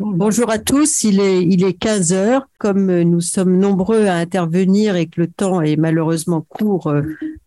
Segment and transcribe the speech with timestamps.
[0.00, 2.48] Bonjour à tous, il est, il est 15 heures.
[2.58, 7.02] Comme nous sommes nombreux à intervenir et que le temps est malheureusement court, euh,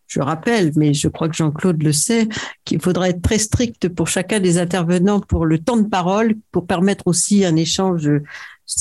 [0.07, 2.27] je rappelle, mais je crois que Jean-Claude le sait,
[2.65, 6.67] qu'il faudra être très strict pour chacun des intervenants pour le temps de parole, pour
[6.67, 8.11] permettre aussi un échange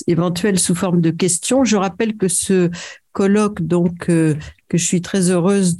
[0.08, 1.62] éventuel sous forme de questions.
[1.62, 2.70] Je rappelle que ce
[3.12, 4.34] colloque, donc, euh,
[4.68, 5.76] que je suis très heureuse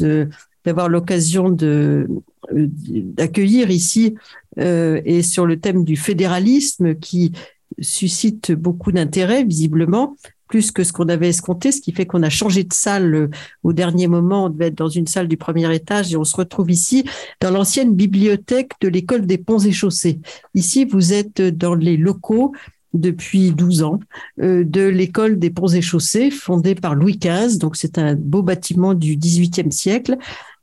[0.64, 2.08] d'avoir l'occasion de
[2.52, 4.14] euh, d'accueillir ici
[4.58, 7.32] euh, et sur le thème du fédéralisme qui
[7.78, 10.16] suscite beaucoup d'intérêt, visiblement,
[10.48, 13.30] plus que ce qu'on avait escompté, ce qui fait qu'on a changé de salle euh,
[13.62, 14.46] au dernier moment.
[14.46, 17.04] On devait être dans une salle du premier étage et on se retrouve ici
[17.40, 20.20] dans l'ancienne bibliothèque de l'école des ponts et chaussées.
[20.54, 22.52] Ici, vous êtes dans les locaux
[22.92, 24.00] depuis 12 ans
[24.40, 27.58] euh, de l'école des ponts et chaussées fondée par Louis XV.
[27.58, 30.16] Donc c'est un beau bâtiment du XVIIIe siècle.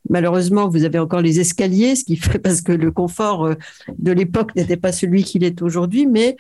[0.10, 3.56] Malheureusement, vous avez encore les escaliers, ce qui fait parce que le confort euh,
[3.98, 6.36] de l'époque n'était pas celui qu'il est aujourd'hui, mais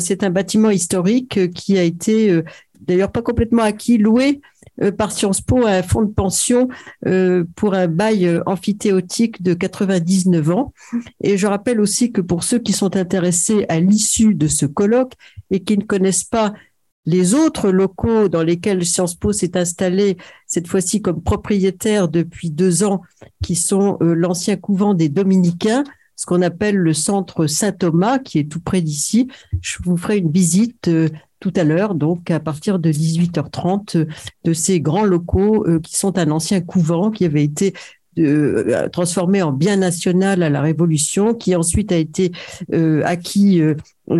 [0.00, 2.44] c'est un bâtiment historique euh, qui a été euh,
[2.80, 4.40] d'ailleurs pas complètement acquis, loué
[4.96, 6.66] par Sciences Po à un fonds de pension
[7.54, 10.72] pour un bail amphithéotique de 99 ans.
[11.20, 15.12] Et je rappelle aussi que pour ceux qui sont intéressés à l'issue de ce colloque
[15.50, 16.54] et qui ne connaissent pas
[17.04, 22.82] les autres locaux dans lesquels Sciences Po s'est installé, cette fois-ci comme propriétaire depuis deux
[22.82, 23.02] ans,
[23.42, 25.84] qui sont l'ancien couvent des Dominicains,
[26.22, 29.26] ce qu'on appelle le centre Saint-Thomas, qui est tout près d'ici.
[29.60, 31.08] Je vous ferai une visite euh,
[31.40, 34.06] tout à l'heure, donc à partir de 18h30, euh,
[34.44, 37.74] de ces grands locaux euh, qui sont un ancien couvent qui avait été
[38.92, 42.30] transformé en bien national à la Révolution, qui ensuite a été
[43.04, 43.62] acquis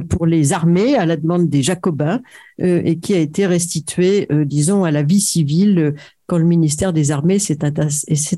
[0.09, 2.23] pour les armées à la demande des Jacobins
[2.59, 5.95] et qui a été restitué, disons, à la vie civile
[6.27, 7.59] quand le ministère des Armées s'est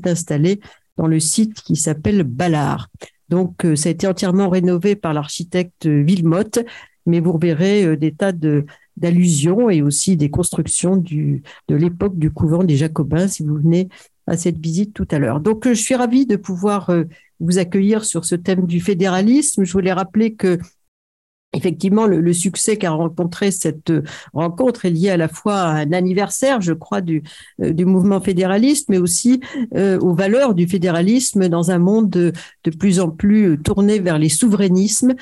[0.09, 0.59] installé
[0.97, 2.89] dans le site qui s'appelle Ballard.
[3.29, 6.59] Donc, euh, ça a été entièrement rénové par l'architecte Villemotte,
[7.05, 8.31] mais vous verrez euh, des tas
[8.97, 11.41] d'allusions et aussi des constructions de
[11.75, 13.89] l'époque du couvent des Jacobins si vous venez
[14.27, 15.39] à cette visite tout à l'heure.
[15.39, 16.91] Donc, euh, je suis ravie de pouvoir
[17.39, 19.63] vous accueillir sur ce thème du fédéralisme.
[19.63, 20.57] Je voulais rappeler que
[21.55, 25.93] Effectivement, le, succès qu'a rencontré cette euh, rencontre est lié à la fois à un
[25.93, 27.23] anniversaire, je crois, du,
[27.61, 29.39] euh, du mouvement fédéraliste, mais aussi
[29.73, 32.33] euh, aux valeurs du fédéralisme dans un monde de,
[32.77, 35.13] plus en plus tourné vers les souverainismes,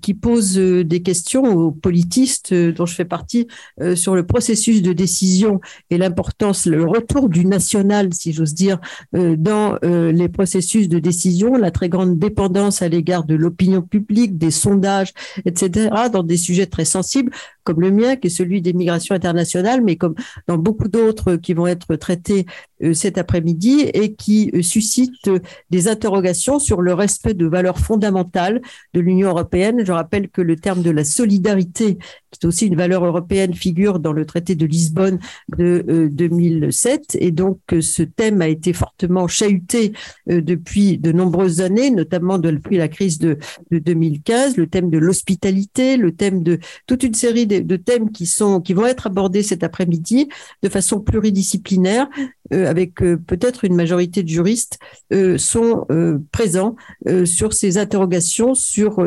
[0.00, 3.48] qui pose des questions aux politistes dont je fais partie
[3.94, 8.78] sur le processus de décision et l'importance, le retour du national, si j'ose dire,
[9.12, 14.52] dans les processus de décision, la très grande dépendance à l'égard de l'opinion publique, des
[14.52, 15.12] sondages,
[15.44, 15.73] etc
[16.08, 17.32] dans des sujets très sensibles
[17.64, 20.14] comme le mien, qui est celui des migrations internationales, mais comme
[20.46, 22.46] dans beaucoup d'autres qui vont être traités
[22.82, 25.30] euh, cet après-midi et qui euh, suscitent
[25.70, 28.60] des interrogations sur le respect de valeurs fondamentales
[28.92, 29.84] de l'Union européenne.
[29.84, 31.98] Je rappelle que le terme de la solidarité,
[32.30, 35.18] qui est aussi une valeur européenne, figure dans le traité de Lisbonne
[35.56, 37.00] de 2007.
[37.14, 39.92] Euh, et donc, ce thème a été fortement chahuté
[40.26, 43.38] depuis de nombreuses années, notamment depuis la crise de,
[43.70, 48.74] de 2015, le thème de l'hospitalité, le thème de toute une série de, thèmes qui
[48.74, 50.28] vont être abordés cet après-midi
[50.62, 52.08] de façon pluridisciplinaire,
[52.52, 54.78] euh, avec euh, peut-être une majorité de juristes
[55.12, 55.86] euh, sont
[56.32, 56.76] présents
[57.24, 59.04] sur ces interrogations sur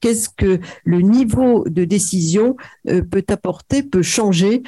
[0.00, 4.62] qu'est-ce que le niveau de décision peut apporter, peut changer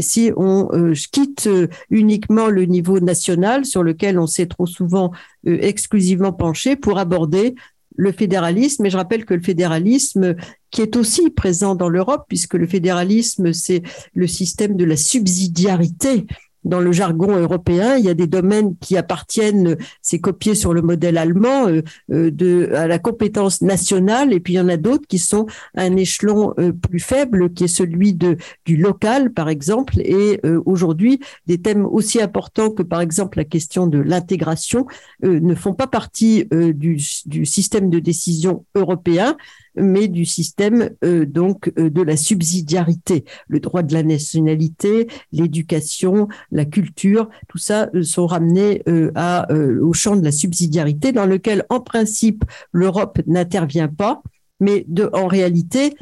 [0.00, 0.68] si on
[1.12, 1.48] quitte
[1.90, 5.12] uniquement le niveau national sur lequel on s'est trop souvent
[5.44, 7.54] exclusivement penché pour aborder
[7.98, 8.86] le fédéralisme.
[8.86, 10.36] Et je rappelle que le fédéralisme,
[10.70, 13.82] qui est aussi présent dans l'Europe, puisque le fédéralisme, c'est
[14.14, 16.26] le système de la subsidiarité
[16.64, 20.82] dans le jargon européen, il y a des domaines qui appartiennent, c'est copié sur le
[20.82, 24.76] modèle allemand, euh, euh, de, à la compétence nationale, et puis il y en a
[24.76, 29.48] d'autres qui sont à un échelon euh, plus faible, qui est celui du local, par
[29.48, 34.86] exemple, et aujourd'hui, des thèmes aussi importants que, par exemple, la question de l'intégration
[35.22, 39.36] ne font pas partie du système de décision européen,
[39.80, 43.24] mais du système euh, donc euh, de la subsidiarité.
[43.48, 50.16] Le droit de la nationalité, l'éducation, la culture, tout ça euh, sont ramenés au champ
[50.16, 54.22] de la subsidiarité dans lequel, en principe, l'Europe n'intervient pas,
[54.60, 55.94] mais en réalité,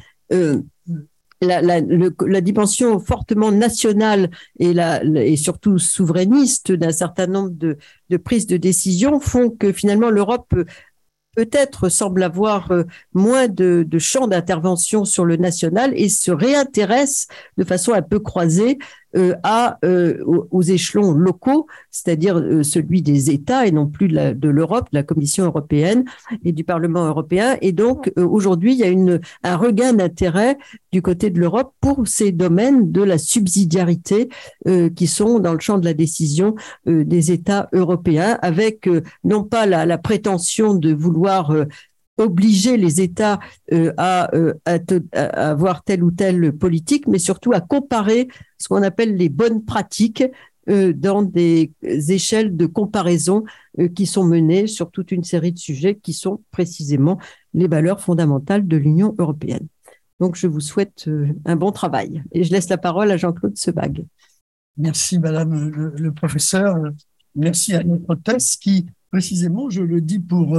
[1.41, 7.77] la, dimension fortement nationale et surtout souverainiste d'un certain nombre de,
[8.11, 10.55] de, prises de décision font que finalement l'Europe
[11.37, 17.29] peut-être semble avoir euh, moins de, de champs d'intervention sur le national et se réintéresse
[17.59, 18.79] de façon un peu croisée
[19.43, 19.79] à,
[20.51, 25.45] aux échelons locaux, c'est-à-dire celui des États et non plus de l'Europe, de la Commission
[25.45, 26.05] européenne
[26.45, 27.57] et du Parlement européen.
[27.61, 30.59] Et donc aujourd'hui, il y a une, un regain d'intérêt
[30.93, 34.29] du côté de l'Europe pour ces domaines de la subsidiarité
[34.95, 36.55] qui sont dans le champ de la décision
[36.87, 38.89] des États européens, avec
[39.25, 41.55] non pas la, la prétention de vouloir
[42.19, 43.39] obliger les États
[43.73, 44.79] euh, à, euh, à,
[45.51, 48.29] avoir telle ou telle politique, mais surtout à comparer
[48.59, 50.25] ce qu'on appelle les bonnes pratiques
[50.69, 53.45] euh, dans des échelles de comparaison
[53.95, 57.19] qui sont menées sur toute une série de sujets qui sont précisément
[57.53, 59.67] les valeurs fondamentales de l'Union européenne.
[60.19, 61.11] Donc, je vous souhaite
[61.45, 64.07] un bon travail et je laisse la parole à Jean-Claude Sebag.
[64.79, 66.75] Merci, Madame le, le, professeur.
[67.35, 70.59] Merci à notre hôtesse qui, précisément, je le dis pour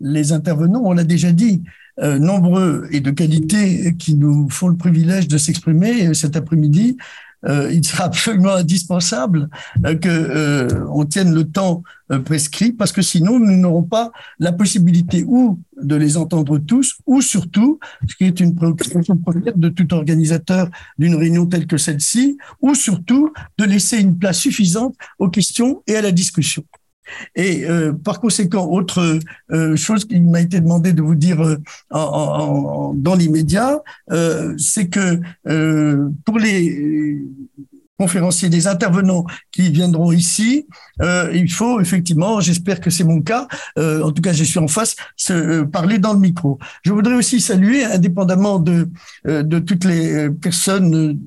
[0.00, 1.62] les intervenants, on l'a déjà dit,
[1.98, 6.98] euh, nombreux et de qualité qui nous font le privilège de s'exprimer cet après-midi.
[7.46, 9.48] Euh, il sera absolument indispensable
[9.86, 11.82] euh, que on tienne le temps
[12.26, 17.22] prescrit parce que sinon nous n'aurons pas la possibilité ou de les entendre tous ou
[17.22, 20.68] surtout, ce qui est une préoccupation première de tout organisateur
[20.98, 25.96] d'une réunion telle que celle-ci, ou surtout de laisser une place suffisante aux questions et
[25.96, 26.62] à la discussion.
[27.34, 29.18] Et euh, par conséquent, autre
[29.52, 31.56] euh, chose qu'il m'a été demandé de vous dire euh,
[31.90, 33.82] dans l'immédiat,
[34.58, 35.20] c'est que
[36.24, 37.22] pour les
[37.98, 40.66] conférenciers, des intervenants qui viendront ici,
[41.00, 44.96] il faut effectivement, j'espère que c'est mon cas, en tout cas je suis en face,
[45.72, 46.58] parler dans le micro.
[46.82, 51.18] Je voudrais aussi saluer, indépendamment de toutes les personnes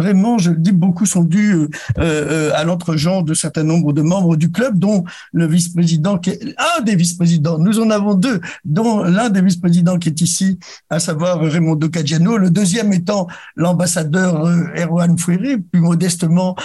[0.00, 1.68] Vraiment, je le dis, beaucoup sont dus euh,
[1.98, 5.04] euh, à l'entre-genre de certain nombre de membres du club, dont
[5.34, 6.18] le vice-président,
[6.78, 7.58] un des vice-présidents.
[7.58, 10.58] Nous en avons deux, dont l'un des vice-présidents qui est ici,
[10.88, 13.26] à savoir Raymond Caggiano, le deuxième étant
[13.56, 16.56] l'ambassadeur euh, Erwan Fouéré, plus modestement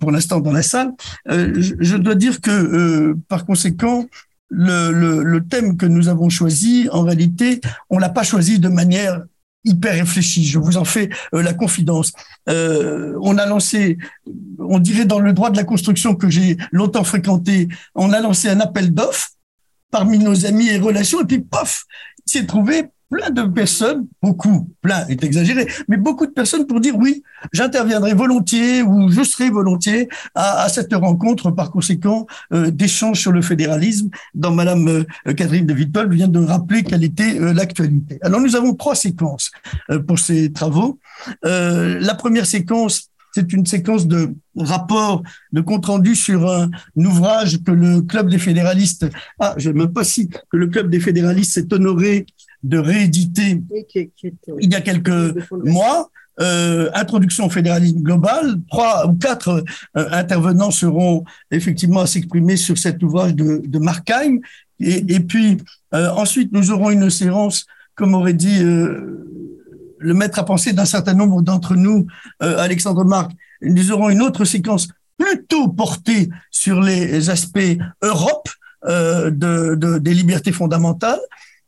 [0.00, 0.90] pour l'instant dans la salle.
[1.28, 4.06] je, dois dire que, par conséquent,
[4.50, 8.68] le, le, le, thème que nous avons choisi, en réalité, on l'a pas choisi de
[8.68, 9.22] manière
[9.64, 10.44] hyper réfléchi.
[10.44, 12.12] Je vous en fais euh, la confidence.
[12.48, 13.98] Euh, on a lancé,
[14.58, 18.48] on dirait dans le droit de la construction que j'ai longtemps fréquenté, on a lancé
[18.48, 19.30] un appel d'offres
[19.90, 21.84] parmi nos amis et relations, et puis pof,
[22.26, 26.80] il s'est trouvé plein de personnes, beaucoup, plein est exagéré, mais beaucoup de personnes pour
[26.80, 27.22] dire oui,
[27.52, 33.32] j'interviendrai volontiers ou je serai volontiers à, à cette rencontre, par conséquent, euh, d'échange sur
[33.32, 38.18] le fédéralisme, dont Madame euh, Catherine de Vitol vient de rappeler quelle était euh, l'actualité.
[38.22, 39.50] Alors nous avons trois séquences
[39.90, 40.98] euh, pour ces travaux.
[41.42, 45.22] la première séquence, c'est une séquence de rapport,
[45.52, 49.06] de compte rendu sur un, ouvrage que le Club des fédéralistes,
[49.40, 52.26] ah, je même pas si, que le Club des fédéralistes s'est honoré
[52.64, 53.62] de rééditer
[54.60, 56.10] il y a quelques mois.
[56.40, 58.56] Euh, introduction au fédéralisme global.
[58.68, 59.64] Trois ou quatre
[59.96, 64.40] euh, intervenants seront effectivement à s'exprimer sur cet ouvrage de, de Markheim.
[64.80, 65.58] Et, et puis
[65.94, 71.14] euh, ensuite, nous aurons une séance, comme aurait dit le maître à penser d'un certain
[71.14, 72.06] nombre d'entre nous,
[72.40, 73.30] Alexandre Marc.
[73.62, 78.48] Nous aurons une autre séquence plutôt portée sur les aspects Europe
[78.84, 81.20] de, de, des libertés fondamentales.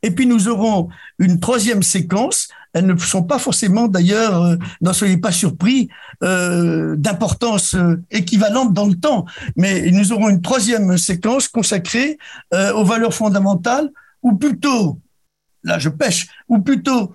[0.03, 0.89] Et puis nous aurons
[1.19, 2.47] une troisième séquence.
[2.73, 5.89] Elles ne sont pas forcément d'ailleurs, euh, n'en soyez pas surpris,
[6.23, 9.25] euh, d'importance euh, équivalente dans le temps.
[9.55, 12.17] Mais nous aurons une troisième séquence consacrée
[12.53, 13.89] aux valeurs fondamentales,
[14.21, 14.99] ou plutôt,
[15.63, 17.13] là je pêche, ou plutôt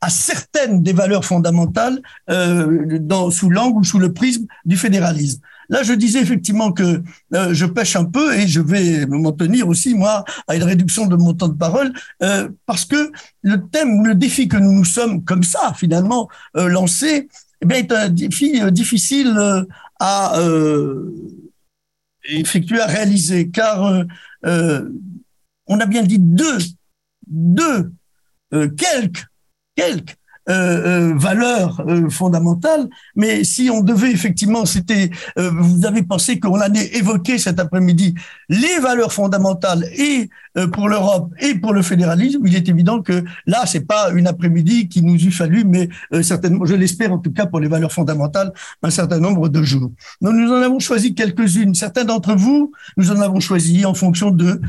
[0.00, 5.40] à certaines des valeurs fondamentales sous l'angle ou sous le prisme du fédéralisme.
[5.72, 7.02] Là, je disais effectivement que
[7.32, 11.06] euh, je pêche un peu et je vais m'en tenir aussi, moi, à une réduction
[11.06, 13.10] de mon temps de parole, euh, parce que
[13.40, 17.26] le thème, le défi que nous nous sommes comme ça, finalement, euh, lancé,
[17.62, 19.34] eh bien, est un défi difficile
[19.98, 20.38] à
[22.24, 24.04] effectuer, à réaliser, car
[24.44, 26.58] on a bien dit deux,
[27.28, 27.92] deux,
[28.50, 29.24] quelques,
[29.74, 30.16] quelques
[30.48, 32.88] euh, euh, valeurs euh, fondamentales.
[33.14, 38.14] Mais si on devait effectivement, c'était, euh, vous avez pensé qu'on allait évoquer cet après-midi
[38.48, 43.24] les valeurs fondamentales et euh, pour l'Europe et pour le fédéralisme, il est évident que
[43.46, 45.88] là, c'est pas une après-midi qui nous eût fallu, mais
[46.22, 49.92] certainement, je l'espère en tout cas pour les valeurs fondamentales, un certain nombre de jours.
[50.20, 51.74] Donc, nous en avons choisi quelques-unes.
[51.74, 54.60] Certains d'entre vous, nous en avons choisi en fonction de.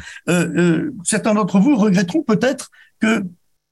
[1.04, 3.24] certains d'entre vous regretteront peut-être que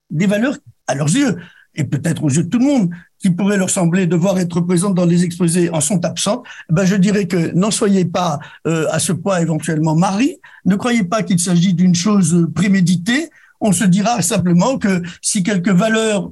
[0.09, 1.37] des valeurs, à leurs yeux,
[1.75, 4.95] et peut-être aux yeux de tout le monde, qui pourrait leur sembler devoir être présentes
[4.95, 8.87] dans les exposés en sont absentes, eh ben je dirais que n'en soyez pas euh,
[8.91, 13.83] à ce point éventuellement mari, ne croyez pas qu'il s'agit d'une chose préméditée, on se
[13.83, 16.31] dira simplement que si quelques valeurs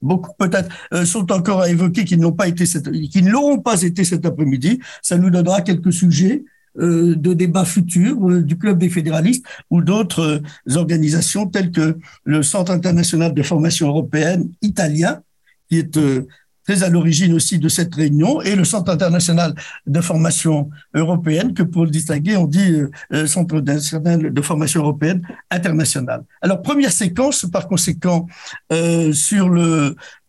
[0.00, 0.68] beaucoup peut-être
[1.04, 4.78] sont encore à évoquer qui n'ont pas été qui ne l'auront pas été cet après-midi.
[5.02, 9.82] Ça nous donnera quelques sujets euh, de débats futurs euh, du Club des fédéralistes ou
[9.82, 15.20] d'autres euh, organisations telles que le Centre international de formation européenne italien,
[15.68, 15.98] qui est
[16.64, 19.54] très à l'origine aussi de cette réunion, et le Centre international
[19.86, 22.74] de formation européenne, que pour le distinguer, on dit
[23.26, 26.24] Centre international de formation européenne internationale.
[26.42, 28.26] Alors, première séquence, par conséquent,
[29.12, 29.50] sur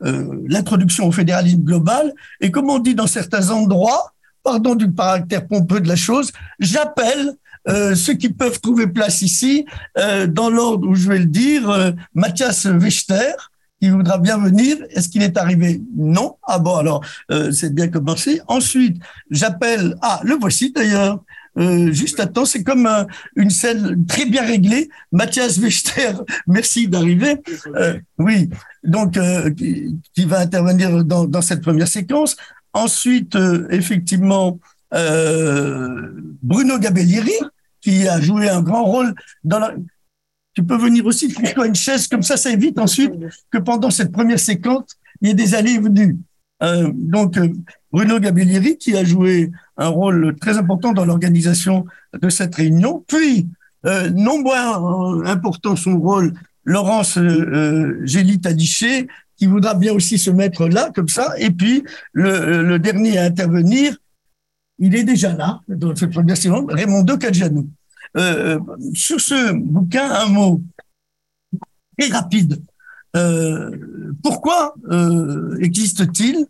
[0.02, 5.82] l'introduction au fédéralisme global, et comme on dit dans certains endroits, pardon du caractère pompeux
[5.82, 7.36] de la chose, j'appelle
[7.68, 9.66] euh, ceux qui peuvent trouver place ici,
[9.98, 13.34] euh, dans l'ordre où je vais le dire, euh, Mathias Wechter,
[13.82, 14.78] qui voudra bien venir.
[14.92, 15.82] Est-ce qu'il est arrivé?
[15.96, 16.38] Non.
[16.44, 17.02] Ah bon, alors
[17.52, 18.42] c'est bien commencé.
[18.48, 21.24] Ensuite, j'appelle, ah, le voici d'ailleurs,
[21.56, 22.90] juste à temps, c'est comme
[23.38, 24.90] une scène très bien réglée.
[25.14, 26.12] Mathias Wechter,
[26.48, 27.38] merci d'arriver.
[28.18, 28.50] oui,
[28.84, 29.18] donc
[29.56, 32.36] qui, va intervenir dans, dans cette première séquence.
[32.74, 34.60] Ensuite, euh, effectivement,
[34.94, 36.12] euh,
[36.42, 37.34] Bruno Gabellieri,
[37.82, 39.74] qui a joué un grand rôle dans la...
[40.54, 43.14] Tu peux venir aussi, trouve-toi une chaise, comme ça, ça évite ensuite
[43.52, 44.86] que pendant cette première séquence,
[45.22, 46.18] il y ait des allées et venues.
[46.62, 47.40] Euh, donc,
[47.92, 51.86] Bruno Gabellieri, qui a joué un rôle très important dans l'organisation
[52.20, 53.06] de cette réunion.
[53.08, 53.48] Puis,
[53.86, 56.34] non moins important son rôle,
[56.70, 59.08] Laurence euh, Gélit Adiché,
[59.40, 61.34] qui voudra bien aussi se mettre là, comme ça.
[61.38, 63.96] Et puis, le, dernier à intervenir,
[64.78, 67.18] il est déjà là, dans cette première séance, Raymond De
[68.18, 68.60] Euh,
[68.94, 70.62] sur ce bouquin, un mot
[71.98, 72.62] très rapide.
[73.16, 76.46] Euh, pourquoi euh, existe-t-il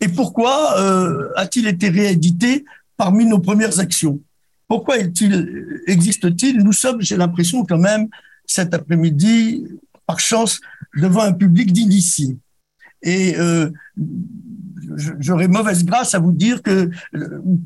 [0.00, 2.64] et pourquoi euh, a-t-il été réédité
[2.96, 4.20] parmi nos premières actions?
[4.66, 6.58] Pourquoi existe-t-il?
[6.58, 8.08] Nous sommes, j'ai l'impression quand même,
[8.46, 9.64] cet après-midi,
[10.06, 10.60] par chance,
[10.96, 12.38] devant un public d'initiés.
[13.02, 13.70] Et euh,
[15.18, 16.90] j'aurais mauvaise grâce à vous dire que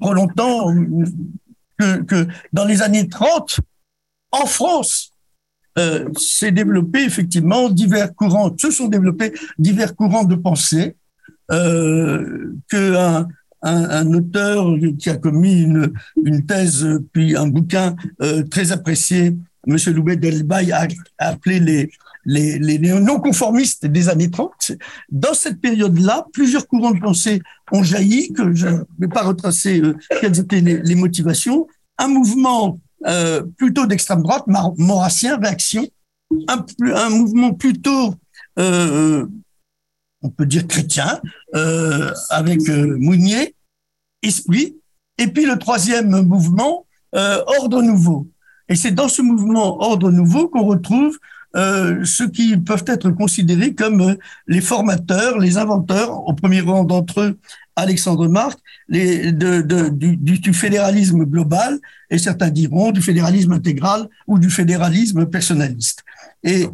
[0.00, 0.74] pour longtemps,
[1.78, 3.60] que, que, dans les années 30,
[4.32, 5.12] en France,
[5.78, 10.96] euh, s'est développé effectivement divers courants, se sont développés divers courants de pensée
[11.50, 13.28] euh, que un,
[13.62, 14.66] un, auteur
[14.98, 15.92] qui a commis une,
[16.24, 20.86] une, thèse puis un bouquin euh, très apprécié, Monsieur Loubet Delbaï a
[21.18, 21.90] appelé les,
[22.26, 24.72] les, non-conformistes des années 30.
[25.10, 27.40] Dans cette période-là, plusieurs courants de pensée
[27.72, 31.66] ont jailli, que je ne vais pas retracer euh, quelles étaient les, motivations.
[31.98, 35.86] Un mouvement euh, plutôt d'extrême droite, maurassien, réaction,
[36.48, 38.14] un, mouvement plutôt,
[38.58, 39.26] euh,
[40.22, 41.20] on peut dire chrétien,
[42.30, 43.54] avec Mounier,
[44.22, 44.76] esprit,
[45.18, 48.28] et puis le troisième mouvement, ordre nouveau.
[48.68, 51.16] Et c'est dans ce mouvement ordre nouveau qu'on retrouve
[51.56, 54.14] euh, ceux qui peuvent être considérés comme euh,
[54.46, 57.38] les formateurs, les inventeurs, au premier rang d'entre eux,
[57.76, 58.58] Alexandre Marc,
[58.88, 61.78] du, fédéralisme global,
[62.10, 66.04] et certains diront du fédéralisme intégral ou du fédéralisme personnaliste.
[66.42, 66.66] Et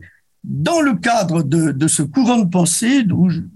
[0.45, 3.05] dans le cadre de, ce courant de pensée,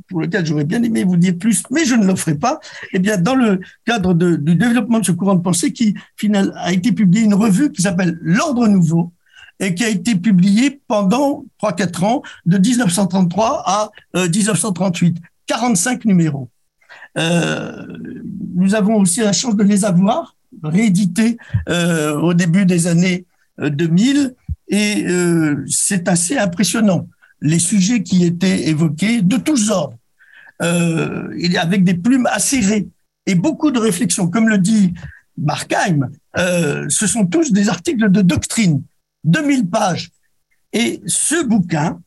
[0.09, 2.61] pour lequel j'aurais bien aimé vous dire plus, mais je ne le ferai pas,
[2.93, 6.73] eh bien, dans le cadre du développement de ce courant de pensée, qui finalement a
[6.73, 9.13] été publié une revue qui s'appelle L'Ordre Nouveau,
[9.61, 15.17] et qui a été publié pendant 3-4 ans, de 1933 à 1938.
[15.17, 16.51] Euh, 45 numéros.
[17.19, 17.87] Euh,
[18.55, 23.25] nous avons aussi la chance de les avoir réédités euh, au début des années
[23.59, 24.31] 2000 euh,
[24.69, 25.07] et
[25.69, 27.09] c'est assez impressionnant.
[27.41, 29.97] Les sujets qui étaient évoqués de tous ordres,
[30.59, 32.89] avec des plumes acérées
[33.27, 34.29] et beaucoup de réflexions.
[34.29, 34.95] Comme le dit
[35.39, 38.83] Markheim, ce sont tous des articles de doctrine
[39.27, 40.11] 2000 pages.
[40.73, 42.01] Et ce bouquin,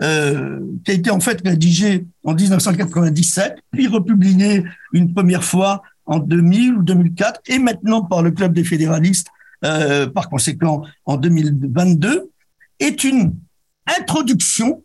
[0.00, 6.18] euh, qui a été en fait rédigé en 1997, puis republié une première fois en
[6.18, 9.28] 2000 ou 2004, et maintenant par le Club des fédéralistes,
[9.64, 12.30] euh, par conséquent en 2022,
[12.80, 13.36] est une
[13.98, 14.82] introduction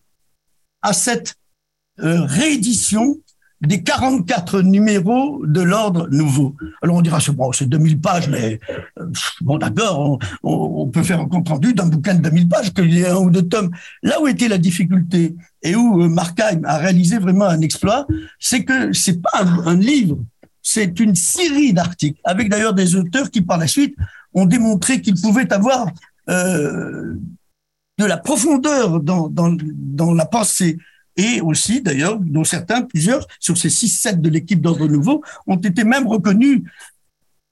[0.81, 1.35] à cette
[1.99, 3.17] euh, réédition
[3.61, 6.55] des 44 numéros de l'ordre nouveau.
[6.81, 8.59] Alors on dira, bon, c'est 2000 pages, mais
[9.41, 13.01] bon d'accord, on, on, peut faire un compte-rendu d'un bouquin de 2000 pages, qu'il y
[13.01, 13.71] ait un ou deux tomes.
[14.03, 18.05] Là où était la difficulté et où euh, Markheim a réalisé vraiment un exploit,
[18.39, 20.19] c'est que c'est pas un, livre,
[20.61, 23.95] c'est une série d'articles, avec d'ailleurs des auteurs qui par la suite
[24.33, 25.87] ont démontré qu'ils pouvaient avoir
[26.29, 27.15] euh,
[27.97, 30.77] de la profondeur dans, dans, dans la pensée
[31.17, 35.57] et aussi d'ailleurs, dont certains, plusieurs, sur ces six 7 de l'équipe d'ordre nouveau, ont
[35.57, 36.61] été même reconnus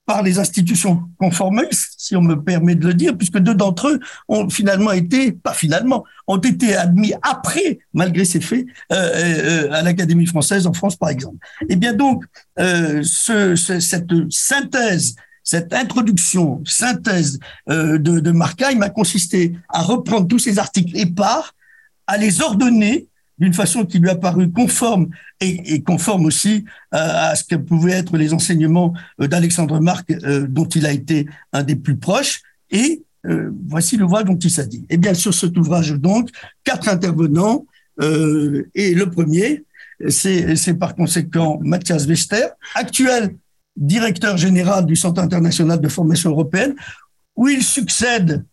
[0.06, 4.00] par les institutions conformistes, si on me permet de le dire, puisque deux d'entre eux
[4.28, 9.82] ont finalement été, pas finalement, ont été admis après, malgré ces faits, euh, euh, à
[9.82, 11.38] l'Académie française en France, par exemple.
[11.62, 12.24] Et eh bien donc,
[12.60, 20.40] euh, ce, cette synthèse, cette introduction, synthèse de, de Markheim a consisté à reprendre tous
[20.40, 21.56] ces articles épars,
[22.08, 23.08] à les ordonner
[23.38, 25.10] d'une façon qui lui a paru conforme
[25.42, 30.48] et, conforme aussi euh, à ce que pouvaient être les enseignements euh, d'Alexandre Marc, euh,
[30.48, 32.42] dont il a été un des plus proches.
[32.72, 33.04] Et
[33.68, 34.86] voici l'ouvrage dont il dit.
[34.90, 36.30] Et bien sur cet ouvrage, donc,
[36.64, 37.66] quatre intervenants.
[38.00, 39.64] et le premier,
[40.10, 43.36] c'est par conséquent Mathias Wester, actuel
[43.76, 46.76] directeur général du Centre international de formation européenne,
[47.36, 48.46] où il succède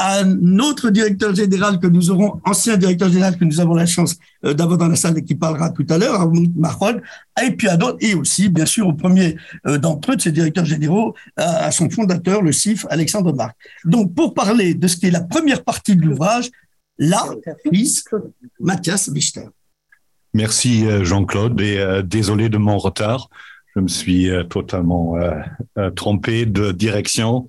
[0.00, 4.16] un autre directeur général que nous aurons, ancien directeur général que nous avons la chance
[4.46, 7.02] euh, d'avoir dans la salle et qui parlera tout à l'heure, Mahmoud
[7.46, 10.32] et puis à d'autres, et aussi, bien sûr, au premier euh, d'entre eux, de ces
[10.32, 13.56] directeurs généraux, à, son fondateur, le CIF, Alexandre Marc.
[13.84, 16.50] Donc, pour parler de ce qui est la première partie de l'ouvrage,
[16.98, 17.22] là,
[17.70, 18.04] fils
[18.58, 19.48] Mathias Wichter.
[20.32, 23.28] Merci euh, Jean-Claude et désolé de mon retard.
[23.76, 25.14] Je me suis totalement
[25.94, 27.46] trompé de direction.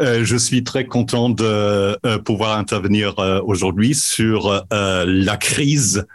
[0.00, 6.06] Euh, je suis très content de euh, pouvoir intervenir euh, aujourd'hui sur la crise,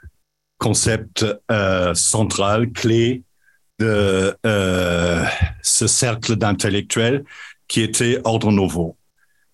[0.57, 1.25] concept
[1.93, 3.23] central, clé
[3.79, 4.35] de
[5.61, 7.25] ce cercle d'intellectuels
[7.67, 8.97] qui était Ordre Nouveau.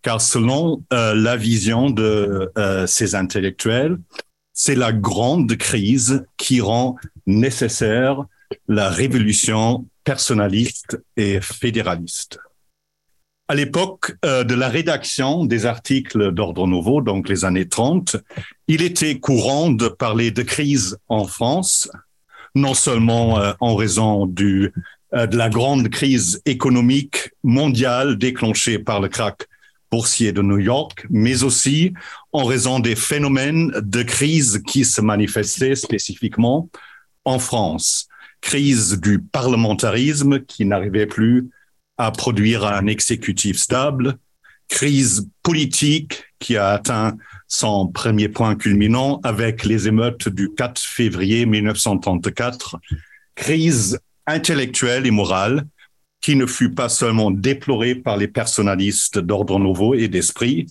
[0.03, 2.51] Car selon la vision de
[2.85, 3.97] ces intellectuels,
[4.53, 6.95] c'est la grande crise qui rend
[7.25, 8.23] nécessaire
[8.67, 12.39] la révolution personnaliste et fédéraliste.
[13.51, 18.15] À l'époque euh, de la rédaction des articles d'Ordre Nouveau, donc les années 30,
[18.69, 21.91] il était courant de parler de crise en France,
[22.55, 24.71] non seulement euh, en raison du,
[25.13, 29.39] euh, de la grande crise économique mondiale déclenchée par le krach
[29.91, 31.91] boursier de New York, mais aussi
[32.31, 36.69] en raison des phénomènes de crise qui se manifestaient spécifiquement
[37.25, 38.07] en France.
[38.39, 41.49] Crise du parlementarisme qui n'arrivait plus
[42.01, 44.17] à produire un exécutif stable,
[44.67, 47.15] crise politique qui a atteint
[47.47, 52.77] son premier point culminant avec les émeutes du 4 février 1934,
[53.35, 55.67] crise intellectuelle et morale
[56.21, 60.65] qui ne fut pas seulement déplorée par les personnalistes d'ordre nouveau et d'esprit.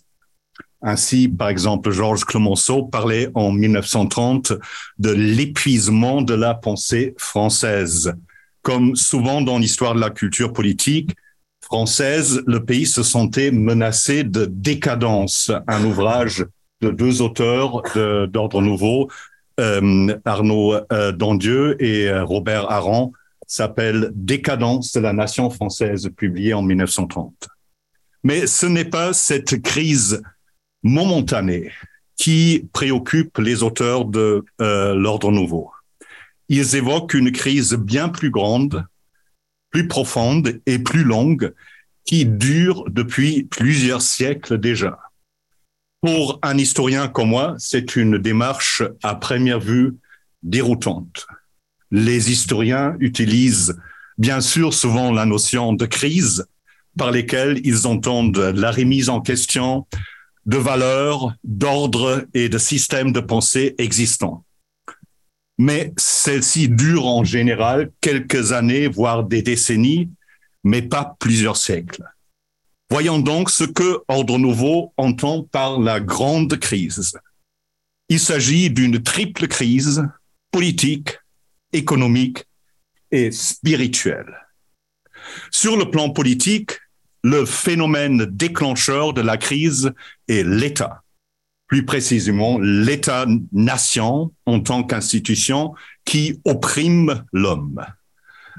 [0.83, 4.54] Ainsi, par exemple, Georges Clemenceau parlait en 1930
[4.98, 8.14] de l'épuisement de la pensée française.
[8.62, 11.12] Comme souvent dans l'histoire de la culture politique,
[11.70, 15.52] française, le pays se sentait menacé de décadence.
[15.68, 16.44] Un ouvrage
[16.80, 19.09] de deux auteurs d'ordre nouveau,
[19.61, 23.12] euh, Arnaud euh, Dandieu et euh, Robert Aran,
[23.46, 27.48] s'appelle Décadence de la nation française, publié en 1930.
[28.24, 30.22] Mais ce n'est pas cette crise
[30.83, 31.70] momentanée
[32.16, 35.70] qui préoccupe les auteurs de l'ordre nouveau.
[36.48, 38.85] Ils évoquent une crise bien plus grande
[39.70, 41.54] plus profonde et plus longue
[42.04, 44.98] qui dure depuis plusieurs siècles déjà.
[46.02, 49.96] Pour un historien comme moi, c'est une démarche à première vue
[50.42, 51.26] déroutante.
[51.90, 53.78] Les historiens utilisent
[54.16, 56.46] bien sûr souvent la notion de crise
[56.96, 59.87] par lesquelles ils entendent la remise en question
[60.46, 64.44] de valeurs, d'ordre et de systèmes de pensée existants
[65.61, 70.09] mais celle-ci dure en général quelques années, voire des décennies,
[70.64, 72.03] mais pas plusieurs siècles.
[72.88, 77.14] Voyons donc ce que Ordre Nouveau entend par la grande crise.
[78.09, 80.03] Il s'agit d'une triple crise
[80.51, 81.18] politique,
[81.75, 82.44] économique
[83.11, 84.35] et spirituelle.
[85.51, 86.73] Sur le plan politique,
[87.23, 89.92] le phénomène déclencheur de la crise
[90.27, 91.03] est l'État
[91.70, 95.72] plus précisément l'État-nation en tant qu'institution
[96.04, 97.80] qui opprime l'homme.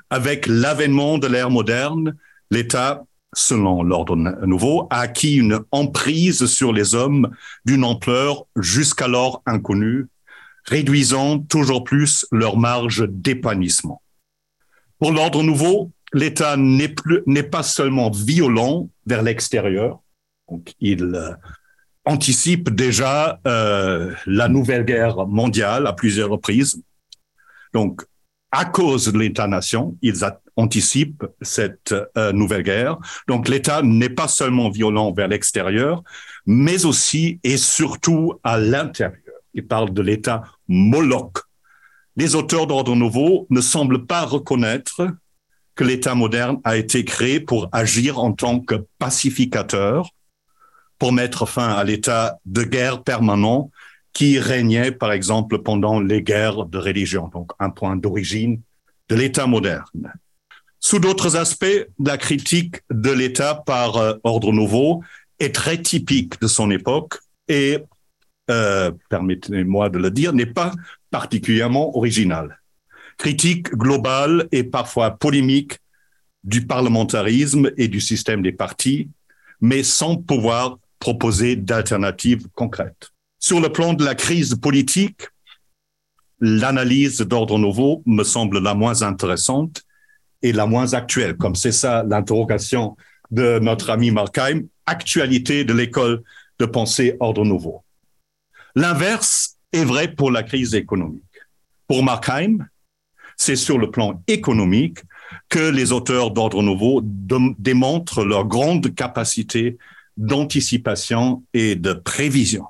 [0.10, 2.15] Avec l'avènement de l'ère moderne,
[2.52, 7.30] l'État, selon l'ordre nouveau, a acquis une emprise sur les hommes
[7.65, 10.08] d'une ampleur jusqu'alors inconnue,
[10.63, 14.02] réduisant toujours plus leur marge d'épanouissement.
[15.00, 20.00] Pour l'ordre nouveau, l'État n'est pas seulement violent vers l'extérieur,
[20.50, 21.38] donc il
[22.06, 26.82] anticipe déjà euh, la nouvelle guerre mondiale à plusieurs reprises.
[27.74, 28.02] Donc,
[28.52, 30.26] à cause de l'État-nation, ils
[30.58, 32.98] anticipent cette euh, nouvelle guerre.
[33.28, 36.04] Donc, l'État n'est pas seulement violent vers l'extérieur,
[36.46, 39.18] mais aussi et surtout à l'intérieur.
[39.54, 41.38] Il parle de l'État Moloch.
[42.18, 45.08] Les auteurs d'Ordre Nouveau ne semblent pas reconnaître
[45.76, 50.10] que l'État moderne a été créé pour agir en tant que pacificateur,
[51.02, 53.72] pour mettre fin à l'état de guerre permanent
[54.14, 58.62] qui régnait, par exemple, pendant les guerres de religion, donc un point d'origine
[59.10, 60.14] de l'État moderne.
[60.80, 65.02] Sous d'autres aspects, la critique de l'État par euh, ordre nouveau
[65.40, 67.80] est très typique de son époque et,
[68.52, 70.72] euh, permettez-moi de le dire, n'est pas
[71.10, 72.62] particulièrement originale.
[73.18, 75.80] Critique globale et parfois polémique
[76.44, 79.10] du parlementarisme et du système des partis,
[79.62, 83.10] mais sans pouvoir proposer d'alternatives concrètes.
[83.40, 85.24] Sur le plan de la crise politique,
[86.40, 89.82] l'analyse d'ordre nouveau me semble la moins intéressante
[90.44, 92.96] et la moins actuelle, comme c'est ça l'interrogation
[93.32, 96.22] de notre ami Markheim, actualité de l'école
[96.60, 97.84] de pensée ordre nouveau.
[98.76, 101.24] L'inverse est vrai pour la crise économique.
[101.88, 102.68] Pour Markheim,
[103.38, 105.00] c'est sur le plan économique
[105.50, 109.78] que les auteurs d'ordre nouveau démontrent leur grande capacité
[110.21, 112.65] d'anticipation et de prévision.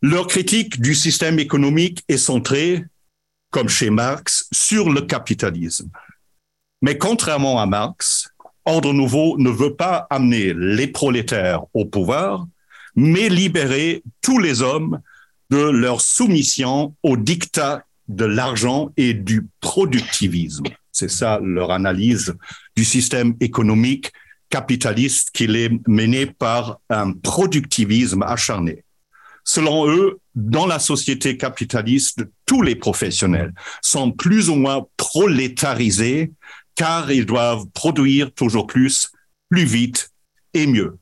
[0.00, 2.84] Leur critique du système économique est centrée,
[3.50, 5.90] comme chez Marx, sur le capitalisme.
[6.80, 8.28] Mais contrairement à Marx,
[8.64, 12.46] Ordre Nouveau ne veut pas amener les prolétaires au pouvoir,
[12.94, 15.00] mais libérer tous les hommes
[15.50, 20.64] de leur soumission au dictat de l'argent et du productivisme.
[20.92, 22.34] C'est ça leur analyse
[22.76, 24.12] du système économique
[24.50, 28.84] capitaliste qui est mené par un productivisme acharné.
[29.44, 36.32] Selon eux, dans la société capitaliste, tous les professionnels sont plus ou moins prolétarisés
[36.74, 39.10] car ils doivent produire toujours plus,
[39.48, 40.10] plus vite
[40.54, 40.98] et mieux.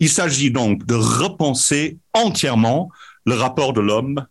[0.00, 2.90] Il s'agit donc de repenser entièrement
[3.24, 4.26] le rapport de l'homme,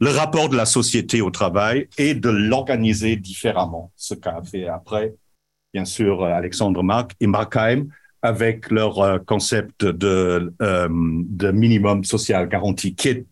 [0.00, 5.14] le rapport de la société au travail et de l'organiser différemment, ce qu'a fait après,
[5.72, 7.86] bien sûr, Alexandre Marc et Markheim
[8.22, 13.26] avec leur euh, concept de, euh, de minimum social garanti, qui est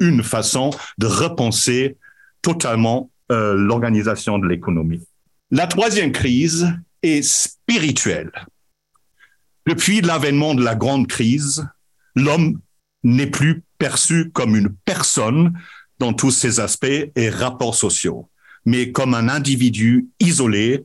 [0.00, 1.96] une façon de repenser
[2.42, 5.06] totalement euh, l'organisation de l'économie.
[5.50, 8.32] La troisième crise est spirituelle.
[9.66, 11.66] Depuis l'avènement de la grande crise,
[12.16, 12.60] l'homme
[13.02, 15.58] n'est plus perçu comme une personne
[15.98, 18.28] dans tous ses aspects et rapports sociaux,
[18.66, 20.84] mais comme un individu isolé,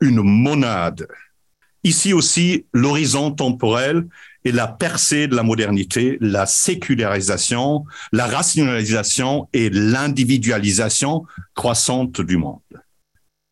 [0.00, 1.06] une monade
[1.84, 4.06] Ici aussi, l'horizon temporel
[4.44, 12.60] et la percée de la modernité, la sécularisation, la rationalisation et l'individualisation croissante du monde.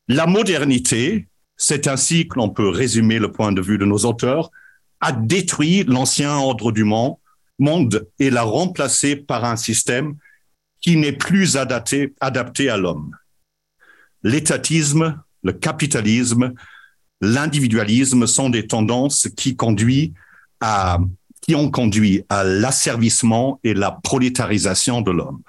[0.09, 4.51] La modernité, c'est ainsi que l'on peut résumer le point de vue de nos auteurs,
[5.01, 10.17] a détruit l'ancien ordre du monde et l'a remplacé par un système
[10.81, 13.17] qui n'est plus adapté, adapté à l'homme.
[14.23, 16.53] L'étatisme, le capitalisme,
[17.21, 20.13] l'individualisme sont des tendances qui conduisent
[20.61, 20.99] à,
[21.41, 25.43] qui ont conduit à l'asservissement et la prolétarisation de l'homme.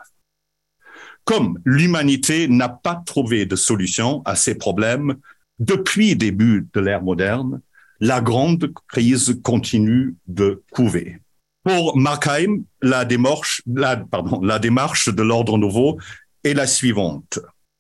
[1.26, 5.16] Comme l'humanité n'a pas trouvé de solution à ces problèmes
[5.60, 7.60] depuis le début de l'ère moderne,
[8.00, 11.20] la grande crise continue de couver.
[11.64, 15.98] Pour Markheim, la démarche, de l'ordre nouveau
[16.44, 17.40] est la suivante.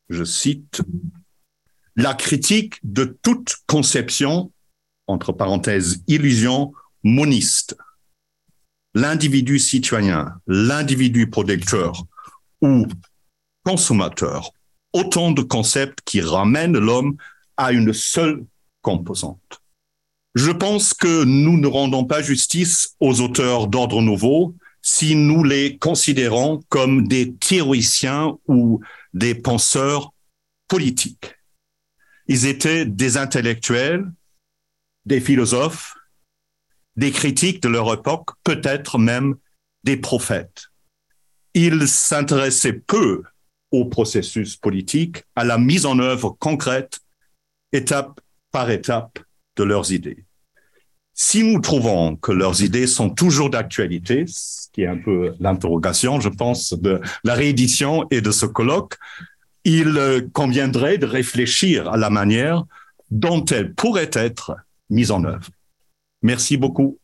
[0.09, 0.81] Je cite,
[1.97, 4.51] la critique de toute conception,
[5.07, 6.71] entre parenthèses, illusion
[7.03, 7.75] moniste.
[8.93, 12.05] L'individu citoyen, l'individu producteur
[12.61, 12.85] ou
[13.65, 14.51] consommateur,
[14.93, 17.17] autant de concepts qui ramènent l'homme
[17.57, 18.45] à une seule
[18.81, 19.61] composante.
[20.35, 25.77] Je pense que nous ne rendons pas justice aux auteurs d'ordre nouveau si nous les
[25.79, 28.81] considérons comme des théoriciens ou
[29.13, 30.13] des penseurs
[30.67, 31.36] politiques.
[32.27, 34.11] Ils étaient des intellectuels,
[35.05, 35.95] des philosophes,
[36.95, 39.35] des critiques de leur époque, peut-être même
[39.83, 40.65] des prophètes.
[41.53, 43.23] Ils s'intéressaient peu
[43.71, 46.99] au processus politique, à la mise en œuvre concrète,
[47.71, 48.19] étape
[48.51, 49.19] par étape,
[49.55, 50.25] de leurs idées.
[51.13, 56.19] Si nous trouvons que leurs idées sont toujours d'actualité, ce qui est un peu l'interrogation,
[56.19, 58.97] je pense, de la réédition et de ce colloque,
[59.67, 62.65] il euh, conviendrait de réfléchir à la manière
[63.11, 64.55] dont elle pourrait être
[64.89, 65.49] mise en œuvre.
[66.21, 66.97] Merci beaucoup.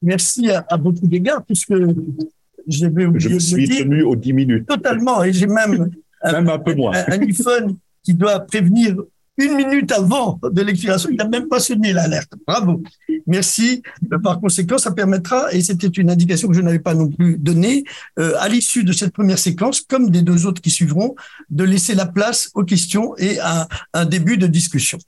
[0.00, 2.26] Merci à, beaucoup d'égards, puisque oublié
[2.66, 4.66] Je me suis tenu aux 10 minutes.
[4.66, 5.90] Totalement, et j'ai même,
[6.24, 6.92] même un, peu moins.
[6.94, 8.96] un, iPhone qui doit prévenir
[9.36, 11.08] une minute avant de l'expiration.
[11.10, 12.32] Il n'a même pas sonné l'alerte.
[12.46, 12.82] Bravo.
[13.26, 13.82] Merci.
[14.22, 17.84] Par conséquent, ça permettra, et c'était une indication que je n'avais pas non plus donnée,
[18.18, 21.14] euh, à l'issue de cette première séquence, comme des deux autres qui suivront,
[21.48, 24.98] de laisser la place aux questions et à un début de discussion.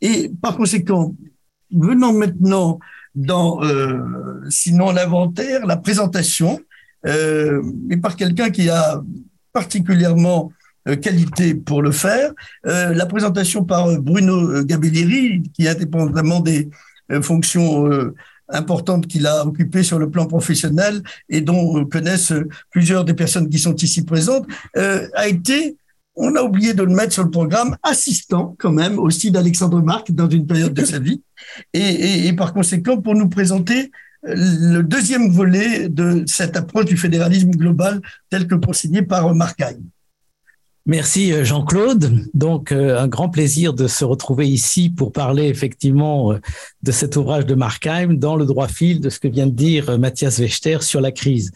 [0.00, 1.14] Et par conséquent,
[1.70, 2.78] venons maintenant
[3.14, 3.98] dans, euh,
[4.48, 6.60] sinon l'inventaire, la présentation,
[7.06, 9.02] euh, et par quelqu'un qui a
[9.52, 10.61] particulièrement euh,
[11.00, 12.32] qualité pour le faire.
[12.66, 16.70] Euh, la présentation par Bruno Gabellieri, qui indépendamment des
[17.10, 17.88] euh, fonctions
[18.48, 22.34] importantes qu'il a occupées sur le plan professionnel et dont connaissent
[22.70, 25.76] plusieurs des personnes qui sont ici présentes, a été
[26.14, 30.12] on a oublié de le mettre sur le programme, assistant quand même aussi d'Alexandre Marc
[30.12, 31.22] dans une période de sa vie.
[31.72, 33.90] Et, par conséquent, pour nous présenter
[34.22, 39.78] le deuxième volet de cette approche du fédéralisme global tel que consigné par Markheim.
[40.86, 42.26] Merci euh, Jean-Claude.
[42.34, 46.40] Donc euh, un grand plaisir de se retrouver ici pour parler effectivement euh,
[46.82, 49.96] de cet ouvrage de Markheim dans le droit fil de ce que vient de dire
[49.98, 51.52] Mathias Wechter sur la crise.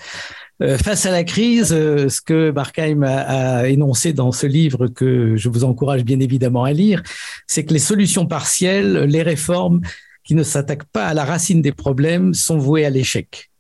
[0.83, 5.65] Face à la crise, ce que Markheim a, énoncé dans ce livre que je vous
[5.65, 7.03] encourage bien évidemment à lire,
[7.47, 9.83] c'est que les solutions partielles, les réformes
[10.25, 13.51] qui ne s'attaquent pas à la racine des problèmes sont vouées à l'échec.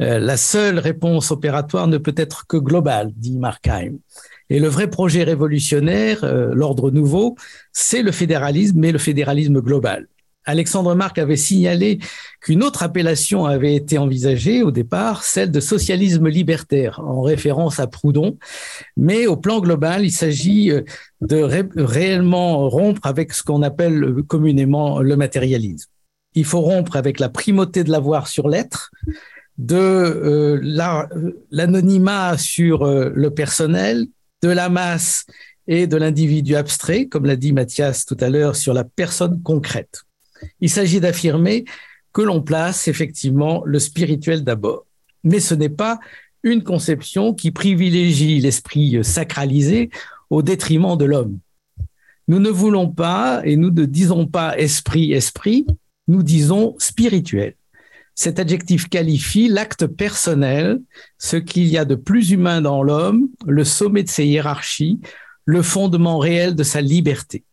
[0.00, 3.98] La seule réponse opératoire ne peut être que globale, dit Markheim.
[4.52, 7.36] Et le vrai projet révolutionnaire, euh, l'ordre nouveau,
[7.72, 10.08] c'est le fédéralisme, mais le fédéralisme global.
[10.44, 12.00] Alexandre Marc avait signalé
[12.42, 17.86] qu'une autre appellation avait été envisagée au départ, celle de socialisme libertaire, en référence à
[17.86, 18.36] Proudhon.
[18.98, 20.82] Mais au plan global, il s'agit euh,
[21.22, 21.38] de
[21.80, 25.88] réellement rompre avec ce qu'on appelle communément le matérialisme.
[26.34, 28.90] Il faut rompre avec la primauté de l'avoir sur l'être,
[29.56, 30.60] de euh,
[31.50, 34.08] l'anonymat sur le personnel,
[34.42, 35.26] de la masse
[35.66, 40.02] et de l'individu abstrait, comme l'a dit Mathias tout à l'heure, sur la personne concrète.
[40.60, 41.64] Il s'agit d'affirmer
[42.12, 44.86] que l'on place effectivement le spirituel d'abord.
[45.24, 46.00] Mais ce n'est pas
[46.42, 49.90] une conception qui privilégie l'esprit sacralisé
[50.30, 51.38] au détriment de l'homme.
[52.28, 55.66] Nous ne voulons pas, et nous ne disons pas esprit, esprit,
[56.08, 57.54] nous disons spirituel.
[58.14, 60.80] Cet adjectif qualifie l'acte personnel,
[61.18, 65.00] ce qu'il y a de plus humain dans l'homme, le sommet de ses hiérarchies,
[65.44, 67.44] le fondement réel de sa liberté.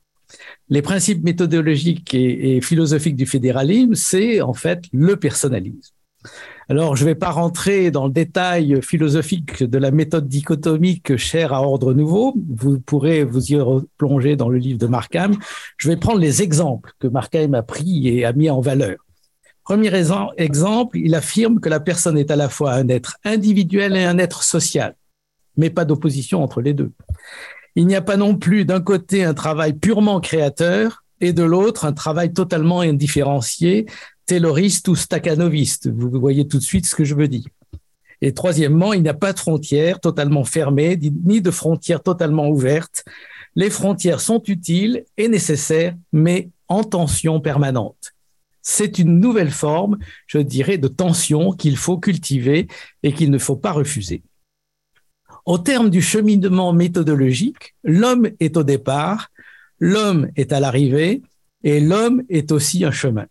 [0.69, 5.93] Les principes méthodologiques et, philosophiques du fédéralisme, c'est en fait le personnalisme.
[6.67, 11.53] Alors, je ne vais pas rentrer dans le détail philosophique de la méthode dichotomique chère
[11.53, 12.35] à Ordre Nouveau.
[12.47, 15.33] Vous pourrez vous y replonger dans le livre de Markham.
[15.77, 18.97] Je vais prendre les exemples que Markham a pris et a mis en valeur.
[19.69, 24.03] Premier exemple, il affirme que la personne est à la fois un être individuel et
[24.03, 24.95] un être social,
[25.57, 26.91] mais pas d'opposition entre les deux.
[27.75, 31.85] Il n'y a pas non plus d'un côté un travail purement créateur et de l'autre
[31.85, 33.85] un travail totalement indifférencié,
[34.25, 35.87] tayloriste ou staccanoviste.
[35.87, 37.45] Vous voyez tout de suite ce que je veux dire.
[38.21, 43.05] Et troisièmement, il n'y a pas de frontières totalement fermées, ni de frontières totalement ouvertes.
[43.55, 48.15] Les frontières sont utiles et nécessaires, mais en tension permanente
[48.61, 52.67] c'est une nouvelle forme, je dirais, de tension qu'il faut cultiver
[53.03, 54.23] et qu'il ne faut pas refuser.
[55.45, 59.29] Au terme du cheminement méthodologique, l'homme est au départ,
[59.79, 61.21] l'homme est à l'arrivée
[61.63, 63.25] et l'homme est aussi un chemin.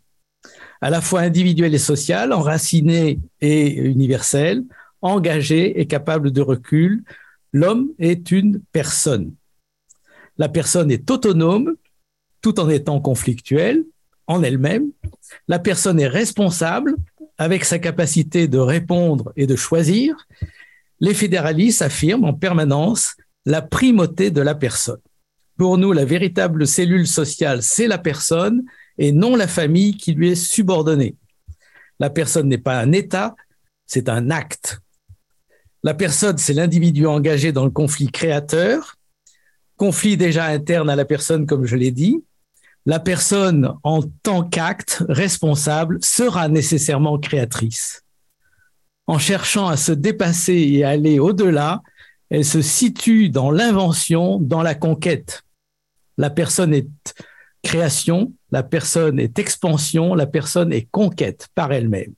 [0.81, 4.64] À la fois individuel et social, enraciné et universel,
[5.03, 7.05] engagé et capable de recul,
[7.53, 9.35] l'homme est une personne.
[10.37, 11.75] La personne est autonome
[12.41, 13.85] tout en étant conflictuelle,
[14.29, 14.93] en elle-même.
[15.49, 16.95] La personne est responsable
[17.38, 20.14] avec sa capacité de répondre et de choisir.
[21.01, 25.01] Les fédéralistes affirment en permanence la primauté de la personne.
[25.57, 28.62] Pour nous, la véritable cellule sociale, c'est la personne
[28.99, 31.17] et non la famille qui lui est subordonnée.
[31.99, 33.35] La personne n'est pas un État,
[33.87, 34.81] c'est un acte.
[35.83, 38.97] La personne, c'est l'individu engagé dans le conflit créateur,
[39.77, 42.23] conflit déjà interne à la personne, comme je l'ai dit,
[42.88, 48.03] la personne en tant qu'acte responsable sera nécessairement créatrice.
[49.07, 51.83] En cherchant à se dépasser et à aller au-delà,
[52.31, 55.42] elle se situe dans l'invention, dans la conquête.
[56.16, 56.88] La personne est
[57.62, 62.14] création, la personne est expansion, la personne est conquête par elle-même.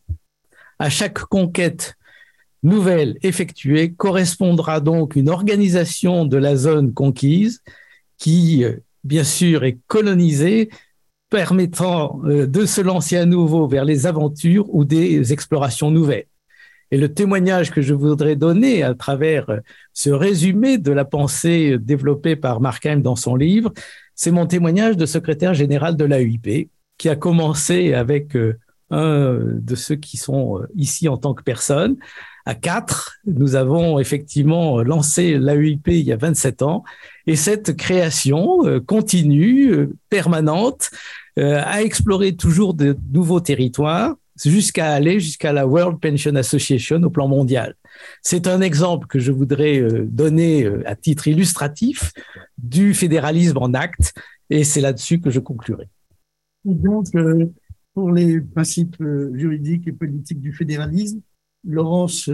[0.78, 1.96] À chaque conquête
[2.62, 7.60] nouvelle effectuée correspondra donc une organisation de la zone conquise
[8.18, 8.64] qui
[9.04, 10.70] bien sûr, est colonisé,
[11.30, 16.26] permettant euh, de se lancer à nouveau vers les aventures ou des explorations nouvelles.
[16.90, 19.60] Et le témoignage que je voudrais donner à travers
[19.92, 23.72] ce résumé de la pensée développée par Markheim dans son livre,
[24.16, 28.58] c'est mon témoignage de secrétaire général de l'AUIP, qui a commencé avec euh,
[28.90, 31.96] un de ceux qui sont euh, ici en tant que personne.
[32.46, 36.84] À quatre, nous avons effectivement lancé l'AUIP il y a 27 ans
[37.26, 40.90] et cette création euh, continue, permanente,
[41.36, 44.14] a exploré toujours de nouveaux territoires
[44.48, 47.74] jusqu'à aller jusqu'à la World Pension Association au plan mondial.
[48.22, 52.12] C'est un exemple que je voudrais euh, donner euh, à titre illustratif
[52.56, 54.14] du fédéralisme en acte
[54.48, 55.88] et c'est là-dessus que je conclurai.
[56.64, 57.46] Donc, euh,
[57.94, 59.02] pour les principes
[59.34, 61.20] juridiques et politiques du fédéralisme,
[61.64, 62.30] Laurence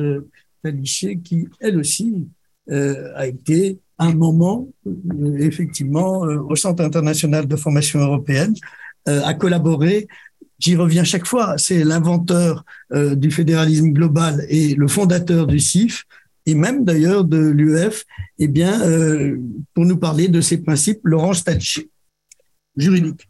[0.62, 2.26] Talichet, qui elle aussi
[2.70, 4.68] a été un moment,
[5.38, 8.54] effectivement, au Centre international de formation européenne,
[9.06, 10.08] a collaboré
[10.58, 16.04] j'y reviens chaque fois, c'est l'inventeur euh, du fédéralisme global et le fondateur du CIF,
[16.46, 18.04] et même d'ailleurs de l'UEF,
[18.38, 19.38] eh bien, euh,
[19.74, 21.90] pour nous parler de ces principes, Laurence Tachi,
[22.76, 23.28] juridique.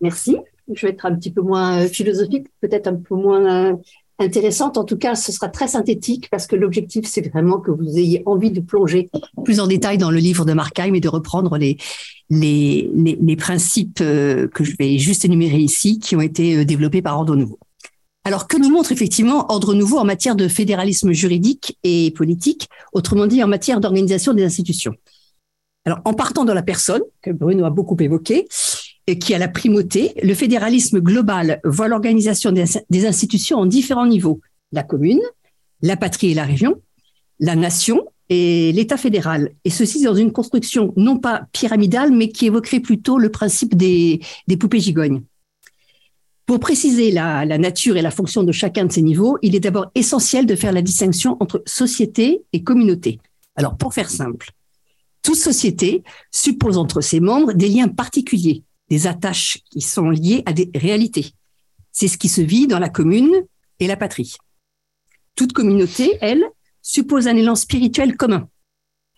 [0.00, 0.36] Merci.
[0.72, 3.78] Je vais être un petit peu moins philosophique, peut-être un peu moins
[4.22, 4.78] intéressante.
[4.78, 8.22] En tout cas, ce sera très synthétique parce que l'objectif, c'est vraiment que vous ayez
[8.26, 9.10] envie de plonger
[9.44, 11.76] plus en détail dans le livre de Markheim et de reprendre les,
[12.30, 17.02] les, les, principes euh, que je vais juste énumérer ici, qui ont été euh, développés
[17.02, 17.58] par Ordre Nouveau.
[18.24, 23.26] Alors, que nous montre effectivement Ordre Nouveau en matière de fédéralisme juridique et politique, autrement
[23.26, 24.94] dit en matière d'organisation des institutions?
[25.84, 28.46] Alors, en partant de la personne, que Bruno a beaucoup évoqué, et
[29.06, 34.40] qui a la primauté, le fédéralisme global voit l'organisation des institutions en différents niveaux.
[34.70, 35.20] La commune,
[35.82, 36.80] la patrie et la région,
[37.40, 39.50] la nation et l'État fédéral.
[39.64, 44.20] Et ceci dans une construction non pas pyramidale, mais qui évoquerait plutôt le principe des,
[44.58, 45.22] poupées gigognes.
[46.46, 49.60] Pour préciser la, la, nature et la fonction de chacun de ces niveaux, il est
[49.60, 53.20] d'abord essentiel de faire la distinction entre société et communauté.
[53.56, 54.50] Alors, pour faire simple,
[55.22, 60.52] toute société suppose entre ses membres des liens particuliers, des attaches qui sont liées à
[60.52, 61.32] des réalités.
[61.92, 63.44] C'est ce qui se vit dans la commune
[63.78, 64.36] et la patrie.
[65.34, 66.44] Toute communauté, elle,
[66.82, 68.48] suppose un élan spirituel commun.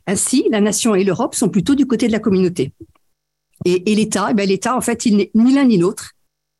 [0.07, 2.73] Ainsi, la nation et l'Europe sont plutôt du côté de la communauté.
[3.65, 6.13] Et, l'État, eh ben, l'État, en fait, il n'est ni l'un ni l'autre,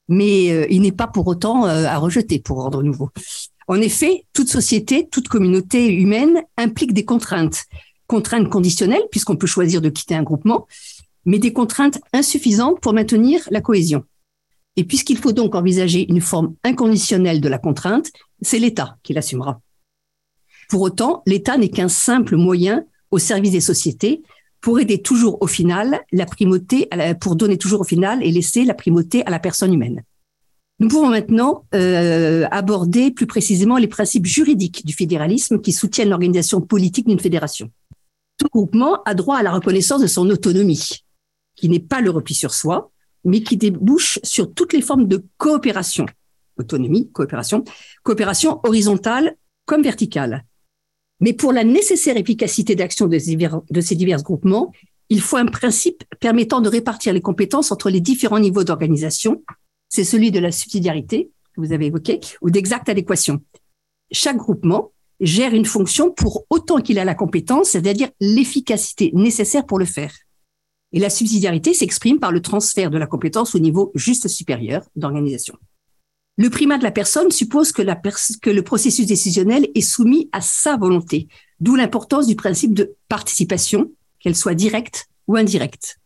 [0.09, 3.11] mais euh, il n'est pas pour autant euh, à rejeter pour ordre nouveau.
[3.69, 7.65] En effet, toute société, toute communauté humaine implique des contraintes.
[8.07, 10.67] Contraintes conditionnelles, puisqu'on peut choisir de quitter un groupement,
[11.25, 14.05] mais des contraintes insuffisantes pour maintenir la cohésion.
[14.77, 18.11] Et puisqu'il faut donc envisager une forme inconditionnelle de la contrainte,
[18.43, 19.61] c'est l'État qui l'assumera.
[20.69, 24.23] Pour autant, l'État n'est qu'un simple moyen au service des sociétés
[24.61, 26.89] pour aider toujours au final la primauté,
[27.21, 30.03] pour donner toujours au final et laisser la primauté à la personne humaine.
[30.81, 36.61] Nous pouvons maintenant euh, aborder plus précisément les principes juridiques du fédéralisme qui soutiennent l'organisation
[36.61, 37.71] politique d'une fédération.
[38.39, 41.04] Tout groupement a droit à la reconnaissance de son autonomie,
[41.57, 42.91] qui n'est pas le repli sur soi,
[43.25, 46.07] mais qui débouche sur toutes les formes de coopération.
[46.57, 47.65] Autonomie, coopération,
[48.03, 50.45] coopération horizontale comme verticale.
[51.21, 54.73] Mais pour la nécessaire efficacité d'action de, ces divers groupements,
[55.09, 59.43] il faut un principe permettant de répartir les compétences entre les différents niveaux d'organisation.
[59.89, 63.41] C'est celui de la subsidiarité, que vous avez évoqué, ou d'exacte adéquation.
[64.11, 69.79] Chaque groupement gère une fonction pour autant qu'il a la compétence, c'est-à-dire l'efficacité nécessaire pour
[69.79, 70.13] le faire.
[70.95, 75.57] Et la subsidiarité s'exprime par le transfert de la compétence au niveau juste supérieur d'organisation.
[76.37, 81.27] Le primat de la personne suppose que, le processus décisionnel est soumis à sa volonté,
[81.59, 85.99] d'où l'importance du principe de participation, qu'elle soit directe ou indirecte.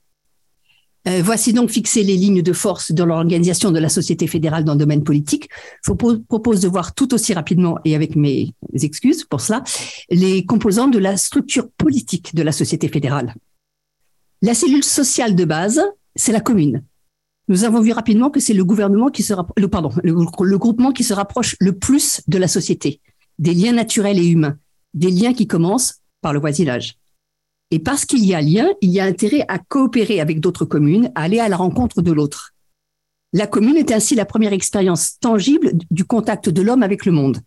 [1.07, 4.73] Euh, voici donc fixées les lignes de force dans l'organisation de la société fédérale dans
[4.73, 5.51] le domaine politique.
[5.85, 9.63] Je vous propose de voir tout aussi rapidement, et avec mes excuses pour cela,
[10.11, 13.35] les composants de la structure politique de la société fédérale.
[14.41, 15.83] La cellule sociale de base,
[16.15, 16.85] c'est la commune.
[17.49, 21.03] Nous avons vu rapidement que c'est le gouvernement qui se le, pardon, le, groupement qui
[21.03, 23.01] se rapproche le plus de la société,
[23.41, 24.57] des liens naturels et humains,
[24.95, 26.99] des liens qui commencent par le voisinage.
[27.73, 31.11] Et parce qu'il y a lien, il y a intérêt à coopérer avec d'autres communes,
[31.17, 32.55] à aller à la rencontre de l'autre.
[33.33, 37.41] La commune est ainsi la première expérience tangible du contact de l'homme avec le monde.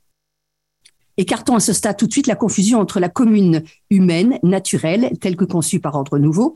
[1.18, 5.36] Écartons à ce stade tout de suite la confusion entre la commune humaine, naturelle, telle
[5.36, 6.56] que conçue par ordre nouveau,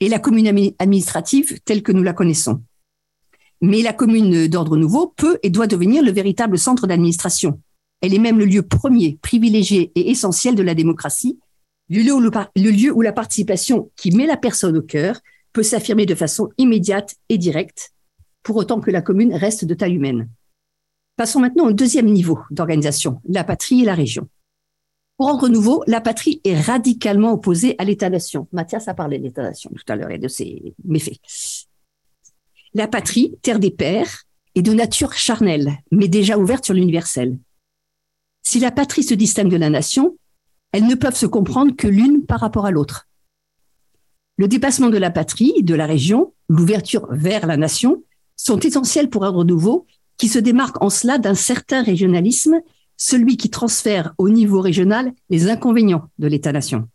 [0.00, 2.62] et la commune administrative telle que nous la connaissons.
[3.60, 7.60] Mais la commune d'ordre nouveau peut et doit devenir le véritable centre d'administration.
[8.02, 11.38] Elle est même le lieu premier, privilégié et essentiel de la démocratie,
[11.88, 15.20] le lieu où, le lieu où la participation qui met la personne au cœur
[15.52, 17.92] peut s'affirmer de façon immédiate et directe,
[18.42, 20.28] pour autant que la commune reste de taille humaine.
[21.16, 24.28] Passons maintenant au deuxième niveau d'organisation, la patrie et la région.
[25.16, 28.48] Pour Ordre Nouveau, la patrie est radicalement opposée à l'État-nation.
[28.52, 31.18] Mathias a parlé de l'État-nation tout à l'heure et de ses méfaits.
[32.74, 37.38] La patrie, terre des pères, est de nature charnelle, mais déjà ouverte sur l'universel.
[38.42, 40.18] Si la patrie se distingue de la nation,
[40.72, 43.08] elles ne peuvent se comprendre que l'une par rapport à l'autre.
[44.36, 48.04] Le dépassement de la patrie, de la région, l'ouverture vers la nation
[48.36, 49.86] sont essentiels pour Ordre Nouveau,
[50.18, 52.60] qui se démarque en cela d'un certain régionalisme,
[52.96, 56.88] celui qui transfère au niveau régional les inconvénients de l'État-nation.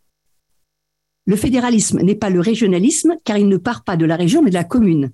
[1.25, 4.49] Le fédéralisme n'est pas le régionalisme car il ne part pas de la région mais
[4.49, 5.11] de la commune.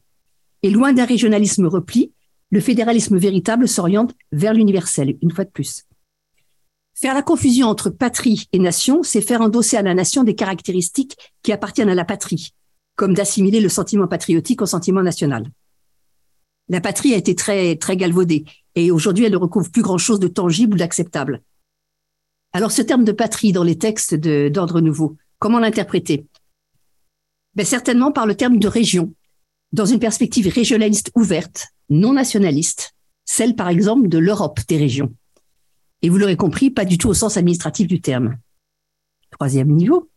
[0.63, 2.13] Et loin d'un régionalisme repli,
[2.49, 5.83] le fédéralisme véritable s'oriente vers l'universel, une fois de plus.
[6.93, 11.15] Faire la confusion entre patrie et nation, c'est faire endosser à la nation des caractéristiques
[11.43, 12.53] qui appartiennent à la patrie,
[12.95, 15.51] comme d'assimiler le sentiment patriotique au sentiment national.
[16.69, 18.45] La patrie a été très, très galvaudée
[18.78, 21.41] et aujourd'hui elle ne recouvre plus grand chose de tangible ou d'acceptable.
[22.53, 26.28] Alors ce terme de patrie dans les textes d'ordre nouveau, comment l'interpréter?
[27.55, 29.15] Ben, Certainement par le terme de région,
[29.71, 32.93] dans une perspective régionaliste ouverte, non nationaliste,
[33.25, 35.11] celle par exemple de l'Europe des régions.
[36.03, 38.38] Et vous l'aurez compris, pas du tout au sens administratif du terme.
[39.32, 40.07] Troisième niveau,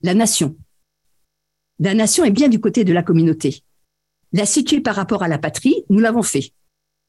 [0.00, 0.56] la nation.
[1.78, 3.62] La nation est bien du côté de la communauté.
[4.32, 6.54] La situer par rapport à la patrie, nous l'avons fait.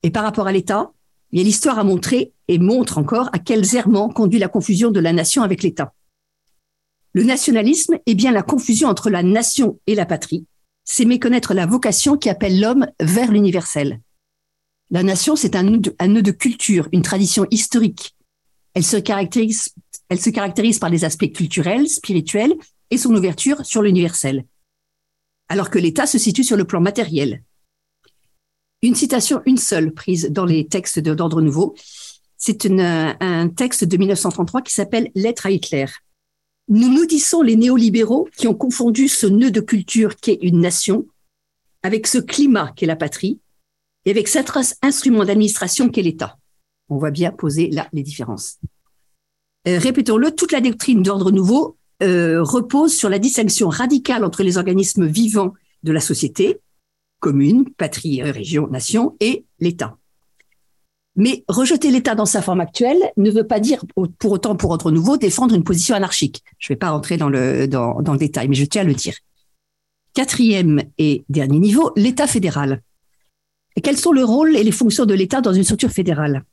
[0.03, 0.91] Et par rapport à l'État,
[1.31, 5.43] l'histoire a montré et montre encore à quels errements conduit la confusion de la nation
[5.43, 5.93] avec l'État.
[7.13, 10.45] Le nationalisme est bien la confusion entre la nation et la patrie.
[10.85, 13.99] C'est méconnaître la vocation qui appelle l'homme vers l'universel.
[14.91, 18.15] La nation, c'est un, nœud de culture, une tradition historique.
[18.73, 19.69] Elle se, caractérise,
[20.09, 22.55] elle se caractérise par des aspects culturels, spirituels
[22.89, 24.45] et son ouverture sur l'universel.
[25.47, 27.43] Alors que l'État se situe sur le plan matériel.
[28.81, 31.75] Une citation, une seule, prise dans les textes d'ordre nouveau.
[32.37, 35.85] C'est un texte de 1933 qui s'appelle Lettre à Hitler.
[36.69, 41.07] Nous maudissons les néolibéraux qui ont confondu ce nœud de culture qu'est une nation
[41.83, 43.39] avec ce climat qu'est la patrie
[44.05, 44.51] et avec cet
[44.81, 46.37] instrument d'administration qu'est l'État.
[46.87, 48.59] On voit bien poser là les différences.
[49.67, 54.57] Euh, répétons-le, toute la doctrine d'ordre nouveau euh, repose sur la distinction radicale entre les
[54.57, 55.53] organismes vivants
[55.83, 56.59] de la société,
[57.19, 59.97] commune, patrie, région, nation, et l'État.
[61.15, 63.83] Mais rejeter l'État dans sa forme actuelle ne veut pas dire
[64.19, 66.43] pour autant, pour Ordre Nouveau, défendre une position anarchique.
[66.59, 68.93] Je ne vais pas rentrer dans le, dans, le détail, mais je tiens à le
[68.93, 69.15] dire.
[70.13, 72.81] Quatrième et dernier niveau, l'État fédéral.
[73.83, 76.45] Quels sont le rôle et les fonctions de l'État dans une structure fédérale?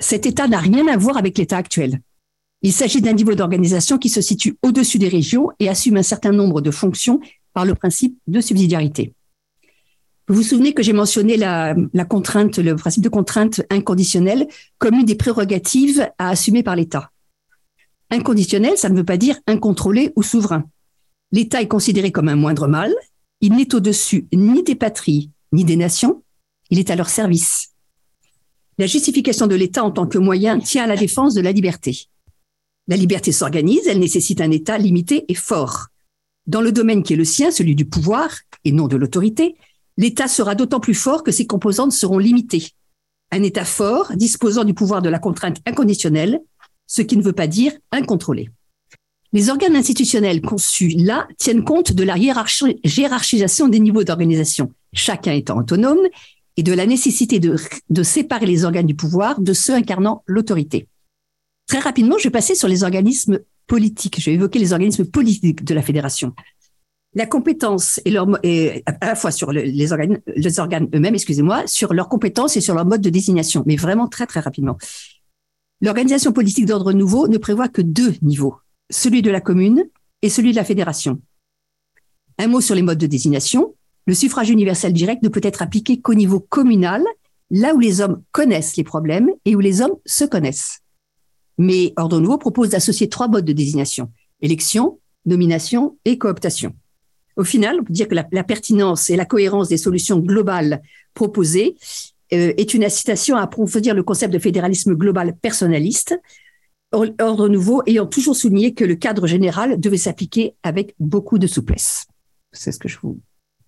[0.00, 2.00] Cet État n'a rien à voir avec l'État actuel.
[2.62, 6.32] Il s'agit d'un niveau d'organisation qui se situe au-dessus des régions et assume un certain
[6.32, 7.20] nombre de fonctions
[7.54, 9.14] par le principe de subsidiarité.
[10.28, 11.74] Vous vous souvenez que j'ai mentionné la,
[12.08, 14.46] contrainte, le principe de contrainte inconditionnelle
[14.78, 17.10] comme une des prérogatives à assumer par l'État.
[18.10, 20.64] Inconditionnel, ça ne veut pas dire incontrôlé ou souverain.
[21.32, 22.94] L'État est considéré comme un moindre mal.
[23.40, 26.22] Il n'est au-dessus ni des patries ni des nations,
[26.70, 27.70] il est à leur service.
[28.76, 32.06] La justification de l'État en tant que moyen tient à la défense de la liberté.
[32.86, 35.86] La liberté s'organise, elle nécessite un État limité et fort.
[36.46, 38.30] Dans le domaine qui est le sien, celui du pouvoir
[38.64, 39.56] et non de l'autorité,
[39.98, 42.70] l'État sera d'autant plus fort que ses composantes seront limitées.
[43.30, 46.40] Un État fort disposant du pouvoir de la contrainte inconditionnelle,
[46.86, 48.48] ce qui ne veut pas dire incontrôlé.
[49.34, 55.58] Les organes institutionnels conçus là tiennent compte de la hiérarchisation des niveaux d'organisation, chacun étant
[55.58, 56.00] autonome
[56.56, 60.88] et de la nécessité de, séparer les organes du pouvoir de ceux incarnant l'autorité.
[61.66, 64.18] Très rapidement, je vais passer sur les organismes politiques.
[64.18, 66.32] Je vais évoquer les organismes politiques de la fédération.
[67.18, 71.92] La compétence et leur à la fois sur les organes, les organes eux-mêmes, excusez-moi, sur
[71.92, 74.78] leurs compétences et sur leur mode de désignation, mais vraiment très très rapidement.
[75.80, 78.54] L'organisation politique d'ordre nouveau ne prévoit que deux niveaux,
[78.88, 79.88] celui de la commune
[80.22, 81.20] et celui de la fédération.
[82.38, 83.74] Un mot sur les modes de désignation.
[84.06, 87.02] Le suffrage universel direct ne peut être appliqué qu'au niveau communal,
[87.50, 90.82] là où les hommes connaissent les problèmes et où les hommes se connaissent.
[91.58, 96.76] Mais Ordre Nouveau propose d'associer trois modes de désignation, élection, nomination et cooptation.
[97.38, 100.82] Au final, on peut dire que la, pertinence et la cohérence des solutions globales
[101.14, 101.76] proposées
[102.32, 106.18] euh, est une incitation à approfondir le concept de fédéralisme global personnaliste,
[106.90, 112.06] Ordre Nouveau ayant toujours souligné que le cadre général devait s'appliquer avec beaucoup de souplesse.
[112.50, 113.20] C'est ce que je vous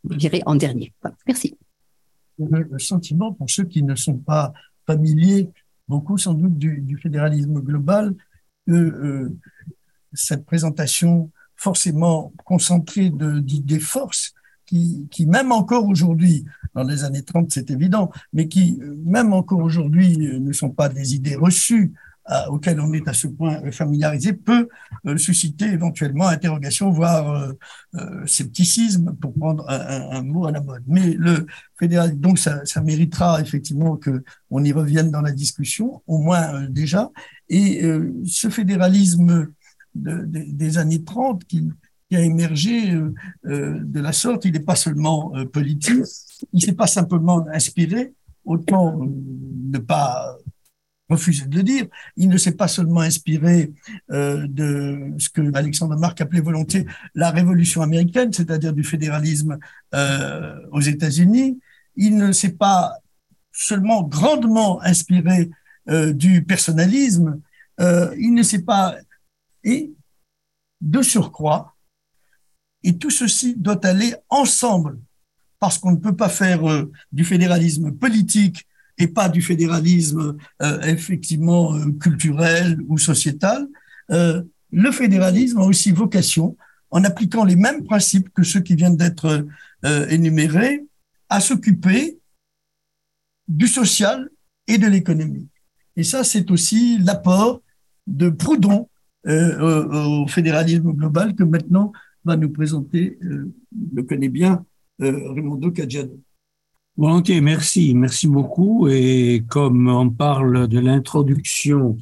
[0.05, 0.93] dirai en dernier.
[1.29, 1.57] Merci.
[2.39, 4.53] Le, sentiment, pour ceux qui ne sont pas
[4.87, 5.49] familiers,
[5.87, 8.17] beaucoup sans doute du, fédéralisme global,
[8.67, 9.39] que euh,
[10.13, 11.31] cette présentation
[11.61, 14.33] forcément concentrée d'idées forces
[14.65, 19.61] qui, qui même encore aujourd'hui, dans les années 30, c'est évident, mais qui, même encore
[19.61, 21.93] aujourd'hui, ne sont pas des idées reçues
[22.31, 24.69] euh, auquel on est à ce point familiarisé peut
[25.07, 27.53] euh, susciter éventuellement interrogation, voire
[27.95, 30.85] euh, scepticisme, pour prendre un, mot à la mode.
[30.87, 31.47] Mais le
[31.79, 36.69] fédéralisme, donc ça, ça méritera effectivement que on y revienne dans la discussion, au moins
[36.69, 37.11] déjà.
[37.49, 37.83] Et
[38.27, 39.49] ce fédéralisme
[39.95, 41.69] des années 30 qui,
[42.09, 42.93] qui a émergé
[43.45, 46.05] de la sorte, il n'est pas seulement politique,
[46.53, 48.13] il s'est pas simplement inspiré,
[48.45, 50.37] autant ne pas
[51.11, 51.87] refusé de le dire.
[52.17, 53.73] Il ne s'est pas seulement inspiré
[54.11, 59.59] euh, de ce que Alexandre Marc appelait volontiers la révolution américaine, c'est-à-dire du fédéralisme
[59.95, 61.59] euh, aux États-Unis.
[61.97, 62.95] Il ne s'est pas
[63.53, 65.51] seulement grandement inspiré
[65.89, 67.41] euh, du personnalisme.
[67.81, 68.95] Euh, il ne s'est pas
[69.65, 69.93] et
[70.81, 71.77] de surcroît.
[72.83, 74.99] Et tout ceci doit aller ensemble
[75.61, 78.67] parce qu'on ne peut pas faire euh, du fédéralisme politique
[78.99, 83.69] et pas du fédéralisme euh, effectivement euh, culturel ou sociétal.
[84.73, 86.57] Le fédéralisme a aussi vocation,
[86.91, 89.47] en appliquant les mêmes principes que ceux qui viennent d'être
[89.85, 90.85] énumérés,
[91.29, 92.19] à s'occuper
[93.47, 94.29] du social
[94.67, 95.49] et de l'économie.
[95.95, 97.63] Et ça, c'est aussi l'apport
[98.09, 98.89] de Proudhon
[99.27, 101.93] au fédéralisme global que maintenant
[102.25, 104.65] va nous présenter, le connaît bien,
[104.99, 106.21] Raimondo Caggiano.
[106.97, 108.89] Volontiers, merci, merci beaucoup.
[108.89, 111.97] Et comme on parle de l'introduction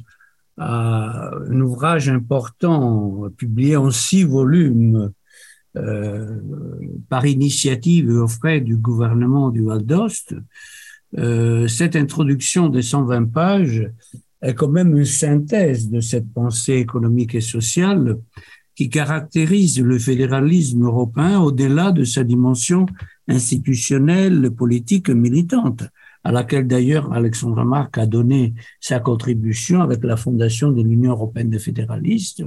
[0.57, 5.11] à un ouvrage important publié en six volumes
[5.77, 6.41] euh,
[7.07, 10.35] par initiative et aux frais du gouvernement du Val d'Ost,
[11.17, 13.89] euh, cette introduction de 120 pages
[14.41, 18.17] est quand même une synthèse de cette pensée économique et sociale
[18.75, 22.85] qui caractérise le fédéralisme européen au-delà de sa dimension
[23.27, 25.83] institutionnelle, politique, militante,
[26.23, 31.49] à laquelle d'ailleurs Alexandre Marc a donné sa contribution avec la fondation de l'Union européenne
[31.49, 32.43] des fédéralistes,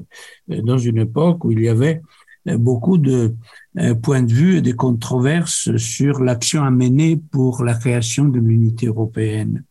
[0.51, 2.01] euh, dans une époque où il y avait
[2.49, 3.35] euh, beaucoup de
[3.79, 8.39] euh, points de vue et de controverses sur l'action à mener pour la création de
[8.39, 9.65] l'unité européenne.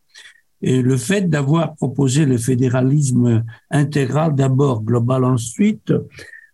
[0.61, 5.91] Et le fait d'avoir proposé le fédéralisme intégral d'abord, global ensuite,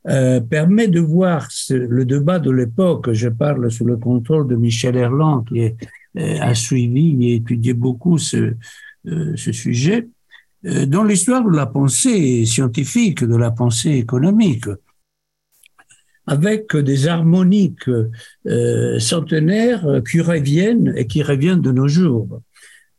[0.10, 3.12] euh, permet de voir le débat de l'époque.
[3.12, 5.74] Je parle sous le contrôle de Michel Erland, qui euh,
[6.16, 8.54] a suivi et étudié beaucoup ce,
[9.08, 10.08] euh, ce sujet,
[10.64, 14.66] dans l'histoire de la pensée scientifique, de la pensée économique,
[16.26, 17.90] avec des harmoniques
[19.00, 22.42] centenaires qui reviennent et qui reviennent de nos jours.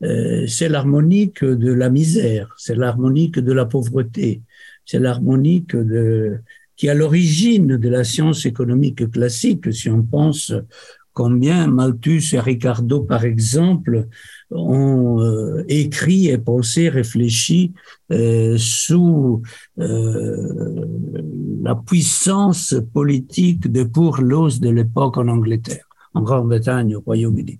[0.00, 4.42] C'est l'harmonique de la misère, c'est l'harmonique de la pauvreté,
[4.84, 6.38] c'est l'harmonique de,
[6.76, 10.52] qui est à l'origine de la science économique classique, si on pense
[11.18, 14.06] combien Malthus et Ricardo, par exemple,
[14.52, 17.72] ont euh, écrit et pensé, réfléchi
[18.12, 19.42] euh, sous
[19.80, 20.86] euh,
[21.60, 27.58] la puissance politique de pour l'os de l'époque en Angleterre, en Grande-Bretagne, au Royaume-Uni.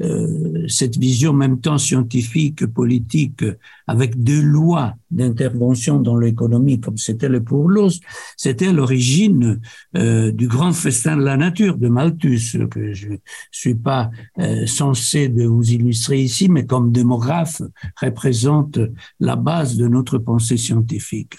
[0.00, 3.44] Euh, cette vision même temps scientifique, politique,
[3.86, 8.00] avec deux lois d'intervention dans l'économie, comme c'était le pour l'os,
[8.36, 9.60] c'était l'origine
[9.96, 13.08] euh, du grand festin de la nature de Malthus, que je
[13.50, 17.62] suis pas euh, censé de vous illustrer ici, mais comme démographe
[18.00, 18.78] représente
[19.18, 21.34] la base de notre pensée scientifique.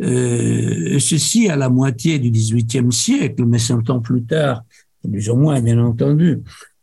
[0.00, 4.62] Euh, ceci à la moitié du XVIIIe siècle, mais cent ans plus tard,
[5.02, 6.40] plus ou moins bien entendu,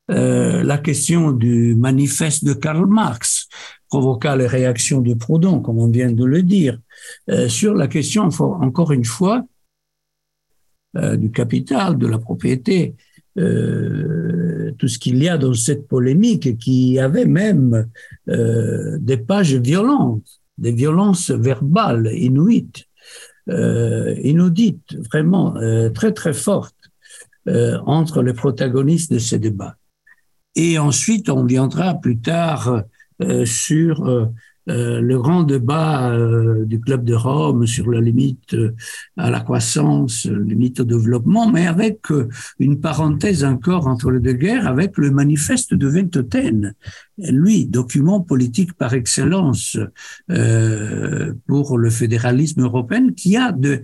[0.10, 3.48] euh, la question du manifeste de Karl Marx
[3.90, 6.80] provoqua les réactions de Proudhon, comme on vient de le dire,
[7.30, 9.46] euh, sur la question, encore une fois,
[10.98, 12.96] euh, du capital, de la propriété,
[13.36, 17.88] tout ce qu'il y a dans cette polémique qui avait même
[18.28, 22.84] des pages violentes, des violences verbales inuites,
[23.48, 25.54] inaudites, vraiment
[25.94, 26.76] très très fortes
[27.48, 29.79] entre les protagonistes de ces débats.
[30.56, 32.84] Et ensuite, on viendra plus tard
[33.22, 34.26] euh, sur euh,
[34.70, 36.16] euh, le grand débat
[36.66, 38.56] du Club de Rome sur la limite
[39.18, 42.02] à la croissance, limite au développement, mais avec
[42.60, 46.76] une parenthèse encore entre les deux guerres, avec le manifeste de Ventotène,
[47.18, 49.78] lui, document politique par excellence
[51.48, 53.82] pour le fédéralisme européen, qui a de,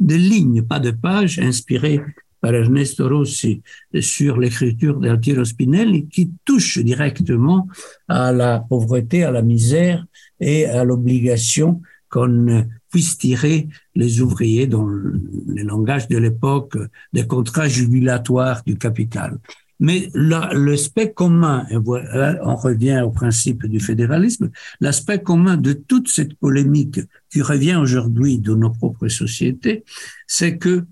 [0.00, 2.02] de lignes, pas de pages, inspirées
[2.40, 3.62] par Ernesto Rossi
[4.00, 7.68] sur l'écriture d'Altiro Spinelli qui touche directement
[8.08, 10.04] à la pauvreté, à la misère
[10.40, 16.78] et à l'obligation qu'on puisse tirer les ouvriers dans le langage de l'époque
[17.12, 19.38] des contrats jubilatoires du capital.
[19.78, 27.00] Mais l'aspect commun, on revient au principe du fédéralisme, l'aspect commun de toute cette polémique
[27.30, 29.84] qui revient aujourd'hui dans nos propres sociétés,
[30.26, 30.84] c'est que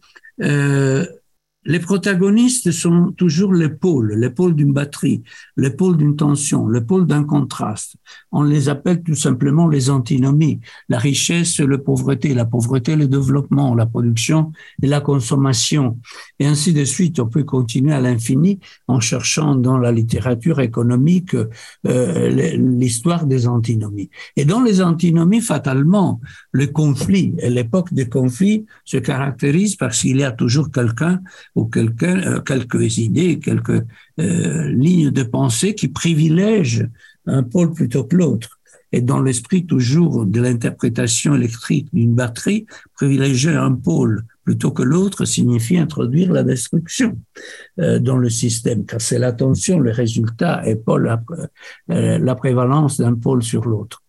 [0.43, 1.07] euh,
[1.65, 5.23] les protagonistes sont toujours les pôles, les pôles d'une batterie,
[5.57, 7.97] les pôles d'une tension, les pôles d'un contraste.
[8.37, 10.59] On les appelle tout simplement les antinomies.
[10.89, 14.51] La richesse, la pauvreté, la pauvreté, le développement, la production
[14.83, 15.99] et la consommation.
[16.41, 17.21] Et ainsi de suite.
[17.21, 18.59] On peut continuer à l'infini
[18.89, 21.37] en cherchant dans la littérature économique
[21.87, 24.11] euh, l'histoire des antinomies.
[24.37, 26.21] Et dans les antinomies, fatalement,
[26.51, 31.21] le conflit et l'époque des conflits se caractérise parce qu'il y a toujours quelqu'un
[31.55, 33.85] ou quelqu'un, euh, quelques idées, quelques
[34.19, 36.89] euh, lignes de pensée qui privilègent
[37.27, 38.61] un pôle plutôt que l'autre.
[38.93, 45.25] Et dans l'esprit toujours de l'interprétation électrique d'une batterie, privilégier un pôle plutôt que l'autre
[45.25, 47.19] signifie introduire la destruction
[47.81, 51.23] euh, dans le système, car c'est la tension, le résultat et pas la,
[51.91, 54.03] euh, la prévalence d'un pôle sur l'autre.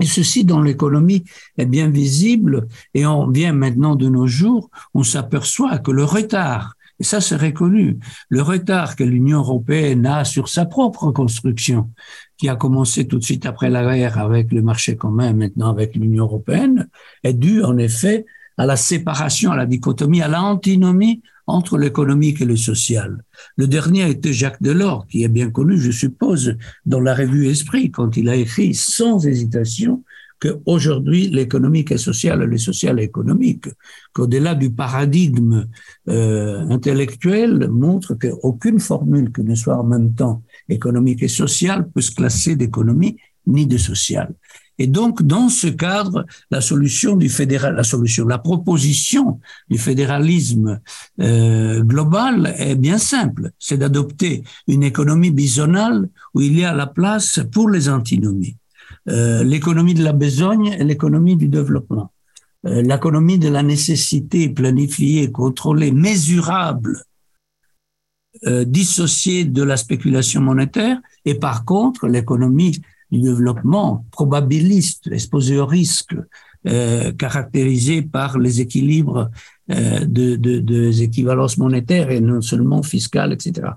[0.00, 1.24] Et ceci dans l'économie
[1.56, 6.76] est bien visible et on vient maintenant de nos jours, on s'aperçoit que le retard,
[7.00, 11.90] et ça c'est reconnu, le retard que l'Union européenne a sur sa propre construction,
[12.36, 15.94] qui a commencé tout de suite après la guerre avec le marché commun, maintenant avec
[15.94, 16.88] l'Union européenne,
[17.22, 18.26] est dû en effet
[18.56, 23.24] à la séparation, à la dichotomie, à l'antinomie entre l'économique et le social.
[23.56, 27.90] Le dernier était Jacques Delors, qui est bien connu, je suppose, dans la revue Esprit,
[27.90, 30.04] quand il a écrit sans hésitation
[30.40, 33.66] que aujourd'hui l'économique est social et le social est économique,
[34.12, 35.66] qu'au-delà du paradigme
[36.08, 42.00] euh, intellectuel montre qu'aucune formule qui ne soit en même temps économique et sociale peut
[42.00, 43.16] se classer d'économie
[43.46, 44.34] ni de social.
[44.78, 50.80] Et donc, dans ce cadre, la solution du fédéral, la solution, la proposition du fédéralisme
[51.20, 53.50] euh, global est bien simple.
[53.58, 58.56] C'est d'adopter une économie bizonale où il y a la place pour les antinomies.
[59.08, 62.12] Euh, l'économie de la besogne et l'économie du développement.
[62.66, 67.02] Euh, l'économie de la nécessité planifiée, contrôlée, mesurable,
[68.46, 72.80] euh, dissociée de la spéculation monétaire, et par contre l'économie
[73.10, 76.16] du développement probabiliste, exposé au risque,
[76.66, 79.30] euh, caractérisé par les équilibres
[79.68, 83.68] de, de, des équivalences monétaires et non seulement fiscales, etc.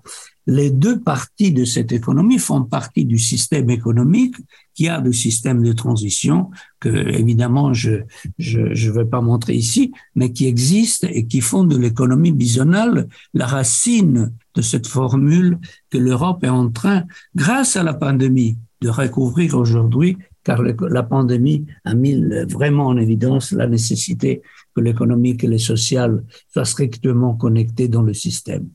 [0.47, 4.35] Les deux parties de cette économie font partie du système économique
[4.73, 8.01] qui a le système de transition que évidemment je
[8.39, 13.07] je je vais pas montrer ici, mais qui existe et qui font de l'économie bisonale
[13.33, 17.03] la racine de cette formule que l'Europe est en train,
[17.35, 22.15] grâce à la pandémie, de recouvrir aujourd'hui, car la pandémie a mis
[22.49, 24.41] vraiment en évidence la nécessité
[24.75, 28.67] que l'économique et le social soient strictement connectés dans le système.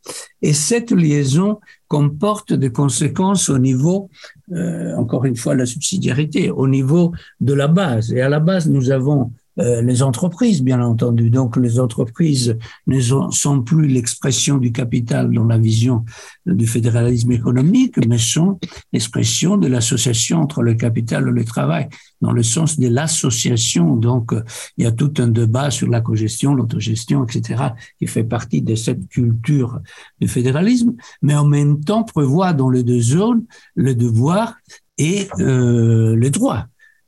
[0.43, 4.11] Et cette liaison comporte des conséquences au niveau,
[4.53, 8.13] euh, encore une fois, la subsidiarité, au niveau de la base.
[8.13, 11.31] Et à la base, nous avons euh, les entreprises, bien entendu.
[11.31, 16.05] Donc, les entreprises ne sont plus l'expression du capital dans la vision
[16.45, 18.59] du fédéralisme économique, mais sont
[18.93, 21.89] l'expression de l'association entre le capital et le travail,
[22.21, 23.97] dans le sens de l'association.
[23.97, 24.33] Donc,
[24.77, 27.63] il y a tout un débat sur la cogestion, l'autogestion, etc.,
[27.99, 29.81] qui fait partie de cette culture
[30.21, 33.45] du fédéralisme, mais en même temps prévoit dans les deux zones
[33.75, 34.57] le devoir
[34.99, 36.67] et euh, les droits.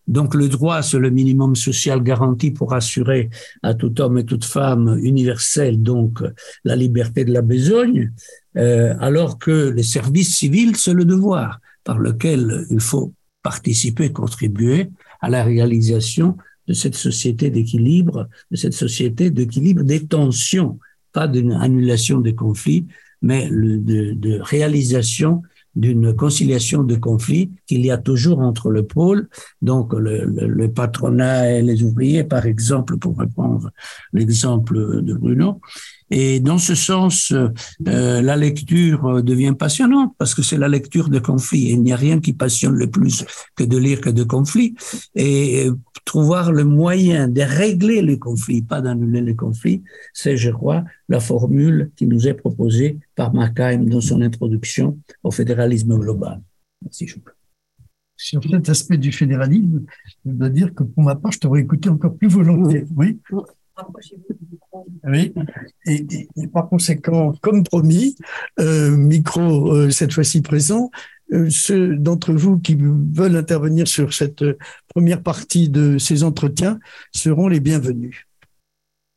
[0.09, 3.28] Donc le droit, c'est le minimum social garanti pour assurer
[3.62, 6.22] à tout homme et toute femme universel donc
[6.64, 8.11] la liberté de la besogne,
[8.56, 14.88] euh, alors que les services civils, c'est le devoir par lequel il faut participer, contribuer
[15.20, 16.36] à la réalisation
[16.66, 20.78] de cette société d'équilibre, de cette société d'équilibre des tensions,
[21.12, 22.86] pas d'une annulation des conflits,
[23.20, 25.42] mais de réalisation
[25.79, 29.29] d'une conciliation de conflits qu'il y a toujours entre le pôle,
[29.62, 33.70] donc le, patronat et les ouvriers, par exemple, pour reprendre
[34.12, 35.61] l'exemple de Bruno.
[36.11, 41.18] Et dans ce sens, euh, la lecture devient passionnante parce que c'est la lecture de
[41.18, 41.70] conflits.
[41.70, 43.24] Il n'y a rien qui passionne le plus
[43.56, 44.74] que de lire que de conflits.
[45.14, 45.68] Et
[46.09, 49.82] trouver le moyen de régler les conflits, pas d'annuler les conflits,
[50.14, 55.30] c'est, je crois, la formule qui nous est proposée par Markheim dans son introduction au
[55.30, 56.40] fédéralisme global.
[56.82, 57.16] Merci, je
[58.16, 59.84] Sur cet aspect du fédéralisme,
[60.24, 62.86] je dois dire que pour ma part, je t'aurais écouté encore plus volontiers.
[62.96, 63.18] Oui.
[65.05, 65.33] Oui,
[65.87, 66.07] et,
[66.53, 68.16] par conséquent, comme promis,
[68.59, 70.91] euh, micro euh, cette fois-ci présent,
[71.51, 74.45] ceux d'entre vous qui veulent intervenir sur cette
[74.89, 76.79] première partie de ces entretiens
[77.12, 78.26] seront les bienvenus.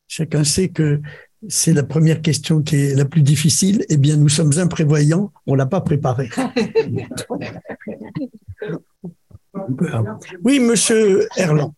[0.08, 1.00] Chacun sait que
[1.48, 3.84] c'est la première question qui est la plus difficile.
[3.88, 6.28] Eh bien, nous sommes imprévoyants, on l'a pas préparé.
[10.42, 11.74] Oui, monsieur Erland.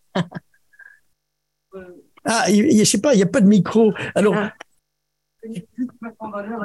[2.25, 3.93] Ah, je sais pas, il n'y a pas de micro.
[4.15, 4.35] Alors.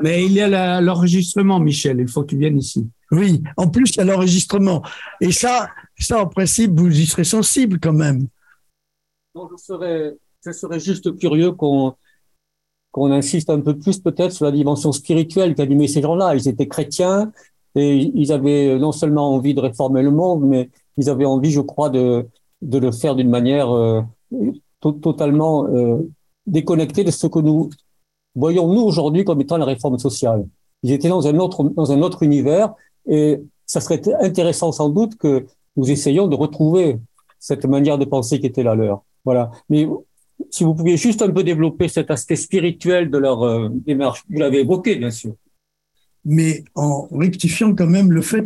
[0.03, 2.01] Mais il y a l'enregistrement, Michel.
[2.01, 2.89] Il faut que tu viennes ici.
[3.13, 4.83] Oui, en plus, il y a l'enregistrement.
[5.21, 8.27] Et ça, ça, en principe, vous y serez sensible quand même.
[9.35, 11.95] je, serais, je serais juste curieux qu'on
[12.93, 16.35] qu'on insiste un peu plus peut-être sur la dimension spirituelle qu'animaient ces gens-là.
[16.35, 17.31] Ils étaient chrétiens
[17.77, 21.61] et ils avaient non seulement envie de réformer le monde, mais ils avaient envie, je
[21.61, 22.27] crois, de,
[22.63, 24.03] de le faire d'une manière euh,
[24.81, 25.99] totalement euh,
[26.47, 27.71] déconnectée de ce que nous
[28.35, 30.47] voyons nous aujourd'hui comme étant la réforme sociale.
[30.83, 32.73] Ils étaient dans un autre dans un autre univers
[33.07, 36.99] et ça serait intéressant sans doute que nous essayions de retrouver
[37.39, 39.03] cette manière de penser qui était la leur.
[39.25, 39.51] Voilà.
[39.69, 39.89] Mais
[40.51, 44.39] si vous pouviez juste un peu développer cet aspect spirituel de leur euh, démarche, vous
[44.39, 45.35] l'avez évoqué bien sûr
[46.25, 48.45] mais en rectifiant quand même le fait,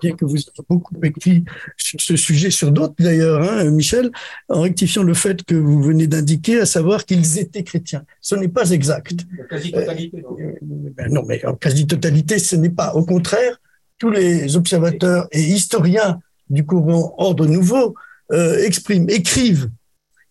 [0.00, 1.44] bien que vous ayez beaucoup écrit
[1.76, 4.10] sur ce sujet, sur d'autres d'ailleurs, hein, Michel,
[4.48, 8.04] en rectifiant le fait que vous venez d'indiquer, à savoir qu'ils étaient chrétiens.
[8.20, 9.26] Ce n'est pas exact.
[9.48, 10.22] Quasi-totalité.
[10.24, 10.52] Euh,
[10.96, 12.94] ben non, mais en quasi-totalité, ce n'est pas.
[12.94, 13.60] Au contraire,
[13.98, 17.94] tous les observateurs et historiens du courant Ordre Nouveau
[18.32, 19.70] euh, expriment, écrivent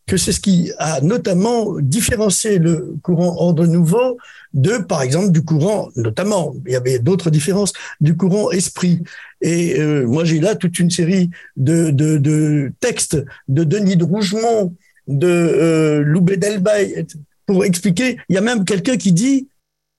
[0.10, 4.18] que c'est ce qui a notamment différencié le courant ordre nouveau
[4.56, 9.04] de, par exemple, du courant, notamment, il y avait d'autres différences, du courant esprit.
[9.42, 14.76] Et euh, moi, j'ai là toute une série de, textes de Denis de Rougemont,
[15.08, 17.06] de euh, Loubet Delbay,
[17.46, 18.18] pour expliquer.
[18.30, 19.48] Il y a même quelqu'un qui dit,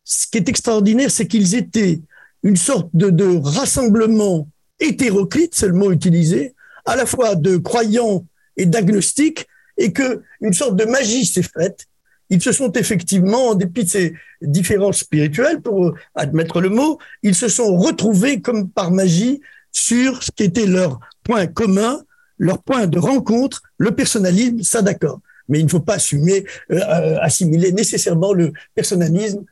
[0.02, 2.00] ce qui est extraordinaire, c'est qu'ils étaient
[2.42, 4.48] une sorte de, rassemblement
[4.80, 6.54] hétéroclite, c'est le utilisé,
[6.84, 9.46] à la fois de croyants et d'agnostiques,
[9.80, 11.86] et que une sorte de magie s'est faite.
[12.28, 17.34] Ils se sont effectivement, en dépit de ces différences spirituelles, pour admettre le mot, ils
[17.34, 19.40] se sont retrouvés comme par magie
[19.72, 22.02] sur ce qui était leur point commun,
[22.38, 25.20] leur point de rencontre, le personnalisme, ça d'accord.
[25.48, 29.44] Mais il ne faut pas assumer, euh, assimiler nécessairement le personnalisme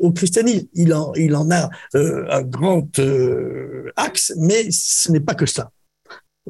[0.00, 0.66] au christianisme.
[0.74, 5.70] Il en, a euh, un grand euh, axe, mais ce n'est pas que ça.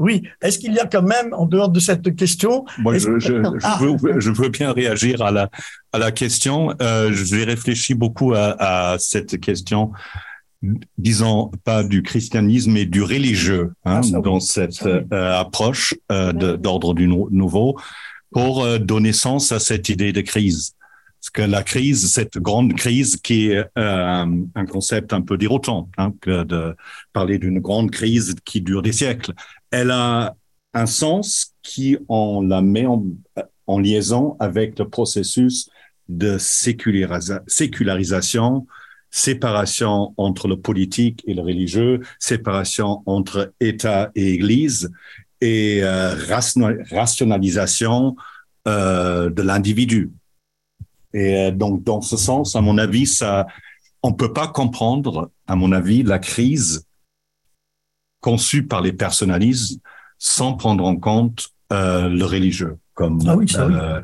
[0.00, 0.22] Oui.
[0.40, 3.42] Est-ce qu'il y a quand même, en dehors de cette question, Moi, je, je, je,
[3.62, 3.78] ah.
[3.80, 5.50] veux, je, veux, bien réagir à la
[5.92, 6.74] à la question.
[6.80, 8.56] Euh, J'ai réfléchi beaucoup à,
[8.92, 9.92] à, cette question,
[10.96, 15.04] disons pas du christianisme, mais du religieux hein, ah, dans cette euh,
[15.38, 17.78] approche euh, d'ordre du nouveau,
[18.32, 20.74] pour donner sens à cette idée de crise.
[21.20, 25.90] Parce que la crise, cette grande crise qui est euh, un concept un peu déroutant,
[25.98, 26.74] hein, que de
[27.12, 29.34] parler d'une grande crise qui dure des siècles
[29.70, 30.34] elle a
[30.74, 33.02] un sens qui, on la met en,
[33.78, 35.70] liaison avec le processus
[36.08, 38.66] de sécularisation,
[39.10, 44.90] séparation entre le politique et le religieux, séparation entre État et Église
[45.40, 46.16] et euh,
[46.90, 48.16] rationalisation
[48.66, 50.10] euh, de l'individu.
[51.14, 53.46] Et euh, donc, dans ce sens, à mon avis, ça,
[54.02, 56.84] on peut pas comprendre, à mon avis, la crise
[58.20, 59.80] conçu par les personnalismes
[60.18, 64.02] sans prendre en compte euh, le religieux comme ah euh,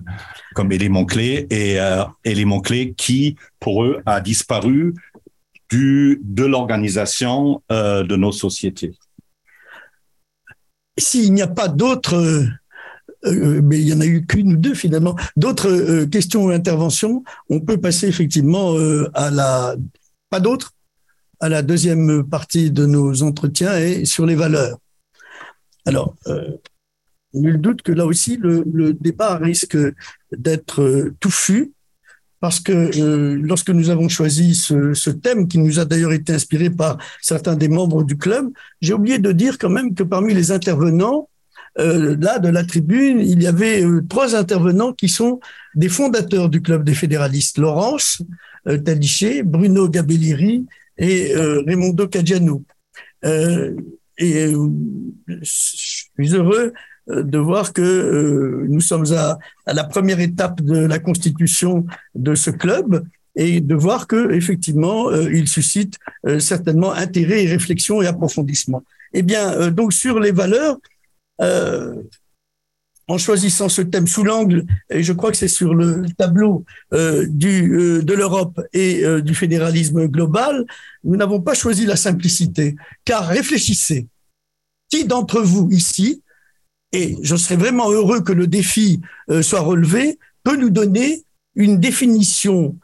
[0.54, 4.94] comme élément clé et euh, élément clé qui pour eux a disparu
[5.68, 8.92] du de l'organisation de nos sociétés.
[10.98, 12.46] S'il n'y a pas d'autres
[13.24, 15.16] euh, mais il y en a eu qu'une ou deux finalement.
[15.36, 18.74] D'autres questions ou interventions, on peut passer effectivement
[19.12, 19.76] à la.
[20.30, 20.72] Pas d'autres
[21.40, 24.78] à la deuxième partie de nos entretiens et sur les valeurs.
[25.86, 26.56] Alors, euh,
[27.34, 29.78] nul doute que là aussi, le, débat risque
[30.32, 31.72] d'être euh, touffu
[32.40, 36.68] parce que euh, lorsque nous avons choisi ce, thème, qui nous a d'ailleurs été inspiré
[36.70, 40.50] par certains des membres du club, j'ai oublié de dire quand même que parmi les
[40.50, 41.28] intervenants,
[41.78, 45.40] là, de la tribune, il y avait trois intervenants qui sont
[45.74, 48.22] des fondateurs du club des fédéralistes, Laurence
[48.64, 50.64] Taliché, Bruno Gabellieri
[50.98, 52.64] et euh, Raimondo Caggiano.
[53.24, 53.74] Euh,
[54.18, 54.68] et euh,
[55.26, 56.72] je suis heureux
[57.08, 62.50] de voir que nous sommes à, à, la première étape de la constitution de ce
[62.50, 63.04] club
[63.36, 65.98] et de voir que effectivement il suscite
[66.40, 68.82] certainement intérêt et réflexion et approfondissement.
[69.12, 70.78] Eh bien, donc sur les valeurs,
[73.08, 77.26] en choisissant ce thème sous l'angle, et je crois que c'est sur le tableau euh,
[77.44, 80.66] euh, de l'Europe et euh, du fédéralisme global,
[81.04, 82.74] nous n'avons pas choisi la simplicité.
[83.04, 84.08] Car réfléchissez,
[84.88, 86.22] qui d'entre vous ici,
[86.92, 89.00] et je serais vraiment heureux que le défi
[89.42, 91.24] soit relevé, peut nous donner
[91.56, 92.78] une définition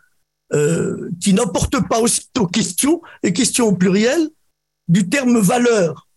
[1.20, 4.28] qui n'emporte pas aussitôt question, et question au pluriel,
[4.88, 6.08] du terme valeur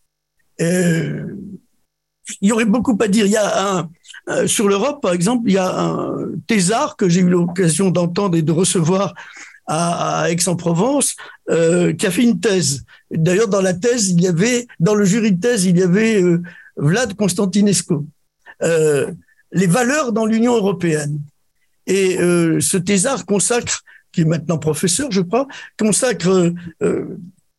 [2.42, 3.26] il y aurait beaucoup à dire.
[3.26, 3.88] Il y a
[4.30, 8.38] euh, sur l'Europe, par exemple, il y a un thésard que j'ai eu l'occasion d'entendre
[8.38, 9.14] et de recevoir
[9.68, 11.16] à, Aix-en-Provence,
[11.50, 12.84] euh, qui a fait une thèse.
[13.12, 16.22] D'ailleurs, dans la thèse, il y avait, dans le jury de thèse, il y avait
[16.22, 16.42] euh,
[16.78, 17.96] Vlad Constantinescu.
[18.64, 19.12] Euh,
[19.52, 21.20] les valeurs dans l'Union européenne.
[21.88, 25.48] Et ce thésard consacre, qui est maintenant professeur, je crois,
[25.78, 26.52] consacre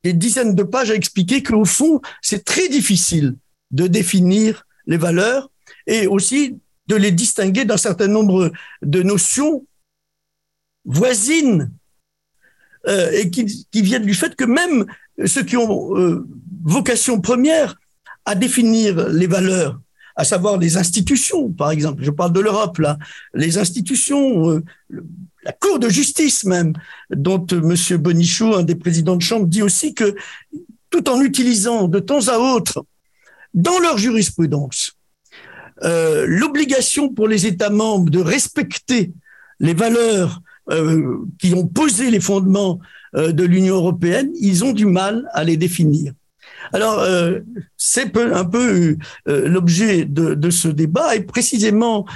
[0.02, 3.36] des dizaines de pages à expliquer qu'au fond, c'est très difficile
[3.76, 5.50] de définir les valeurs
[5.86, 8.52] et aussi de les distinguer d'un certain nombre
[8.82, 9.66] de notions
[10.84, 11.70] voisines
[12.86, 14.86] euh, et qui, viennent du fait que même
[15.24, 16.26] ceux qui ont euh,
[16.64, 17.74] vocation première
[18.24, 19.80] à définir les valeurs,
[20.14, 22.98] à savoir les institutions, par exemple, je parle de l'Europe là,
[23.34, 24.64] les institutions, euh,
[25.42, 26.72] la Cour de justice même,
[27.10, 30.14] dont Monsieur Bonichot, un des présidents de chambre, dit aussi que
[30.90, 32.84] tout en utilisant de temps à autre
[33.56, 34.96] dans leur jurisprudence
[35.84, 39.12] euh, l'obligation pour les États membres de respecter
[39.60, 40.40] les valeurs
[40.70, 42.78] euh, qui ont posé les fondements
[43.14, 46.12] euh, de l'Union européenne, ils ont du mal à les définir.
[46.72, 47.06] Alors,
[47.76, 48.96] c'est un peu
[49.26, 52.06] l'objet de, de, ce débat, et précisément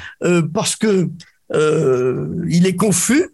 [0.52, 1.08] parce que
[1.52, 3.28] il est confus,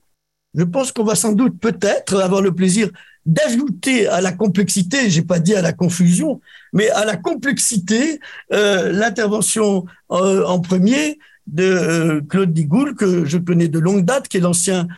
[0.55, 2.91] je pense qu'on va sans doute peut-être avoir le plaisir
[3.27, 6.41] d'ajouter à la complexité, j'ai pas dit à la confusion,
[6.73, 8.21] mais à la complexité,
[8.53, 14.29] euh, l'intervention euh, en premier de euh, Claude Digoul, que je connais de longue date,
[14.29, 14.89] qui est l'ancien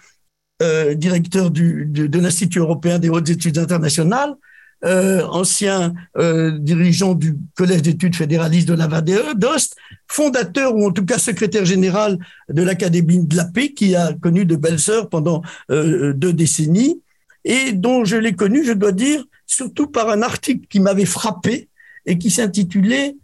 [0.97, 4.35] directeur de, l'Institut européen des hautes études internationales,
[4.83, 9.77] ancien dirigeant du Collège d'études fédéralistes de la VADE d'Ost,
[10.09, 12.19] fondateur ou en tout cas secrétaire général
[12.49, 17.01] de l'Académie de la paix, qui a connu de belles heures pendant deux décennies
[17.45, 21.69] et dont je l'ai connu, je dois dire, surtout par un article qui m'avait frappé
[22.07, 23.17] et qui s'intitulait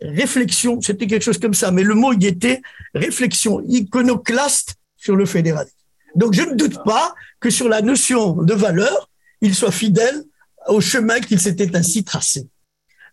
[0.00, 2.60] Réflexion, c'était quelque chose comme ça, mais le mot y était
[2.94, 5.76] réflexion iconoclaste sur le fédéralisme.
[6.14, 9.10] Donc je ne doute pas que sur la notion de valeur,
[9.40, 10.24] il soit fidèle
[10.68, 12.48] au chemin qu'il s'était ainsi tracé.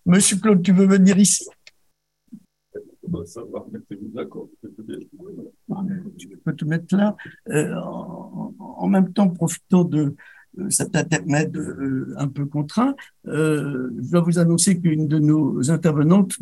[0.06, 1.48] Monsieur Claude, tu veux venir ici?
[6.18, 7.16] Tu peux te mettre là.
[7.50, 10.16] Euh, en, en, même temps, profitant de,
[10.60, 12.94] euh, cet intermède euh, un peu contraint.
[13.28, 16.34] Euh, je dois vous annoncer qu'une de nos intervenantes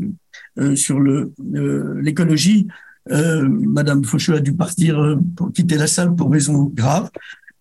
[0.75, 2.67] sur l'écologie,
[3.07, 7.09] Madame Faucheux a dû partir pour quitter la salle pour raison grave.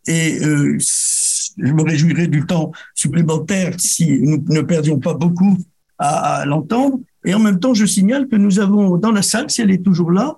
[0.06, 5.56] Et je me réjouirais du temps supplémentaire si nous ne perdions pas beaucoup
[5.98, 7.00] à, l'entendre.
[7.24, 9.84] Et en même temps, je signale que nous avons dans la salle, si elle est
[9.84, 10.36] toujours là,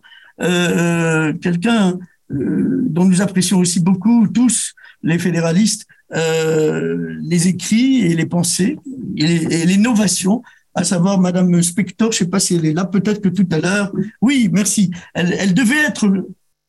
[1.40, 1.98] quelqu'un
[2.28, 8.78] dont nous apprécions aussi beaucoup tous les fédéralistes, euh, les écrits et les pensées
[9.16, 10.42] et l'innovation,
[10.74, 13.58] à savoir Madame Spector, je sais pas si elle est là, peut-être que tout à
[13.58, 13.92] l'heure.
[14.20, 14.90] Oui, merci.
[15.14, 16.10] Elle, devait être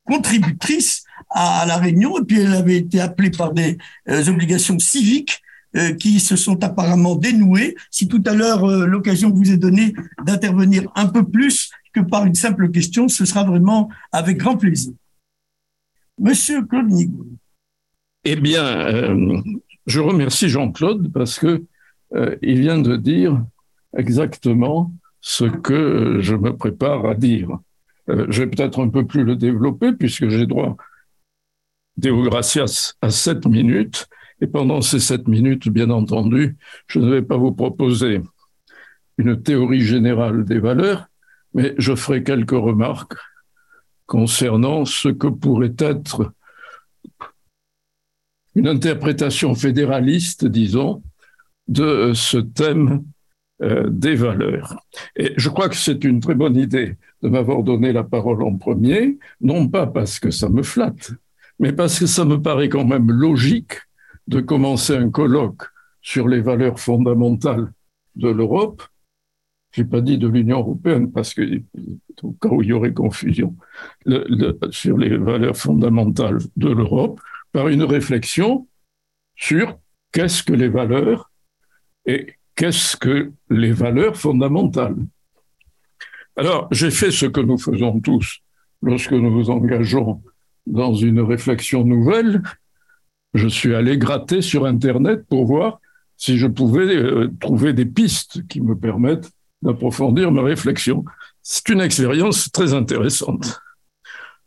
[0.06, 3.78] contributrice à, la réunion et puis elle avait été appelée par des
[4.10, 5.42] euh, obligations civiques
[5.76, 7.76] euh, qui se sont apparemment dénouées.
[7.90, 9.94] Si tout à l'heure l'occasion vous est donnée
[10.26, 14.94] d'intervenir un peu plus que par une simple question, ce sera vraiment avec grand plaisir.
[16.20, 17.28] Monsieur Claude Nigoul.
[18.24, 19.42] Eh bien, euh,
[19.88, 21.64] je remercie Jean-Claude parce que
[22.14, 23.44] euh, il vient de dire
[23.98, 27.58] exactement ce que je me prépare à dire.
[28.10, 30.78] Euh, je vais peut-être un peu plus le développer puisque j'ai droit,
[31.98, 34.08] Deo gracias, à sept minutes.
[34.40, 36.58] Et pendant ces sept minutes, bien entendu,
[36.88, 38.22] je ne vais pas vous proposer
[39.18, 41.08] une théorie générale des valeurs,
[41.56, 43.14] mais je ferai quelques remarques
[44.06, 46.34] concernant ce que pourrait être
[48.56, 51.02] une interprétation fédéraliste, disons,
[51.68, 53.04] de ce thème
[53.62, 54.76] euh, des valeurs.
[55.16, 58.56] Et je crois que c'est une très bonne idée de m'avoir donné la parole en
[58.56, 61.14] premier, non pas parce que ça me flatte,
[61.60, 63.74] mais parce que ça me paraît quand même logique
[64.28, 65.64] de commencer un colloque
[66.02, 67.72] sur les valeurs fondamentales
[68.16, 68.82] de l'Europe.
[69.74, 71.62] J'ai pas dit de l'Union européenne parce que
[72.24, 73.56] au cas où il y aurait confusion
[74.72, 77.22] sur les valeurs fondamentales de l'Europe,
[77.52, 78.68] par une réflexion
[79.36, 79.78] sur
[80.12, 81.32] qu'est-ce que les valeurs
[82.06, 84.98] et qu'est-ce que les valeurs fondamentales.
[86.36, 88.40] Alors, j'ai fait ce que nous faisons tous
[88.82, 90.22] lorsque nous nous engageons
[90.66, 92.42] dans une réflexion nouvelle.
[93.34, 95.80] Je suis allé gratter sur Internet pour voir
[96.18, 99.32] si je pouvais euh, trouver des pistes qui me permettent
[99.62, 101.04] d'approfondir ma réflexion.
[101.42, 103.60] C'est une expérience très intéressante.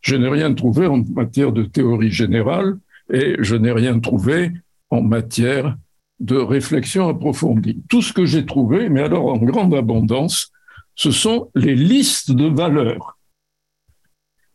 [0.01, 2.79] Je n'ai rien trouvé en matière de théorie générale
[3.13, 4.53] et je n'ai rien trouvé
[4.91, 5.77] en matière
[6.21, 7.83] de réflexion approfondie.
[7.89, 10.53] Tout ce que j'ai trouvé, mais alors en grande abondance,
[10.95, 13.19] ce sont les listes de valeurs.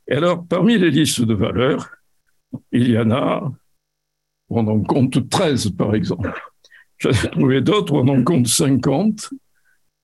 [0.07, 1.89] Et alors, parmi les listes de valeurs,
[2.71, 3.51] il y en a,
[4.49, 6.33] on en compte 13 par exemple.
[6.97, 9.29] J'ai trouvé d'autres on en compte 50,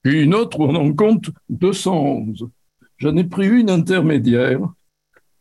[0.03, 2.47] puis une autre on en compte 211.
[2.97, 4.61] J'en ai pris une intermédiaire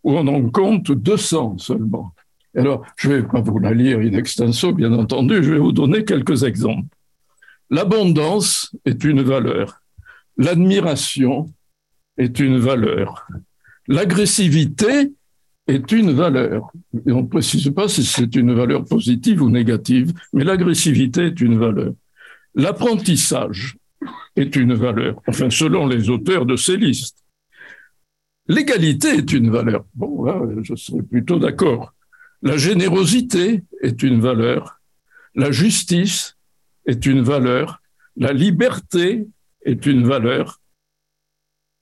[0.02, 2.13] où on en compte 200 seulement.
[2.56, 5.72] Alors, je ne vais pas vous la lire in extenso, bien entendu, je vais vous
[5.72, 6.88] donner quelques exemples.
[7.70, 9.80] L'abondance est une valeur.
[10.36, 11.52] L'admiration
[12.16, 13.26] est une valeur.
[13.88, 15.12] L'agressivité
[15.66, 16.70] est une valeur.
[17.06, 21.58] On ne précise pas si c'est une valeur positive ou négative, mais l'agressivité est une
[21.58, 21.92] valeur.
[22.54, 23.76] L'apprentissage
[24.36, 27.18] est une valeur, enfin selon les auteurs de ces listes.
[28.46, 29.86] L'égalité est une valeur.
[29.94, 31.94] Bon, là, je serais plutôt d'accord.
[32.44, 34.82] La générosité est une valeur.
[35.34, 36.36] La justice
[36.84, 37.80] est une valeur.
[38.18, 39.26] La liberté
[39.64, 40.60] est une valeur.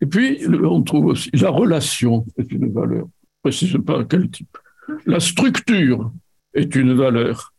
[0.01, 3.07] Et puis, on trouve aussi la relation est une valeur.
[3.09, 4.57] Je ne précise pas quel type.
[5.05, 6.13] La structure
[6.55, 7.53] est une valeur.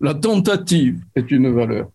[0.00, 1.92] La tentative est une valeur.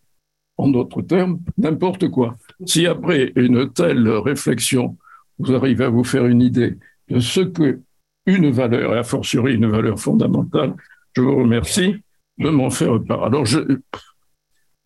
[0.55, 2.37] En d'autres termes, n'importe quoi.
[2.65, 4.97] Si après une telle réflexion,
[5.39, 6.77] vous arrivez à vous faire une idée
[7.09, 7.81] de ce que
[8.25, 10.75] une valeur, et a fortiori une valeur fondamentale,
[11.15, 11.95] je vous remercie
[12.37, 13.25] de m'en faire part.
[13.25, 13.45] Alors,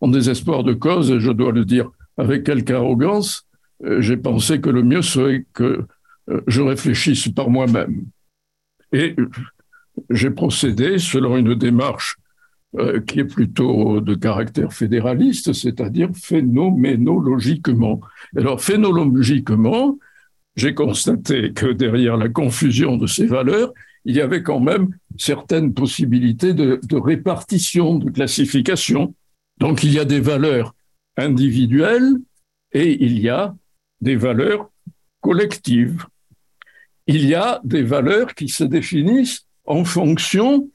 [0.02, 3.48] en désespoir de cause, et je dois le dire avec quelque arrogance,
[3.84, 5.86] euh, j'ai pensé que le mieux serait que
[6.30, 8.06] euh, je réfléchisse par moi-même.
[8.92, 9.16] Et
[10.10, 12.18] j'ai procédé selon une démarche
[12.78, 18.02] euh, qui est plutôt de caractère fédéraliste, c'est-à-dire phénoménologiquement.
[18.36, 19.98] Alors, phénoménologiquement,
[20.58, 23.72] j'ai constaté que derrière la confusion de ces valeurs,
[24.06, 29.14] il y avait quand même certaines possibilités de, répartition, de classification.
[29.60, 30.74] Donc il y a des valeurs
[31.16, 32.16] individuelles
[32.72, 33.56] et il y a
[34.02, 34.70] des valeurs
[35.22, 36.06] collectives.
[37.06, 40.70] Il y a des valeurs qui se définissent en fonction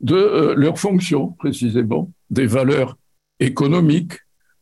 [0.00, 2.96] de euh, leur fonction, précisément, des valeurs
[3.38, 4.14] économiques,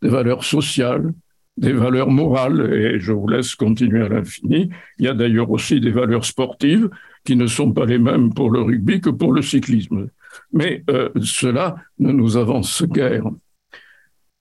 [0.03, 1.13] des valeurs sociales,
[1.57, 4.71] des valeurs morales, et je vous laisse continuer à l'infini.
[4.99, 6.89] Il y a d'ailleurs aussi des valeurs sportives
[7.25, 10.09] qui ne sont pas les mêmes pour le rugby que pour le cyclisme.
[10.53, 13.25] Mais euh, cela ne nous avance guère.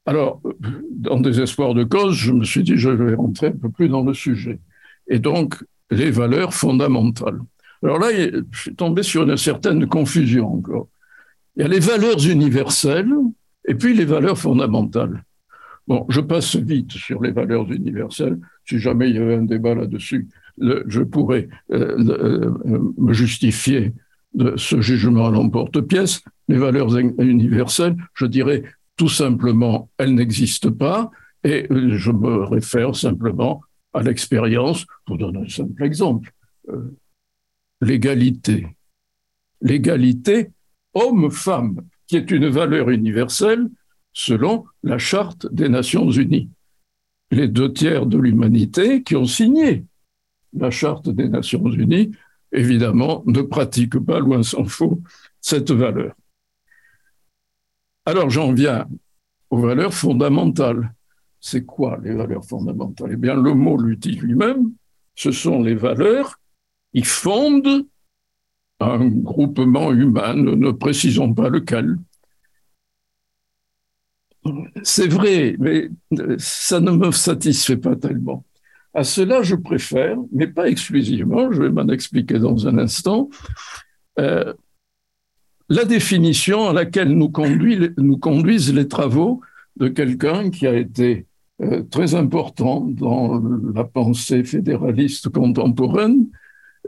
[0.05, 0.41] Alors,
[0.91, 3.89] dans des espoirs de cause, je me suis dit, je vais rentrer un peu plus
[3.89, 4.60] dans le sujet.
[5.07, 5.55] Et donc,
[5.91, 7.39] les valeurs fondamentales.
[7.84, 10.88] Alors là, je suis tombé sur une certaine confusion encore.
[11.55, 13.14] Il y a les valeurs universelles
[13.68, 15.24] et puis les valeurs fondamentales.
[15.89, 18.39] Bon, je passe vite sur les valeurs universelles.
[18.63, 20.29] Si jamais il y avait un débat là-dessus,
[20.59, 23.93] je pourrais euh, euh, me justifier
[24.35, 26.21] de ce jugement à l'emporte-pièce.
[26.47, 28.61] Les valeurs universelles, je dirais
[28.97, 31.09] tout simplement, elles n'existent pas
[31.43, 33.61] et euh, je me réfère simplement
[33.91, 34.85] à l'expérience.
[35.07, 36.31] Pour donner un simple exemple,
[37.81, 38.67] l'égalité.
[39.61, 40.51] L'égalité
[40.93, 43.69] homme-femme, qui est une valeur universelle,
[44.14, 46.49] selon la Charte des Nations Unies.
[47.32, 49.86] Les deux tiers de l'humanité qui ont signé
[50.53, 52.12] la Charte des Nations Unies,
[52.51, 54.99] évidemment, ne pratiquent pas, loin s'en faut,
[55.39, 56.16] cette valeur.
[58.05, 58.88] Alors j'en viens
[59.51, 60.93] aux valeurs fondamentales.
[61.39, 63.12] C'est quoi les valeurs fondamentales?
[63.14, 64.72] Eh bien, le mot l'utilise lui-même.
[65.16, 66.39] Ce sont les valeurs
[66.93, 67.86] qui fondent
[68.80, 71.97] un groupement humain, ne précisons pas lequel,
[74.83, 75.89] c'est vrai, mais
[76.37, 78.45] ça ne me satisfait pas tellement.
[78.93, 83.29] À cela, je préfère, mais pas exclusivement, je vais m'en expliquer dans un instant,
[84.19, 84.53] euh,
[85.69, 89.41] la définition à laquelle nous, conduisent les travaux
[89.77, 91.27] de quelqu'un qui a été
[91.61, 93.39] euh, très important dans
[93.75, 96.25] la pensée fédéraliste contemporaine,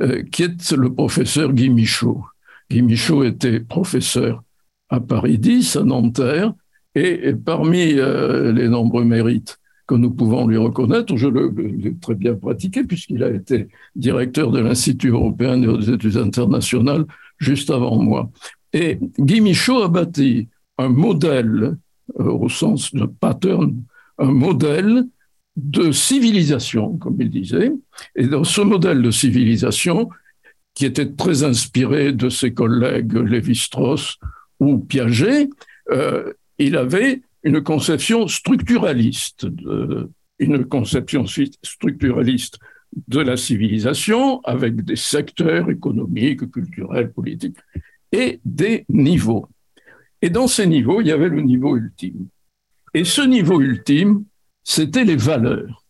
[0.01, 2.23] euh, qui est le professeur Guy Michaud.
[2.71, 4.43] Guy Michaud était professeur
[4.89, 6.53] à Paris 10, à Nanterre,
[6.95, 12.35] et, parmi euh, les nombreux mérites que nous pouvons lui reconnaître, je l'ai très bien
[12.35, 17.05] pratiqué puisqu'il a été directeur de l'Institut européen des études internationales
[17.37, 18.29] juste avant moi.
[18.73, 21.77] Et Guy Michaud a bâti un modèle,
[22.19, 23.83] euh, au sens de pattern,
[24.17, 25.05] un modèle
[25.57, 27.73] de civilisation, comme il disait.
[28.15, 30.09] Et dans ce modèle de civilisation,
[30.73, 34.17] qui était très inspiré de ses collègues Lévi-Strauss
[34.59, 35.49] ou Piaget,
[35.91, 36.31] euh,
[36.65, 40.09] il avait une conception structuraliste, de,
[40.39, 41.25] une conception
[41.63, 42.59] structuraliste
[43.07, 47.57] de la civilisation avec des secteurs économiques, culturels, politiques
[48.11, 49.47] et des niveaux.
[50.21, 52.27] Et dans ces niveaux, il y avait le niveau ultime.
[52.93, 54.25] Et ce niveau ultime,
[54.63, 55.85] c'était les valeurs,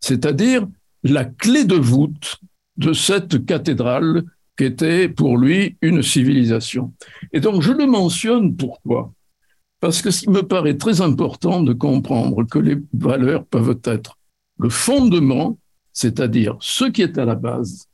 [0.00, 0.68] c'est-à-dire
[1.02, 2.36] la clé de voûte
[2.76, 4.22] de cette cathédrale
[4.56, 6.92] qui était pour lui une civilisation.
[7.32, 9.12] Et donc je le mentionne pourquoi
[9.80, 14.16] Parce que il me paraît très important de comprendre que les valeurs peuvent être
[14.58, 15.58] le fondement,
[15.92, 17.86] c'est-à-dire ce qui est à la base,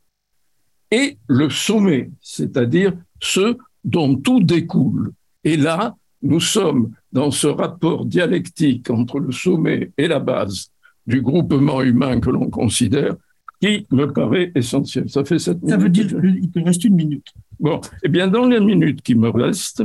[0.91, 5.11] et le sommet, c'est-à-dire ce dont tout découle.
[5.43, 10.71] Et là, nous sommes dans ce rapport dialectique entre le sommet et la base
[11.05, 13.15] du groupement humain que l'on considère,
[13.59, 15.09] qui me paraît essentiel.
[15.09, 17.27] Ça fait sept Ça veut dire qu'il te reste une minute.
[17.59, 19.83] Bon, eh bien, dans les minutes qui me restent,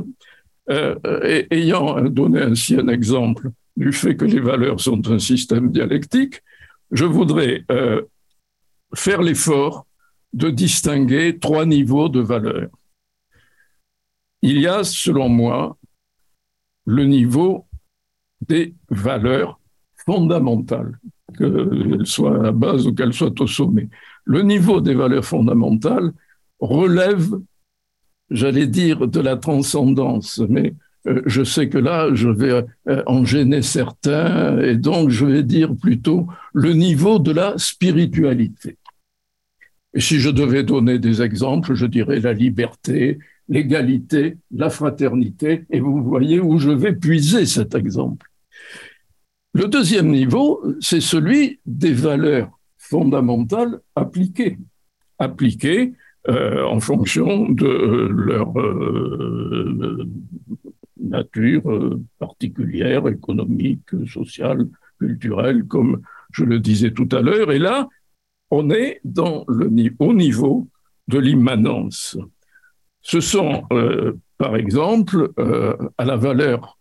[0.70, 0.96] euh,
[1.50, 6.42] ayant donné ainsi un exemple du fait que les valeurs sont un système dialectique,
[6.90, 8.02] je voudrais euh,
[8.94, 9.86] faire l'effort
[10.32, 12.70] de distinguer trois niveaux de valeurs.
[14.42, 15.76] Il y a, selon moi,
[16.86, 17.66] le niveau
[18.40, 19.60] des valeurs
[20.06, 20.98] fondamentales,
[21.36, 23.88] qu'elles soient à la base ou qu'elles soient au sommet.
[24.24, 26.12] Le niveau des valeurs fondamentales
[26.60, 27.38] relève,
[28.30, 30.74] j'allais dire, de la transcendance, mais
[31.06, 35.42] euh, je sais que là, je vais euh, en gêner certains, et donc je vais
[35.42, 38.76] dire plutôt le niveau de la spiritualité.
[39.94, 43.18] Et si je devais donner des exemples, je dirais la liberté,
[43.48, 48.26] l'égalité, la fraternité, et vous voyez où je vais puiser cet exemple.
[49.54, 54.58] Le deuxième niveau, c'est celui des valeurs fondamentales appliquées,
[55.18, 55.94] appliquées
[56.28, 60.06] euh, en fonction de leur euh,
[61.00, 64.68] nature euh, particulière, économique, sociale,
[64.98, 66.02] culturelle, comme
[66.32, 67.52] je le disais tout à l'heure.
[67.52, 67.88] Et là,
[68.50, 70.68] on est dans le, au niveau
[71.08, 72.18] de l'immanence
[73.02, 76.77] ce sont, euh, par exemple, euh, à la valeur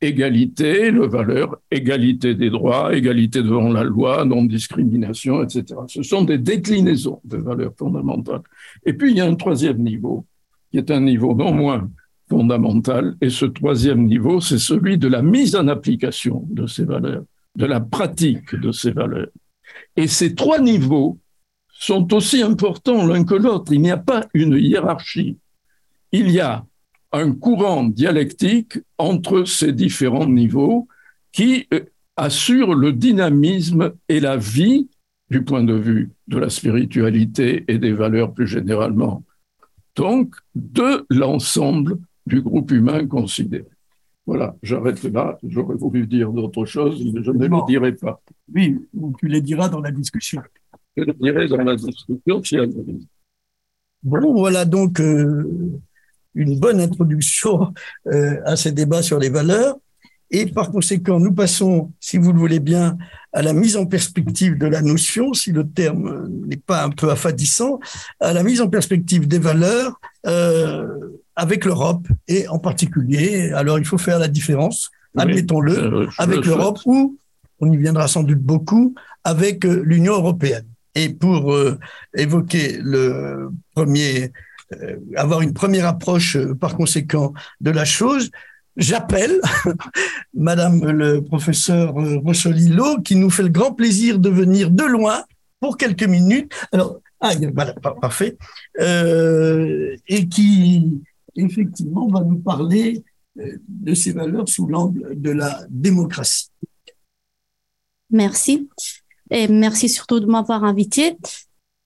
[0.00, 5.80] égalité, le valeur égalité des droits, égalité devant la loi, non-discrimination, etc.
[5.88, 8.42] Ce sont des déclinaisons de valeurs fondamentales.
[8.84, 10.26] Et puis, il y a un troisième niveau,
[10.70, 11.90] qui est un niveau non moins
[12.28, 17.24] fondamental, et ce troisième niveau, c'est celui de la mise en application de ces valeurs,
[17.54, 19.28] de la pratique de ces valeurs.
[19.96, 21.18] Et ces trois niveaux
[21.78, 23.72] sont aussi importants l'un que l'autre.
[23.72, 25.38] Il n'y a pas une hiérarchie.
[26.12, 26.64] Il y a
[27.16, 30.88] un courant dialectique entre ces différents niveaux
[31.32, 31.80] qui euh,
[32.16, 34.88] assure le dynamisme et la vie
[35.30, 39.24] du point de vue de la spiritualité et des valeurs plus généralement.
[39.96, 43.64] Donc, de l'ensemble du groupe humain considéré.
[44.26, 45.38] Voilà, j'arrête là.
[45.46, 48.20] J'aurais voulu dire d'autres choses, mais je ne les dirai pas.
[48.52, 48.76] Oui,
[49.18, 50.42] tu les diras dans la discussion.
[50.96, 52.56] Je les dirai dans la discussion si
[54.02, 55.80] Bon, voilà donc euh,
[56.36, 57.72] une bonne introduction
[58.06, 59.76] euh, à ces débats sur les valeurs.
[60.30, 62.98] Et par conséquent, nous passons, si vous le voulez bien,
[63.32, 67.10] à la mise en perspective de la notion, si le terme n'est pas un peu
[67.10, 67.78] affadissant,
[68.20, 70.86] à la mise en perspective des valeurs euh,
[71.36, 73.52] avec l'Europe et en particulier.
[73.52, 77.16] Alors, il faut faire la différence, admettons-le, euh, avec l'Europe ou,
[77.60, 80.66] on y viendra sans doute beaucoup, avec euh, l'Union européenne.
[80.94, 81.78] Et pour euh,
[82.16, 84.28] évoquer le premier, euh,
[85.16, 88.30] avoir une première approche par conséquent de la chose,
[88.76, 89.40] j'appelle
[90.34, 95.24] Madame le professeur Rossolillo qui nous fait le grand plaisir de venir de loin
[95.60, 96.52] pour quelques minutes.
[96.72, 98.36] Alors, ah, voilà, parfait.
[98.80, 101.00] Euh, et qui,
[101.34, 103.02] effectivement, va nous parler
[103.68, 106.50] de ces valeurs sous l'angle de la démocratie.
[108.10, 108.68] Merci.
[109.30, 111.16] Et merci surtout de m'avoir invité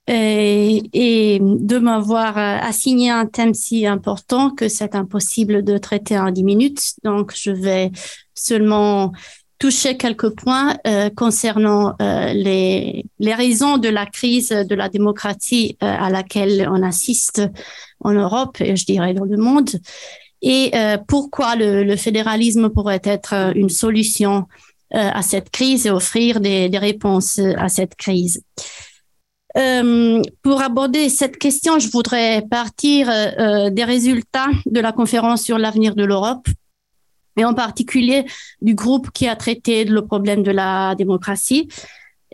[0.07, 6.31] et, et, de m'avoir assigné un thème si important que c'est impossible de traiter en
[6.31, 6.95] dix minutes.
[7.05, 7.93] Donc, je vais
[8.35, 9.13] seulement
[9.61, 15.77] toucher quelques points euh, concernant euh, les, les raisons de la crise de la démocratie
[15.83, 17.43] euh, à laquelle on assiste
[18.01, 19.69] en Europe et je dirais dans le monde
[20.43, 24.47] et euh, pourquoi le, le, fédéralisme pourrait être une solution
[24.95, 28.43] euh, à cette crise et offrir des, des réponses à cette crise.
[29.57, 35.59] Euh, pour aborder cette question, je voudrais partir euh, des résultats de la conférence sur
[35.59, 36.47] l'avenir de l'Europe
[37.37, 38.25] et en particulier
[38.61, 41.69] du groupe qui a traité le problème de la démocratie.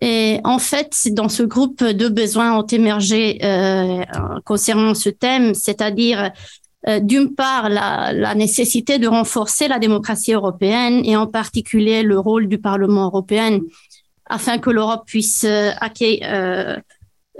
[0.02, 4.02] Et en fait, dans ce groupe, deux besoins ont émergé euh,
[4.44, 6.32] concernant ce thème, c'est-à-dire
[6.86, 12.18] euh, d'une part la, la, nécessité de renforcer la démocratie européenne et en particulier le
[12.18, 13.60] rôle du Parlement européen
[14.26, 16.80] afin que l'Europe puisse euh, acquérir,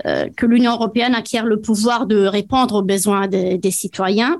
[0.05, 4.37] euh, que l'Union européenne acquiert le pouvoir de répondre aux besoins des, citoyens.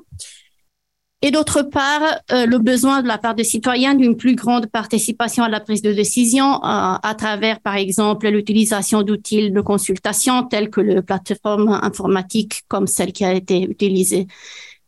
[1.24, 5.44] Et d'autre part, euh, le besoin de la part des citoyens d'une plus grande participation
[5.44, 10.70] à la prise de décision euh, à travers, par exemple, l'utilisation d'outils de consultation tels
[10.70, 14.28] que les plateformes informatiques comme celle qui a été utilisée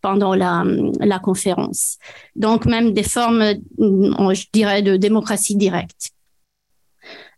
[0.01, 1.97] pendant la conférence.
[2.35, 3.43] Donc, même des formes,
[3.77, 6.11] je dirais, de démocratie directe.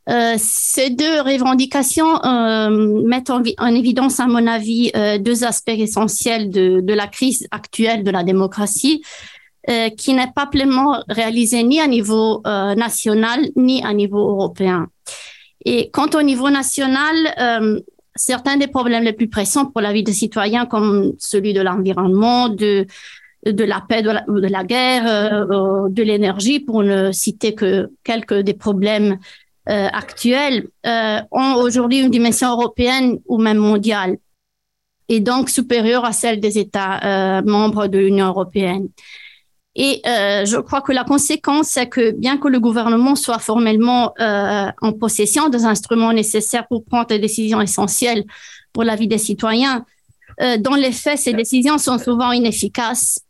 [0.10, 5.69] Euh, ces deux revendications euh, mettent en, en, évidence, à mon avis, euh, deux aspects
[5.69, 9.03] essentiels de, la crise actuelle de la démocratie,
[9.95, 14.88] qui n'est pas pleinement réalisée ni à niveau national ni à niveau européen.
[15.64, 20.14] Et quant au niveau national, certains des problèmes les plus pressants pour la vie des
[20.14, 22.88] citoyens, comme celui de l'environnement, de
[23.45, 28.56] la paix, de la, de la guerre, de l'énergie, pour ne citer que quelques des
[28.56, 29.19] problèmes
[29.72, 34.18] euh, actuelles euh, ont aujourd'hui une dimension européenne ou même mondiale
[35.07, 38.89] et donc supérieure à celle des États euh, membres de l'Union européenne.
[39.73, 44.14] Et euh, je crois que la conséquence, c'est que bien que le gouvernement soit formellement
[44.19, 48.26] en possession des instruments nécessaires pour prendre des décisions essentielles
[48.73, 49.85] pour la vie des citoyens,
[50.60, 53.22] dans les faits, ces décisions sont souvent inefficaces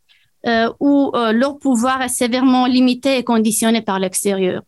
[0.80, 4.62] ou leur pouvoir est sévèrement limité et conditionné par l'extérieur.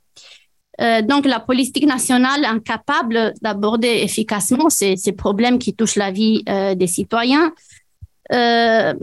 [0.80, 6.74] Euh, donc, la politique nationale incapable d'aborder efficacement ces, problèmes qui touchent la vie euh,
[6.74, 7.52] des citoyens
[8.32, 8.94] euh,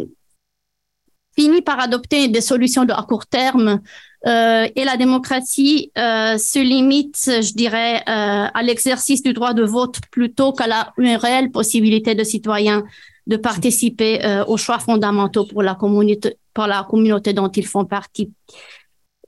[1.35, 3.79] finit par adopter des solutions à court terme
[4.23, 10.67] et la démocratie se limite, je dirais, à l'exercice du droit de vote plutôt qu'à
[10.67, 12.83] la réelle possibilité de citoyens
[13.25, 18.29] de participer aux choix fondamentaux pour la communauté, pour la communauté dont ils font partie.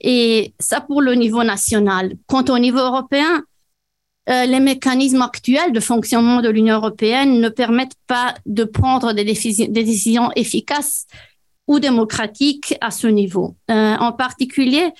[0.06, 2.12] Et ça pour le niveau national.
[2.26, 3.42] Quant au niveau européen,
[4.28, 9.24] euh, les mécanismes actuels de fonctionnement de l'Union européenne ne permettent pas de prendre des,
[9.24, 11.06] décisions efficaces
[11.66, 13.56] ou démocratiques à ce niveau.
[13.70, 14.90] Euh, en particulier,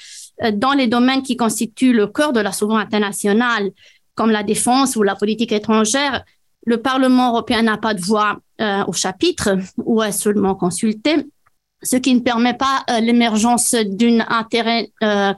[0.43, 3.72] euh, dans les domaines qui constituent le cœur de la souveraineté nationale,
[4.14, 6.24] comme la défense ou la politique étrangère,
[6.64, 8.39] le Parlement européen n'a pas de voix
[8.86, 11.26] au chapitre ou est seulement consulté
[11.85, 15.32] ce qui ne permet pas euh, l'émergence d'un intérêt euh,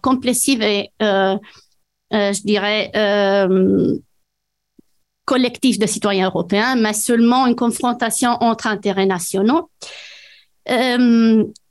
[0.44, 1.36] et, euh,
[2.12, 2.90] euh je dirais,
[5.24, 9.70] collectif de citoyens européens, mais seulement une confrontation entre intérêts nationaux.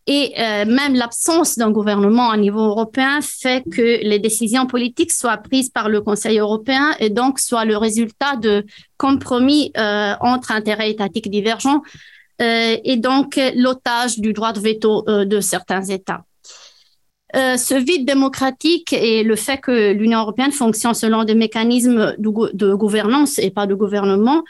[0.08, 5.70] et même l'absence d'un gouvernement à niveau européen fait que les décisions politiques soient prises
[5.70, 8.66] par le Conseil européen et donc soient le résultat de
[8.98, 9.72] compromis
[10.20, 11.82] entre intérêts étatiques divergents
[12.40, 16.24] et donc l'otage du droit de veto euh, de certains États.
[17.36, 22.74] Euh, ce vide démocratique et le fait que l'Union européenne fonctionne selon des mécanismes de,
[22.76, 24.44] gouvernance et pas de gouvernement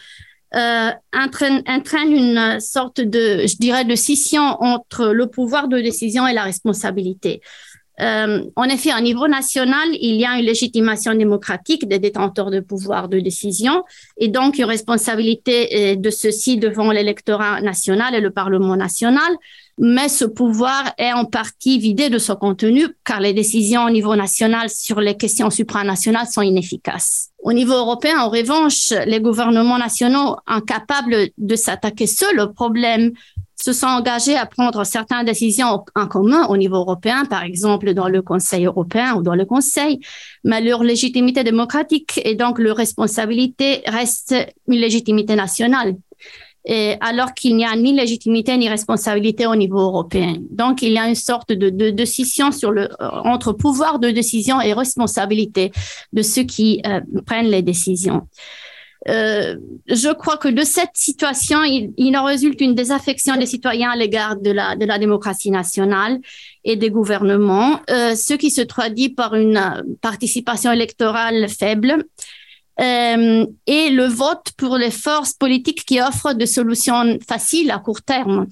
[0.56, 1.64] euh, entraîne
[2.12, 7.42] une sorte de, je dirais, de scission entre le pouvoir de décision et la responsabilité.
[8.02, 12.60] Euh, en effet, à niveau national, il y a une légitimation démocratique des détenteurs de
[12.60, 13.84] pouvoir de décision
[14.18, 19.32] et donc une responsabilité euh, de ceux-ci devant l'électorat national et le Parlement national.
[19.78, 24.16] Mais ce pouvoir est en partie vidé de son contenu car les décisions au niveau
[24.16, 27.32] national sur les questions supranationales sont inefficaces.
[27.44, 33.12] Au niveau européen, en revanche, les gouvernements nationaux incapables de s'attaquer seuls au problème
[33.66, 38.08] se sont engagés à prendre certaines décisions en commun au niveau européen, par exemple dans
[38.08, 40.02] le Conseil européen ou dans le Conseil,
[40.44, 44.36] mais leur légitimité démocratique et donc leur responsabilité reste
[44.68, 45.96] une légitimité nationale.
[47.02, 50.36] Alors qu'il n'y a ni légitimité ni responsabilité au niveau européen.
[50.50, 54.74] Donc, il y a une sorte de, scission sur le, entre pouvoir de décision et
[54.74, 55.72] responsabilité
[56.12, 58.28] de ceux qui euh, prennent les décisions.
[59.08, 59.58] Euh,
[59.88, 64.36] je crois que de cette situation, il, en résulte une désaffection des citoyens à l'égard
[64.36, 66.20] de la, démocratie nationale
[66.64, 72.06] et des gouvernements, euh, ce qui se traduit par une participation électorale faible
[72.82, 78.02] euh, et le vote pour les forces politiques qui offrent des solutions faciles à court
[78.02, 78.48] terme.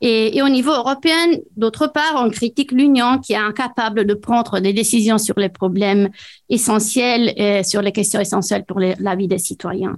[0.00, 4.72] Et, au niveau européen, d'autre part, on critique l'Union qui est incapable de prendre des
[4.72, 6.10] décisions sur les problèmes
[6.48, 9.96] essentiels et sur les questions essentielles pour la vie des citoyens.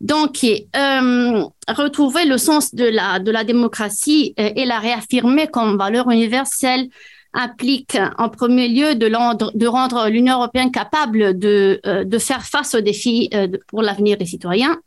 [0.00, 6.88] Donc, euh, retrouver le sens de la, démocratie et, et la réaffirmer comme valeur universelle
[7.32, 11.80] implique en premier lieu de, rendre l'Union européenne capable de,
[12.18, 13.30] faire face aux défis
[13.68, 14.78] pour l'avenir des citoyens.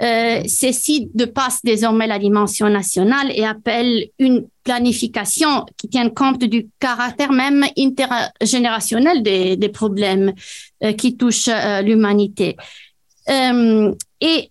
[0.00, 6.68] Euh, ceci dépasse désormais la dimension nationale et appelle une planification qui tienne compte du
[6.78, 10.32] caractère même intergénérationnel des, problèmes
[10.84, 12.56] euh, qui touchent euh, l'humanité.
[14.20, 14.50] Et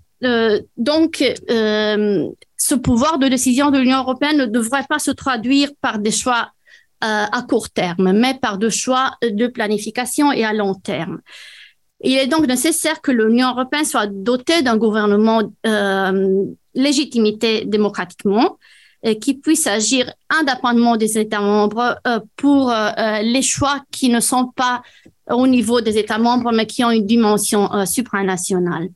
[0.77, 6.11] donc, ce pouvoir de décision de l'Union européenne ne devrait pas se traduire par des
[6.11, 6.51] choix
[7.01, 11.21] à court terme, mais par des choix de planification et à long terme.
[12.01, 16.45] Il est donc nécessaire que l'Union européenne soit dotée d'un gouvernement euh,
[16.75, 18.57] légitimité démocratiquement
[19.03, 24.19] et qui puisse agir indépendamment des États membres euh, pour euh, les choix qui ne
[24.19, 24.83] sont pas
[25.29, 28.87] au niveau des États membres, mais qui ont une dimension supranationale.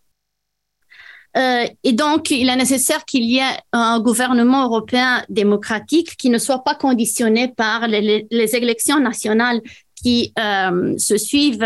[1.35, 6.63] Et donc, il est nécessaire qu'il y ait un gouvernement européen démocratique qui ne soit
[6.63, 9.61] pas conditionné par les, élections nationales
[9.95, 11.65] qui se suivent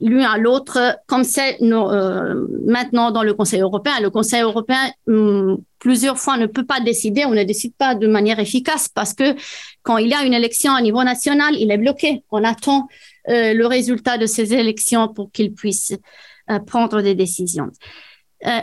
[0.00, 4.00] l'un à l'autre, comme c'est euh, maintenant dans le Conseil européen.
[4.00, 8.06] Le Conseil européen, hum, plusieurs fois, ne peut pas décider, on ne décide pas de
[8.06, 9.34] manière efficace parce que
[9.82, 12.22] quand il y a une élection à niveau national, il est bloqué.
[12.30, 12.88] On attend
[13.28, 15.92] euh, le résultat de ces élections pour qu'il puisse
[16.50, 17.70] euh, prendre des décisions.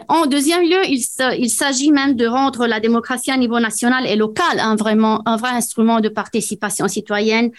[0.08, 4.60] En deuxième lieu, il, s'agit même de rendre la démocratie à niveau national et local
[4.60, 7.52] un vrai instrument de participation citoyenne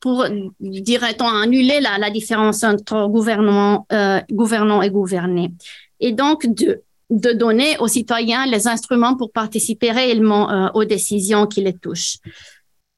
[0.00, 0.26] pour,
[0.60, 5.52] dirait-on, annuler la, différence entre gouvernement, euh, gouvernant et gouverné.
[6.00, 11.46] Et donc, de, de donner aux citoyens les instruments pour participer réellement euh, aux décisions
[11.46, 12.18] qui les touchent.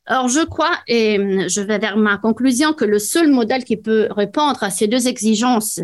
[0.07, 4.09] Alors, je crois, et je vais vers ma conclusion, que le seul modèle qui peut
[4.11, 5.81] répondre à ces deux exigences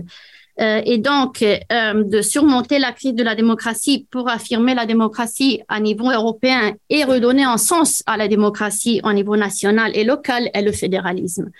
[0.59, 5.61] euh, et donc euh, de surmonter la crise de la démocratie pour affirmer la démocratie
[5.69, 10.49] à niveau européen et redonner un sens à la démocratie au niveau national et local
[10.55, 11.51] est le fédéralisme.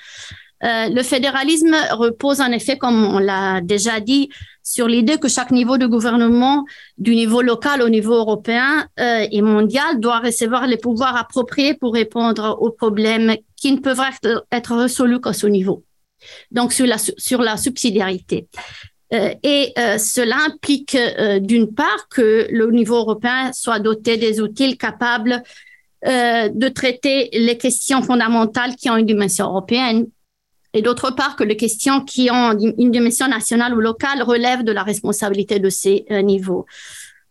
[0.65, 4.31] Euh, le fédéralisme repose en effet, comme on l'a déjà dit,
[4.63, 6.65] sur l'idée que chaque niveau de gouvernement,
[6.97, 12.57] du niveau local au niveau européen et mondial, doit recevoir les pouvoirs appropriés pour répondre
[12.61, 14.01] aux problèmes qui ne peuvent
[14.51, 15.85] être résolus qu'à ce niveau
[16.51, 18.47] donc sur la, sur la subsidiarité.
[19.13, 24.41] Euh, et euh, cela implique euh, d'une part que le niveau européen soit doté des
[24.41, 25.43] outils capables
[26.05, 30.07] de traiter les questions fondamentales qui ont une dimension européenne
[30.73, 34.71] et d'autre part que les questions qui ont une dimension nationale ou locale relèvent de
[34.71, 36.65] la responsabilité de ces niveaux.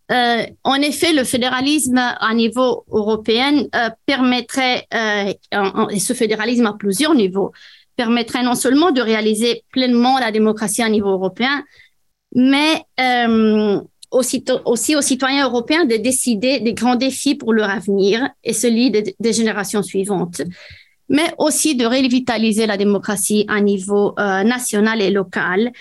[0.10, 3.64] En effet, le fédéralisme à niveau européen
[4.06, 7.54] permettrait, et ce fédéralisme à plusieurs niveaux,
[7.96, 11.64] permettrait non seulement de réaliser pleinement la démocratie à niveau européen,
[12.34, 13.80] mais euh,
[14.12, 19.16] aussi, aux citoyens européens de décider des grands défis pour leur avenir et celui des,
[19.20, 20.42] des générations suivantes,
[21.10, 25.72] mais aussi de revitaliser la démocratie à niveau euh, national et local.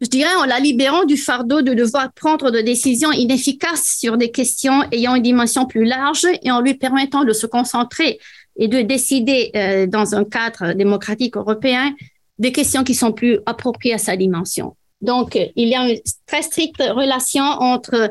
[0.00, 4.32] Je dirais en la libérant du fardeau de devoir prendre des décisions inefficaces sur des
[4.32, 8.18] questions ayant une dimension plus large et en lui permettant de se concentrer
[8.56, 11.94] et de décider euh, dans un cadre démocratique européen
[12.38, 14.76] des questions qui sont plus appropriées à sa dimension.
[15.00, 18.10] Donc, il y a une très stricte relation entre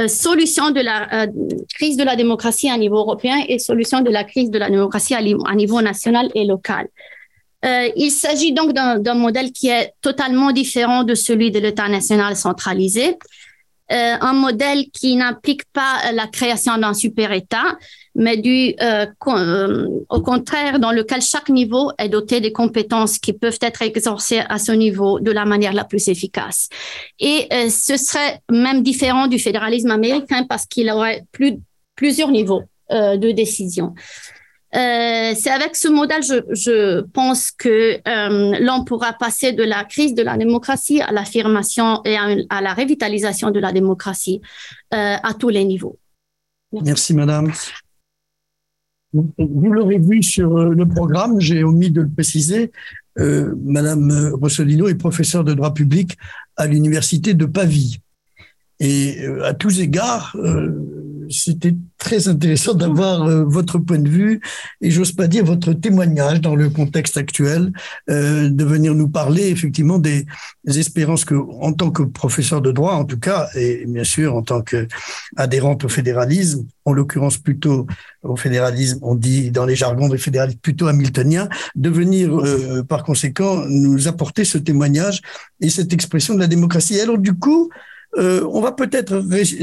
[0.00, 1.26] euh, solution de la euh,
[1.74, 5.14] crise de la démocratie à niveau européen et solution de la crise de la démocratie
[5.14, 6.86] à, niveau national et local.
[7.64, 12.36] Euh, il s'agit donc d'un modèle qui est totalement différent de celui de l'État national
[12.36, 13.18] centralisé,
[13.90, 17.76] euh, un modèle qui n'implique pas la création d'un super-État,
[18.14, 23.32] mais du, euh, euh, au contraire, dans lequel chaque niveau est doté des compétences qui
[23.32, 26.68] peuvent être exercées à ce niveau de la manière la plus efficace.
[27.20, 31.58] Et euh, ce serait même différent du fédéralisme américain parce qu'il aurait plus,
[31.94, 33.94] plusieurs niveaux euh, de décision.
[34.74, 39.84] Euh, c'est avec ce modèle, je, je pense que euh, l'on pourra passer de la
[39.84, 44.42] crise de la démocratie à l'affirmation et à, la revitalisation de la démocratie
[44.92, 45.98] euh, à tous les niveaux.
[46.72, 47.52] Merci, Merci madame.
[49.14, 52.70] Vous l'aurez vu sur le programme, j'ai omis de le préciser.
[53.16, 56.18] Madame Rossolino est professeure de droit public
[56.56, 58.00] à l'université de Pavie.
[58.80, 60.36] Et à tous égards,
[61.30, 64.40] c'était très intéressant d'avoir euh, votre point de vue
[64.80, 67.72] et j'ose pas dire votre témoignage dans le contexte actuel,
[68.10, 70.26] euh, de venir nous parler effectivement des,
[70.66, 74.42] espérances que, en tant que professeur de droit, en tout cas, et bien sûr en
[74.42, 77.86] tant qu'adhérente au fédéralisme, en l'occurrence plutôt
[78.22, 83.02] au fédéralisme, on dit dans les jargons des fédéralistes plutôt hamiltonien, de venir euh, par
[83.02, 85.22] conséquent nous apporter ce témoignage
[85.60, 87.00] et cette expression de la démocratie.
[87.00, 87.70] Alors du coup,
[88.16, 89.16] euh, on va peut-être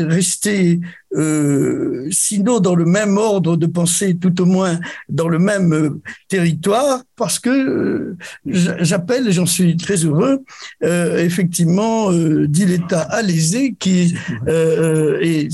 [0.04, 0.80] rester,
[1.16, 6.02] euh, sinon dans le même ordre de pensée, tout au moins dans le même euh,
[6.28, 8.16] territoire, parce que
[8.46, 10.44] j'appelle, j'en suis très heureux,
[10.82, 14.16] effectivement, Diletta Alézé, qui
[14.48, 15.48] est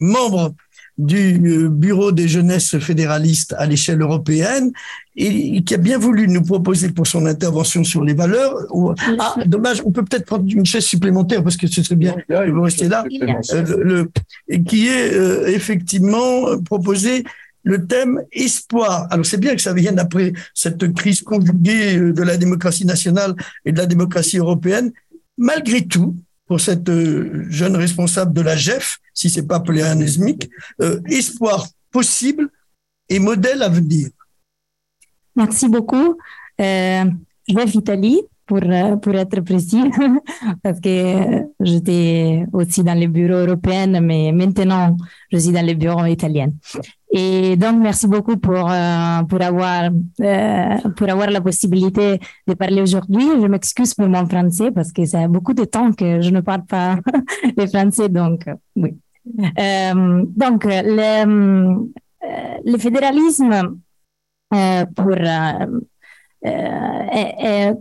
[0.00, 0.54] membre
[0.98, 4.72] du Bureau des jeunesses fédéralistes à l'échelle européenne
[5.16, 8.54] et qui a bien voulu nous proposer pour son intervention sur les valeurs.
[9.18, 12.50] Ah, dommage, on peut peut-être prendre une chaise supplémentaire parce que ce serait bien que
[12.50, 13.04] vous restiez là.
[13.52, 14.10] Euh, le,
[14.48, 17.24] et qui est euh, effectivement proposé
[17.62, 19.06] le thème espoir.
[19.10, 23.34] Alors c'est bien que ça vienne après cette crise conjuguée euh, de la démocratie nationale
[23.64, 24.92] et de la démocratie européenne.
[25.36, 26.16] Malgré tout,
[26.46, 26.90] pour cette
[27.50, 30.48] jeune responsable de la GEF, si c'est pas appelé un ESMIC,
[31.06, 32.50] espoir possible
[33.08, 34.10] et modèle à venir.
[35.34, 36.16] Merci beaucoup.
[36.60, 37.04] Euh,
[37.48, 39.82] Italie pour, euh, pour être précis,
[40.62, 44.96] parce que j'étais aussi dans les bureaux européens, mais maintenant
[45.30, 46.50] je suis dans les bureaux italiens.
[47.12, 49.90] Et donc, merci beaucoup pour, euh, pour, avoir,
[50.96, 53.24] pour avoir la possibilité de parler aujourd'hui.
[53.40, 56.40] Je m'excuse pour mon français parce que ça a beaucoup de temps que je ne
[56.40, 56.98] parle pas
[57.56, 58.44] le français, donc
[58.76, 58.98] oui.
[59.24, 61.86] donc, le,
[62.64, 63.78] le fédéralisme
[64.54, 65.80] euh, pour, euh, euh,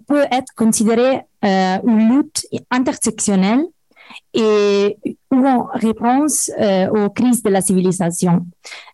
[0.08, 3.66] peut être considéré une lutte intersectionnelle
[4.34, 4.98] et
[5.32, 6.52] une réponse
[6.92, 8.46] aux crises de la civilisation.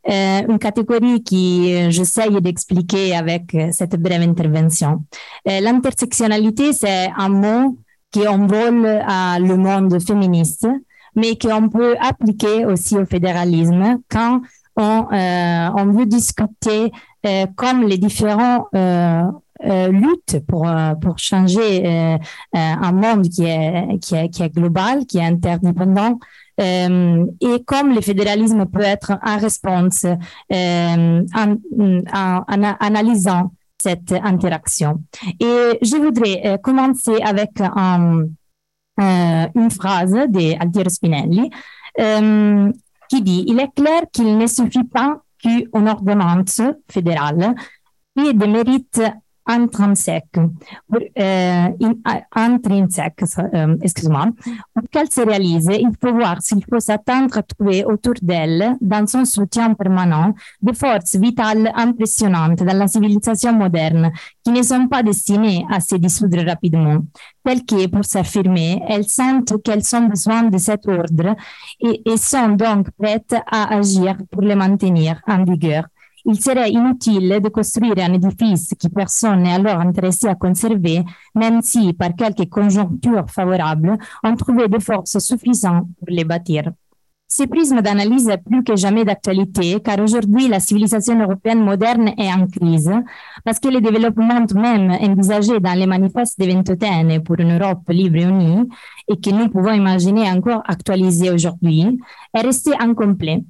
[0.07, 5.03] une catégorie qui j'essaye d'expliquer avec cette brève intervention.
[5.45, 7.77] L'intersectionnalité, c'est un mot
[8.11, 10.67] qui envole à le monde féministe,
[11.15, 14.41] mais qu'on peut appliquer aussi au fédéralisme quand
[14.75, 16.91] on, veut discuter
[17.25, 18.67] euh, comme les différents
[19.63, 20.67] euh, euh, luttes pour
[21.01, 22.17] pour changer
[22.53, 26.19] un monde qui est qui est qui est global, qui est interdépendant.
[26.59, 30.05] et comme le fédéralisme peut être un réponse
[30.51, 31.55] en, en,
[32.13, 33.51] en, analysant
[33.81, 35.01] cette interaction.
[35.39, 38.25] Et je voudrais commencer avec un,
[38.97, 41.49] une phrase d'Altiero Spinelli
[43.09, 47.55] qui dit Il est clair qu'il ne suffit pas qu'une ordonnance fédérale
[48.15, 48.47] qui des
[49.47, 50.37] mérites intrinsèques,
[51.19, 51.67] euh,
[52.35, 53.23] intrinsèques
[53.53, 54.27] euh, excuse-moi,
[54.73, 59.05] pour qu'elle se réalise, il faut voir s'il faut s'attendre à trouver autour d'elle, dans
[59.07, 64.11] son soutien permanent, des forces vitales impressionnantes dans la civilisation moderne
[64.43, 66.99] qui ne sont pas destinées à se dissoudre rapidement,
[67.43, 71.35] telles que, pour s'affirmer, elles sentent qu'elles ont besoin de cet ordre
[71.79, 75.85] et, et sont donc prêtes à agir pour les maintenir en vigueur
[76.25, 81.03] il serait inutile de construire un édifice que personne n'est alors intéressé à conserver,
[81.35, 86.71] même si, par quelques conjonctures favorables, on trouvait des forces suffisantes pour les bâtir.
[87.33, 92.29] Ce prisme d'analyse est plus que jamais d'actualité, car aujourd'hui, la civilisation européenne moderne est
[92.29, 92.91] en crise,
[93.45, 98.17] parce que le développement même envisagé dans les manifestes de Ventotene pour une Europe libre
[98.17, 98.67] et unie,
[99.07, 102.01] et que nous pouvons imaginer encore actualisé aujourd'hui,
[102.33, 103.41] est resté incomplet.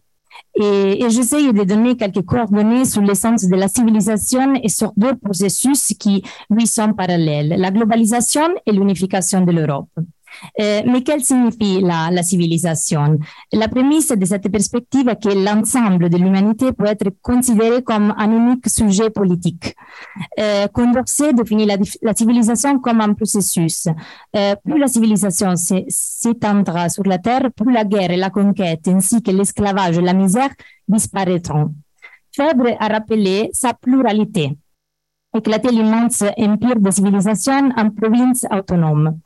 [0.55, 5.15] Et, et j'essaye de donner quelques coordonnées sur l'essence de la civilisation et sur deux
[5.15, 9.89] processus qui lui sont parallèles, la globalisation et l'unification de l'Europe.
[10.60, 13.20] Euh, mais quelle signifie la, civilisation?
[13.52, 18.32] La prémisse de cette perspective est que l'ensemble de l'humanité peut être considéré comme un
[18.32, 19.76] unique sujet politique.
[20.40, 23.88] Euh, Condorcet définit la, civilisation comme un processus.
[24.36, 29.22] Euh, plus la civilisation s'étendra sur la Terre, plus la guerre et la conquête, ainsi
[29.22, 30.49] que l'esclavage et la misère
[30.88, 31.74] disparaîtront.
[32.34, 34.58] Fèvre a rappelé sa pluralité
[35.34, 39.20] éclater l'immense empire de civilisation en provinces autonomes.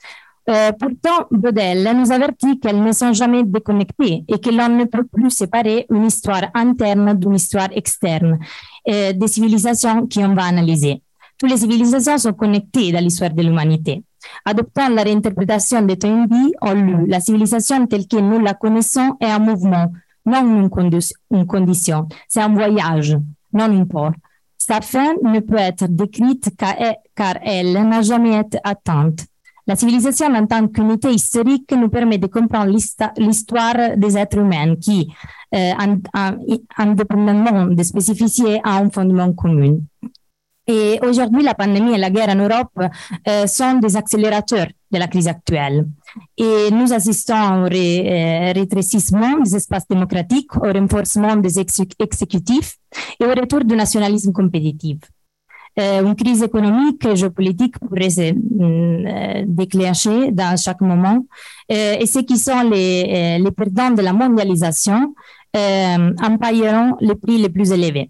[0.48, 5.06] Euh, pourtant, Baudel nous avertit qu'elles ne sont jamais déconnectées et que l'on ne peut
[5.06, 8.38] plus séparer une histoire interne d'une histoire externe
[8.88, 11.02] euh, des civilisations qu'on va analyser.
[11.38, 14.04] Toutes les civilisations sont connectées dans l'histoire de l'humanité.
[14.46, 19.26] Adoptant la réinterprétation de Toynbee, on lu la civilisation telle que nous la connaissons est
[19.26, 19.92] un mouvement,
[20.26, 20.70] non
[21.32, 22.08] une condition.
[22.28, 23.18] C'est un voyage,
[23.52, 24.14] non une port.
[24.58, 26.52] Sa fin ne peut être décrite
[27.16, 29.26] car elle n'a jamais été atteinte.
[29.68, 32.72] La civilisation en tant qu'unité historique nous permet de comprendre
[33.18, 35.12] l'histoire des êtres humains qui,
[35.56, 35.72] euh,
[36.78, 39.78] indépendamment des spécificités, a un fondement commun.
[40.68, 42.72] Et aujourd'hui, la pandémie et la guerre en Europe
[43.28, 45.88] euh, sont des accélérateurs de la crise actuelle.
[46.38, 52.78] Et nous assistons au euh, rétrécissement des espaces démocratiques, au renforcement des exécutifs
[53.20, 55.00] et au retour du nationalisme compétitif.
[55.78, 58.34] Une crise économique et géopolitique pourrait se
[59.46, 61.26] déclencher dans chaque moment.
[61.70, 65.14] et ceux qui sont les, les perdants de la mondialisation
[65.54, 68.10] en paieront les prix les plus élevés.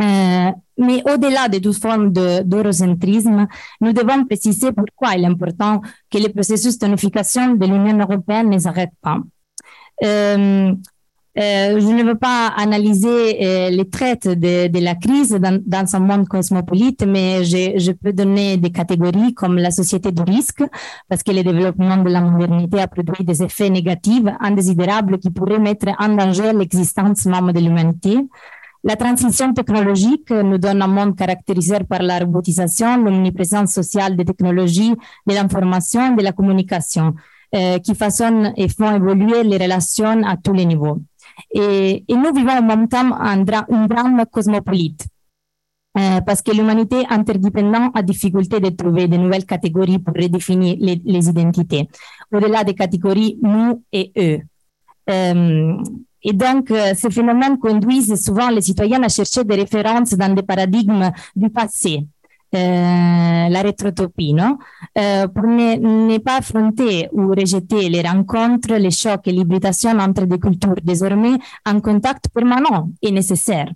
[0.00, 3.46] Euh, mais au-delà de toute forme d'eurocentrisme,
[3.80, 5.80] nous devons préciser pourquoi il est important
[6.10, 9.18] que le processus d'unification de l'Union européenne ne s'arrête pas.
[10.02, 10.72] Euh,
[11.38, 16.26] euh, je ne veux pas analyser les traits de, la crise dans, dans, un monde
[16.26, 20.62] cosmopolite, mais je, je, peux donner des catégories comme la société du risque,
[21.08, 25.60] parce que le développement de la modernité a produit des effets négatifs indésirables qui pourraient
[25.60, 28.18] mettre en danger l'existence même de l'humanité.
[28.82, 34.94] La transition technologique nous donne un monde caractérisé par la robotisation, l'omniprésence sociale des technologies,
[35.26, 37.14] de l'information, de la communication,
[37.54, 40.98] euh, qui façonnent et font évoluer les relations à tous les niveaux.
[41.52, 45.06] Et, nous vivons en même temps un, drame cosmopolite.
[45.98, 51.02] Euh, parce que l'humanité interdépendante a difficulté de trouver de nouvelles catégories pour redéfinir les,
[51.04, 51.88] les identités,
[52.32, 54.40] au-delà des catégories nous et eux.
[55.10, 55.76] Euh,
[56.22, 60.42] et donc, euh, ces phénomènes conduisent souvent les citoyens à chercher des références dans des
[60.42, 62.06] paradigmes du passé,
[62.52, 64.58] la rétrotopie, non
[64.98, 70.24] euh, pour ne, ne, pas affronter ou rejeter les rencontres, les chocs et l'hybridation entre
[70.26, 73.70] des cultures désormais en contact permanent et nécessaire.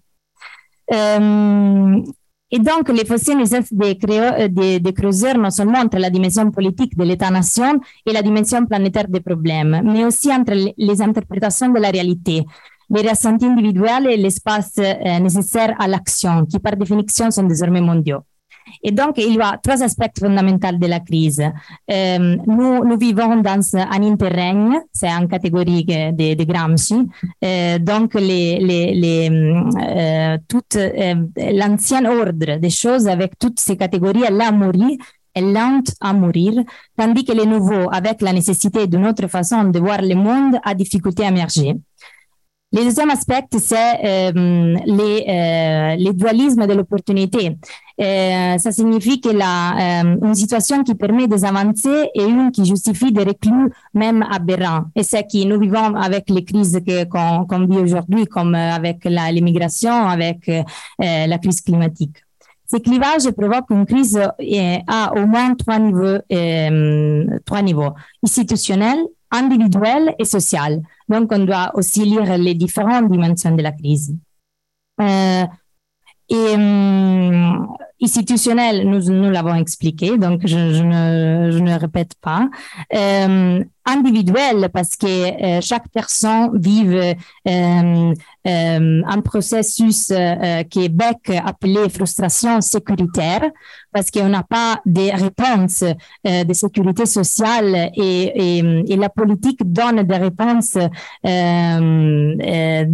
[0.92, 2.02] Euh,
[2.50, 3.42] et donc, les fossiles
[3.72, 8.22] des, euh, des, des creuseurs non seulement entre la dimension politique de l'État-nation et la
[8.22, 12.44] dimension planétaire des problèmes, mais aussi entre les interprétations de la réalité,
[12.90, 18.22] les ressentis individuels et l'espace euh, nécessaire à l'action, qui par définition sont désormais mondiaux.
[18.82, 21.42] Et donc, il y a trois aspects fondamentaux de la crise.
[21.90, 27.06] Euh, nous, vivons dans un interrègne, c'est une catégorie de, de Gramsci.
[27.80, 30.38] Donc, les, les, les, euh,
[30.76, 31.14] euh,
[31.52, 34.98] l'ancien ordre des choses avec toutes ces catégories, elle a mouru
[35.34, 36.62] est lente à mourir,
[36.96, 40.74] tandis que les nouveaux, avec la nécessité d'une autre façon de voir le monde, a
[40.74, 41.74] difficulté à émerger.
[42.72, 47.56] Le deuxième aspect, c'est euh, les, euh, de l'opportunité.
[48.00, 52.64] Euh, ça signifie que la, euh, une situation qui permet des avancées et une qui
[52.64, 54.86] justifie des reclus même aberrants.
[54.96, 59.92] Et c'est que nous vivons avec les crises qu'on qu vit aujourd'hui, comme avec l'immigration,
[59.92, 60.50] avec
[60.98, 62.16] la crise climatique.
[62.66, 64.18] Ces clivages provoquent une crise
[64.88, 66.18] à au moins trois niveaux,
[67.44, 67.92] trois niveaux
[68.24, 68.98] institutionnel,
[69.30, 70.82] individuel et social.
[71.08, 74.16] Donc, on doit aussi lire les différentes dimensions de la crise.
[76.32, 82.48] Euh, et hum, institutionnel, nous, nous l'avons expliqué, donc je, ne, je, ne, répète pas.
[82.94, 87.14] Euh, individuel, parce que euh, chaque personne vive euh,
[88.46, 90.12] euh, un processus
[90.70, 93.42] qui est bec appelé frustration sécuritaire,
[93.92, 95.84] parce qu'on n'a pas de réponses
[96.24, 98.58] de sécurité sociale et,
[98.88, 100.76] et, la politique donne des réponses
[101.22, 102.84] des,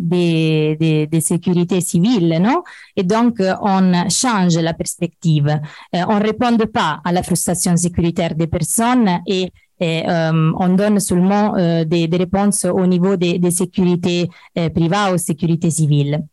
[0.00, 2.62] des, des, des non?
[2.96, 5.60] Et donc, on change la perspective.
[5.92, 9.50] on ne répond pas à la frustration sécuritaire des personnes et,
[9.82, 14.28] euh, on donne seulement euh, des, réponses au niveau des, sécurités
[14.58, 16.24] euh, privées ou sécurité civile.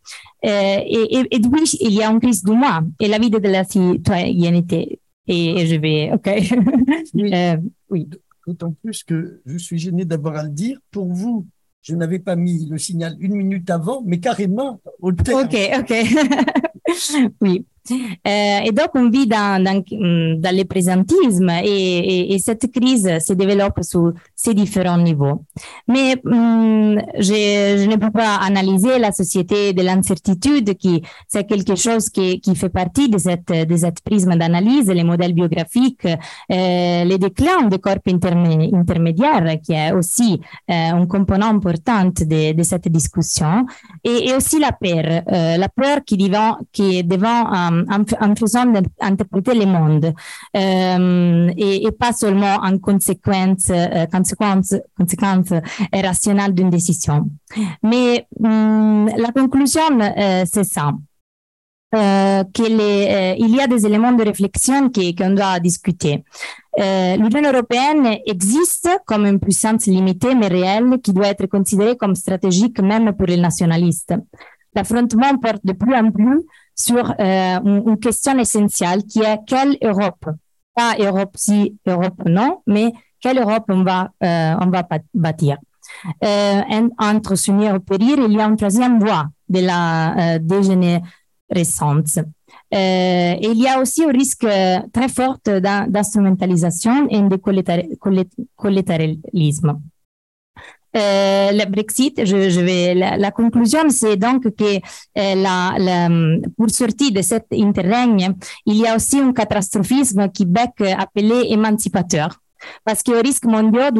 [0.41, 3.64] Et, et, oui, il y a une crise du moi et la vie de la
[3.64, 4.99] citoyenneté.
[5.28, 6.30] Et, je vais, OK.
[7.90, 8.10] oui.
[8.45, 10.78] D'autant plus que je suis gêné d'avoir à le dire.
[10.91, 11.45] Pour vous,
[11.82, 15.44] je n'avais pas mis le signal une minute avant, mais carrément au terme.
[15.44, 15.94] OK, OK.
[17.41, 17.65] oui.
[17.91, 23.19] Euh, et donc, on vit dans, dans, dans le présentisme et, et, et, cette crise
[23.19, 25.43] se développe sur ces différents niveaux.
[25.88, 32.10] Mais hum, je, ne peux pas analyser la société de l'incertitude qui c'est quelque chose
[32.10, 37.80] qui, fait partie de cette, de prisme d'analyse, les modèles biographiques, euh, les déclins des
[37.80, 40.39] corps intermédiaires, qui est aussi
[40.69, 43.65] euh, un component important de, cette discussion,
[44.03, 49.54] et, aussi la peur, la peur qui, devant, qui est devant en, en, faisant interpréter
[49.54, 50.14] le monde
[50.56, 55.50] et, et, pas seulement en conséquence, euh, conséquence, conséquence
[55.94, 57.30] rationnelle d'une décision.
[57.82, 60.91] Mais hum, la conclusion, euh, c'est ça.
[61.95, 66.24] Euh, qu'il euh, y a des éléments de réflexion qu'on doit discuter.
[66.76, 72.80] L'Union européenne existe comme une puissance limitée mais réelle qui doit être considérée comme stratégique
[72.80, 74.16] même pour les nationalistes.
[74.76, 76.41] L'affrontement porte de plus en plus
[76.76, 80.26] sur euh, une, question essentielle qui est quelle Europe?
[80.76, 82.91] Pas Europe si, Europe non, mais
[83.22, 85.58] quelle Europe on va, euh, on va bâtir?
[86.24, 90.38] Euh, Entre s'unir ou périr, il y a une troisième voie de la.
[92.74, 94.48] Euh, il y a aussi un risque
[94.91, 97.36] très fort d'instrumentalisation et de
[98.56, 99.80] collatéralisme.
[100.95, 104.80] Euh, le Brexit, je, je vais, la, conclusion, c'est donc que euh,
[105.15, 106.10] la, la,
[106.56, 108.36] pour sortir de cet interrègne,
[108.68, 112.43] il y a aussi un catastrophisme qui bec appelé émancipateur
[112.85, 113.91] parce qu'aux risques mondiaux,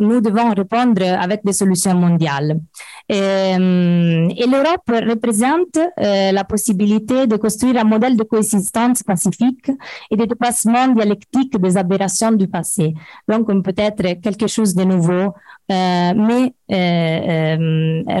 [0.00, 2.60] nous devons répondre avec des solutions mondiales.
[3.08, 9.70] Et, euh, et l'Europe représente euh, la possibilité de construire un modèle de coexistence pacifique
[10.10, 12.94] et de dépassement dialectique des aberrations du passé.
[13.28, 15.34] Donc, peut-être quelque chose de nouveau,
[15.72, 16.54] euh, mais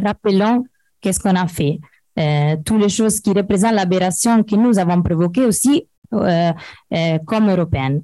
[0.02, 0.64] rappelons
[1.00, 1.78] qu'est-ce qu'on a fait.
[2.64, 8.02] toutes les choses qui représentent l'aberration que nous avons provoquées aussi comme européennes.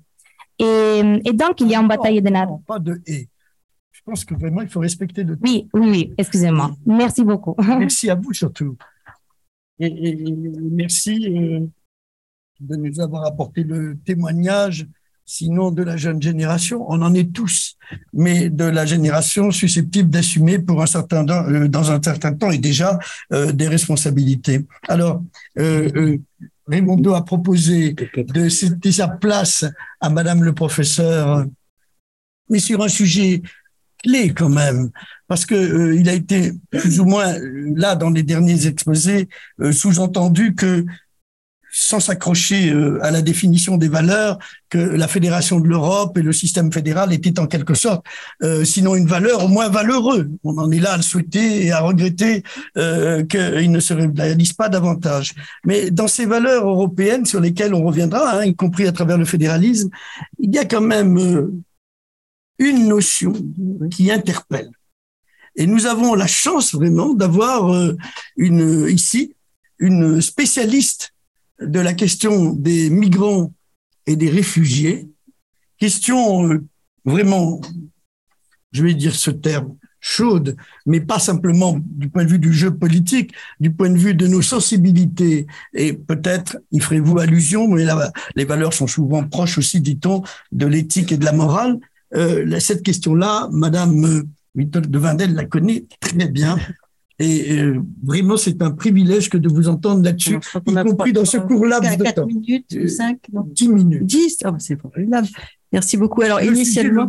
[0.59, 2.63] Et, et, donc, il y a une bataille de narration.
[2.67, 3.29] Pas de et.
[3.93, 6.71] Je pense que vraiment, il faut respecter le Oui, oui, oui, excusez-moi.
[6.87, 7.55] Merci beaucoup.
[7.79, 8.77] Merci à vous surtout.
[9.79, 10.17] Et,
[10.71, 11.67] merci euh,
[12.61, 14.87] de nous avoir apporté le témoignage,
[15.25, 17.77] sinon de la jeune génération, on en est tous,
[18.13, 22.59] mais de la génération susceptible d'assumer pour un certain euh, dans un certain temps et
[22.59, 22.99] déjà
[23.33, 24.65] euh, des responsabilités.
[24.89, 25.23] Alors,
[25.59, 26.17] euh,
[26.67, 29.65] Raimondo a proposé de céder sa place
[30.01, 31.45] à Madame le professeur,
[32.49, 33.43] mais sur un sujet
[34.03, 34.91] clé quand même,
[35.29, 37.35] parce que euh, il a été plus ou moins
[37.75, 39.29] là dans les derniers exposés
[39.61, 40.85] euh, sous-entendu que
[41.79, 44.39] sans s'accrocher euh, à la définition des valeurs,
[44.71, 48.03] que la fédération de l'Europe et le système fédéral étaient en quelque sorte,
[48.43, 50.31] euh, sinon une valeur, au moins valeureux.
[50.43, 52.43] On en est là à le souhaiter et à regretter
[52.79, 55.35] euh, qu'ils ne se réalisent pas davantage.
[55.67, 59.27] Mais dans ces valeurs européennes sur lesquelles on reviendra, hein, y compris à travers le
[59.27, 59.91] fédéralisme,
[60.39, 61.53] il y a quand même euh,
[62.59, 63.35] une notion
[63.91, 64.71] qui interpelle.
[65.57, 67.71] Et nous avons la chance vraiment d'avoir
[68.37, 69.35] une ici
[69.79, 71.13] une spécialiste
[71.61, 73.53] de la question des migrants
[74.07, 75.09] et des réfugiés,
[75.79, 76.65] question euh,
[77.05, 77.61] vraiment,
[78.73, 80.57] je vais dire ce terme, chaude,
[80.87, 84.27] mais pas simplement du point de vue du jeu politique, du point de vue de
[84.27, 85.47] nos sensibilités.
[85.75, 90.23] Et peut-être, y ferez-vous allusion, mais là, les valeurs sont souvent proches aussi, dit-on,
[90.53, 91.79] de l'éthique et de la morale.
[92.15, 94.23] Euh, cette question-là, Madame euh,
[94.55, 96.57] de Vindel la connaît très bien.
[97.19, 101.39] Et euh, vraiment, c'est un privilège que de vous entendre là-dessus, y compris dans ce
[101.39, 102.27] court laps de temps.
[102.27, 104.05] minutes, 5, euh, 10 minutes.
[104.05, 105.29] 10, oh, c'est formidable.
[105.73, 106.23] Merci beaucoup.
[106.23, 107.09] Alors, initialement,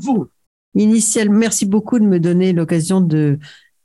[0.75, 3.37] initialement, merci beaucoup de me donner l'occasion de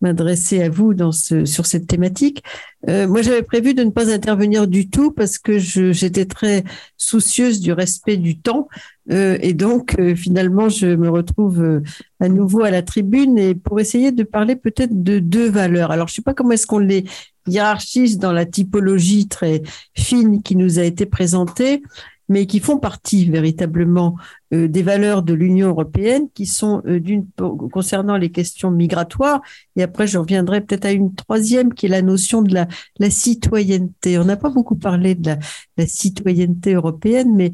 [0.03, 2.43] m'adresser à vous sur cette thématique.
[2.89, 6.65] Euh, moi, j'avais prévu de ne pas intervenir du tout parce que j'étais très
[6.97, 8.69] soucieuse du respect du temps.
[9.11, 11.83] Euh, et donc, euh, finalement, je me retrouve
[12.20, 15.91] à nouveau à la tribune et pour essayer de parler peut-être de deux valeurs.
[15.93, 17.05] Alors, je ne sais pas comment est-ce qu'on les
[17.47, 19.62] hiérarchise dans la typologie très
[19.97, 21.83] fine qui nous a été présentée
[22.28, 24.16] mais qui font partie véritablement
[24.55, 27.27] euh, des valeurs de l'Union européenne, qui sont euh, d'une
[27.73, 29.40] concernant les questions migratoires.
[29.77, 32.66] Et après, je reviendrai peut-être à une troisième, qui est la notion de la,
[33.11, 34.19] citoyenneté.
[34.19, 35.36] On n'a pas beaucoup parlé de
[35.77, 37.53] la, citoyenneté européenne, mais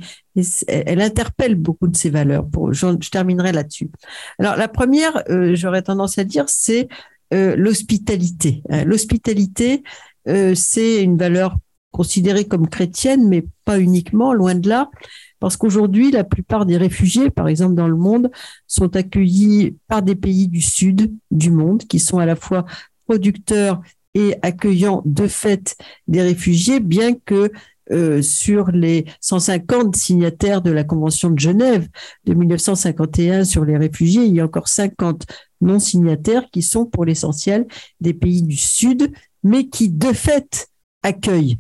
[0.68, 2.46] elle interpelle beaucoup de ces valeurs.
[2.70, 3.90] Je, terminerai là-dessus.
[4.38, 6.88] Alors, la première, euh, j'aurais tendance à dire, c'est
[7.30, 8.62] l'hospitalité.
[8.86, 9.82] L'hospitalité,
[10.24, 11.58] c'est une valeur
[11.90, 14.90] considérée comme chrétienne, mais pas uniquement, loin de là,
[15.40, 18.30] parce qu'aujourd'hui, la plupart des réfugiés, par exemple dans le monde,
[18.66, 22.64] sont accueillis par des pays du sud du monde, qui sont à la fois
[23.06, 23.80] producteurs
[24.14, 25.76] et accueillants de fait
[26.08, 27.50] des réfugiés, bien que
[27.90, 31.88] euh, sur les 150 signataires de la Convention de Genève
[32.24, 35.24] de 1951 sur les réfugiés, il y a encore 50
[35.62, 37.66] non signataires qui sont pour l'essentiel
[38.00, 39.12] des pays du Sud,
[39.42, 40.68] mais qui de fait
[41.02, 41.58] accueillent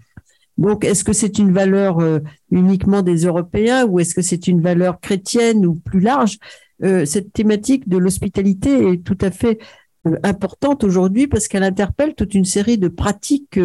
[0.58, 2.18] donc, est-ce que c'est une valeur euh,
[2.50, 6.38] uniquement des Européens ou est-ce que c'est une valeur chrétienne ou plus large?
[6.82, 9.60] Euh, Cette thématique de l'hospitalité est tout à fait
[10.06, 13.60] euh, importante aujourd'hui parce qu'elle interpelle toute une série de pratiques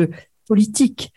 [0.48, 1.14] politiques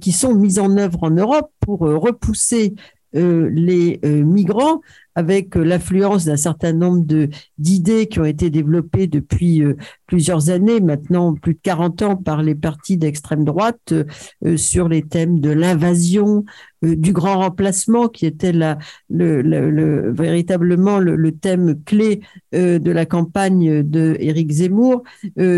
[0.00, 2.74] qui sont mises en œuvre en Europe pour repousser
[3.12, 4.80] les migrants
[5.14, 7.28] avec euh, l'influence d'un certain nombre de
[7.58, 9.76] d'idées qui ont été développées depuis euh,
[10.06, 15.02] plusieurs années, maintenant plus de 40 ans par les partis d'extrême droite euh, sur les
[15.02, 16.44] thèmes de l'invasion,
[16.82, 18.76] du grand remplacement qui était la,
[19.08, 22.22] le, le, véritablement le, thème clé
[22.52, 25.04] de la campagne de Éric Zemmour,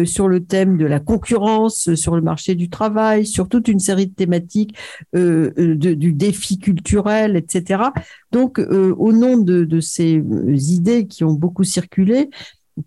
[0.05, 4.09] sur le thème de la concurrence sur le marché du travail, sur toute une série
[4.09, 4.77] de thématiques
[5.15, 7.85] du défi culturel, etc.
[8.31, 10.23] Donc, au nom de, ces
[10.73, 12.31] idées qui ont beaucoup circulé,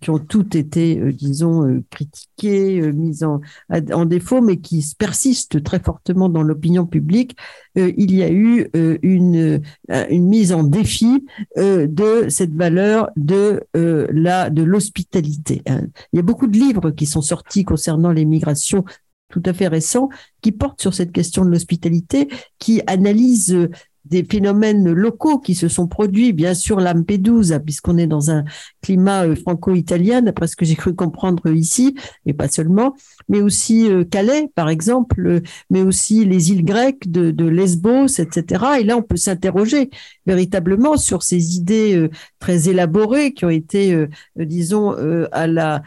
[0.00, 3.40] qui ont toutes été, euh, disons, euh, critiquées, euh, mises en,
[3.70, 7.36] en, défaut, mais qui persistent très fortement dans l'opinion publique,
[7.76, 8.68] il y a eu
[9.02, 11.24] une, une mise en défi
[11.56, 15.62] de cette valeur de la de l'hospitalité.
[15.66, 15.82] Hein.
[16.12, 18.84] Il y a beaucoup de livres qui sont sortis concernant les migrations
[19.30, 20.08] tout à fait récents
[20.40, 22.28] qui portent sur cette question de l'hospitalité,
[22.58, 23.68] qui analysent
[24.08, 28.44] des phénomènes locaux qui se sont produits, bien sûr Lampedusa, puisqu'on est dans un
[28.82, 31.94] climat euh, franco-italien, d'après ce que j'ai cru comprendre ici,
[32.26, 32.94] et pas seulement,
[33.28, 35.40] mais aussi euh, Calais, par exemple, euh,
[35.70, 38.64] mais aussi les îles grecques de, de Lesbos, etc.
[38.80, 39.90] Et là, on peut s'interroger
[40.26, 42.08] véritablement sur ces idées
[42.38, 44.06] très élaborées qui ont été,
[44.36, 44.94] disons,
[45.32, 45.82] à la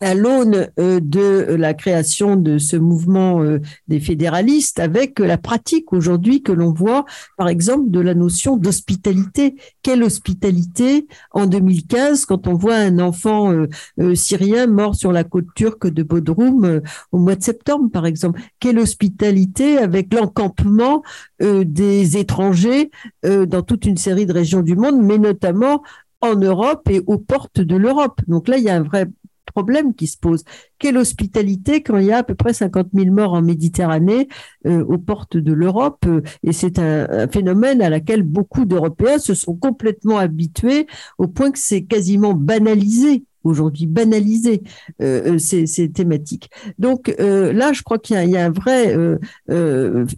[0.00, 5.92] à l'aune euh, de la création de ce mouvement euh, des fédéralistes avec la pratique
[5.92, 7.04] aujourd'hui que l'on voit,
[7.36, 9.56] par exemple, de la notion d'hospitalité.
[9.82, 15.48] Quelle hospitalité en 2015 quand on voit un enfant euh, syrien mort sur la côte
[15.54, 16.80] turque de Bodrum
[17.10, 18.40] au mois de septembre, par exemple?
[18.60, 21.02] Quelle hospitalité avec l'encampement
[21.40, 22.90] des étrangers
[23.22, 25.82] dans toute une série de régions du monde, mais notamment
[26.20, 28.20] en Europe et aux portes de l'Europe?
[28.26, 29.08] Donc là, il y a un vrai
[29.50, 30.44] problème qui se pose.
[30.78, 34.28] Quelle hospitalité quand il y a à peu près 50 000 morts en Méditerranée
[34.66, 39.34] euh, aux portes de l'Europe euh, Et c'est un, phénomène à laquelle beaucoup d'Européens se
[39.34, 40.86] sont complètement habitués
[41.18, 44.62] au point que c'est quasiment banalisé aujourd'hui banaliser
[45.02, 46.50] euh, euh, ces, thématiques.
[46.78, 48.96] Donc euh, là, je crois qu'il y, a un vrai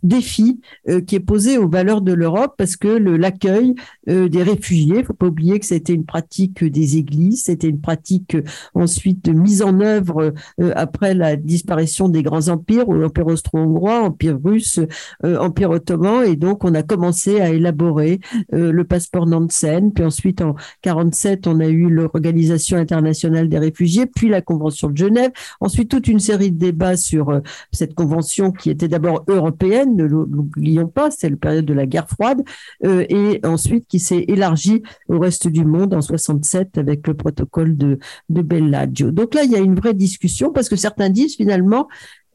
[0.03, 0.61] défi
[1.07, 3.75] qui est posé aux valeurs de l'Europe parce que l'accueil
[4.07, 8.37] des réfugiés, il faut pas oublier que c'était une pratique des églises, c'était une pratique
[8.75, 10.33] ensuite mise en œuvre
[10.75, 14.81] après la disparition des grands empires, l'empire austro-hongrois, empire russe,
[15.25, 18.21] empire ottoman, et donc on a commencé à élaborer
[18.53, 24.29] le passeport Nansen, puis ensuite en 47 on a eu l'organisation internationale des réfugiés, puis
[24.29, 25.31] la Convention de Genève,
[25.61, 27.41] ensuite toute une série de débats sur euh,
[27.73, 32.09] cette convention qui était d'abord européenne, ne l'oublions pas, c'est le période de la guerre
[32.09, 32.43] froide,
[32.85, 37.77] euh, et ensuite qui s'est élargie au reste du monde en 67 avec le protocole
[37.77, 39.11] de, de Bellagio.
[39.11, 41.89] Donc là, il y a une vraie discussion parce que certains disent finalement,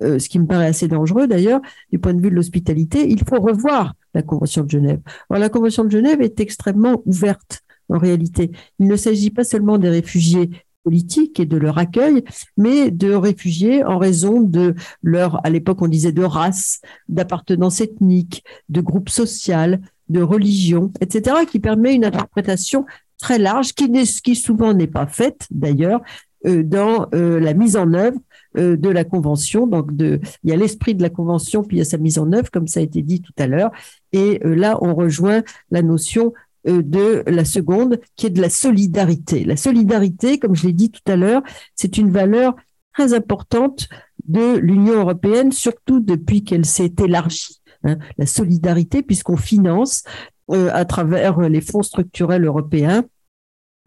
[0.03, 1.61] euh, ce qui me paraît assez dangereux d'ailleurs,
[1.91, 4.99] du point de vue de l'hospitalité, il faut revoir la Convention de Genève.
[5.30, 8.52] Alors la Convention de Genève est extrêmement ouverte en réalité.
[8.80, 10.49] Il ne s'agit pas seulement des réfugiés
[10.86, 12.24] politique et de leur accueil,
[12.56, 16.80] mais de réfugiés en raison de leur, à l'époque on disait de race,
[17.10, 22.86] d'appartenance ethnique, de groupe social, de religion, etc., qui permet une interprétation
[23.18, 23.91] très large, qui,
[24.24, 26.02] qui souvent n'est pas faite d'ailleurs
[26.45, 28.20] euh, dans euh, la mise en œuvre
[28.57, 29.66] euh, de la convention.
[29.66, 32.32] Donc, il y a l'esprit de la convention, puis il y a sa mise en
[32.32, 33.72] œuvre, comme ça a été dit tout à l'heure.
[34.12, 36.34] Et là, on rejoint la notion
[36.66, 39.44] de la seconde, qui est de la solidarité.
[39.44, 41.42] La solidarité, comme je l'ai dit tout à l'heure,
[41.76, 42.56] c'est une valeur
[42.94, 43.88] très importante
[44.28, 47.62] de l'Union européenne, surtout depuis qu'elle s'est élargie.
[47.84, 47.98] Hein.
[48.18, 50.04] la solidarité, puisqu'on finance
[50.50, 53.04] euh, à travers les fonds structurels européens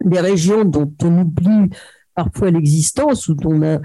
[0.03, 1.69] des régions dont on oublie
[2.15, 3.79] parfois l'existence ou dont on a,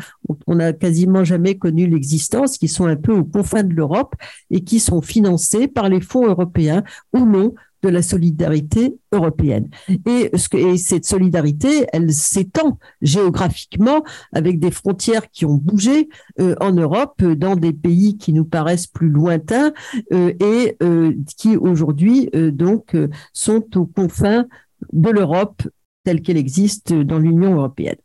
[0.46, 4.14] on a quasiment jamais connu l'existence, qui sont un peu aux confins de l'Europe
[4.50, 7.54] et qui sont financées par les fonds européens ou non
[7.84, 9.68] de la solidarité européenne.
[10.06, 10.30] Et,
[10.78, 14.02] cette solidarité, elle s'étend géographiquement
[14.32, 16.08] avec des frontières qui ont bougé
[16.40, 19.72] euh, en Europe, dans des pays qui nous paraissent plus lointains
[20.12, 22.96] euh, et euh, qui aujourd'hui donc
[23.32, 24.46] sont aux confins
[24.92, 25.62] de l'Europe
[26.04, 27.96] telle qu'elle existe dans l'Union européenne.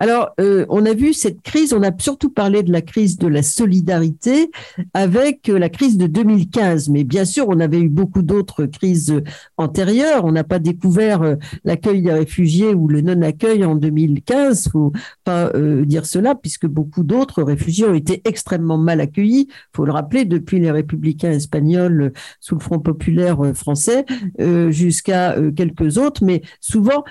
[0.00, 3.28] Alors, euh, on a vu cette crise, on a surtout parlé de la crise de
[3.28, 4.50] la solidarité
[4.92, 9.14] avec euh, la crise de 2015, mais bien sûr, on avait eu beaucoup d'autres crises
[9.56, 10.24] antérieures.
[10.24, 15.52] On n'a pas découvert euh, l'accueil des réfugiés ou le non-accueil en 2015, faut pas
[15.84, 19.48] dire cela, puisque beaucoup d'autres réfugiés ont été extrêmement mal accueillis.
[19.74, 24.04] Faut le rappeler, depuis les républicains espagnols sous le Front populaire français
[24.70, 27.04] jusqu'à quelques autres, mais souvent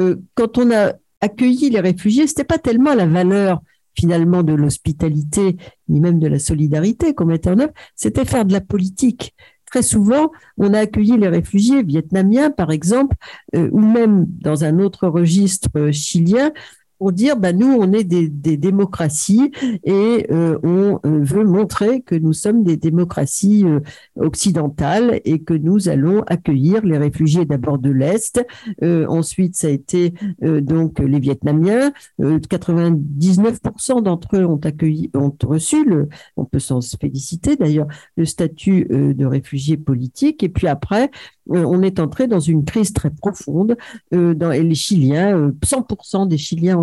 [0.00, 3.60] euh, quand on a accueilli les réfugiés, c'était pas tellement la valeur
[3.94, 5.56] finalement de l'hospitalité
[5.88, 9.34] ni même de la solidarité qu'on mettait en œuvre, c'était faire de la politique.
[9.66, 13.16] Très souvent, on a accueilli les réfugiés vietnamiens, par exemple,
[13.54, 16.52] euh, ou même dans un autre registre euh, chilien,
[17.00, 19.50] pour dire bah nous on est des, des démocraties
[19.84, 23.80] et euh, on euh, veut montrer que nous sommes des démocraties euh,
[24.16, 28.46] occidentales et que nous allons accueillir les réfugiés d'abord de l'est
[28.82, 30.12] ensuite ça a été
[30.42, 31.92] donc les Vietnamiens.
[32.20, 37.86] 99% d'entre eux ont accueilli ont reçu le on peut s'en féliciter d'ailleurs
[38.16, 40.42] le statut de réfugié politique.
[40.42, 41.10] Et puis après
[41.50, 43.76] on est entré dans une crise très profonde.
[44.12, 46.78] dans, et les Chiliens, 100% des Chiliens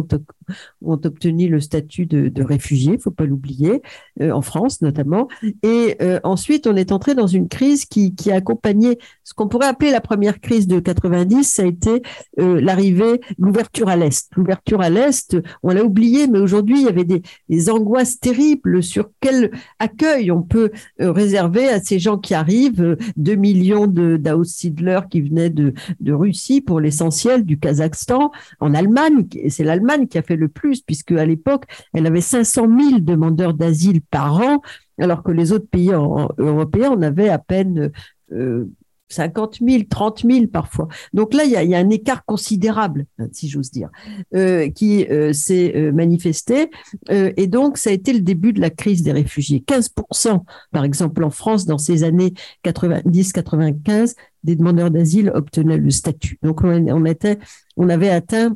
[0.81, 3.81] ont, obtenu le statut de, de réfugié, faut pas l'oublier,
[4.22, 5.27] en France notamment.
[5.64, 9.91] Et ensuite, on est entré dans une crise qui, a accompagné ce qu'on pourrait appeler
[9.91, 12.02] la première crise de 90, ça a été
[12.38, 14.30] l'arrivée, l'ouverture à l'Est.
[14.35, 19.10] L'ouverture à l'Est, on l'a oublié, mais aujourd'hui, il y avait des, angoisses terribles sur
[19.19, 20.72] quel accueil on peut
[21.02, 22.95] euh, réserver à ces gens qui arrivent.
[23.18, 24.15] 2 millions de
[24.58, 25.74] d'outsidlers qui venaient de,
[26.08, 29.28] Russie pour l'essentiel, du Kazakhstan, en Allemagne.
[29.50, 33.54] C'est l'Allemagne qui a fait le plus, puisque à l'époque, elle avait 500 000 demandeurs
[33.54, 34.62] d'asile par an,
[35.00, 37.92] alors que les autres pays européens en avaient à peine
[38.32, 38.66] euh,
[39.10, 40.88] 50 000, 30 000 parfois.
[41.14, 43.90] Donc là, il y a, un écart considérable, si j'ose dire,
[44.36, 46.70] euh, qui euh, s'est euh, manifesté.
[47.10, 49.64] Et donc, ça a été le début de la crise des réfugiés.
[49.66, 52.34] 15% par exemple, en France, dans ces années
[52.66, 54.16] 90-95,
[54.48, 56.40] des demandeurs d'asile obtenaient le statut.
[56.41, 58.56] Donc, on, avait atteint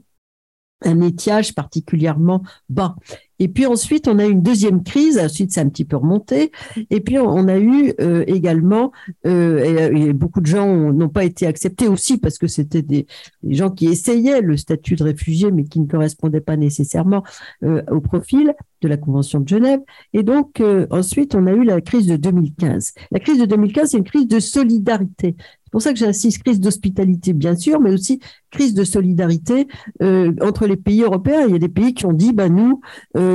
[0.84, 2.95] un étiage particulièrement bas.
[3.41, 5.18] Et puis ensuite, on a eu une deuxième crise.
[5.18, 6.51] Ensuite, c'est un petit peu remonté.
[6.91, 8.91] Et puis, on a eu euh, également,
[9.26, 13.07] euh, et, beaucoup de gens n'ont pas été acceptés aussi parce que c'était des,
[13.49, 17.23] gens qui essayaient le statut de réfugié, mais qui ne correspondaient pas nécessairement
[17.63, 19.80] euh, au profil de la Convention de Genève.
[20.13, 22.93] Et donc, euh, ensuite, on a eu la crise de 2015.
[23.11, 25.35] La crise de 2015, c'est une crise de solidarité.
[25.63, 28.19] C'est pour ça que j'insiste, crise d'hospitalité, bien sûr, mais aussi
[28.49, 29.69] crise de solidarité
[30.01, 31.45] euh, entre les pays européens.
[31.47, 32.81] Il y a des pays qui ont dit, bah, nous,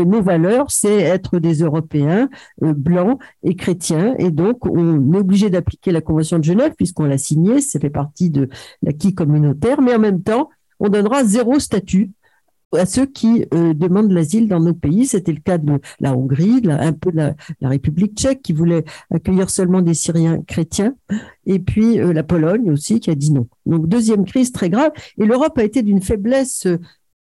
[0.04, 2.28] nos valeurs, c'est être des Européens
[2.62, 4.14] euh, blancs et chrétiens.
[4.18, 7.90] Et donc, on est obligé d'appliquer la Convention de Genève, puisqu'on l'a signée, ça fait
[7.90, 8.48] partie de
[8.82, 10.50] l'acquis communautaire, mais en même temps,
[10.80, 12.10] on donnera zéro statut
[12.72, 15.06] à ceux qui euh, demandent l'asile dans nos pays.
[15.06, 17.34] C'était le cas de la Hongrie, un peu de la,
[17.68, 20.94] République tchèque qui voulait accueillir seulement des Syriens chrétiens,
[21.46, 23.46] et puis euh, la Pologne aussi qui a dit non.
[23.66, 24.92] Donc deuxième crise très grave.
[25.18, 26.66] Et l'Europe a été d'une faiblesse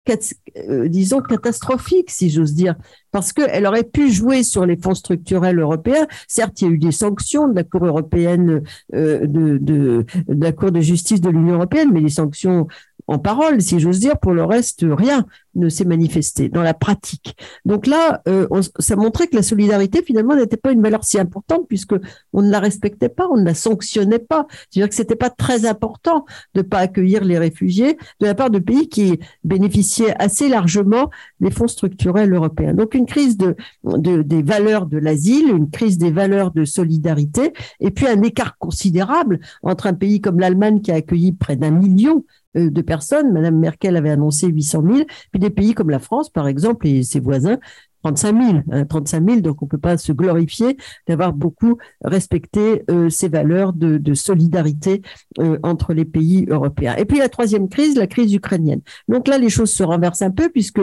[0.09, 2.74] euh, disons catastrophique, si j'ose dire,
[3.12, 6.07] parce qu'elle aurait pu jouer sur les fonds structurels européens.
[6.28, 8.62] Certes, il y a eu des sanctions de la Cour européenne,
[8.93, 12.66] de, de, de, la Cour de justice de l'Union européenne, mais les sanctions
[13.07, 14.19] en parole, si j'ose dire.
[14.19, 15.27] Pour le reste, rien
[15.57, 17.37] ne s'est manifesté dans la pratique.
[17.65, 18.47] Donc là, euh,
[18.78, 21.95] ça montrait que la solidarité finalement n'était pas une valeur si importante puisque
[22.33, 24.47] on ne la respectait pas, on ne la sanctionnait pas.
[24.70, 26.24] C'est-à-dire que c'était pas très important
[26.55, 31.11] de pas accueillir les réfugiés de la part de pays qui bénéficiaient assez largement
[31.41, 32.74] des fonds structurels européens.
[32.74, 37.91] Donc une crise de des valeurs de l'asile, une crise des valeurs de solidarité, et
[37.91, 42.24] puis un écart considérable entre un pays comme l'Allemagne qui a accueilli près d'un million
[42.57, 43.33] euh, de personnes.
[43.33, 45.05] Madame Merkel avait annoncé 800 000.
[45.31, 47.59] Puis pays comme la France, par exemple, et ses voisins,
[48.02, 50.77] 35 000, 35 000, donc on peut pas se glorifier
[51.09, 55.02] d'avoir beaucoup respecté euh, ces valeurs de, de solidarité
[55.40, 56.94] euh, entre les pays européens.
[56.97, 58.81] Et puis la troisième crise, la crise ukrainienne.
[59.09, 60.81] Donc là, les choses se renversent un peu puisque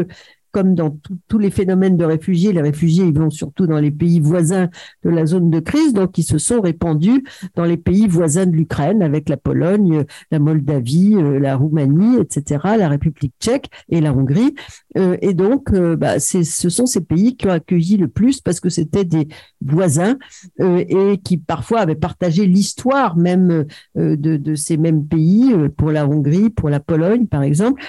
[0.54, 0.98] comme dans
[1.28, 4.70] tous les phénomènes de réfugiés, les réfugiés ils vont surtout dans les pays voisins
[5.04, 7.24] de la zone de crise, donc ils se sont répandus
[7.56, 12.62] dans les pays voisins de l'Ukraine, avec la Pologne, la Moldavie, euh, la Roumanie, etc.,
[12.78, 14.54] la République tchèque et la Hongrie.
[14.96, 18.60] Euh, et donc, euh, bah, ce sont ces pays qui ont accueilli le plus parce
[18.60, 19.28] que c'était des
[19.60, 20.18] voisins
[20.60, 23.66] et qui parfois avaient partagé l'histoire même
[23.96, 27.82] de, de, ces mêmes pays, pour la Hongrie, pour la Pologne, par exemple.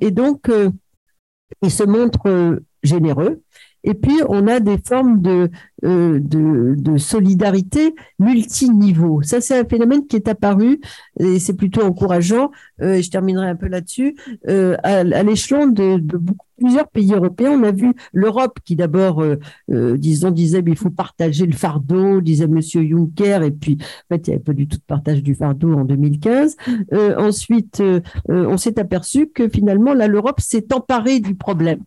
[0.00, 0.50] et donc,
[1.62, 3.42] il se montre euh, généreux.
[3.84, 5.50] Et puis, on a des formes de,
[5.84, 9.22] euh, de, de, solidarité multiniveau.
[9.22, 10.80] Ça, c'est un phénomène qui est apparu,
[11.18, 12.50] et c'est plutôt encourageant,
[12.80, 14.16] euh, je terminerai un peu là-dessus,
[14.48, 17.50] euh, à, à l'échelon de, de beaucoup, plusieurs pays européens.
[17.52, 19.36] On a vu l'Europe qui d'abord, euh,
[19.70, 24.26] euh, disons, disait il faut partager le fardeau, disait Monsieur Juncker, et puis en fait,
[24.28, 26.56] il n'y avait pas du tout de partage du fardeau en 2015.
[27.18, 27.82] ensuite,
[28.28, 31.80] on s'est aperçu que finalement, là, l'Europe s'est emparée du problème.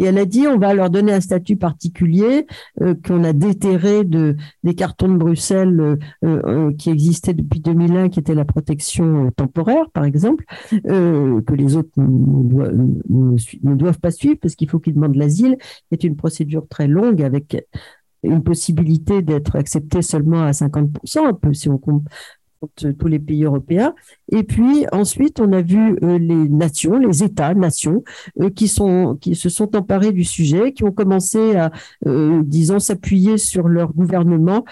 [0.00, 2.46] Et elle a dit, on va leur donner un statut particulier
[2.80, 8.08] euh, qu'on a déterré de, des cartons de Bruxelles euh, euh, qui existaient depuis 2001,
[8.08, 14.54] qui était la protection temporaire, par exemple, que les autres ne, doivent pas suivre parce
[14.54, 15.58] qu'il faut qu'ils demandent l'asile.
[15.92, 17.62] C'est une procédure très longue avec
[18.22, 21.78] une possibilité d'être accepté seulement à 50%, un peu si on,
[22.98, 23.94] tous les pays européens.
[24.30, 28.04] Et puis ensuite, on a vu euh, les nations, les États, nations,
[28.40, 31.70] euh, qui sont qui se sont emparés du sujet, qui ont commencé à,
[32.06, 34.64] euh, disons, s'appuyer sur leur gouvernement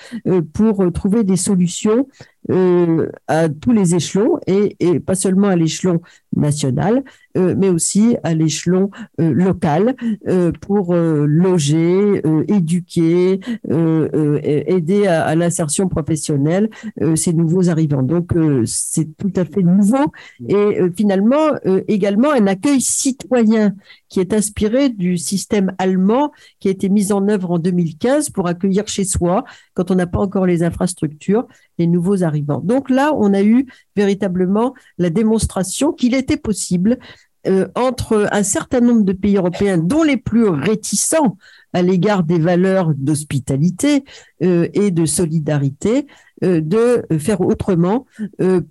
[0.53, 2.07] pour trouver des solutions
[2.51, 6.01] euh, à tous les échelons et, et pas seulement à l'échelon
[6.39, 7.03] national,
[7.37, 9.95] euh, mais aussi à l'échelon euh, local
[10.27, 16.71] euh, pour loger, éduquer, aider à, à l'insertion professionnelle
[17.15, 18.03] ces nouveaux arrivants.
[18.03, 18.33] Donc
[18.65, 20.13] c'est tout à fait nouveau
[20.49, 21.55] et finalement
[21.89, 23.75] également un accueil citoyen
[24.09, 28.49] qui est inspiré du système allemand qui a été mis en œuvre en 2015 pour
[28.49, 29.45] accueillir chez soi,
[29.75, 31.47] quand on n'a pas encore les infrastructures,
[31.79, 32.61] les nouveaux arrivants.
[32.61, 36.99] Donc là, on a eu véritablement la démonstration qu'il était possible
[37.47, 41.39] euh, entre un certain nombre de pays européens, dont les plus réticents
[41.73, 44.05] à l'égard des valeurs d'hospitalité
[44.43, 46.09] euh, et de solidarité,
[46.43, 48.07] euh, de faire autrement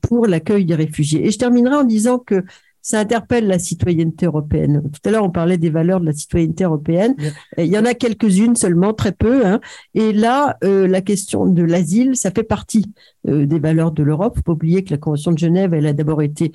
[0.01, 1.25] pour l'accueil des réfugiés.
[1.25, 2.43] Et je terminerai en disant que
[2.87, 4.81] ça interpelle la citoyenneté européenne.
[4.83, 7.15] Tout à l'heure, on parlait des valeurs de la citoyenneté européenne.
[7.57, 9.45] Il y en a quelques-unes seulement, très peu.
[9.45, 9.59] Hein.
[9.93, 12.85] Et là, la question de l'asile, ça fait partie
[13.25, 14.33] des valeurs de l'Europe.
[14.35, 16.51] Il faut pas oublier que la Convention de Genève, elle a d'abord été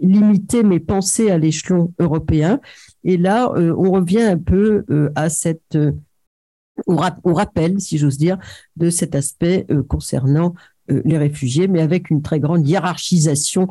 [0.00, 2.60] limiter mes pensées à l'échelon européen.
[3.04, 5.92] Et là, euh, on revient un peu euh, à cette, euh,
[6.86, 6.96] on,
[7.34, 8.38] rappelle, si j'ose dire,
[8.76, 10.54] de cet aspect concernant
[11.04, 13.68] les réfugiés, mais avec une très grande hiérarchisation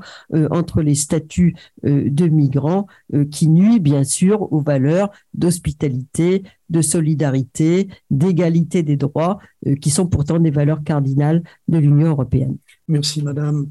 [0.51, 2.87] entre les statuts de migrants
[3.31, 9.39] qui nuit bien sûr aux valeurs d'hospitalité, de solidarité, d'égalité des droits,
[9.81, 12.57] qui sont pourtant des valeurs cardinales de l'Union européenne.
[12.87, 13.67] Merci, Madame.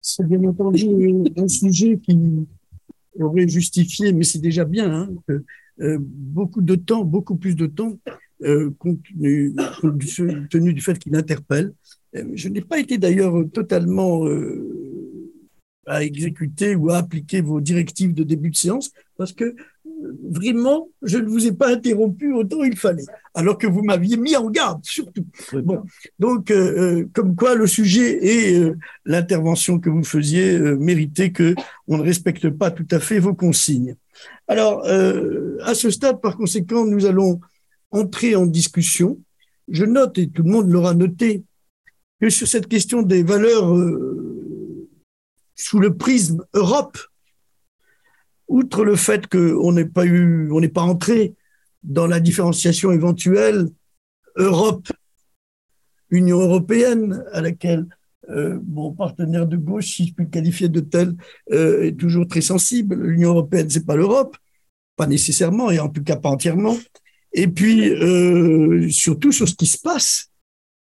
[0.00, 0.88] C'est bien entendu
[1.36, 2.46] un sujet qui
[3.20, 5.08] aurait justifié, mais c'est déjà bien, hein,
[5.80, 7.98] euh, beaucoup de temps, beaucoup plus de temps,
[8.42, 11.72] euh, compte, tenu, du fait qu'il interpelle.
[12.16, 14.24] Euh, je n'ai pas été d'ailleurs totalement
[15.86, 19.54] à exécuter ou à appliquer vos directives de début de séance parce que
[20.22, 23.04] vraiment, je ne vous ai pas interrompu autant il fallait,
[23.34, 25.24] alors que vous m'aviez mis en garde, surtout.
[25.52, 25.82] Bon,
[26.18, 31.54] donc, euh, euh, comme quoi le sujet et euh, l'intervention que vous faisiez méritaient que
[31.86, 33.96] on ne respecte pas tout à fait vos consignes.
[34.46, 37.40] Alors, à ce stade, par conséquent, nous allons
[37.90, 39.18] entrer en discussion.
[39.68, 41.44] Je note, et tout le monde l'aura noté,
[42.20, 43.72] que sur cette question des valeurs
[45.54, 46.98] sous le prisme Europe,
[48.48, 51.34] outre le fait qu'on n'est pas eu, on n'est pas entré
[51.82, 53.68] dans la différenciation éventuelle
[54.36, 54.88] Europe,
[56.10, 57.86] Union européenne, à laquelle
[58.30, 61.14] euh, mon partenaire de gauche, si je puis le qualifier de tel,
[61.52, 62.94] euh, est toujours très sensible.
[62.94, 64.36] L'Union européenne, c'est pas l'Europe,
[64.96, 66.76] pas nécessairement, et en tout cas pas entièrement.
[67.32, 70.30] Et puis, euh, surtout sur ce qui se passe,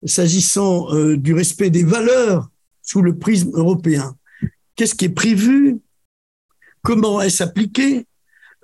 [0.04, 2.50] s'agissant euh, du respect des valeurs
[2.82, 4.16] sous le prisme européen.
[4.74, 5.78] Qu'est-ce qui est prévu?
[6.82, 8.06] Comment est-ce appliqué?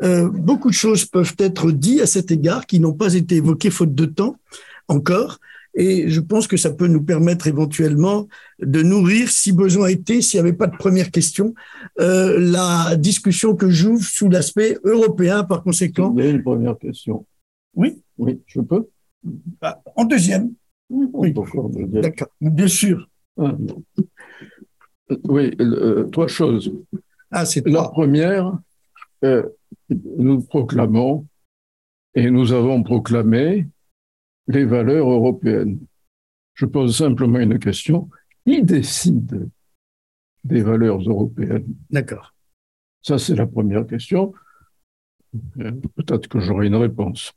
[0.03, 3.71] Euh, Beaucoup de choses peuvent être dites à cet égard qui n'ont pas été évoquées
[3.71, 4.37] faute de temps
[4.89, 5.39] encore.
[5.75, 8.27] Et je pense que ça peut nous permettre éventuellement
[8.59, 11.55] de nourrir, si besoin était, s'il n'y avait pas de première question,
[12.01, 16.11] euh, la discussion que j'ouvre sous l'aspect européen par conséquent.
[16.11, 17.25] Vous avez une première question
[17.75, 18.03] Oui.
[18.17, 18.89] Oui, je peux
[19.61, 20.53] bah, En deuxième.
[20.91, 22.29] Oui, d'accord.
[22.41, 23.09] Bien sûr.
[23.39, 23.57] Ah,
[25.25, 26.73] oui, euh, trois choses.
[27.31, 28.59] Ah, c'est La première,
[29.25, 29.43] euh,
[29.89, 31.27] nous proclamons
[32.15, 33.67] et nous avons proclamé
[34.47, 35.79] les valeurs européennes.
[36.55, 38.09] Je pose simplement une question.
[38.47, 39.49] Qui décide
[40.45, 41.67] des valeurs européennes?
[41.91, 42.35] D'accord.
[43.03, 44.33] Ça, c'est la première question.
[45.61, 47.33] Euh, peut-être que j'aurai une réponse.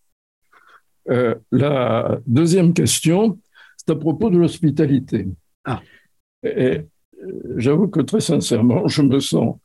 [1.09, 3.39] Euh, la deuxième question,
[3.77, 5.27] c'est à propos de l'hospitalité.
[5.65, 5.81] Ah.
[6.43, 6.81] Et
[7.57, 9.57] j'avoue que très sincèrement, je me sens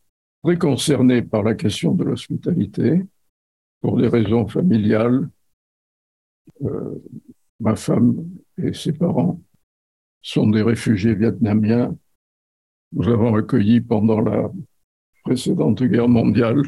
[0.42, 3.02] très concerné par la question de l'hospitalité
[3.80, 5.28] pour des raisons familiales.
[6.62, 7.02] Euh,
[7.60, 8.24] ma femme
[8.62, 9.40] et ses parents
[10.22, 11.96] sont des réfugiés vietnamiens.
[12.92, 14.50] Nous avons accueilli pendant la
[15.24, 16.62] précédente guerre mondiale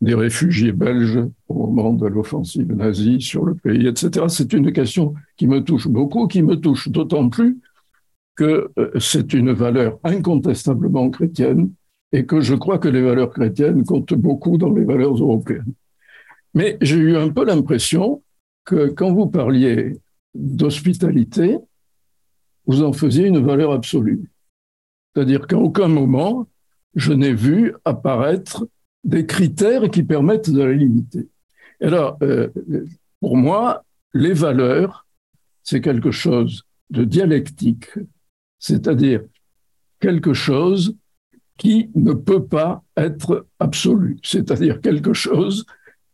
[0.00, 4.26] des réfugiés belges au moment de l'offensive nazie sur le pays, etc.
[4.28, 7.58] C'est une question qui me touche beaucoup, qui me touche d'autant plus
[8.36, 11.72] que euh, c'est une valeur incontestablement chrétienne
[12.12, 15.74] et que je crois que les valeurs chrétiennes comptent beaucoup dans les valeurs européennes.
[16.54, 18.22] Mais j'ai eu un peu l'impression
[18.64, 20.00] que quand vous parliez
[20.34, 21.58] d'hospitalité,
[22.66, 24.30] vous en faisiez une valeur absolue.
[25.14, 26.46] C'est-à-dire qu'à aucun moment,
[26.94, 28.66] je n'ai vu apparaître
[29.04, 31.28] des critères qui permettent de la limiter.
[31.80, 32.48] Alors, euh,
[33.20, 35.06] pour moi, les valeurs,
[35.62, 37.90] c'est quelque chose de dialectique,
[38.58, 39.22] c'est-à-dire
[40.00, 40.96] quelque chose
[41.56, 45.66] qui ne peut pas être absolu, c'est-à-dire quelque chose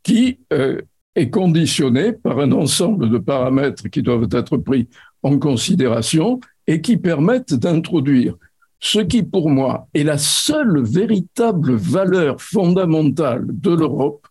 [0.03, 0.83] qui euh,
[1.15, 4.89] est conditionné par un ensemble de paramètres qui doivent être pris
[5.23, 8.37] en considération et qui permettent d'introduire
[8.81, 14.27] ce qui, pour moi, est la seule véritable valeur fondamentale de l'Europe,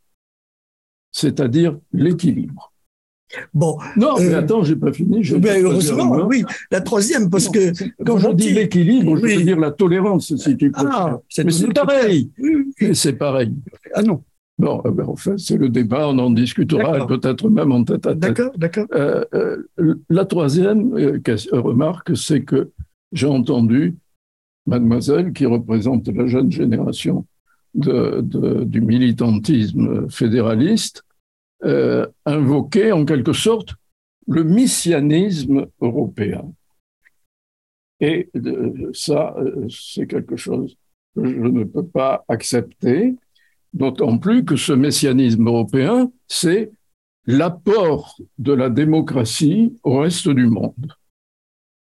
[1.12, 2.72] c'est-à-dire l'équilibre.
[3.54, 3.78] Bon.
[3.98, 5.22] Non, mais euh, attends, j'ai pas fini.
[5.42, 6.44] Mais heureusement, oui.
[6.72, 7.72] La troisième, parce que
[8.06, 10.88] quand je dis l'équilibre, je veux dire la tolérance, si tu peux.
[10.92, 12.32] Ah, mais c'est pareil.
[12.94, 13.54] C'est pareil.
[13.94, 14.24] Ah non.
[14.58, 18.06] Bon, eh ben, en fait, c'est le débat, on en discutera peut-être même en tête
[18.06, 18.20] à tête.
[18.20, 18.86] D'accord, d'accord.
[18.94, 20.94] Euh, euh, la troisième
[21.52, 22.72] remarque, c'est que
[23.12, 23.96] j'ai entendu
[24.66, 27.26] mademoiselle qui représente la jeune génération
[27.74, 31.04] du militantisme fédéraliste
[31.64, 33.76] euh, invoquer en quelque sorte
[34.28, 36.54] le messianisme européen.
[38.00, 40.78] Et euh, ça, euh, c'est quelque chose
[41.16, 43.16] que je ne peux pas accepter,
[43.74, 46.72] d'autant plus que ce messianisme européen, c'est
[47.26, 50.94] l'apport de la démocratie au reste du monde.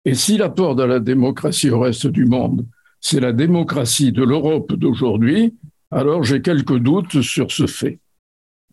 [0.08, 2.66] Et si l'apport de la démocratie au reste du monde,
[2.98, 5.54] c'est la démocratie de l'Europe d'aujourd'hui,
[5.90, 7.98] alors j'ai quelques doutes sur ce fait.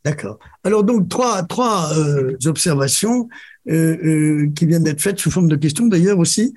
[0.05, 0.39] D'accord.
[0.63, 3.27] Alors donc trois trois euh, observations
[3.67, 6.53] euh, euh, qui viennent d'être faites sous forme de questions d'ailleurs aussi.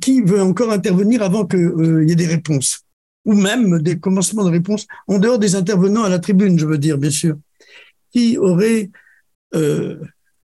[0.00, 2.80] qui veut encore intervenir avant qu'il y ait des réponses?
[3.24, 6.78] Ou même des commencements de réponses en dehors des intervenants à la tribune, je veux
[6.78, 7.36] dire bien sûr.
[8.10, 8.90] Qui aurait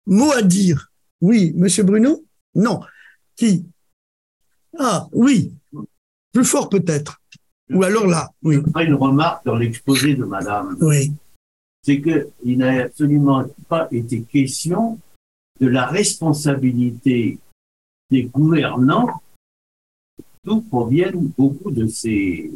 [0.07, 0.91] mot à dire?
[1.21, 2.25] Oui, Monsieur Bruno?
[2.55, 2.81] Non.
[3.39, 3.65] Qui?
[4.79, 5.53] Ah oui,
[6.33, 7.23] plus fort peut-être.
[7.71, 8.57] Ou alors là, oui.
[8.57, 10.77] une remarque dans l'exposé de Madame.
[10.81, 11.13] Oui
[11.89, 14.99] c'est qu'il n'a absolument pas été question
[15.59, 17.39] de la responsabilité
[18.11, 19.23] des gouvernants,
[20.45, 22.51] d'où proviennent beaucoup de ces,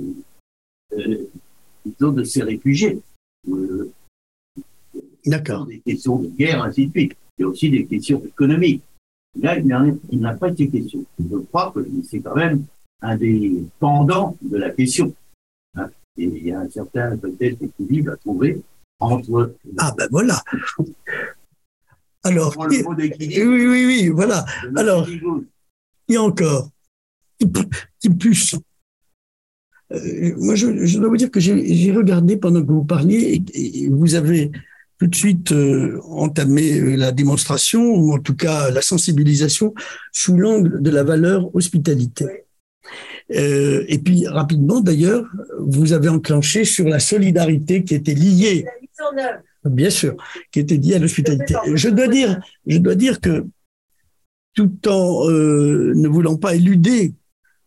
[0.93, 1.31] euh,
[1.99, 3.01] de ces réfugiés.
[3.49, 3.91] Euh,
[5.25, 5.65] D'accord.
[5.65, 7.17] Des questions de guerre, ainsi de suite.
[7.39, 8.83] Il y a aussi des questions économiques.
[9.41, 11.05] Là, il n'a pas été question.
[11.19, 12.65] Je crois que c'est quand même
[13.01, 15.15] un des pendants de la question.
[15.75, 15.89] Hein.
[16.17, 18.63] Et il y a un certain peut-être équilibre à trouver
[19.79, 20.43] ah ben voilà.
[22.25, 24.45] Alors, oui, oui, oui, voilà.
[24.77, 26.71] Alors, il y a encore,
[27.99, 28.55] qui plus.
[29.93, 34.15] Euh, moi, je, dois vous dire que j'ai regardé pendant que vous parliez et, vous
[34.15, 34.53] avez
[35.03, 39.75] tout de suite euh, entamé euh, la démonstration ou en tout cas la sensibilisation
[40.13, 42.45] sous l'angle de la valeur hospitalité.
[43.29, 45.25] et puis rapidement d'ailleurs,
[45.59, 48.65] vous avez enclenché sur la solidarité qui était liée
[49.65, 50.17] Bien sûr,
[50.53, 51.55] qui était dit à l'hospitalité.
[51.75, 53.45] Je dois dire, je dois dire que
[54.55, 57.15] tout en euh, ne voulant pas éluder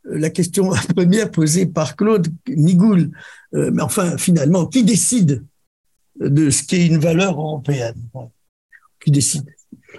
[0.08, 3.12] euh, la question première posée par Claude Nigoul,
[3.56, 5.44] euh, mais enfin finalement, qui décide
[6.20, 7.96] de ce qui est une valeur européenne
[9.00, 9.46] Qui décide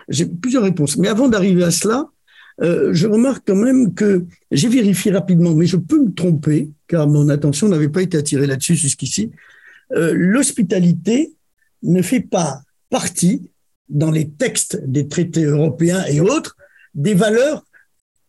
[0.08, 0.96] J'ai plusieurs réponses.
[0.96, 2.06] Mais avant d'arriver à cela,
[2.60, 7.28] je remarque quand même que j'ai vérifié rapidement, mais je peux me tromper, car mon
[7.28, 9.30] attention n'avait pas été attirée là-dessus jusqu'ici.
[9.92, 11.34] Euh, l'hospitalité
[11.82, 13.50] ne fait pas partie,
[13.88, 16.56] dans les textes des traités européens et autres,
[16.94, 17.64] des valeurs,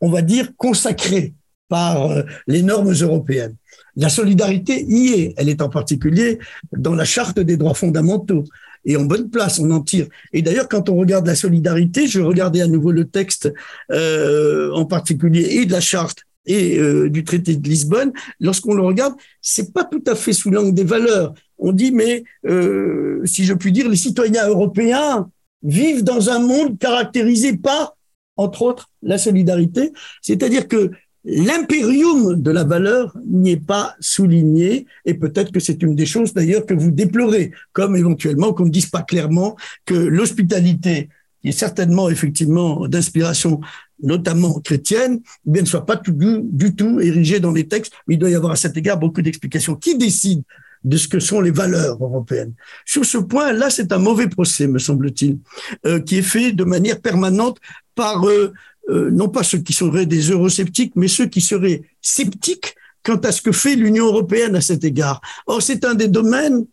[0.01, 1.33] on va dire, consacrées
[1.69, 3.55] par euh, les normes européennes.
[3.95, 6.39] La solidarité y est, elle est en particulier
[6.71, 8.43] dans la charte des droits fondamentaux.
[8.85, 10.07] Et en bonne place, on en tire.
[10.33, 13.51] Et d'ailleurs, quand on regarde la solidarité, je regardais à nouveau le texte
[13.91, 18.81] euh, en particulier et de la charte et euh, du traité de Lisbonne, lorsqu'on le
[18.81, 21.33] regarde, c'est pas tout à fait sous l'angle des valeurs.
[21.57, 25.29] On dit, mais euh, si je puis dire, les citoyens européens
[25.63, 27.97] vivent dans un monde caractérisé par,
[28.37, 29.91] entre autres, la solidarité.
[30.21, 30.91] C'est-à-dire que
[31.27, 36.33] l'impérium de la valeur n'y est pas souligné, et peut-être que c'est une des choses
[36.33, 41.09] d'ailleurs que vous déplorez, comme éventuellement qu'on ne dise pas clairement que l'hospitalité
[41.41, 43.59] qui est certainement effectivement d'inspiration
[44.01, 48.17] notamment chrétienne, eh bien, ne soit pas du, tout érigé dans les textes, mais il
[48.17, 49.75] doit y avoir à cet égard beaucoup d'explications.
[49.75, 50.43] Qui décide
[50.83, 52.53] de ce que sont les valeurs européennes?
[52.85, 55.39] Sur ce point, là, c'est un mauvais procès, me semble-t-il,
[55.85, 57.57] euh, qui est fait de manière permanente
[57.95, 58.53] par euh,
[58.89, 63.31] euh, non pas ceux qui seraient des eurosceptiques, mais ceux qui seraient sceptiques quant à
[63.31, 65.21] ce que fait l'Union européenne à cet égard.
[65.45, 66.65] Or, c'est un des domaines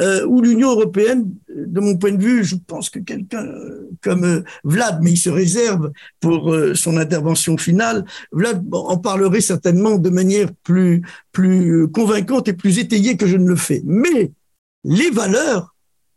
[0.00, 4.24] euh, où l'Union européenne, de mon point de vue, je pense que quelqu'un euh, comme
[4.24, 5.90] euh, Vlad, mais il se réserve
[6.20, 11.02] pour son intervention finale, Vlad en parlerait certainement de manière plus,
[11.32, 13.82] plus convaincante et plus étayée que je ne le fais.
[13.84, 14.32] Mais
[14.84, 15.74] les valeurs,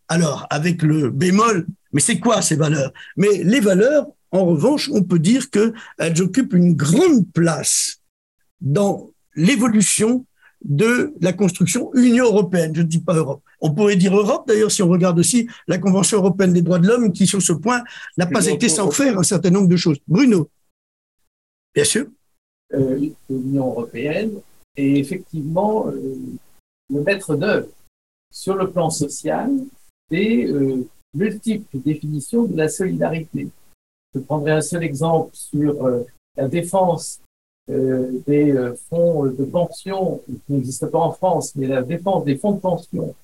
[0.07, 2.93] alors avec le bémol, mais c'est quoi ces valeurs?
[3.17, 8.01] Mais les valeurs, en revanche, on peut dire qu'elles occupent une grande place
[8.59, 10.25] dans l'évolution
[10.63, 13.43] de la construction Union européenne, je ne dis pas Europe.
[13.61, 16.87] On pourrait dire Europe, d'ailleurs, si on regarde aussi la Convention européenne des droits de
[16.87, 17.83] l'homme, qui sur ce point
[18.17, 19.97] n'a pas été sans faire un certain nombre de choses.
[20.07, 20.49] Bruno.
[21.75, 22.07] Bien sûr.
[22.73, 24.31] Euh, l'Union européenne
[24.75, 26.15] est effectivement euh,
[26.89, 27.67] le maître d'œuvre
[28.31, 29.51] sur le plan social
[30.09, 33.47] des euh, multiples définitions de la solidarité.
[34.13, 36.05] Je prendrai un seul exemple sur euh,
[36.37, 37.19] la défense
[37.69, 42.35] euh, des euh, fonds de pension qui n'existent pas en France, mais la défense des
[42.35, 43.15] fonds de pension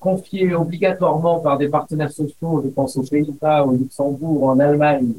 [0.00, 5.12] confiés obligatoirement par des partenaires sociaux, je pense aux Pays-Bas, au Luxembourg, en Allemagne,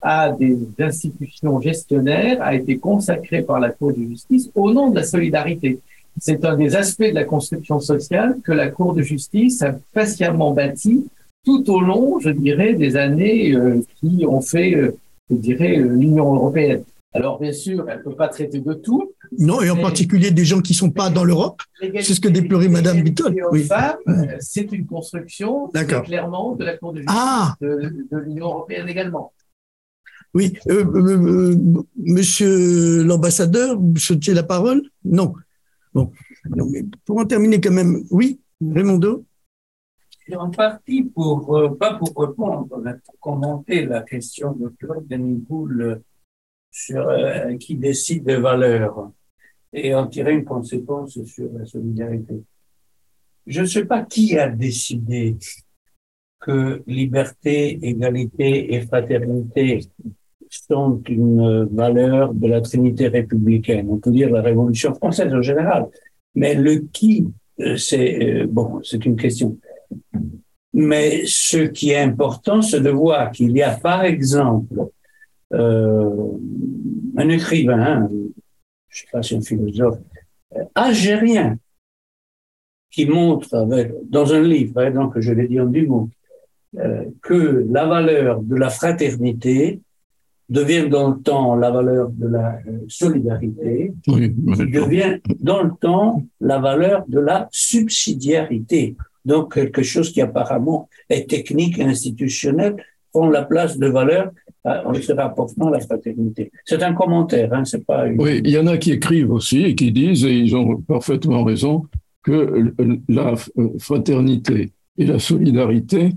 [0.00, 4.94] à des institutions gestionnaires, a été consacrée par la Cour de justice au nom de
[4.94, 5.80] la solidarité.
[6.20, 10.52] C'est un des aspects de la construction sociale que la Cour de justice a patiemment
[10.52, 11.08] bâti
[11.44, 14.96] tout au long, je dirais, des années euh, qui ont fait, euh,
[15.30, 16.82] je dirais, euh, l'Union européenne.
[17.14, 19.12] Alors, bien sûr, elle ne peut pas traiter de tout.
[19.38, 21.62] Non, et en particulier des gens qui sont pas dans l'Europe.
[21.80, 23.34] C'est ce que déplorait Madame Bitton.
[23.50, 23.66] Oui.
[24.40, 25.68] c'est une construction,
[26.04, 29.32] clairement, de la Cour de justice Ah, de, de l'Union européenne également.
[30.34, 30.52] oui.
[30.68, 34.82] Euh, euh, euh, monsieur l'ambassadeur, souhaitez la parole?
[35.04, 35.32] Non.
[35.94, 36.10] Bon.
[36.54, 39.24] Non, mais pour en terminer quand même, oui, Raymondo
[40.36, 46.02] En partie pour, euh, pas pour répondre, mais pour commenter la question de Claude Benigoul
[46.70, 49.10] sur euh, qui décide des valeurs
[49.72, 52.42] et en tirer une conséquence sur la solidarité.
[53.46, 55.36] Je ne sais pas qui a décidé
[56.40, 59.80] que liberté, égalité et fraternité
[60.50, 63.88] sont une valeur de la Trinité républicaine.
[63.90, 65.88] On peut dire la Révolution française en général.
[66.34, 67.26] Mais le qui,
[67.60, 69.58] euh, c'est euh, bon, c'est une question.
[70.72, 74.88] Mais ce qui est important, c'est de voir qu'il y a, par exemple,
[75.52, 76.32] euh,
[77.16, 78.08] un écrivain,
[78.88, 79.98] je sais pas si un philosophe,
[80.56, 81.58] euh, algérien,
[82.90, 86.08] qui montre avec, dans un livre, hein, donc je l'ai dit en mots,
[86.78, 89.80] euh, que la valeur de la fraternité
[90.48, 92.58] devient dans le temps la valeur de la
[92.88, 98.96] solidarité, Oui, qui devient dans le temps la valeur de la subsidiarité.
[99.28, 102.76] Donc quelque chose qui apparemment est technique et institutionnel
[103.12, 104.30] prend la place de valeur
[104.66, 106.50] euh, en se rapportant à la fraternité.
[106.64, 108.20] C'est un commentaire, hein, c'est pas une...
[108.20, 111.44] Oui, il y en a qui écrivent aussi et qui disent, et ils ont parfaitement
[111.44, 111.86] raison,
[112.22, 112.74] que
[113.08, 113.34] la
[113.78, 116.10] fraternité et la solidarité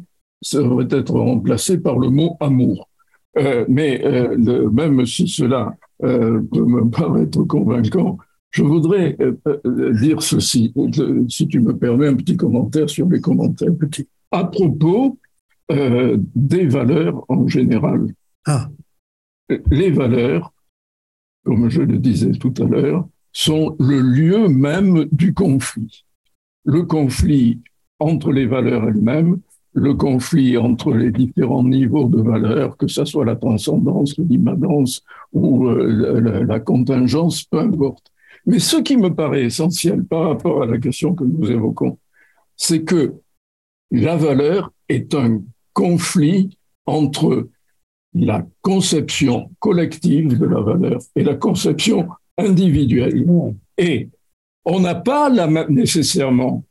[0.53, 2.89] devraient être remplacées par le mot amour.
[3.37, 5.73] Euh, mais euh, même si cela
[6.03, 8.17] euh, peut me paraître convaincant,
[8.51, 10.73] je voudrais euh, dire ceci,
[11.29, 15.17] si tu me permets un petit commentaire sur les commentaires, petit, à propos
[15.71, 18.07] euh, des valeurs en général.
[18.45, 18.69] Ah.
[19.69, 20.53] Les valeurs,
[21.45, 26.03] comme je le disais tout à l'heure, sont le lieu même du conflit.
[26.65, 27.61] Le conflit
[27.99, 29.39] entre les valeurs elles-mêmes,
[29.73, 35.67] le conflit entre les différents niveaux de valeurs, que ce soit la transcendance, l'immanence ou
[35.67, 38.10] euh, la, la, contingence, peu importe.
[38.45, 41.97] Mais ce qui me paraît essentiel par rapport à la question que nous évoquons,
[42.55, 43.13] c'est que
[43.91, 45.41] la valeur est un
[45.73, 47.49] conflit entre
[48.13, 53.25] la conception collective de la valeur et la conception individuelle.
[53.77, 54.09] Et
[54.65, 56.63] on n'a pas la nécessairement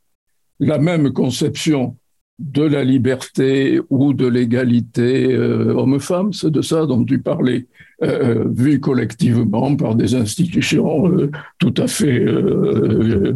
[0.59, 1.97] la même conception
[2.39, 7.67] de la liberté ou de l'égalité euh, homme-femme, c'est de ça dont tu parlais,
[8.03, 12.25] euh, vu collectivement par des institutions euh, tout à fait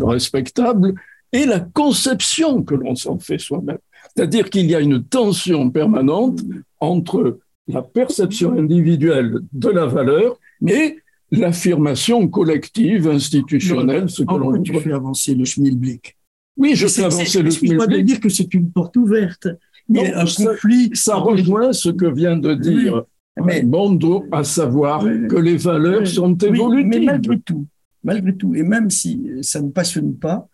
[0.01, 0.93] respectables,
[1.31, 3.77] et la conception que l'on s'en fait soi-même.
[4.15, 6.41] C'est-à-dire qu'il y a une tension permanente
[6.79, 10.37] entre la perception individuelle de la valeur
[10.67, 10.97] et
[11.31, 16.17] l'affirmation collective, institutionnelle, ce que l'on tu fais avancer le schmilblick?
[16.57, 17.91] Oui, je fais avancer le schmilblick.
[17.91, 19.47] Je dire que c'est une porte ouverte.
[19.95, 20.91] A un ça, conflit.
[20.93, 23.03] Ça rejoint ce que vient de dire
[23.43, 26.87] mais, Bondo, à savoir oui, que les valeurs oui, sont évolutives.
[26.87, 27.65] mais malgré tout,
[28.03, 30.47] malgré tout, et même si ça ne passionne pas,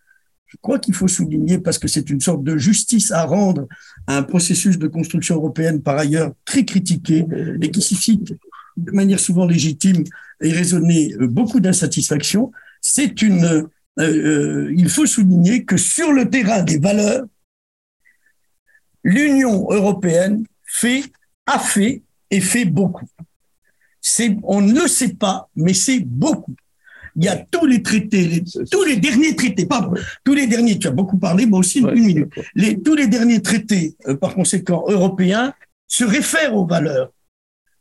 [0.46, 3.66] je crois qu'il faut souligner, parce que c'est une sorte de justice à rendre
[4.06, 7.24] à un processus de construction européenne par ailleurs très critiqué
[7.60, 8.34] et qui suscite
[8.76, 10.04] de manière souvent légitime
[10.42, 12.52] et raisonnée beaucoup d'insatisfaction.
[12.82, 13.62] C'est une, euh,
[14.00, 17.24] euh, il faut souligner que sur le terrain des valeurs,
[19.04, 21.04] l'Union européenne fait,
[21.46, 22.02] a fait
[22.32, 23.06] et fait beaucoup.
[24.00, 26.56] C'est, on ne le sait pas, mais c'est beaucoup.
[27.14, 29.92] Il y a tous les traités, les, tous les derniers traités, pardon,
[30.24, 32.32] tous les derniers, tu as beaucoup parlé, moi aussi, ouais, une minute.
[32.54, 35.52] Les, tous les derniers traités, euh, par conséquent, européens,
[35.86, 37.12] se réfèrent aux valeurs.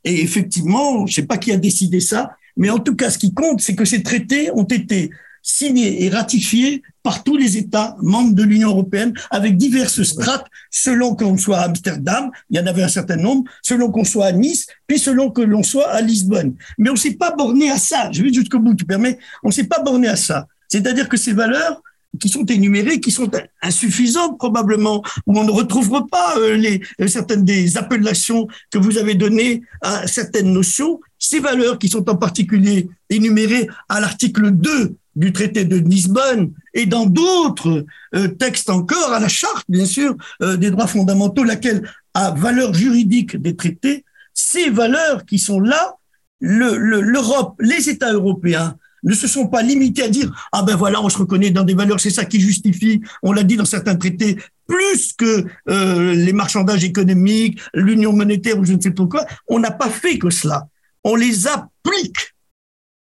[0.04, 3.18] Et effectivement, je ne sais pas qui a décidé ça, mais en tout cas, ce
[3.18, 5.12] qui compte, c'est que ces traités ont été
[5.42, 11.16] signé et ratifié par tous les États membres de l'Union européenne avec diverses strates selon
[11.16, 14.32] qu'on soit à Amsterdam, il y en avait un certain nombre, selon qu'on soit à
[14.32, 16.56] Nice, puis selon que l'on soit à Lisbonne.
[16.78, 18.12] Mais on s'est pas borné à ça.
[18.12, 19.18] Je vais jusqu'au bout, tu permets.
[19.44, 20.48] On s'est pas borné à ça.
[20.68, 21.82] C'est-à-dire que ces valeurs,
[22.20, 23.32] qui sont énumérées, qui sont
[23.62, 28.98] insuffisantes probablement, où on ne retrouvera pas euh, les, euh, certaines des appellations que vous
[28.98, 31.00] avez données à certaines notions.
[31.18, 36.86] Ces valeurs qui sont en particulier énumérées à l'article 2 du traité de Lisbonne et
[36.86, 37.86] dans d'autres
[38.16, 43.38] euh, textes encore, à la charte bien sûr des droits fondamentaux, laquelle a valeur juridique
[43.38, 45.96] des traités, ces valeurs qui sont là,
[46.40, 51.02] l'Europe, le, les États européens ne se sont pas limités à dire ah ben voilà
[51.02, 53.96] on se reconnaît dans des valeurs c'est ça qui justifie on l'a dit dans certains
[53.96, 59.26] traités plus que euh, les marchandages économiques l'union monétaire ou je ne sais pas quoi
[59.48, 60.68] on n'a pas fait que cela.
[61.04, 62.31] On les applique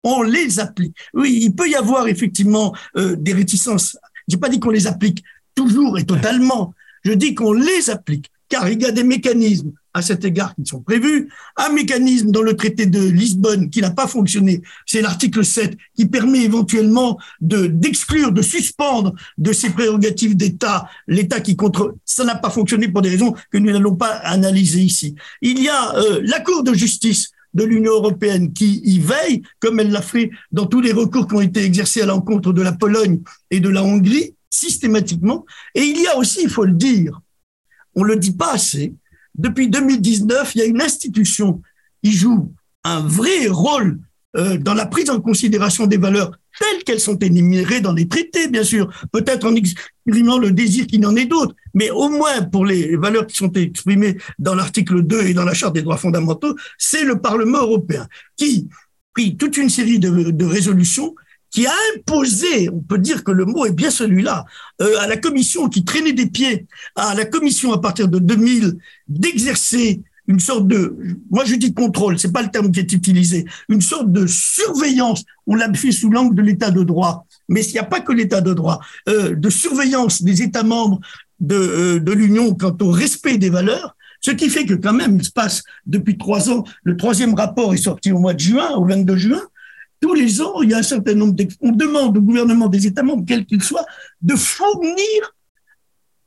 [0.03, 3.97] on les applique oui il peut y avoir effectivement euh, des réticences
[4.27, 5.23] j'ai pas dit qu'on les applique
[5.55, 6.73] toujours et totalement
[7.03, 10.65] je dis qu'on les applique car il y a des mécanismes à cet égard qui
[10.65, 11.29] sont prévus.
[11.57, 16.05] Un mécanisme dans le traité de Lisbonne qui n'a pas fonctionné, c'est l'article 7 qui
[16.05, 21.95] permet éventuellement de d'exclure, de suspendre de ses prérogatives d'État l'État qui contre.
[22.05, 25.15] Ça n'a pas fonctionné pour des raisons que nous n'allons pas analyser ici.
[25.41, 29.79] Il y a euh, la Cour de justice de l'Union européenne qui y veille, comme
[29.79, 32.71] elle l'a fait dans tous les recours qui ont été exercés à l'encontre de la
[32.71, 35.45] Pologne et de la Hongrie, systématiquement.
[35.75, 37.21] Et il y a aussi, il faut le dire,
[37.95, 38.93] on le dit pas assez,
[39.35, 41.61] depuis 2019, il y a une institution
[42.03, 42.51] qui joue
[42.83, 43.99] un vrai rôle
[44.37, 48.47] euh, dans la prise en considération des valeurs telles qu'elles sont énumérées dans les traités,
[48.47, 52.65] bien sûr, peut-être en exprimant le désir qu'il en ait d'autres, mais au moins pour
[52.65, 56.55] les valeurs qui sont exprimées dans l'article 2 et dans la Charte des droits fondamentaux,
[56.77, 58.69] c'est le Parlement européen qui
[59.13, 61.15] prit toute une série de, de résolutions
[61.51, 64.45] qui a imposé, on peut dire que le mot est bien celui-là,
[64.81, 68.77] euh, à la commission qui traînait des pieds, à la commission à partir de 2000
[69.09, 70.01] d'exercer
[70.31, 70.97] une sorte de,
[71.29, 75.25] moi je dis contrôle, c'est pas le terme qui est utilisé, une sorte de surveillance.
[75.45, 78.13] On l'a fait sous l'angle de l'état de droit, mais il n'y a pas que
[78.13, 78.79] l'état de droit,
[79.09, 81.01] euh, de surveillance des États membres
[81.41, 83.97] de, euh, de l'Union quant au respect des valeurs.
[84.21, 87.73] Ce qui fait que quand même, il se passe depuis trois ans, le troisième rapport
[87.73, 89.41] est sorti au mois de juin, au 22 juin,
[89.99, 93.03] tous les ans, il y a un certain nombre on demande au gouvernement des États
[93.03, 93.85] membres, quel qu'il soit,
[94.21, 95.35] de fournir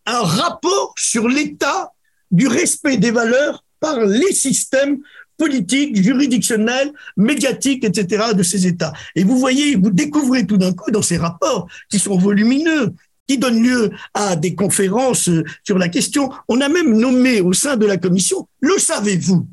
[0.06, 1.93] un rapport sur l'état
[2.31, 4.98] du respect des valeurs par les systèmes
[5.36, 8.34] politiques, juridictionnels, médiatiques, etc.
[8.34, 8.92] de ces États.
[9.16, 12.92] Et vous voyez, vous découvrez tout d'un coup dans ces rapports qui sont volumineux,
[13.26, 15.30] qui donnent lieu à des conférences
[15.64, 16.30] sur la question.
[16.48, 19.46] On a même nommé au sein de la commission, le savez-vous,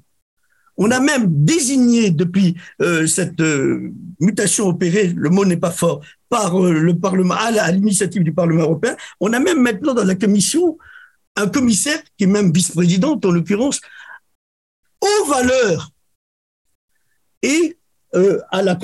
[0.78, 6.02] on a même désigné depuis euh, cette euh, mutation opérée, le mot n'est pas fort,
[6.28, 10.16] par euh, le Parlement, à l'initiative du Parlement européen, on a même maintenant dans la
[10.16, 10.78] commission
[11.36, 13.80] un commissaire qui est même vice-présidente en l'occurrence,
[15.02, 15.92] aux valeurs
[17.42, 17.78] et
[18.14, 18.78] à, la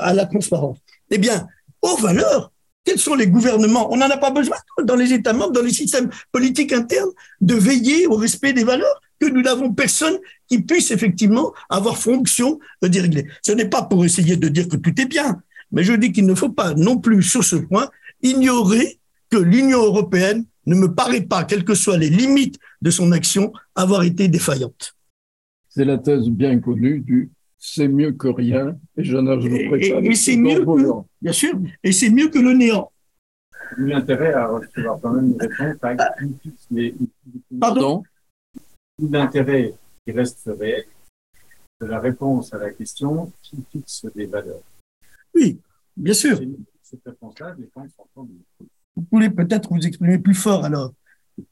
[0.00, 0.78] à la transparence.
[1.10, 1.46] Eh bien,
[1.82, 2.52] aux valeurs,
[2.84, 3.92] quels sont les gouvernements?
[3.92, 7.10] On n'en a pas besoin dans les États membres, dans les systèmes politiques internes,
[7.40, 10.18] de veiller au respect des valeurs que nous n'avons personne
[10.48, 13.26] qui puisse effectivement avoir fonction de régler.
[13.42, 15.40] Ce n'est pas pour essayer de dire que tout est bien,
[15.72, 17.88] mais je dis qu'il ne faut pas non plus sur ce point
[18.22, 19.00] ignorer
[19.30, 23.52] que l'Union européenne ne me paraît pas, quelles que soient les limites de son action,
[23.74, 24.95] avoir été défaillante.
[25.76, 30.64] C'est la thèse bien connue du c'est mieux que rien, et je Et, c'est mieux
[30.64, 31.52] que, bien sûr,
[31.84, 32.90] et c'est mieux que le néant.
[33.76, 35.96] L'intérêt à recevoir quand même une réponse à
[37.60, 38.02] Pardon
[38.98, 39.74] l'intérêt
[40.06, 40.86] qui reste réel
[41.82, 44.62] de la réponse à la question qui fixe des valeurs.
[45.34, 45.60] Oui,
[45.94, 46.40] bien sûr.
[46.82, 48.28] Cette réponse-là, les gens sont
[48.96, 50.94] Vous pouvez peut-être vous exprimer plus fort alors.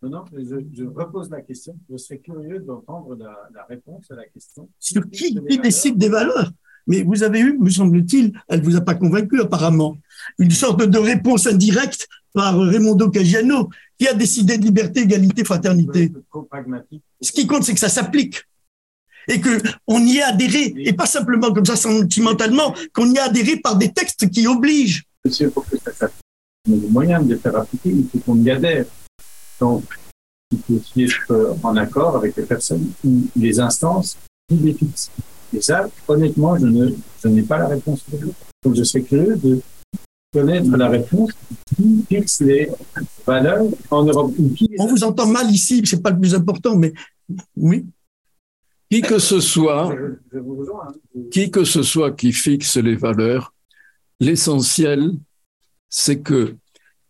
[0.03, 1.77] Non, non, je, repose la question.
[1.91, 4.69] Je serais curieux d'entendre la, réponse à la question.
[4.79, 6.51] Sur qui, qui décide des valeurs?
[6.87, 9.97] Mais vous avez eu, me semble-t-il, elle ne vous a pas convaincu apparemment,
[10.39, 16.13] une sorte de réponse indirecte par Raimondo Caggiano, qui a décidé de liberté, égalité, fraternité.
[17.21, 18.43] Ce qui compte, c'est que ça s'applique.
[19.29, 23.57] Et qu'on y ait adhéré, et pas simplement comme ça sentimentalement, qu'on y ait adhéré
[23.57, 25.05] par des textes qui obligent.
[25.25, 26.21] Monsieur, pour que ça s'applique,
[26.69, 28.85] le moyen de les faire appliquer, il faut qu'on y adhère.
[29.61, 29.85] Donc,
[30.51, 34.17] il faut aussi être en accord avec les personnes ou les instances
[34.49, 35.11] qui les fixent.
[35.53, 36.91] Et ça, honnêtement, je ne,
[37.23, 38.05] je n'ai pas la réponse.
[38.63, 39.61] Donc, je serais curieux de
[40.33, 41.31] connaître la réponse
[41.77, 42.69] qui fixe les
[43.25, 44.35] valeurs en Europe.
[44.79, 46.93] On vous entend mal ici, c'est pas le plus important, mais
[47.57, 47.87] oui.
[48.91, 49.95] Qui que ce soit,
[51.31, 53.55] qui que ce soit qui fixe les valeurs,
[54.21, 55.13] l'essentiel,
[55.89, 56.57] c'est que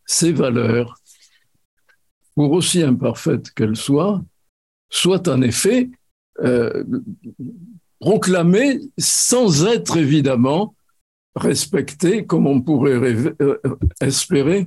[0.06, 0.98] ces valeurs,
[2.34, 4.24] pour aussi imparfaites qu'elles soient,
[4.90, 5.90] soient en effet
[6.42, 6.84] euh,
[8.00, 10.74] proclamées sans être évidemment
[11.36, 12.94] respectées comme on pourrait
[13.40, 13.58] euh,
[14.00, 14.66] espérer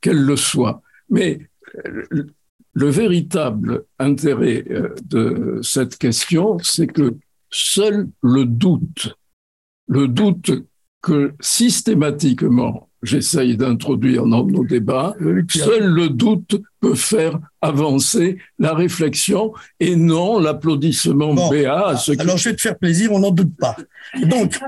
[0.00, 0.82] qu'elles le soient.
[1.10, 1.40] Mais
[1.86, 2.26] euh,
[2.72, 4.64] le véritable intérêt
[5.04, 7.16] de cette question, c'est que
[7.50, 9.16] seul le doute,
[9.88, 10.52] le doute
[11.02, 15.14] que systématiquement j'essaye d'introduire dans nos débats,
[15.50, 21.96] seul le doute peut faire avancer la réflexion et non l'applaudissement bon, béat.
[21.96, 23.76] Ce alors je vais te faire plaisir, on n'en doute pas.
[24.22, 24.58] Donc,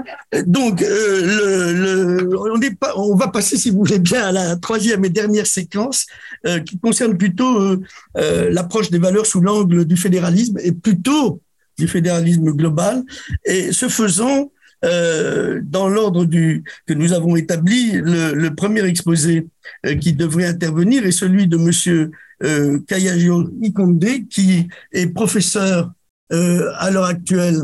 [0.46, 4.32] donc euh, le, le, on, est pas, on va passer, si vous voulez bien, à
[4.32, 6.06] la troisième et dernière séquence
[6.46, 11.40] euh, qui concerne plutôt euh l'approche des valeurs sous l'angle du fédéralisme et plutôt
[11.78, 13.02] du fédéralisme global.
[13.44, 14.50] Et ce faisant,
[14.84, 19.46] euh, dans l'ordre que nous avons établi, le, premier exposé
[19.86, 22.10] euh, qui devrait intervenir est celui de Monsieur
[22.42, 25.92] euh, Kayagio Ikonde, qui est professeur
[26.32, 27.62] euh, à l'heure actuelle.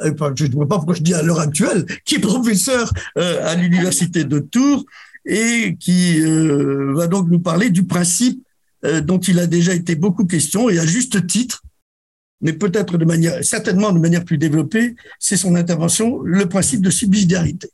[0.00, 3.54] Euh, je ne vois pas pourquoi je dis à l'heure actuelle, qui est professeur à
[3.54, 4.84] l'université de Tours
[5.26, 8.42] et qui va donc nous parler du principe
[9.02, 11.62] dont il a déjà été beaucoup question et à juste titre
[12.40, 16.90] mais peut-être de manière, certainement de manière plus développée, c'est son intervention, le principe de
[16.90, 17.68] subsidiarité,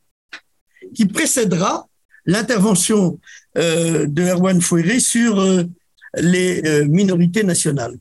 [0.95, 1.89] qui précédera
[2.27, 3.19] l'intervention
[3.57, 5.65] euh, de Erwan Fouéré sur euh,
[6.17, 7.97] les euh, minorités nationales.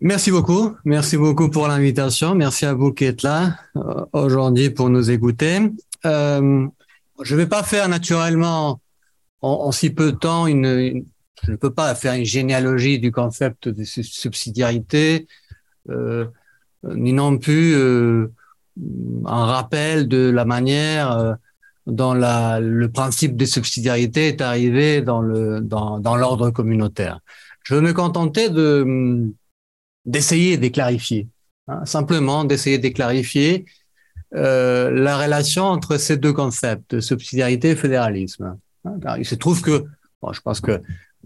[0.00, 0.74] Merci beaucoup.
[0.84, 2.34] Merci beaucoup pour l'invitation.
[2.34, 3.58] Merci à vous qui êtes là
[4.12, 5.60] aujourd'hui pour nous écouter.
[6.04, 8.80] Je ne vais pas faire naturellement
[9.42, 11.04] en, si peu de temps une,
[11.44, 15.26] je ne peux pas faire une généalogie du concept de subsidiarité,
[16.84, 18.32] ni non plus euh,
[19.26, 21.34] un rappel de la manière euh,
[21.86, 27.20] dont le principe de subsidiarité est arrivé dans l'ordre communautaire.
[27.64, 29.32] Je vais me contenter de
[30.06, 31.28] d'essayer de clarifier,
[31.68, 33.66] hein, simplement d'essayer de clarifier
[34.34, 38.56] euh, la relation entre ces deux concepts, subsidiarité et fédéralisme.
[38.84, 39.84] Hein, il se trouve que,
[40.32, 40.80] je pense que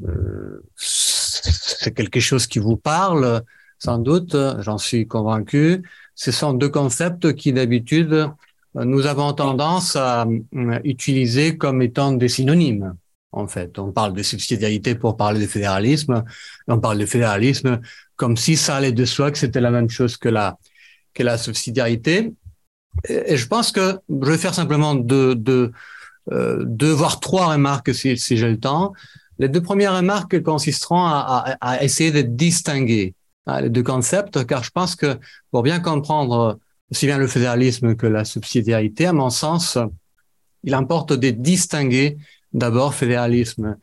[0.05, 3.43] euh, c'est quelque chose qui vous parle,
[3.85, 5.83] sans doute, j'en suis convaincu.
[6.15, 8.31] Ce sont deux concepts qui d'habitude
[8.75, 12.97] nous avons tendance à euh, utiliser comme étant des synonymes.
[13.31, 16.25] En fait, on parle de subsidiarité pour parler de fédéralisme,
[16.69, 17.81] on parle de fédéralisme
[18.17, 20.57] comme si ça allait de soi que c'était la même chose que la
[21.15, 22.33] que la subsidiarité.
[23.09, 25.73] Et je pense que je vais faire simplement deux, deux,
[26.33, 28.93] euh, deux voire trois remarques si, j'ai le temps.
[29.39, 33.15] Les deux premières remarques consisteront à, à essayer de distinguer
[33.47, 35.19] Hein, les deux concepts, car je pense que
[35.51, 36.59] pour bien comprendre
[36.91, 39.79] aussi bien le fédéralisme que la subsidiarité, à mon sens,
[40.63, 42.17] il importe de distinguer
[42.53, 43.77] d'abord fédéralisme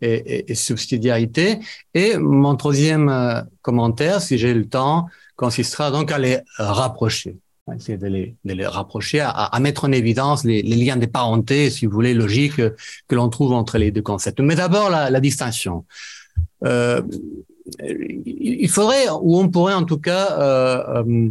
[0.00, 1.58] et, subsidiarité.
[1.94, 7.36] Et mon troisième euh, commentaire, si j'ai le temps, consistera donc à les rapprocher,
[7.74, 11.92] essayer de les, rapprocher, à, mettre en évidence les, les, liens de parenté, si vous
[11.92, 14.40] voulez, logiques que l'on trouve entre les deux concepts.
[14.40, 15.84] Mais d'abord, la, la distinction.
[16.64, 17.02] Euh,
[17.80, 21.30] il faudrait, ou on pourrait en tout cas, euh, euh,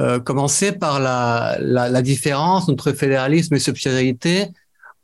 [0.00, 4.46] euh, commencer par la, différence entre fédéralisme et subsidiarité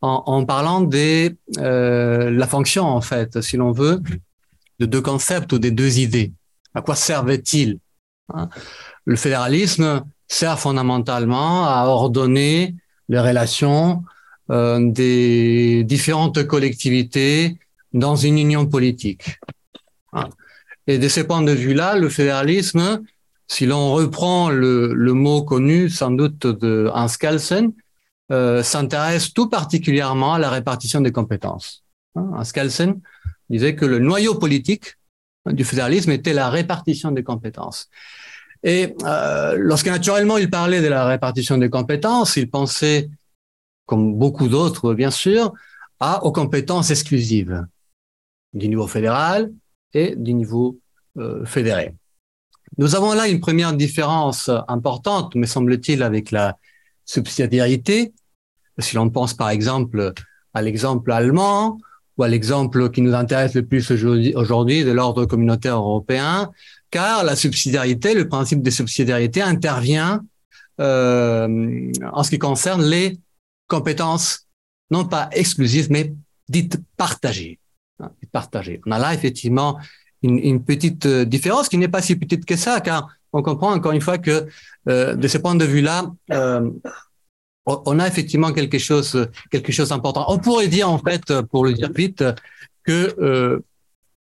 [0.00, 4.00] en, parlant de euh, la fonction, en fait, si l'on veut,
[4.78, 6.32] de deux concepts ou des deux idées.
[6.74, 7.78] À quoi servait-il
[8.32, 8.48] hein?
[9.04, 12.74] Le fédéralisme sert fondamentalement à ordonner
[13.08, 14.02] les relations
[14.50, 17.58] euh, des différentes collectivités
[17.92, 19.38] dans une union politique.
[20.16, 20.28] Hein.
[20.86, 23.02] Et de ce point de vue-là, le fédéralisme,
[23.48, 27.72] si l'on reprend le, mot connu sans doute de Hans Kelsen,
[28.32, 31.84] euh, s'intéresse tout particulièrement à la répartition des compétences.
[32.16, 33.00] Hein, Hans Kelsen
[33.50, 34.96] disait que le noyau politique
[35.46, 37.88] du fédéralisme était la répartition des compétences.
[38.62, 43.08] Et euh, lorsque naturellement il parlait de la répartition des compétences, il pensait,
[43.86, 45.52] comme beaucoup d'autres bien sûr,
[46.00, 47.64] aux compétences exclusives
[48.52, 49.52] du niveau fédéral,
[49.96, 50.78] et du niveau
[51.16, 51.94] euh, fédéré.
[52.78, 56.56] Nous avons là une première différence importante, me semble-t-il, avec la
[57.06, 58.12] subsidiarité.
[58.78, 60.12] Si l'on pense par exemple
[60.52, 61.78] à l'exemple allemand
[62.18, 63.90] ou à l'exemple qui nous intéresse le plus
[64.34, 66.50] aujourd'hui de l'ordre communautaire européen,
[66.90, 70.20] car la subsidiarité, le principe de subsidiarité intervient
[70.80, 73.18] euh, en ce qui concerne les
[73.68, 74.46] compétences
[74.90, 76.12] non pas exclusives, mais
[76.48, 77.58] dites partagées.
[78.00, 78.10] Hein.
[78.86, 79.78] On a là effectivement
[80.22, 83.92] une, petite euh, différence qui n'est pas si petite que ça, car on comprend encore
[83.92, 84.46] une fois que
[84.88, 86.70] euh, de ce point de vue-là, euh,
[87.66, 90.24] on a effectivement quelque chose, quelque chose d'important.
[90.28, 92.24] On pourrait dire en fait, pour le dire vite,
[92.84, 93.60] que euh,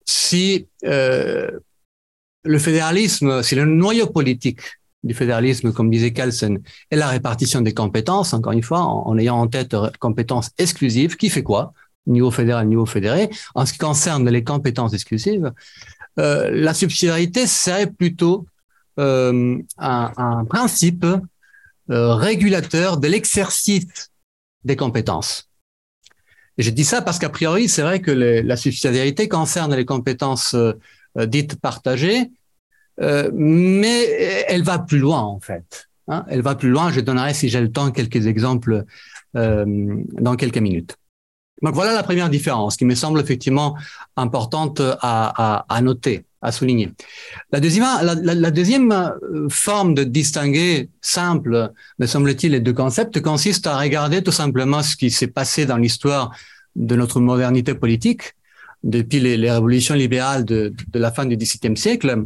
[0.04, 1.50] si euh,
[2.42, 4.60] le fédéralisme, si le noyau politique
[5.04, 6.60] du fédéralisme, comme disait Kelsen,
[6.90, 11.30] est la répartition des compétences, encore une fois, en, ayant en tête compétences exclusives, qui
[11.30, 11.72] fait quoi?
[12.06, 13.30] Niveau fédéral, niveau fédéré.
[13.54, 15.52] En ce qui concerne les compétences exclusives,
[16.18, 18.46] euh, la subsidiarité serait plutôt
[18.98, 21.06] euh, un, principe
[21.90, 24.10] euh, régulateur de l'exercice
[24.64, 25.48] des compétences.
[26.58, 30.54] Et je dis ça parce qu'a priori, c'est vrai que la subsidiarité concerne les compétences
[31.16, 32.30] dites partagées,
[32.98, 35.88] mais elle va plus loin en fait.
[36.08, 36.26] Hein.
[36.28, 36.90] elle va plus loin.
[36.90, 38.84] Je donnerai, si j'ai le temps, quelques exemples
[39.32, 40.96] dans quelques minutes.
[41.62, 43.76] Donc voilà la première différence qui me semble effectivement
[44.16, 46.90] importante à, à, à noter, à souligner.
[47.52, 52.72] La deuxième, la, la, la, deuxième euh, forme de distinguer simple, me semble-t-il, les deux
[52.72, 56.34] concepts consiste à regarder tout simplement ce qui s'est passé dans l'histoire
[56.76, 58.34] de notre modernité politique
[58.82, 62.24] depuis les, les révolutions libérales de, de, la fin du XVIIe siècle.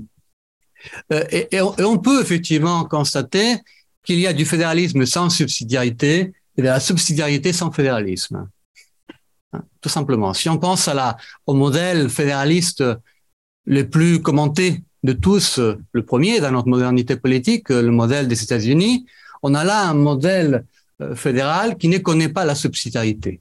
[1.12, 3.56] Euh, et, et, on, et on peut effectivement constater
[4.04, 8.48] qu'il y a du fédéralisme sans subsidiarité et de la subsidiarité sans fédéralisme.
[9.80, 10.34] Tout simplement.
[10.34, 10.88] Si on pense
[11.46, 12.84] au modèle fédéraliste
[13.66, 15.60] le plus commenté de tous,
[15.92, 19.06] le premier dans notre modernité politique, le modèle des États-Unis,
[19.42, 20.64] on a là un modèle
[21.00, 23.40] euh, fédéral qui ne connaît pas la subsidiarité,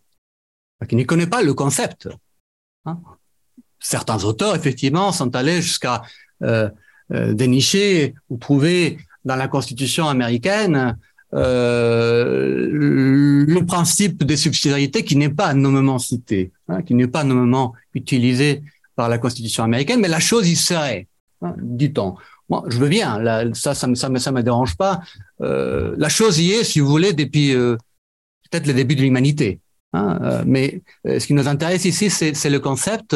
[0.90, 2.10] qui ne connaît pas le concept.
[2.86, 3.00] Hein.
[3.80, 6.02] Certains auteurs, effectivement, sont allés jusqu'à
[6.42, 6.70] euh,
[7.12, 10.98] euh, dénicher ou trouver dans la Constitution américaine
[11.36, 12.66] le
[13.66, 18.64] principe de subsidiarité qui n'est pas nommément cité, hein, qui n'est pas nommément utilisé
[18.96, 21.08] par la Constitution américaine, mais la chose y serait,
[21.42, 22.16] hein, dit-on.
[22.50, 25.02] Moi, je veux bien, là, ça, ça ça ça me dérange pas.
[25.42, 27.78] Euh, la chose y est, si vous voulez, depuis euh,
[28.50, 29.60] peut-être le début de l'humanité.
[29.94, 33.16] Hein, euh, mais euh, ce qui nous intéresse ici, c'est le concept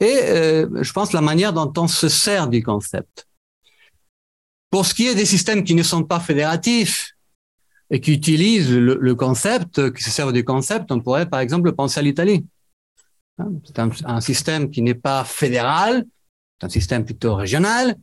[0.00, 3.26] et euh, je pense la manière dont on se sert du concept.
[4.70, 7.13] Pour ce qui est des systèmes qui ne sont pas fédératifs,
[7.90, 12.00] et qui utilisent le, concept, qui se servent du concept, on pourrait par exemple penser
[12.00, 12.44] à l'Italie.
[13.38, 16.04] Hein, c'est un, un, système qui n'est pas fédéral,
[16.58, 17.96] c'est un système plutôt régional.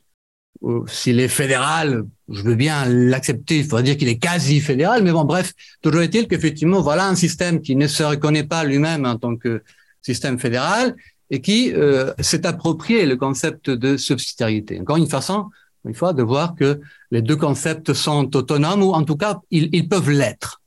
[0.88, 5.12] S'il est fédéral, je veux bien l'accepter, il faudrait dire qu'il est quasi fédéral, mais
[5.12, 9.18] bon, bref, toujours est-il qu'effectivement, voilà un système qui ne se reconnaît pas lui-même en
[9.18, 9.64] tant que
[10.04, 10.96] système fédéral
[11.32, 14.80] et qui euh, s'est approprié le concept de subsidiarité.
[14.80, 15.50] Encore une façon,
[15.86, 16.80] une fois, de voir que
[17.10, 20.62] les deux concepts sont autonomes ou en tout cas, ils, peuvent l'être.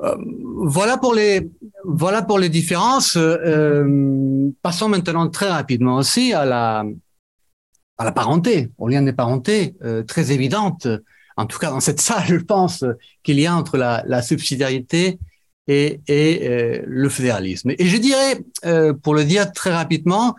[0.00, 0.16] Euh,
[0.64, 1.50] voilà pour les
[1.84, 3.16] voilà pour les différences.
[3.16, 6.84] Euh, passons maintenant très rapidement aussi à la
[7.98, 10.88] à la parenté, au lien des parentés euh, très évidente.
[11.36, 12.84] En tout cas, dans cette salle, je pense
[13.22, 15.18] qu'il y a entre la, la subsidiarité
[15.68, 17.70] et, et le fédéralisme.
[17.78, 18.40] Et je dirais,
[19.02, 20.34] pour le dire très rapidement,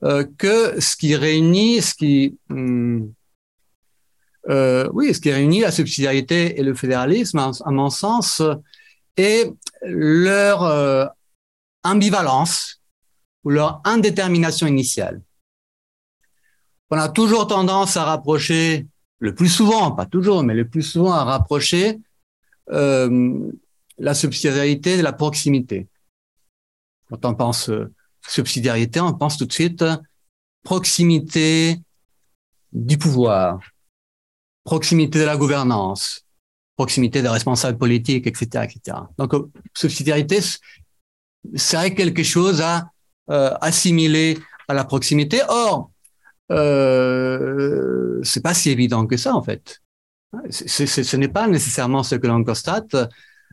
[0.00, 3.12] que ce qui réunit, ce qui, hum,
[4.48, 8.42] euh, oui, ce qui réunit la subsidiarité et le fédéralisme, à, mon sens,
[9.16, 9.50] est
[9.82, 11.06] leur euh,
[11.82, 12.80] ambivalence
[13.44, 15.20] ou leur indétermination initiale.
[16.90, 18.86] On a toujours tendance à rapprocher,
[19.18, 21.98] le plus souvent, pas toujours, mais le plus souvent à rapprocher
[22.70, 23.50] euh,
[23.98, 25.88] la subsidiarité de la proximité.
[27.08, 27.70] Quand on pense
[28.28, 29.84] subsidiarité, on pense tout de suite
[30.62, 31.80] proximité
[32.72, 33.60] du pouvoir,
[34.64, 36.24] proximité de la gouvernance,
[36.76, 38.98] proximité des responsables politiques, etc., etc.
[39.16, 39.32] Donc,
[39.74, 40.40] subsidiarité
[41.54, 42.90] serait quelque chose à
[43.30, 44.38] euh, assimiler
[44.68, 45.40] à la proximité.
[45.48, 45.90] Or,
[46.50, 49.80] euh, c'est pas si évident que ça, en fait.
[50.50, 52.94] Ce n'est pas nécessairement ce que l'on constate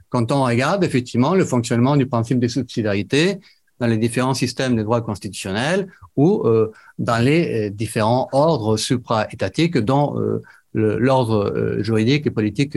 [0.09, 3.39] quand on regarde effectivement le fonctionnement du principe de subsidiarité
[3.83, 9.77] dans les différents systèmes de droit constitutionnel ou euh, dans les euh, différents ordres supra-étatiques,
[9.77, 10.41] dont euh,
[10.73, 12.75] l'ordre juridique et politique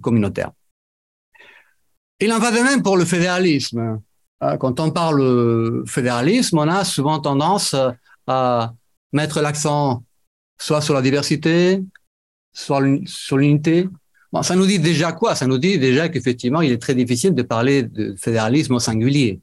[0.00, 0.52] communautaire.
[2.18, 4.00] Il en va de même pour le fédéralisme.
[4.40, 7.76] Hein, quand on parle fédéralisme, on a souvent tendance
[8.26, 8.72] à
[9.12, 10.02] mettre l'accent
[10.58, 11.82] soit sur la diversité,
[12.54, 13.86] soit sur l'unité.
[14.40, 15.34] Ça nous dit déjà quoi?
[15.34, 19.42] Ça nous dit déjà qu'effectivement, il est très difficile de parler de fédéralisme au singulier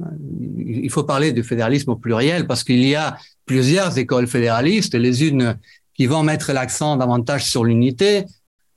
[0.00, 3.16] il faut parler du fédéralisme au pluriel parce qu'il y a
[3.46, 5.56] plusieurs écoles fédéralistes, les unes
[5.94, 8.26] qui vont mettre l'accent davantage sur l'unité,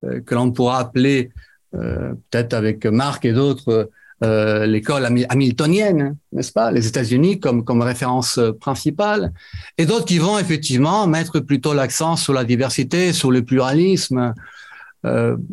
[0.05, 1.31] euh, que l'on pourra appeler
[1.75, 3.89] euh, peut-être avec Marc et d'autres
[4.21, 9.31] euh, l'école hamiltonienne, n'est-ce pas, les États-Unis comme comme référence principale,
[9.77, 14.33] et d'autres qui vont effectivement mettre plutôt l'accent sur la diversité, sur le pluralisme,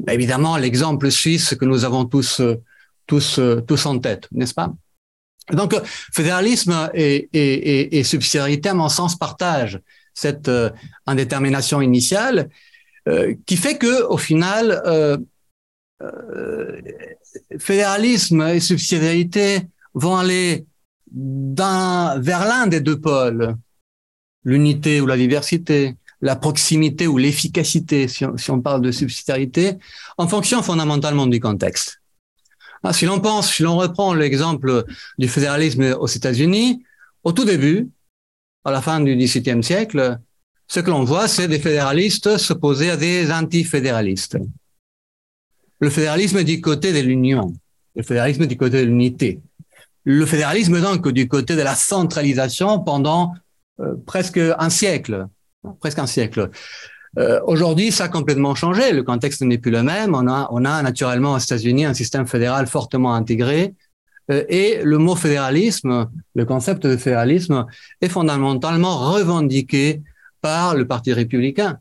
[0.08, 2.42] évidemment, l'exemple suisse que nous avons tous,
[3.06, 3.38] tous,
[3.68, 4.72] tous en tête, n'est-ce pas?
[5.52, 5.74] Donc,
[6.12, 9.80] fédéralisme et, et, et, subsidiarité, à mon sens, partagent
[10.12, 10.50] cette
[11.06, 12.48] indétermination initiale
[13.46, 14.82] qui fait que, au final,
[17.58, 19.60] fédéralisme et subsidiarité
[19.94, 20.66] vont aller
[21.14, 23.56] vers l'un des deux pôles,
[24.44, 29.74] l'unité ou la diversité, la proximité ou l'efficacité, si, on parle de subsidiarité,
[30.18, 32.00] en fonction fondamentalement du contexte.
[32.88, 34.84] Ah, si l'on pense, si l'on reprend l'exemple
[35.18, 36.84] du fédéralisme aux États-Unis,
[37.24, 37.88] au tout début,
[38.64, 40.20] à la fin du XVIIe siècle,
[40.68, 44.38] ce que l'on voit, c'est des fédéralistes s'opposer à des antifédéralistes.
[45.80, 47.52] Le fédéralisme du côté de l'union,
[47.96, 49.40] le fédéralisme du côté de l'unité.
[50.04, 53.34] Le fédéralisme donc du côté de la centralisation pendant
[53.80, 55.26] euh, presque un siècle,
[55.80, 56.50] presque un siècle.
[57.18, 58.92] Euh, Aujourd'hui, ça a complètement changé.
[58.92, 60.14] Le contexte n'est plus le même.
[60.14, 63.74] On a, on a naturellement aux États-Unis un système fédéral fortement intégré.
[64.30, 67.66] Euh, et le mot fédéralisme, le concept de fédéralisme,
[68.00, 70.02] est fondamentalement revendiqué
[70.40, 71.78] par le Parti républicain,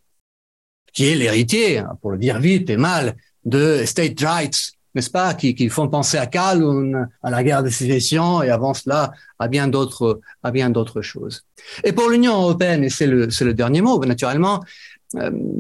[0.93, 5.53] qui est l'héritier, pour le dire vite et mal, de state rights, n'est-ce pas, qui,
[5.53, 9.67] qui, font penser à Calhoun, à la guerre de sécession et avant cela à bien
[9.67, 11.43] d'autres, à bien d'autres choses.
[11.83, 14.63] Et pour l'Union européenne, et c'est le, c'est le dernier mot, naturellement,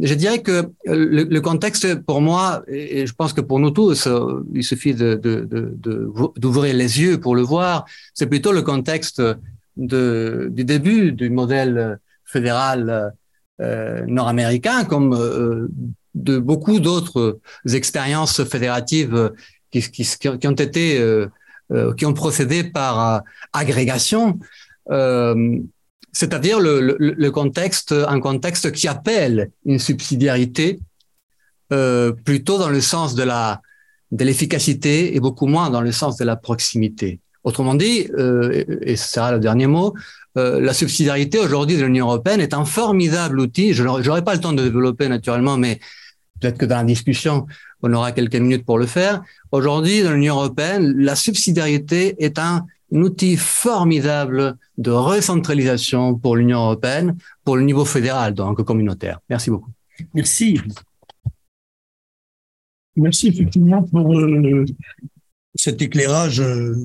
[0.01, 4.07] je dirais que le, le, contexte pour moi, et je pense que pour nous tous,
[4.07, 9.21] euh, il suffit d'ouvrir les yeux pour le voir, c'est plutôt le contexte
[9.77, 13.13] du début du modèle fédéral
[13.61, 15.67] euh, nord-américain comme euh,
[16.15, 19.31] de beaucoup d'autres expériences fédératives
[19.81, 21.27] qui, ont été, euh,
[21.71, 23.19] euh, qui ont procédé par euh,
[23.53, 24.39] agrégation,
[26.15, 30.79] c'est-à-dire le, le, le, contexte, un contexte qui appelle une subsidiarité
[32.23, 33.61] plutôt dans le sens de la
[34.11, 37.19] de l'efficacité et beaucoup moins dans le sens de la proximité.
[37.43, 38.07] Autrement dit,
[38.89, 39.93] et ce sera le dernier mot,
[40.35, 43.73] la subsidiarité aujourd'hui de l'Union européenne est un formidable outil.
[43.73, 45.79] Je n'aurai pas le temps de développer naturellement, mais
[46.39, 47.45] peut-être que dans la discussion,
[47.81, 49.23] on aura quelques minutes pour le faire.
[49.51, 57.17] Aujourd'hui, dans l'Union européenne, la subsidiarité est un outil formidable de recentralisation pour l'Union européenne,
[57.43, 59.19] pour le niveau fédéral, donc communautaire.
[59.29, 59.71] Merci beaucoup.
[60.13, 60.59] Merci.
[62.95, 64.65] Merci effectivement pour euh,
[65.53, 66.75] cet éclairage euh,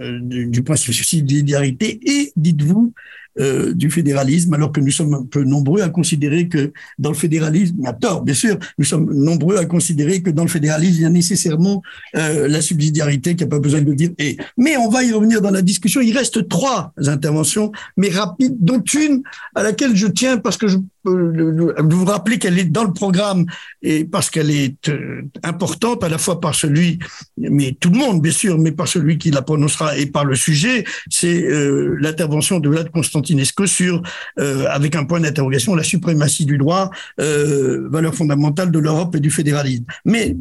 [0.00, 2.92] euh, du, du point de subsidiarité et, dites-vous,
[3.40, 7.16] euh, du fédéralisme, alors que nous sommes un peu nombreux à considérer que dans le
[7.16, 11.02] fédéralisme, à tort bien sûr, nous sommes nombreux à considérer que dans le fédéralisme, il
[11.02, 11.82] y a nécessairement
[12.16, 14.36] euh, la subsidiarité qui n'a pas besoin de dire et.
[14.56, 16.00] Mais on va y revenir dans la discussion.
[16.00, 19.22] Il reste trois interventions, mais rapides, dont une
[19.54, 23.46] à laquelle je tiens parce que je vous rappeler qu'elle est dans le programme
[23.82, 26.98] et parce qu'elle est euh, importante à la fois par celui,
[27.36, 30.34] mais tout le monde bien sûr, mais par celui qui la prononcera et par le
[30.34, 34.02] sujet, c'est euh, l'intervention de Vlad Constantin Constantinesco sur,
[34.38, 39.30] euh, avec un point d'interrogation, la suprématie du droit, valeur fondamentale de l'Europe et du
[39.30, 39.84] fédéralisme.
[40.04, 40.36] Mais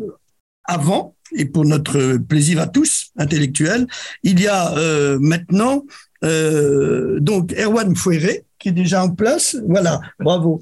[0.64, 3.86] avant, et pour notre plaisir à tous, intellectuels,
[4.24, 4.74] il y a
[5.20, 5.86] maintenant
[6.22, 9.58] donc Erwan Fouéré, qui est déjà en place.
[9.68, 10.62] Voilà, bravo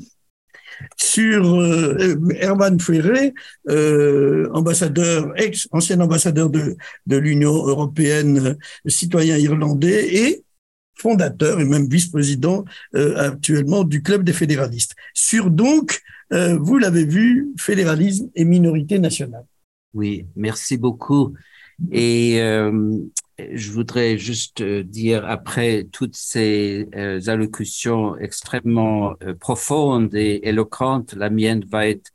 [0.97, 3.35] sur euh, Erwan Ferré,
[3.69, 6.75] euh, ambassadeur, ex-ancien ambassadeur de,
[7.07, 8.57] l'Union européenne,
[8.87, 10.43] citoyen irlandais, et
[10.95, 12.65] fondateur et même vice-président
[12.95, 14.95] euh, actuellement du Club des fédéralistes.
[15.13, 16.01] Sur donc,
[16.33, 19.45] euh, vous l'avez vu, fédéralisme et minorité nationale.
[19.93, 21.33] Oui, merci beaucoup.
[21.91, 22.97] Et euh,
[23.53, 31.29] je voudrais juste dire, après toutes ces euh, allocutions extrêmement euh, profondes et éloquentes, la
[31.29, 32.11] mienne va être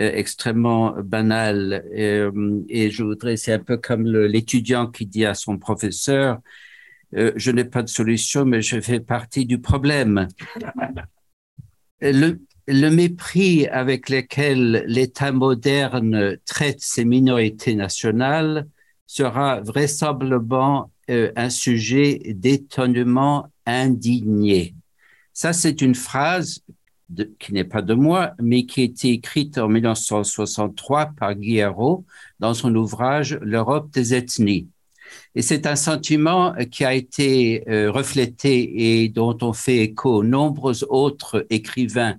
[0.00, 1.84] euh, extrêmement banale.
[1.92, 6.40] et je voudrais, c'est un peu comme l'étudiant qui dit à son professeur,
[7.16, 10.28] euh, je n'ai pas de solution, mais je fais partie du problème.
[12.00, 18.66] Le, le mépris avec lequel l'État moderne traite ses minorités nationales
[19.08, 24.74] sera vraisemblablement euh, un sujet d'étonnement indigné.
[25.32, 26.62] Ça, c'est une phrase
[27.38, 32.04] qui n'est pas de moi, mais qui a été écrite en 1963 par Guillerot
[32.38, 34.68] dans son ouvrage L'Europe des ethnies.
[35.34, 40.84] Et c'est un sentiment qui a été euh, reflété et dont on fait écho nombreux
[40.84, 42.18] autres écrivains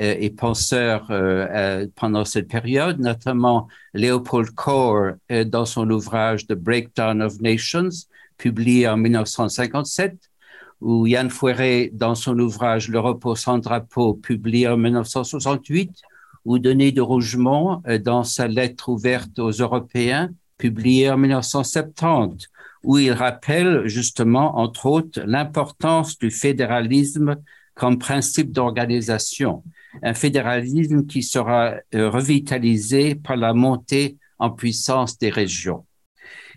[0.00, 5.12] et penseurs euh, pendant cette période, notamment Leopold Kohr
[5.46, 7.90] dans son ouvrage The Breakdown of Nations,
[8.38, 10.16] publié en 1957,
[10.80, 15.90] ou Yann Fouéré dans son ouvrage Le repos sans drapeau, publié en 1968,
[16.44, 22.48] où Denis de Rougemont, euh, dans sa lettre ouverte aux Européens, publiée en 1970,
[22.82, 27.36] où il rappelle justement, entre autres, l'importance du fédéralisme
[27.74, 29.62] comme principe d'organisation,
[30.02, 35.84] un fédéralisme qui sera euh, revitalisé par la montée en puissance des régions.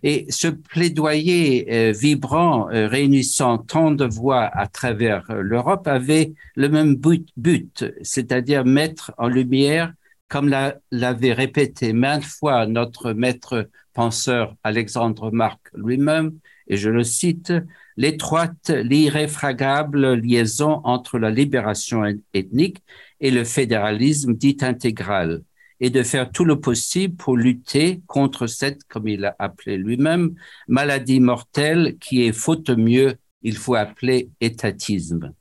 [0.03, 6.67] Et ce plaidoyer euh, vibrant, euh, réunissant tant de voix à travers l'Europe, avait le
[6.67, 9.93] même but c'est-à-dire mettre en lumière,
[10.27, 10.53] comme
[10.91, 16.33] l'avait répété maintes fois notre maître penseur Alexandre Marc lui-même,
[16.67, 17.53] et je le cite,
[17.97, 22.83] l'étroite, l'irréfragable liaison entre la libération ethnique
[23.19, 25.43] et le fédéralisme dit intégral
[25.79, 30.33] et de faire tout le possible pour lutter contre cette, comme il l'a appelé lui-même,
[30.67, 35.33] maladie mortelle qui est faute mieux, il faut appeler étatisme.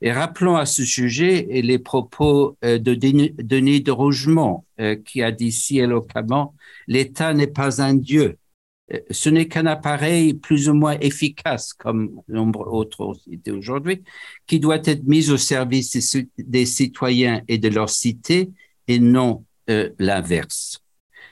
[0.00, 5.32] Et rappelons à ce sujet les propos euh, de Denis de Rougemont, euh, qui a
[5.32, 6.54] dit si éloquemment,
[6.86, 8.38] l'État n'est pas un Dieu,
[9.10, 14.04] ce n'est qu'un appareil plus ou moins efficace, comme nombre autres ont cité aujourd'hui,
[14.46, 18.50] qui doit être mis au service des citoyens et de leur cité
[18.86, 20.82] et non euh, l'inverse.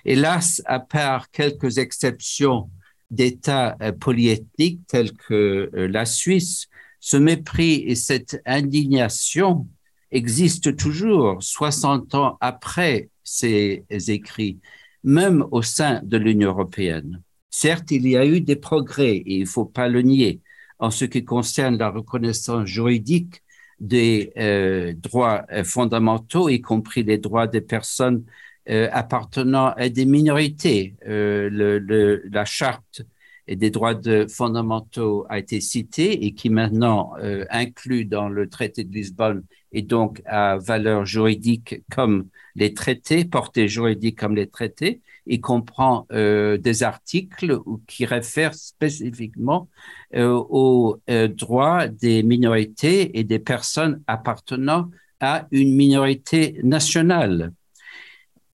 [0.04, 2.70] Hélas, à part quelques exceptions
[3.10, 6.66] d'États euh, polyethniques tels que euh, la Suisse,
[6.98, 9.68] ce mépris et cette indignation
[10.10, 14.58] existent toujours 60 ans après ces écrits,
[15.04, 17.22] même au sein de l'Union européenne.
[17.56, 20.40] Certes, il y a eu des progrès, et il ne faut pas le nier,
[20.80, 23.44] en ce qui concerne la reconnaissance juridique
[23.78, 28.24] des euh, droits euh, fondamentaux, y compris les droits des personnes
[28.68, 30.96] euh, appartenant à des minorités.
[31.06, 33.02] La charte
[33.46, 37.12] des droits fondamentaux a été citée et qui maintenant
[37.50, 43.68] inclut dans le traité de Lisbonne et donc à valeur juridique comme les traités, portée
[43.68, 49.68] juridique comme les traités, il comprend euh, des articles qui réfèrent spécifiquement
[50.14, 57.52] euh, aux euh, droits des minorités et des personnes appartenant à une minorité nationale.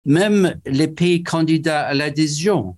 [0.07, 2.77] Même les pays candidats à l'adhésion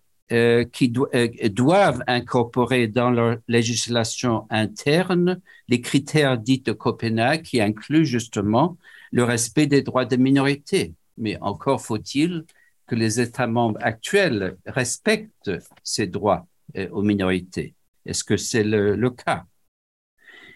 [0.73, 8.77] qui doivent incorporer dans leur législation interne les critères dits de Copenhague qui incluent justement
[9.13, 10.95] le respect des droits des minorités.
[11.17, 12.45] Mais encore faut-il
[12.87, 15.51] que les États membres actuels respectent
[15.83, 17.75] ces droits euh, aux minorités.
[18.05, 19.45] Est-ce que c'est le, cas?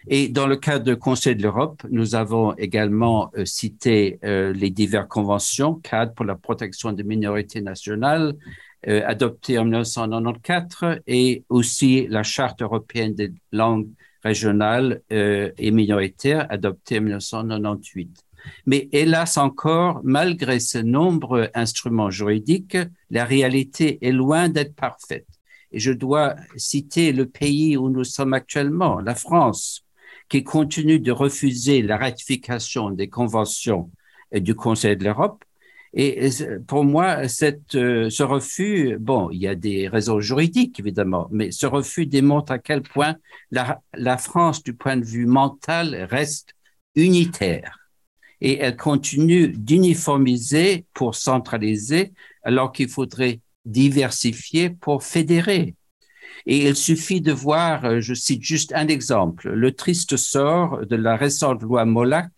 [0.07, 4.69] Et dans le cas du Conseil de l'Europe, nous avons également euh, cité euh, les
[4.69, 8.35] diverses conventions, cadres pour la protection des minorités nationales,
[8.83, 13.87] adoptées en 1994, et aussi la Charte européenne des langues
[14.23, 18.23] régionales et minoritaires, adoptée en 1998.
[18.65, 22.77] Mais hélas encore, malgré ces nombreux instruments juridiques,
[23.09, 25.27] la réalité est loin d'être parfaite.
[25.71, 29.85] Et je dois citer le pays où nous sommes actuellement, la France,
[30.29, 33.89] qui continue de refuser la ratification des conventions
[34.33, 35.43] du Conseil de l'Europe.
[35.93, 36.29] Et
[36.67, 42.05] pour moi, ce refus, bon, il y a des raisons juridiques, évidemment, mais ce refus
[42.05, 43.17] démontre à quel point
[43.51, 46.53] la France, du point de vue mental, reste
[46.95, 47.80] unitaire
[48.41, 52.13] et elle continue d'uniformiser pour centraliser
[52.43, 55.75] alors qu'il faudrait diversifier pour fédérer.
[56.47, 60.95] Et il suffit de voir, euh, je cite juste un exemple, le triste sort de
[60.95, 62.31] la récente loi Molac,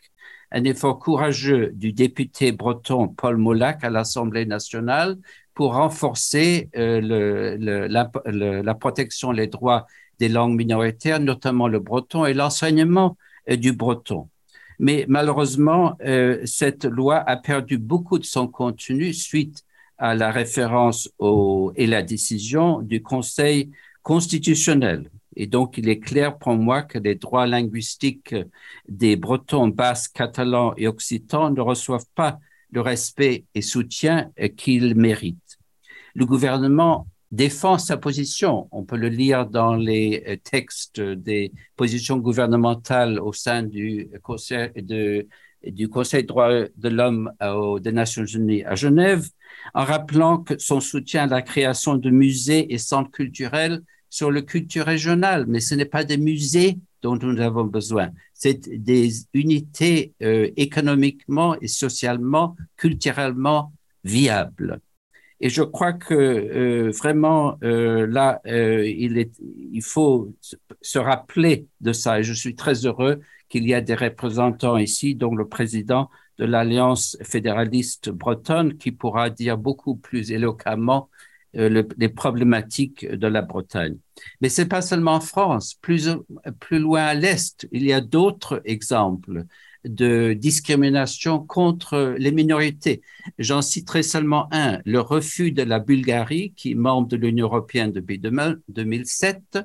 [0.51, 5.17] un effort courageux du député breton Paul Molac à l'Assemblée nationale
[5.53, 9.87] pour renforcer euh, la, la, protection, les droits
[10.19, 13.17] des langues minoritaires, notamment le breton et l'enseignement
[13.49, 14.29] euh, du breton.
[14.83, 19.63] Mais malheureusement, euh, cette loi a perdu beaucoup de son contenu suite
[19.97, 21.09] à la référence
[21.77, 23.71] et la décision du Conseil
[24.01, 25.09] constitutionnel.
[25.37, 28.35] Et donc, il est clair pour moi que les droits linguistiques
[28.89, 32.39] des Bretons, Basques, Catalans et Occitans ne reçoivent pas
[32.69, 35.59] le respect et soutien qu'ils méritent.
[36.13, 38.67] Le gouvernement défend sa position.
[38.71, 44.69] On peut le lire dans les euh, textes des positions gouvernementales au sein du Conseil
[44.75, 45.27] de,
[45.65, 47.31] du Conseil des droits de l'homme
[47.81, 49.27] des Nations Unies à Genève,
[49.73, 54.43] en rappelant que son soutien à la création de musées et centres culturels sur le
[54.43, 60.13] culture régionale, mais ce n'est pas des musées dont nous avons besoin, c'est des unités
[60.21, 64.79] euh, économiquement et socialement, culturellement viables.
[65.39, 70.33] Et je crois que euh, vraiment euh, là, euh, il, faut
[70.81, 72.19] se rappeler de ça.
[72.19, 76.45] Et je suis très heureux qu'il y ait des représentants ici, dont le président de
[76.45, 81.09] l'Alliance fédéraliste bretonne qui pourra dire beaucoup plus éloquemment
[81.55, 83.95] les problématiques de la Bretagne.
[84.41, 86.09] Mais c'est pas seulement en France, plus
[86.71, 89.45] loin à l'Est, il y a d'autres exemples
[89.85, 93.01] de discrimination contre les minorités.
[93.37, 97.91] J'en citerai seulement un, le refus de la Bulgarie, qui est membre de l'Union européenne
[97.91, 99.59] depuis 2007,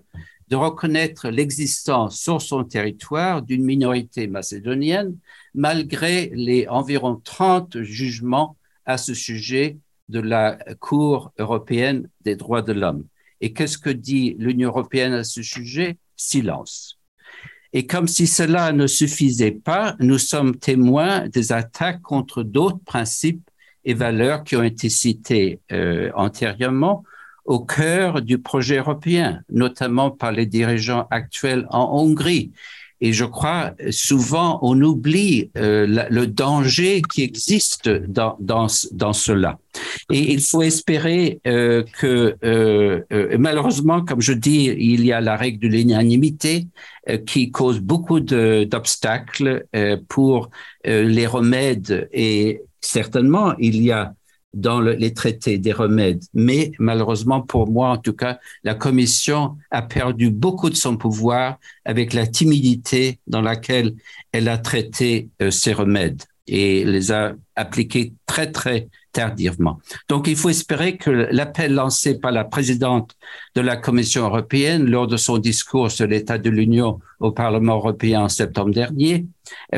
[0.48, 5.16] de reconnaître l'existence sur son territoire d'une minorité macédonienne,
[5.54, 8.56] malgré les environ 30 jugements
[8.86, 13.04] à ce sujet de la Cour européenne des droits de l'homme.
[13.40, 15.98] Et qu'est-ce que dit l'Union européenne à ce sujet?
[16.16, 16.97] Silence.
[17.72, 23.48] Et comme si cela ne suffisait pas, nous sommes témoins des attaques contre d'autres principes
[23.84, 27.04] et valeurs qui ont été cités euh, antérieurement
[27.44, 32.52] au cœur du projet européen, notamment par les dirigeants actuels en Hongrie,
[33.00, 39.58] et je crois souvent on oublie euh, le danger qui existe dans, dans, dans cela.
[40.10, 45.20] Et il faut espérer euh, que, euh, euh malheureusement, comme je dis, il y a
[45.20, 46.66] la règle de l'unanimité
[47.08, 50.50] euh, qui cause beaucoup d'obstacles euh, pour
[50.84, 52.08] les remèdes.
[52.12, 54.14] Et certainement, il y a
[54.60, 56.24] dans le, les traités des remèdes.
[56.34, 61.58] Mais malheureusement, pour moi, en tout cas, la Commission a perdu beaucoup de son pouvoir
[61.84, 63.94] avec la timidité dans laquelle
[64.32, 69.78] elle a traité euh, ces remèdes et les a appliqués très, très tardivement.
[70.08, 73.16] Donc, il faut espérer que l'appel lancé par la présidente
[73.54, 78.22] de la Commission européenne lors de son discours sur l'état de l'Union au Parlement européen
[78.22, 79.26] en septembre dernier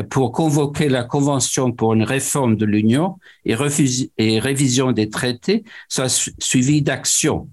[0.09, 3.55] pour convoquer la Convention pour une réforme de l'Union et,
[4.17, 7.47] et révision des traités soit suivi d'actions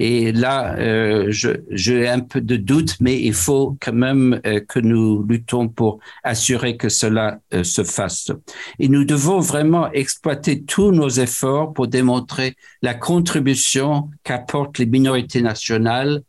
[0.00, 1.32] et là, euh,
[1.70, 5.98] j'ai un peu de doute, mais il faut quand même euh, que nous luttons pour
[6.22, 8.30] assurer que cela euh, se fasse.
[8.78, 15.42] Et nous devons vraiment exploiter tous nos efforts pour démontrer la contribution qu'apportent les minorités
[15.42, 16.22] nationales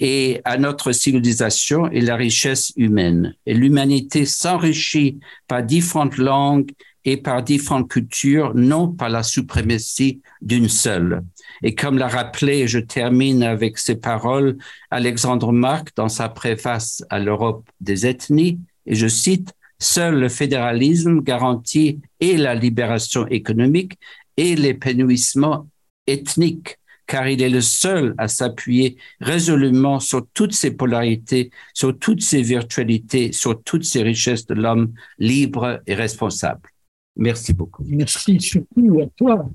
[0.00, 3.36] et à notre civilisation et la richesse humaine.
[3.46, 6.72] Et l'humanité s'enrichit par différentes langues
[7.04, 11.22] et par différentes cultures, non par la suprématie d'une seule.
[11.62, 14.56] Et comme l'a rappelé, je termine avec ces paroles,
[14.90, 21.20] Alexandre Marc dans sa préface à l'Europe des ethnies, et je cite, Seul le fédéralisme
[21.20, 23.96] garantit et la libération économique
[24.36, 25.68] et l'épanouissement
[26.08, 32.22] ethnique, car il est le seul à s'appuyer résolument sur toutes ces polarités, sur toutes
[32.22, 36.68] ces virtualités, sur toutes ces richesses de l'homme libre et responsable.
[37.16, 37.84] Merci beaucoup.
[37.86, 39.48] Merci surtout à toi.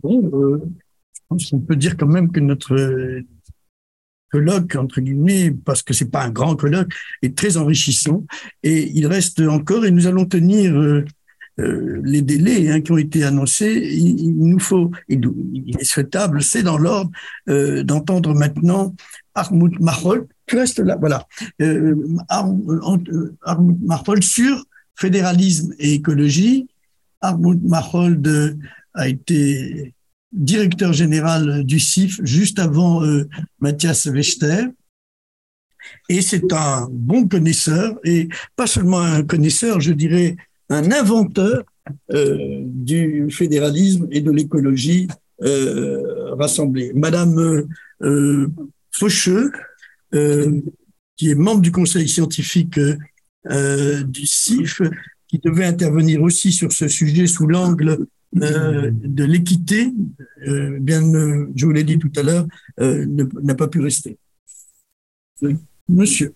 [0.00, 0.62] Bon, euh,
[1.30, 3.22] on peut dire quand même que notre euh,
[4.30, 6.92] colloque, entre guillemets, parce que c'est pas un grand colloque,
[7.22, 8.24] est très enrichissant.
[8.62, 11.04] Et il reste encore, et nous allons tenir euh,
[11.60, 13.74] euh, les délais hein, qui ont été annoncés.
[13.74, 17.10] Il, nous faut, il, est souhaitable, c'est dans l'ordre,
[17.46, 18.94] d'entendre maintenant
[19.34, 20.26] Armut Mahol.
[20.46, 21.26] Tu restes là, voilà.
[22.28, 26.68] Armut Mahol sur fédéralisme et écologie.
[27.20, 28.22] Armut Mahol
[28.94, 29.94] a été
[30.32, 33.28] directeur général du CIF juste avant euh,
[33.60, 34.08] Mathias.
[36.08, 40.36] Et c'est un bon connaisseur, et pas seulement un connaisseur, je dirais
[40.68, 41.64] un inventeur
[42.12, 45.08] euh, du fédéralisme et de l'écologie
[45.42, 46.92] euh, rassemblée.
[46.94, 47.66] Madame
[48.02, 48.48] euh,
[48.92, 49.52] Faucheux,
[51.16, 52.80] qui est membre du conseil scientifique
[53.50, 54.82] du CIF,
[55.26, 59.90] qui devait intervenir aussi sur ce sujet sous l'angle euh, de l'équité,
[60.46, 62.46] euh, bien, euh, je vous l'ai dit tout à l'heure,
[62.78, 64.18] n'a pas pu rester.
[65.88, 66.34] Monsieur.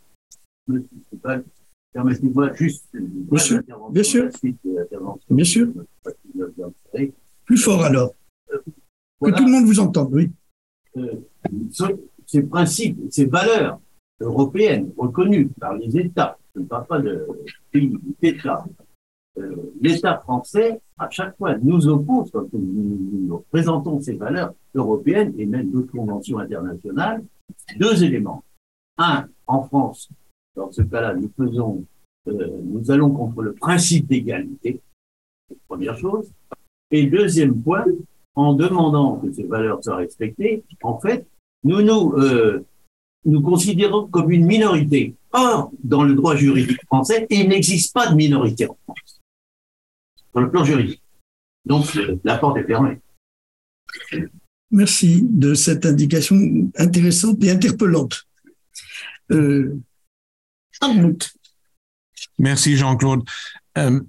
[1.92, 2.86] Permettez-moi juste.
[3.30, 3.62] Monsieur.
[3.90, 4.30] Bien sûr.
[5.30, 5.68] Bien sûr.
[7.44, 8.14] Plus fort alors.
[8.48, 10.30] Que tout le monde vous entende, oui.
[12.26, 13.80] ces principes, ces valeurs
[14.20, 17.26] européennes reconnues par les États, je ne parle pas de
[17.70, 18.64] pays, d'États,
[19.80, 25.70] l'État français, à chaque fois, nous oppose, quand nous, présentons ces valeurs européennes et même
[25.70, 27.24] d'autres conventions internationales,
[27.78, 28.44] deux éléments.
[28.98, 30.08] Un, en France,
[30.54, 31.84] dans ce cas-là, nous faisons,
[32.28, 34.80] euh, nous allons contre le principe d'égalité,
[35.66, 36.30] première chose.
[36.90, 37.84] Et deuxième point,
[38.34, 41.26] en demandant que ces valeurs soient respectées, en fait,
[41.64, 42.64] nous nous, euh,
[43.24, 45.14] nous considérons comme une minorité.
[45.32, 49.11] Or, dans le droit juridique français, il n'existe pas de minorité en France
[50.32, 51.02] sur le plan juridique.
[51.64, 51.86] Donc,
[52.24, 53.00] la porte est fermée.
[54.70, 56.36] Merci de cette indication
[56.78, 58.26] intéressante et interpellante.
[59.30, 59.78] Euh,
[62.38, 63.22] Merci Jean-Claude.
[63.78, 64.00] Euh,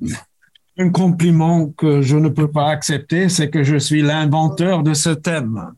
[0.78, 5.12] un compliment que je ne peux pas accepter, c'est que je suis l'inventeur de ce
[5.12, 5.74] thème.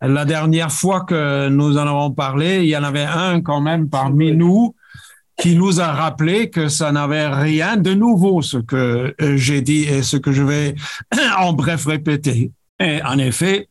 [0.00, 3.88] La dernière fois que nous en avons parlé, il y en avait un quand même
[3.88, 4.74] parmi nous
[5.42, 9.82] qui nous a rappelé que ça n'avait rien de nouveau, ce que euh, j'ai dit
[9.82, 10.76] et ce que je vais
[11.36, 12.52] en bref répéter.
[12.78, 13.68] Et en effet,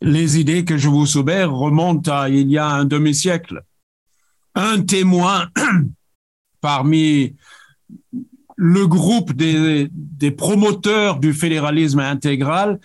[0.00, 3.62] les idées que je vous soumets remontent à il y a un demi-siècle.
[4.56, 5.46] Un témoin
[6.60, 7.36] parmi
[8.56, 9.88] le groupe des,
[10.32, 12.80] promoteurs du fédéralisme intégral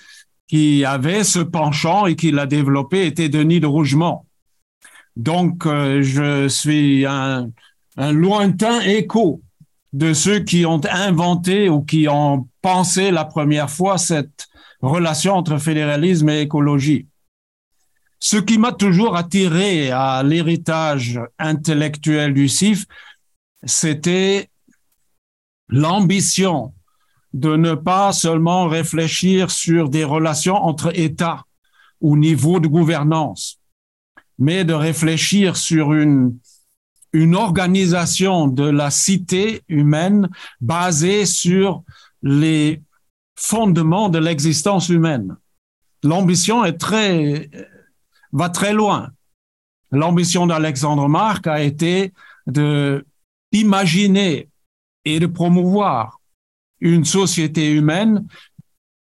[0.47, 4.19] qui avait ce penchant et qui l'a développé était Denis de Rougemont.
[5.15, 7.49] Donc, euh, je suis un,
[7.97, 9.41] un, lointain écho
[9.91, 14.47] de ceux qui ont inventé ou qui ont pensé la première fois cette
[14.81, 17.07] relation entre fédéralisme et écologie.
[18.19, 22.85] Ce qui m'a toujours attiré à l'héritage intellectuel du CIF,
[23.65, 24.49] c'était
[25.69, 26.73] l'ambition
[27.33, 31.43] de ne pas seulement réfléchir sur des relations entre États
[31.99, 33.59] ou niveau de gouvernance,
[34.37, 36.37] mais de réfléchir sur une,
[37.13, 41.83] une organisation de la cité humaine basée sur
[42.23, 42.81] les
[43.35, 45.37] fondements de l'existence humaine.
[46.03, 47.49] L'ambition est très,
[48.31, 49.11] va très loin.
[49.91, 52.13] L'ambition d'Alexandre Marc a été
[52.47, 53.05] de
[53.51, 54.49] imaginer
[55.05, 56.19] et de promouvoir
[56.79, 58.27] une société humaine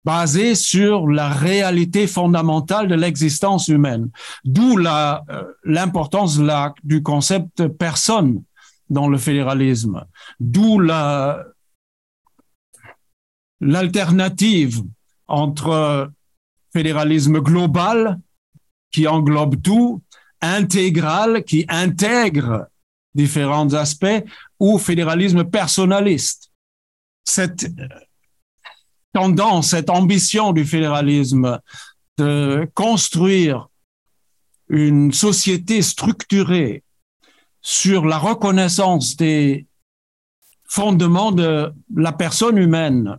[0.04, 4.10] basée sur la réalité fondamentale de l'existence humaine.
[4.44, 5.18] D'où euh,
[5.64, 6.40] l'importance
[6.82, 8.42] du concept personne
[8.88, 10.04] dans le fédéralisme.
[10.40, 11.44] D'où la,
[13.60, 14.82] l'alternative
[15.26, 16.10] entre
[16.72, 18.18] fédéralisme global
[18.90, 20.02] qui englobe tout,
[20.40, 22.68] intégral qui intègre
[23.14, 24.24] différents aspects,
[24.60, 26.50] ou fédéralisme personnaliste
[27.24, 27.70] cette
[29.18, 31.60] tendance, cette ambition du fédéralisme
[32.18, 33.68] de construire
[34.68, 36.84] une société structurée
[37.60, 39.66] sur la reconnaissance des
[40.68, 43.18] fondements de la personne humaine.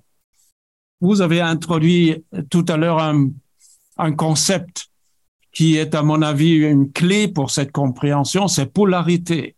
[1.02, 3.32] Vous avez introduit tout à l'heure un,
[3.98, 4.88] un, concept
[5.52, 9.58] qui est, à mon avis, une clé pour cette compréhension, c'est polarité.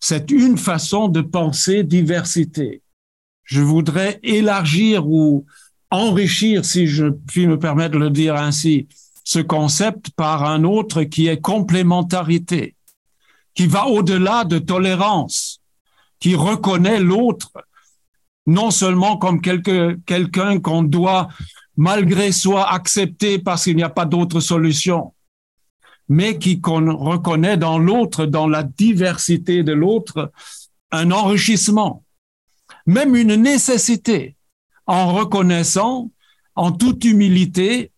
[0.00, 2.82] C'est une façon de penser diversité
[3.46, 5.46] je voudrais élargir ou
[5.90, 8.88] enrichir, si je puis me permettre de le dire ainsi,
[9.24, 12.74] ce concept par un autre qui est complémentarité,
[13.54, 15.60] qui va au-delà de tolérance,
[16.20, 17.52] qui reconnaît l'autre
[18.46, 21.28] non seulement comme quelqu'un qu'on doit
[21.76, 25.12] malgré soi accepter parce qu'il n'y a pas d'autre solution,
[26.08, 30.30] mais qui qu'on reconnaît dans l'autre, dans la diversité de l'autre,
[30.92, 32.04] un enrichissement
[32.86, 34.35] même une nécessité
[34.86, 36.10] en reconnaissant
[36.54, 37.92] en toute humilité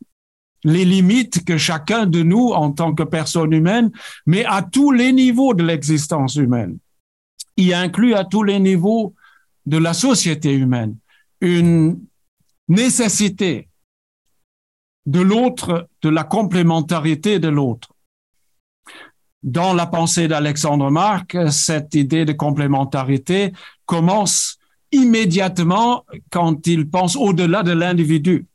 [0.64, 3.90] les limites que chacun de nous, en tant que personne humaine,
[4.26, 6.78] mais à tous les niveaux de l'existence humaine,
[7.56, 9.14] y inclut à tous les niveaux
[9.66, 10.96] de la société humaine,
[11.40, 12.00] une
[12.68, 13.68] nécessité
[15.06, 17.94] de l'autre, de la complémentarité de l'autre.
[19.42, 23.52] Dans la pensée d'Alexandre Marc, cette idée de complémentarité
[23.86, 24.57] commence
[24.92, 28.46] immédiatement quand il pense au-delà de l'individu.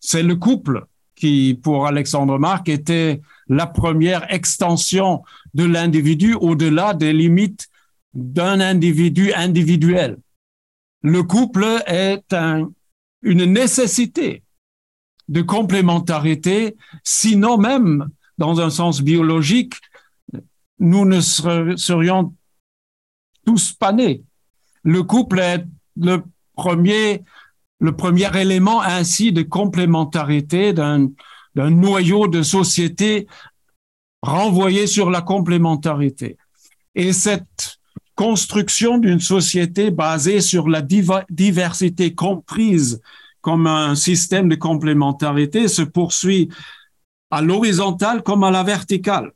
[0.00, 5.22] C'est le couple qui, pour Alexandre Marc, était la première extension
[5.54, 7.68] de l'individu au-delà des limites
[8.12, 10.18] d'un individu individuel.
[11.02, 12.34] Le couple est
[13.22, 14.42] une nécessité
[15.28, 19.74] de complémentarité, sinon même, dans un sens biologique,
[20.78, 22.34] nous ne serions
[23.44, 24.22] tous pas nés
[24.86, 25.64] le couple est
[25.96, 26.22] le
[26.54, 27.24] premier,
[27.80, 31.08] le premier élément ainsi de complémentarité d'un,
[31.56, 33.26] d'un noyau de société
[34.22, 36.36] renvoyé sur la complémentarité.
[36.94, 37.78] Et cette
[38.14, 43.00] construction d'une société basée sur la diversité comprise
[43.40, 46.48] comme un système de complémentarité se poursuit
[47.32, 49.32] à l'horizontale comme à la verticale,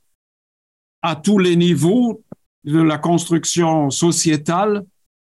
[1.03, 2.23] à tous les niveaux
[2.62, 4.85] de la construction sociétale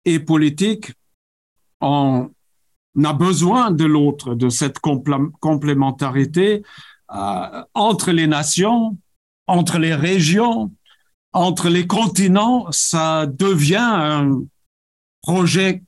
[0.04, 0.92] et politique,
[1.80, 2.30] on
[3.02, 6.62] a besoin de l'autre, de cette complémentarité
[7.14, 8.96] euh, entre les nations,
[9.46, 10.72] entre les régions,
[11.32, 12.66] entre les continents.
[12.70, 14.42] Ça devient un
[15.22, 15.82] projet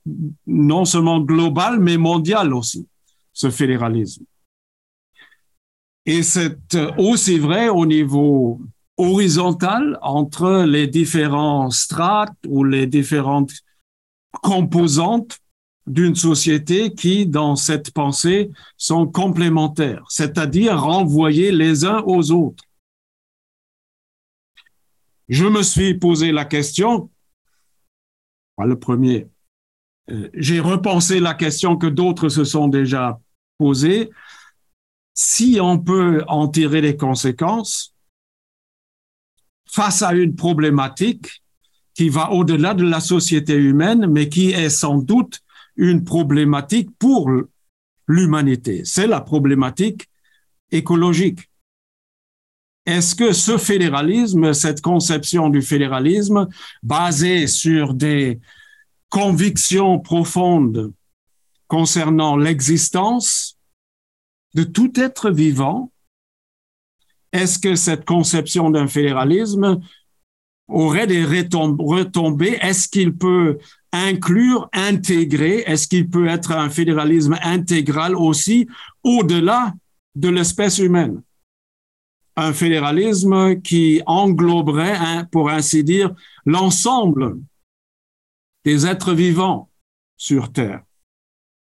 [0.45, 2.87] non seulement global, mais mondial aussi,
[3.33, 4.25] ce fédéralisme.
[6.05, 6.57] Et c'est
[6.97, 8.61] aussi vrai au niveau
[8.97, 13.51] horizontal entre les différents strates ou les différentes
[14.31, 15.39] composantes
[15.85, 22.63] d'une société qui, dans cette pensée, sont complémentaires, c'est-à-dire renvoyer les uns aux autres.
[25.29, 27.09] Je me suis posé la question,
[28.57, 29.27] le premier,
[30.09, 33.19] euh, j'ai repensé la question que d'autres se sont déjà
[33.57, 34.09] posées.
[35.13, 37.93] Si on peut en tirer les conséquences
[39.69, 41.43] face à une problématique
[41.97, 45.41] qui va au-delà de la société humaine, mais qui est sans doute
[45.75, 47.31] une problématique pour
[48.07, 48.83] l'humanité.
[48.85, 50.07] C'est la problématique
[50.71, 51.39] écologique.
[52.85, 56.47] Est-ce que ce fédéralisme, cette conception du fédéralisme,
[56.83, 58.39] basée sur des
[59.09, 60.93] convictions profondes
[61.67, 63.57] concernant l'existence
[64.53, 65.91] de tout être vivant,
[67.31, 69.81] est-ce que cette conception d'un fédéralisme
[70.67, 72.57] aurait des retombées?
[72.61, 73.57] Est-ce qu'il peut
[73.91, 78.67] inclure, intégrer, est-ce qu'il peut être un fédéralisme intégral aussi
[79.03, 79.73] au-delà
[80.15, 81.21] de l'espèce humaine?
[82.35, 86.13] Un fédéralisme qui engloberait, hein, pour ainsi dire,
[86.45, 87.37] l'ensemble
[88.63, 89.69] des êtres vivants
[90.17, 90.83] sur Terre.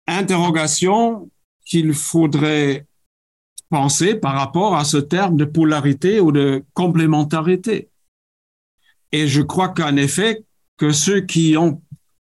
[0.08, 1.31] Interrogation
[1.65, 2.86] qu'il faudrait
[3.68, 7.91] penser par rapport à ce terme de polarité ou de complémentarité.
[9.12, 10.44] Et je crois qu'en effet,
[10.76, 11.83] que ceux qui ont,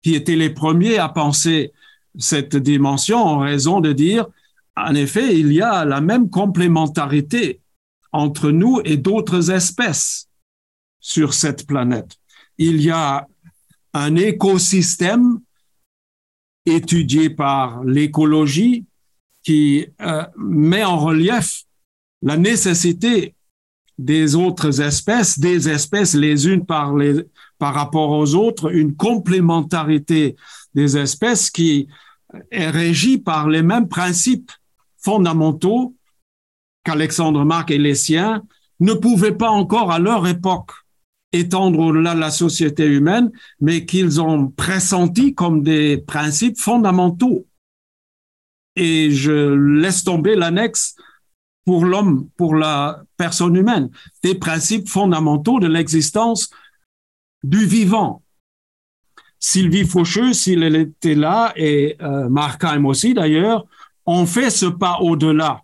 [0.02, 1.72] qui étaient les premiers à penser
[2.18, 4.26] cette dimension ont raison de dire,
[4.76, 7.60] en effet, il y a la même complémentarité
[8.12, 10.28] entre nous et d'autres espèces
[11.00, 12.16] sur cette planète.
[12.58, 13.26] Il y a
[13.94, 15.40] un écosystème
[16.64, 18.86] étudié par l'écologie
[19.42, 21.64] qui euh, met en relief
[22.22, 23.34] la nécessité
[23.98, 27.24] des autres espèces, des espèces les unes par, les,
[27.58, 30.36] par rapport aux autres, une complémentarité
[30.74, 31.88] des espèces qui
[32.50, 34.50] est régie par les mêmes principes
[34.98, 35.94] fondamentaux
[36.84, 38.42] qu'Alexandre Marc et les siens
[38.80, 40.72] ne pouvaient pas encore à leur époque
[41.32, 43.30] étendre de la société humaine,
[43.60, 47.46] mais qu'ils ont pressenti comme des principes fondamentaux.
[48.76, 50.94] Et je laisse tomber l'annexe
[51.64, 53.90] pour l'homme, pour la personne humaine,
[54.22, 56.50] des principes fondamentaux de l'existence
[57.42, 58.22] du vivant.
[59.38, 63.66] Sylvie Faucheux, s'il était là, et euh, Markheim aussi d'ailleurs,
[64.06, 65.62] ont fait ce pas au-delà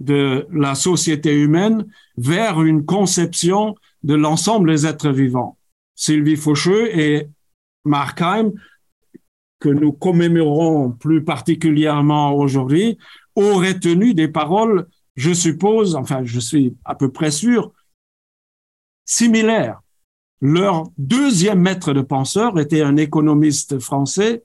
[0.00, 5.58] de la société humaine vers une conception de l'ensemble des êtres vivants.
[5.94, 7.28] Sylvie Faucheux et
[7.84, 8.52] Markheim,
[9.60, 12.98] que nous commémorons plus particulièrement aujourd'hui,
[13.36, 17.72] auraient tenu des paroles, je suppose, enfin je suis à peu près sûr,
[19.04, 19.80] similaires.
[20.40, 24.44] Leur deuxième maître de penseur était un économiste français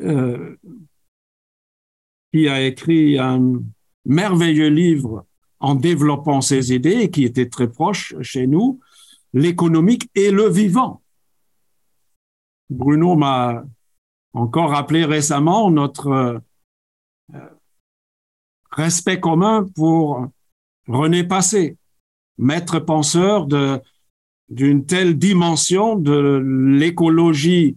[0.00, 0.56] euh,
[2.32, 3.62] qui a écrit un
[4.04, 5.24] merveilleux livre
[5.60, 8.80] en développant ces idées et qui était très proche chez nous,
[9.32, 11.02] l'économique et le vivant.
[12.70, 13.64] Bruno m'a
[14.34, 16.38] encore rappelé récemment notre euh,
[18.78, 20.28] respect commun pour
[20.86, 21.76] René Passé,
[22.38, 23.48] maître penseur
[24.48, 26.40] d'une telle dimension de
[26.78, 27.76] l'écologie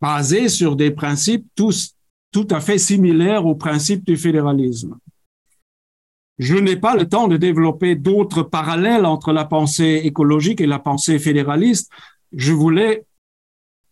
[0.00, 1.94] basée sur des principes tous
[2.30, 4.98] tout à fait similaires aux principes du fédéralisme.
[6.38, 10.78] Je n'ai pas le temps de développer d'autres parallèles entre la pensée écologique et la
[10.78, 11.90] pensée fédéraliste.
[12.32, 13.06] Je voulais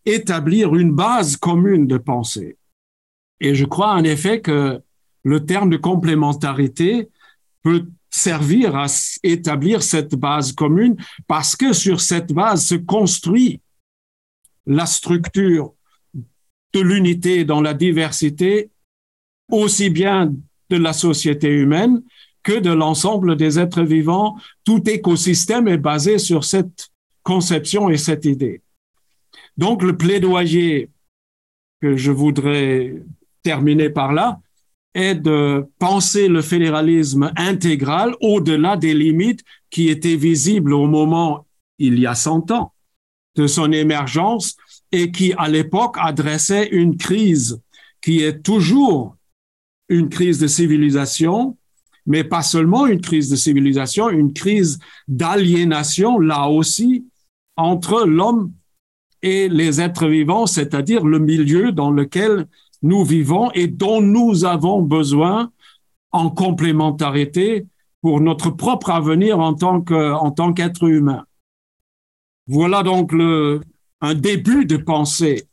[0.05, 2.58] établir une base commune de pensée.
[3.41, 4.83] Et je crois en effet que
[5.25, 7.09] le terme de complémentarité
[7.62, 8.86] peut servir à
[9.23, 10.97] établir cette base commune
[11.27, 13.61] parce que sur cette base se construit
[14.67, 15.75] la structure
[16.73, 18.70] de l'unité dans la diversité,
[19.51, 20.33] aussi bien
[20.70, 22.03] de la société humaine
[22.43, 24.36] que de l'ensemble des êtres vivants.
[24.65, 26.91] Tout écosystème est basé sur cette
[27.23, 28.62] conception et cette idée.
[29.57, 30.91] Donc, le plaidoyer
[31.81, 32.94] que je voudrais
[33.43, 34.41] terminer par là
[34.95, 41.47] est de penser le fédéralisme intégral au-delà des limites qui étaient visibles au moment,
[41.79, 42.73] il y a 100 ans,
[43.37, 44.57] de son émergence
[44.93, 47.61] et qui, à l'époque, adressait une crise
[48.01, 49.17] qui est toujours
[49.89, 51.57] une crise de civilisation,
[52.07, 57.07] mais pas seulement une crise de civilisation, une crise d'aliénation, là aussi,
[57.57, 58.53] entre l'homme
[59.23, 62.47] et les êtres vivants, c'est-à-dire le milieu dans lequel
[62.85, 65.51] nous vivons et dont nous avons besoin
[66.13, 67.67] en complémentarité
[68.03, 71.25] pour notre propre avenir en tant que, en tant qu'être humain.
[72.47, 73.63] Voilà donc le,
[74.03, 75.49] un début de pensée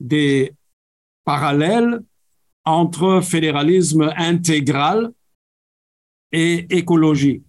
[0.00, 0.52] des
[1.24, 2.00] parallèle
[2.66, 5.12] entre fédéralisme intégral
[6.30, 7.42] et écologie.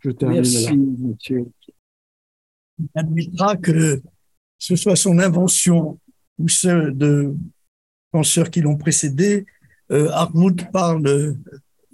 [0.00, 0.72] Je termine Merci, là.
[0.74, 1.46] monsieur.
[2.80, 4.02] Il admettra que
[4.58, 6.00] ce soit son invention
[6.42, 7.34] ou celle de
[8.10, 9.46] penseurs qui l'ont précédé,
[9.90, 10.10] euh,
[10.72, 11.36] parle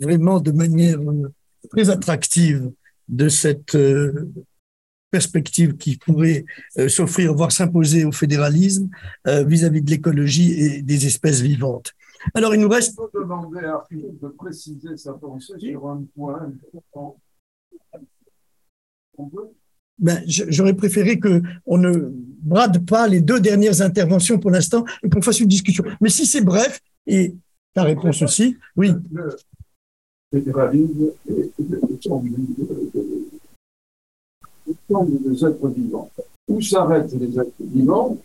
[0.01, 1.33] vraiment de manière euh,
[1.71, 2.71] très attractive
[3.09, 4.31] de cette euh,
[5.11, 6.45] perspective qui pourrait
[6.79, 8.89] euh, s'offrir, voire s'imposer au fédéralisme
[9.27, 11.93] euh, vis-à-vis de l'écologie et des espèces vivantes.
[12.35, 12.99] Alors, il nous reste.
[12.99, 16.53] Je peux demander à Philippe de préciser sa pensée sur un point
[19.99, 22.13] Ben, J'aurais préféré que on ne
[22.43, 25.85] brade pas les deux dernières interventions pour l'instant et qu'on fasse une discussion.
[26.01, 27.35] Mais si c'est bref, et
[27.75, 28.93] ta réponse aussi, oui.
[29.13, 29.37] Le
[30.33, 31.51] fédéralisme est
[34.69, 36.11] des êtres vivants.
[36.49, 38.17] Où s'arrêtent les êtres vivants?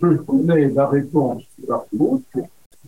[0.00, 2.24] Je connais la réponse par l'autre.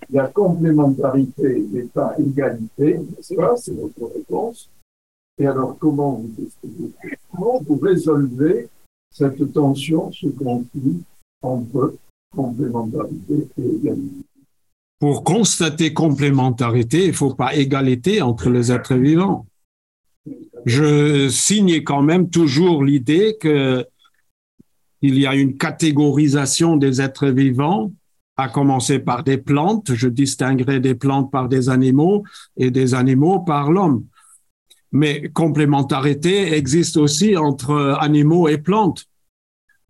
[0.09, 4.69] Il y a complémentarité, l'état égalité, c'est ça, c'est votre réponse.
[5.39, 6.93] Et alors, comment vous,
[7.31, 8.69] comment vous résolvez
[9.11, 11.03] cette tension, ce conflit
[11.43, 11.97] entre
[12.35, 14.25] complémentarité et égalité?
[14.99, 19.47] Pour constater complémentarité, il ne faut pas égalité entre les êtres vivants
[20.65, 23.85] je signe quand même toujours l'idée que
[25.01, 27.91] il y a une catégorisation des êtres vivants,
[28.37, 29.93] à commencer par des plantes.
[29.95, 32.23] Je distinguerai des plantes par des animaux
[32.57, 34.05] et des animaux par l'homme.
[34.93, 39.07] Mais complémentarité existe aussi entre animaux et plantes.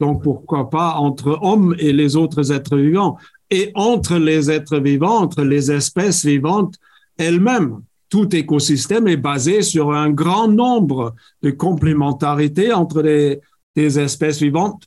[0.00, 3.16] Donc pourquoi pas entre hommes et les autres êtres vivants
[3.50, 6.76] et entre les êtres vivants, entre les espèces vivantes
[7.18, 7.82] elles-mêmes
[8.12, 13.40] tout écosystème est basé sur un grand nombre de complémentarités entre les,
[13.74, 14.84] espèces vivantes,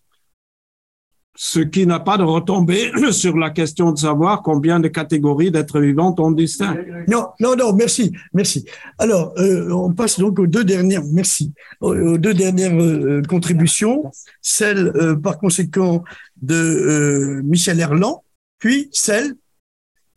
[1.36, 5.82] ce qui n'a pas de retombée sur la question de savoir combien de catégories d'êtres
[5.82, 7.06] vivants on distingue.
[7.08, 8.66] Non, non, non, merci, merci.
[8.98, 14.88] Alors, euh, on passe donc aux deux dernières, merci, aux, deux dernières euh, contributions, celle
[14.96, 16.04] euh, par conséquent
[16.42, 18.24] de Michel Erland,
[18.58, 19.36] puis celle,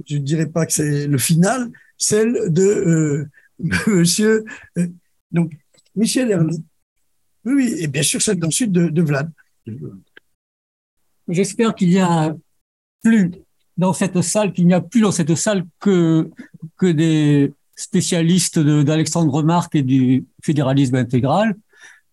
[0.06, 3.26] je ne dirais pas que c'est le final, celle de
[3.88, 4.44] Monsieur
[5.32, 5.52] donc
[5.96, 6.54] Michel Hermé.
[7.44, 9.30] Oui, et bien sûr celle ensuite de Vlad.
[11.28, 12.34] J'espère qu'il y a
[13.02, 13.32] plus
[13.76, 16.30] dans cette salle, qu'il n'y a plus dans cette salle que
[16.76, 21.54] que des spécialistes d'Alexandre Marc et du fédéralisme intégral,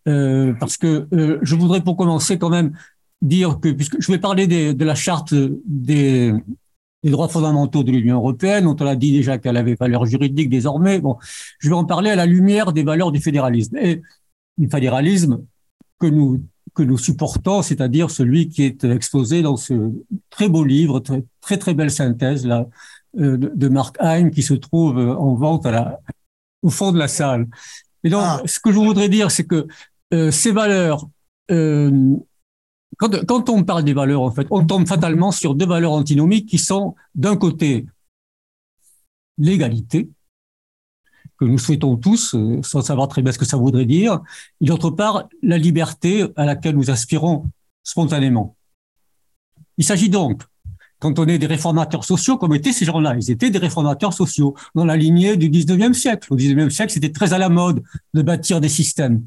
[0.07, 2.77] euh, parce que euh, je voudrais pour commencer quand même
[3.21, 5.33] dire que puisque je vais parler des, de la charte
[5.65, 6.33] des
[7.05, 10.49] les droits fondamentaux de l'Union européenne, dont on a dit déjà qu'elle avait valeur juridique
[10.49, 10.99] désormais.
[10.99, 11.17] Bon,
[11.59, 13.77] je vais en parler à la lumière des valeurs du fédéralisme.
[13.77, 14.01] Et
[14.57, 15.43] du fédéralisme
[15.99, 16.41] que nous,
[16.75, 19.91] que nous supportons, c'est-à-dire celui qui est exposé dans ce
[20.29, 22.67] très beau livre, très, très, très belle synthèse là,
[23.17, 25.99] euh, de, Mark Heim, qui se trouve en vente à la,
[26.61, 27.47] au fond de la salle.
[28.03, 28.41] Et donc, ah.
[28.45, 29.67] ce que je voudrais dire, c'est que
[30.13, 31.07] euh, ces valeurs
[31.51, 32.15] euh,
[32.97, 36.47] quand, quand, on parle des valeurs, en fait, on tombe fatalement sur deux valeurs antinomiques
[36.47, 37.85] qui sont, d'un côté,
[39.37, 40.09] l'égalité,
[41.47, 44.21] nous souhaitons tous, euh, sans savoir très bien ce que ça voudrait dire,
[44.61, 47.45] et d'autre part, la liberté à laquelle nous aspirons
[47.83, 48.55] spontanément.
[49.77, 50.41] Il s'agit donc,
[50.99, 54.55] quand on est des réformateurs sociaux, comme étaient ces gens-là, ils étaient des réformateurs sociaux
[54.73, 56.33] dans la lignée du 19e siècle.
[56.33, 57.83] Au 19e siècle, c'était très à la mode
[58.13, 59.25] de bâtir des systèmes.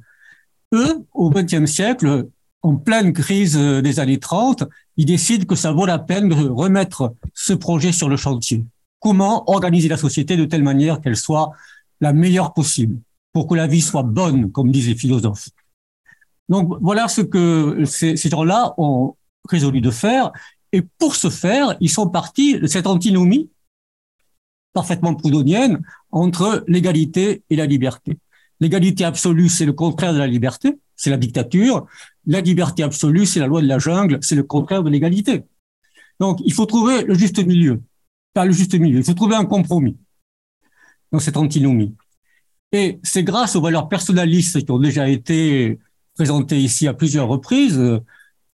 [0.75, 2.29] Eux, au 20e siècle,
[2.63, 4.65] en pleine crise euh, des années 30,
[4.97, 8.65] ils décident que ça vaut la peine de remettre ce projet sur le chantier.
[9.01, 11.53] Comment organiser la société de telle manière qu'elle soit
[12.01, 13.01] la meilleure possible
[13.33, 15.51] pour que la vie soit bonne, comme disent les philosophes.
[16.49, 19.17] Donc voilà ce que ces, gens-là ont
[19.49, 20.33] résolu de faire.
[20.73, 23.51] Et pour ce faire, ils sont partis de cette antinomie
[24.73, 28.19] parfaitement proudhonienne entre l'égalité et la liberté.
[28.61, 31.87] L'égalité absolue, c'est le contraire de la liberté, c'est la dictature.
[32.27, 35.45] La liberté absolue, c'est la loi de la jungle, c'est le contraire de l'égalité.
[36.21, 37.81] Donc, il faut trouver le juste milieu.
[38.35, 39.97] Pas le juste milieu, il faut trouver un compromis
[41.13, 41.95] dans cette antinomie.
[42.73, 45.79] Et c'est grâce aux valeurs personnalistes qui ont déjà été
[46.15, 47.81] présentées ici à plusieurs reprises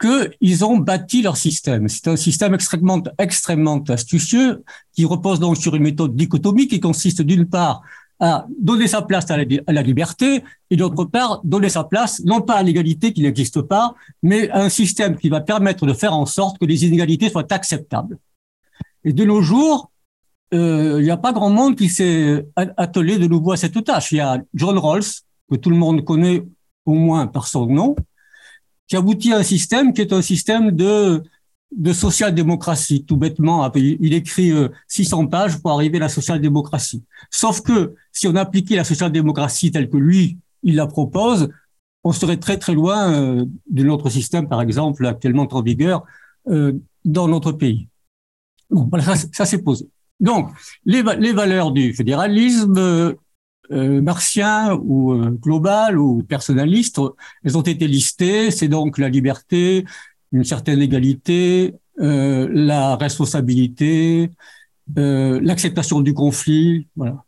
[0.01, 1.89] qu'ils ont bâti leur système.
[1.89, 2.55] C'est un système
[3.19, 4.65] extrêmement, astucieux
[4.95, 7.83] qui repose donc sur une méthode dichotomique qui consiste d'une part
[8.19, 12.57] à donner sa place à la, liberté et d'autre part donner sa place non pas
[12.57, 16.27] à l'égalité qui n'existe pas, mais à un système qui va permettre de faire en
[16.27, 18.19] sorte que les inégalités soient acceptables.
[19.05, 19.91] Et de nos jours,
[20.53, 24.13] il n'y a pas grand monde qui s'est attelé de nouveau à cette tâche.
[24.13, 25.05] Il y a John Rawls,
[25.51, 26.45] que tout le monde connaît
[26.85, 27.95] au moins par son nom,
[28.89, 31.23] qui aboutit à un système qui est un système de
[31.77, 33.71] de social-démocratie, tout bêtement.
[33.75, 34.53] Il écrit
[34.89, 37.05] 600 pages pour arriver à la social-démocratie.
[37.31, 41.49] Sauf que si on appliquait la social-démocratie telle que lui, il la propose,
[42.03, 46.05] on serait très très loin euh, de notre système, par exemple, actuellement en vigueur
[46.49, 46.73] euh,
[47.05, 47.89] dans notre pays.
[48.71, 49.89] Bon, voilà, ça, ça s'est posé.
[50.21, 50.51] Donc,
[50.85, 53.17] les, valeurs du fédéralisme
[53.73, 57.01] euh, martien ou euh, global ou personnaliste,
[57.45, 58.51] elles ont été listées.
[58.51, 59.85] C'est donc la liberté,
[60.33, 64.31] une certaine égalité, euh, la responsabilité,
[64.95, 66.89] l'acceptation du conflit.
[66.97, 67.25] Voilà.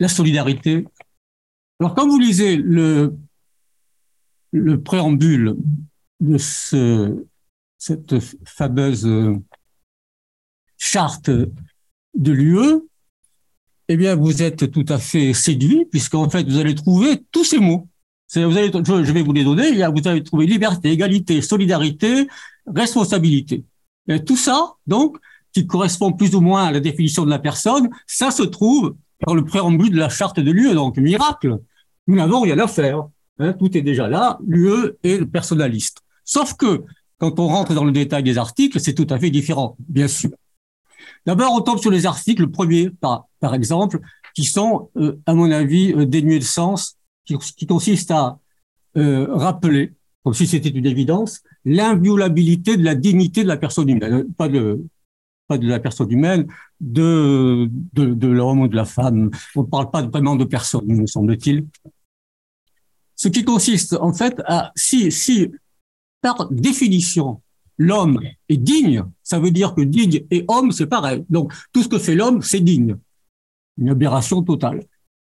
[0.00, 0.84] La solidarité,
[1.80, 3.16] alors, quand vous lisez le
[4.84, 5.56] préambule
[6.20, 7.24] de ce,
[7.84, 8.14] cette
[8.46, 9.06] fameuse
[10.78, 12.80] charte de l'UE,
[13.88, 17.58] eh bien, vous êtes tout à fait séduit, puisqu'en fait, vous allez trouver tous ces
[17.58, 17.86] mots.
[18.34, 19.70] Vous allez, je vais vous les donner.
[19.72, 22.26] Vous allez trouver liberté, égalité, solidarité,
[22.66, 23.64] responsabilité.
[24.24, 25.18] Tout ça, donc,
[25.52, 28.96] qui correspond plus ou moins à la définition de la personne, ça se trouve
[29.26, 31.58] dans le préambule de la charte de l'UE, donc miracle.
[32.06, 33.04] Nous n'avons rien à faire.
[33.38, 34.38] Hein, tout est déjà là.
[34.46, 36.00] L'UE est personnaliste.
[36.24, 36.82] Sauf que
[37.18, 40.30] quand on rentre dans le détail des articles, c'est tout à fait différent, bien sûr.
[41.26, 44.00] D'abord, on tombe sur les articles, le premier, par, par exemple,
[44.34, 48.38] qui sont, euh, à mon avis, euh, dénués de sens, qui, qui consistent à
[48.96, 54.24] euh, rappeler, comme si c'était une évidence, l'inviolabilité de la dignité de la personne humaine.
[54.36, 54.84] Pas de,
[55.46, 56.46] pas de la personne humaine,
[56.80, 59.30] de, de, de l'homme ou de la femme.
[59.54, 61.66] On ne parle pas vraiment de personne, me semble-t-il.
[63.16, 65.50] Ce qui consiste en fait à, si, si
[66.24, 67.42] par définition,
[67.76, 71.22] l'homme est digne, ça veut dire que digne et homme, c'est pareil.
[71.28, 72.96] Donc, tout ce que fait l'homme, c'est digne.
[73.76, 74.84] Une aberration totale.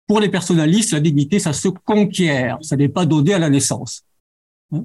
[0.06, 4.03] Pour les personnalistes, la dignité, ça se conquiert, ça n'est pas donné à la naissance.
[4.74, 4.84] Hein?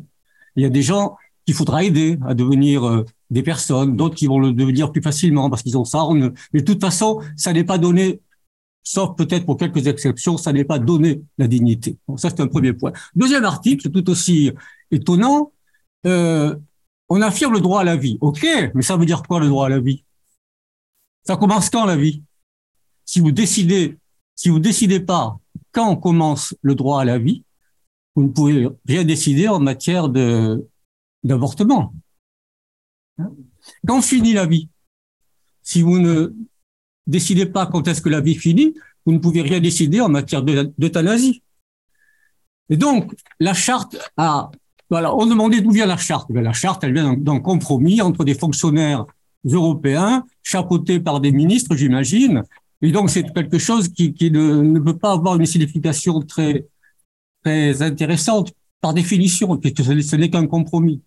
[0.54, 4.28] Il y a des gens qu'il faudra aider à devenir euh, des personnes, d'autres qui
[4.28, 6.06] vont le devenir plus facilement parce qu'ils ont ça.
[6.52, 8.20] Mais de toute façon, ça n'est pas donné,
[8.84, 11.98] sauf peut-être pour quelques exceptions, ça n'est pas donné la dignité.
[12.06, 12.92] Bon, ça, c'est un premier point.
[13.16, 14.52] Deuxième article, tout aussi
[14.92, 15.50] étonnant,
[16.06, 16.56] euh,
[17.08, 18.18] on affirme le droit à la vie.
[18.20, 20.04] OK, mais ça veut dire quoi le droit à la vie?
[21.24, 22.22] Ça commence quand la vie?
[23.04, 23.98] Si vous décidez,
[24.34, 25.38] si vous décidez pas
[25.72, 27.44] quand commence le droit à la vie,
[28.14, 30.66] vous ne pouvez rien décider en matière de
[31.22, 31.92] d'avortement.
[33.86, 34.68] Quand finit la vie?
[35.62, 36.34] Si vous ne
[37.06, 40.42] décidez pas quand est-ce que la vie finit, vous ne pouvez rien décider en matière
[40.42, 41.42] d'euthanasie.
[42.68, 44.50] Et donc, la charte a...
[44.88, 46.30] Voilà, on demandait d'où vient la charte.
[46.30, 49.04] Ben, la charte, elle vient d'un compromis entre des fonctionnaires
[49.44, 52.42] européens, chapeautés par des ministres, j'imagine.
[52.82, 56.66] Et donc, c'est quelque chose qui, ne, peut pas avoir une signification très,
[57.42, 61.02] très intéressante par définition, puisque ce n'est qu'un compromis.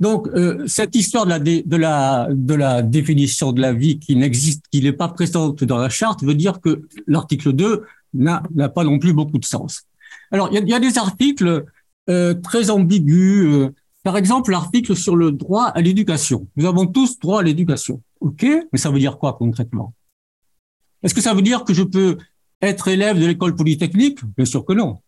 [0.00, 5.08] Donc, euh, cette histoire de la, définition de la vie qui n'existe, qui n'est pas
[5.08, 7.82] présente dans la charte, veut dire que l'article 2
[8.14, 8.40] n'a
[8.74, 9.82] pas non plus beaucoup de sens.
[10.30, 11.64] Alors, il y a, des articles
[12.08, 13.46] euh, très ambigus.
[13.46, 16.48] Euh, par exemple, l'article sur le droit à l'éducation.
[16.56, 18.00] Nous avons tous droit à l'éducation.
[18.20, 19.92] OK, mais ça veut dire quoi concrètement?
[21.02, 22.18] Est-ce que ça veut dire que je peux
[22.60, 24.20] être élève de l'école polytechnique?
[24.36, 25.00] Bien sûr que non.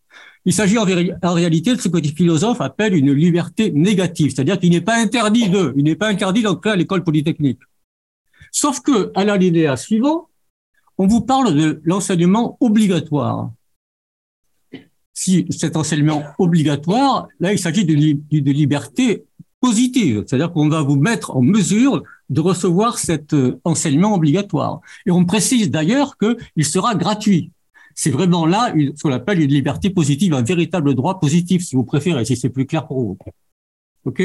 [0.45, 4.71] Il s'agit en, réalité de ce que les philosophes appellent une liberté négative, c'est-à-dire qu'il
[4.71, 7.59] n'est pas interdit de, il n'est pas interdit d'entrer à l'école polytechnique.
[8.51, 10.29] Sauf que, à l'alinéa suivant,
[10.97, 13.51] on vous parle de l'enseignement obligatoire.
[15.21, 19.25] Si cet enseignement obligatoire, là, il s'agit de liberté
[19.59, 24.81] positive, c'est-à-dire qu'on va vous mettre en mesure de recevoir cet euh, enseignement obligatoire.
[25.05, 27.51] Et on précise d'ailleurs qu'il sera gratuit
[27.95, 31.83] c'est vraiment là ce qu'on appelle une liberté positive, un véritable droit positif, si vous
[31.83, 33.17] préférez, si c'est plus clair pour vous.
[34.05, 34.23] OK?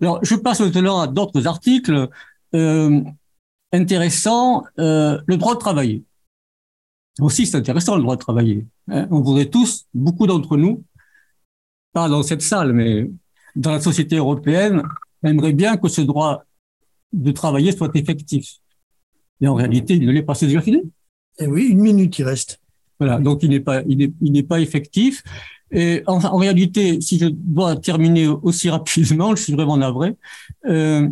[0.00, 2.08] Alors, je passe maintenant à d'autres articles
[2.54, 3.00] euh,
[3.72, 4.64] intéressants.
[4.78, 6.04] Euh, le droit de travailler.
[7.20, 8.66] Aussi, c'est intéressant le droit de travailler.
[8.88, 9.06] Hein.
[9.10, 10.84] On voudrait tous, beaucoup d'entre nous,
[11.92, 13.10] pas dans cette salle, mais
[13.56, 14.82] dans la société européenne,
[15.22, 16.44] aimerait bien que ce droit
[17.12, 18.58] de travailler soit effectif.
[19.40, 20.34] Et en réalité, il ne l'est pas.
[20.34, 20.82] C'est déjà fini
[21.40, 22.60] eh oui, une minute il reste.
[22.98, 25.22] Voilà, donc il n'est pas, il n'est, pas effectif.
[25.70, 30.16] Et en, en, réalité, si je dois terminer aussi rapidement, je suis vraiment navré.
[30.66, 31.08] Euh,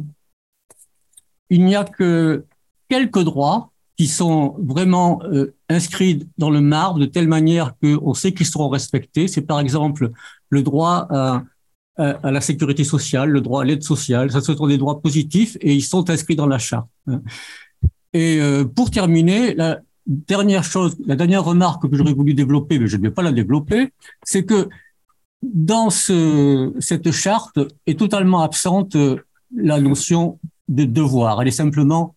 [1.48, 2.44] il n'y a que
[2.90, 8.32] quelques droits qui sont vraiment euh, inscrits dans le marbre de telle manière qu'on sait
[8.32, 9.26] qu'ils seront respectés.
[9.26, 10.12] C'est par exemple
[10.50, 11.42] le droit à,
[12.22, 14.30] la sécurité sociale, le droit à l'aide sociale.
[14.30, 16.88] Ça, ce sont des droits positifs et ils sont inscrits dans la charte.
[18.12, 22.86] Et euh, pour terminer, la, dernière chose, la dernière remarque que j'aurais voulu développer, mais
[22.86, 24.68] je ne vais pas la développer, c'est que
[25.42, 29.16] dans ce, cette charte est totalement absente euh,
[29.54, 31.42] la notion de devoir.
[31.42, 32.14] Elle est simplement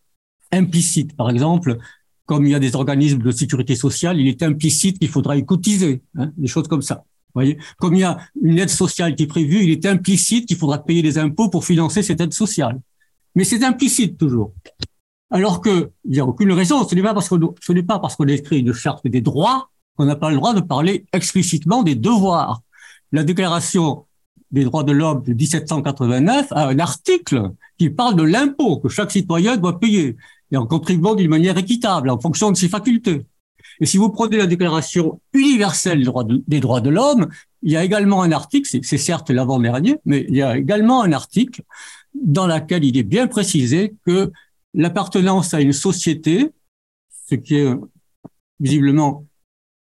[0.51, 1.15] implicite.
[1.15, 1.77] Par exemple,
[2.25, 5.45] comme il y a des organismes de sécurité sociale, il est implicite qu'il faudra y
[5.45, 7.03] cotiser, hein, des choses comme ça.
[7.33, 7.57] Voyez?
[7.77, 10.83] Comme il y a une aide sociale qui est prévue, il est implicite qu'il faudra
[10.83, 12.79] payer des impôts pour financer cette aide sociale.
[13.35, 14.53] Mais c'est implicite toujours.
[15.29, 16.87] Alors qu'il n'y a aucune raison.
[16.87, 19.69] Ce n'est pas parce qu'on ce n'est pas parce qu'on écrit une charte des droits
[19.95, 22.61] qu'on n'a pas le droit de parler explicitement des devoirs.
[23.11, 24.05] La déclaration
[24.51, 29.11] des droits de l'homme de 1789 a un article qui parle de l'impôt que chaque
[29.11, 30.17] citoyen doit payer
[30.51, 33.25] et en contribuant d'une manière équitable en fonction de ses facultés.
[33.79, 35.99] Et si vous prenez la Déclaration universelle
[36.47, 37.29] des droits de, l'homme,
[37.63, 41.11] il y a également un article, c'est certes l'avant-dernier, mais il y a également un
[41.13, 41.63] article
[42.13, 44.31] dans lequel il est bien précisé que
[44.73, 46.51] l'appartenance à une société,
[47.27, 47.73] ce qui est
[48.59, 49.25] visiblement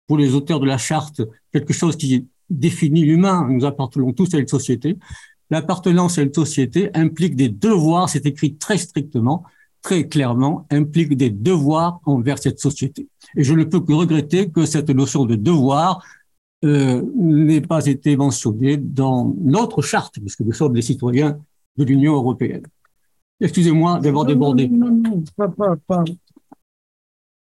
[0.07, 4.37] pour les auteurs de la charte quelque chose qui définit l'humain, nous appartenons tous à
[4.37, 4.97] une société,
[5.49, 9.43] l'appartenance à une société implique des devoirs, c'est écrit très strictement,
[9.83, 13.07] très clairement, implique des devoirs envers cette société.
[13.35, 16.03] Et je ne peux que regretter que cette notion de devoir
[16.63, 21.37] euh, n'ait pas été mentionnée dans notre charte, puisque nous sommes des citoyens
[21.77, 22.63] de l'Union européenne.
[23.41, 24.69] Excusez-moi d'avoir débordé.
[24.69, 26.05] Non, non, non, pas, pas, pas.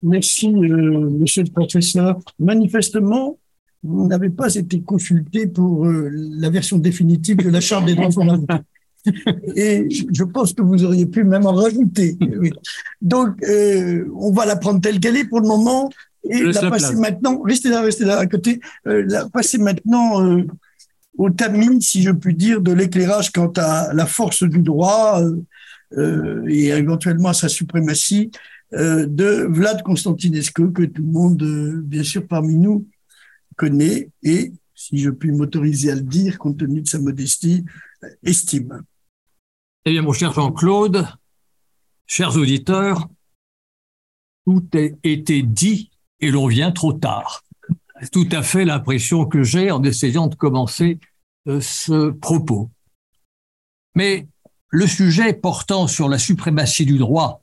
[0.02, 2.18] Merci, euh, monsieur le professeur.
[2.38, 3.38] Manifestement,
[3.82, 8.10] vous n'avez pas été consulté pour euh, la version définitive de la Charte des droits
[8.10, 8.46] fondamentaux.
[9.56, 12.18] Et je pense que vous auriez pu même en rajouter.
[13.00, 15.90] Donc, euh, on va la prendre telle qu'elle est pour le moment
[16.28, 17.40] et la passer maintenant.
[17.42, 18.60] Restez là, restez là à côté.
[18.86, 20.46] Euh, la passer maintenant euh,
[21.16, 25.22] au tamis, si je puis dire, de l'éclairage quant à la force du droit
[26.46, 28.30] et éventuellement à sa suprématie
[28.72, 32.86] de Vlad Constantinescu, que tout le monde, bien sûr, parmi nous
[33.56, 37.64] connaît et, si je puis m'autoriser à le dire, compte tenu de sa modestie,
[38.22, 38.82] estime.
[39.86, 41.08] Eh bien, mon cher Jean-Claude,
[42.06, 43.08] chers auditeurs,
[44.44, 47.42] tout a été dit et l'on vient trop tard.
[48.12, 50.98] Tout à fait l'impression que j'ai en essayant de commencer
[51.48, 52.70] euh, ce propos.
[53.94, 54.28] Mais
[54.68, 57.42] le sujet portant sur la suprématie du droit,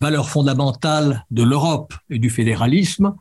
[0.00, 3.14] valeur fondamentale de l'Europe et du fédéralisme,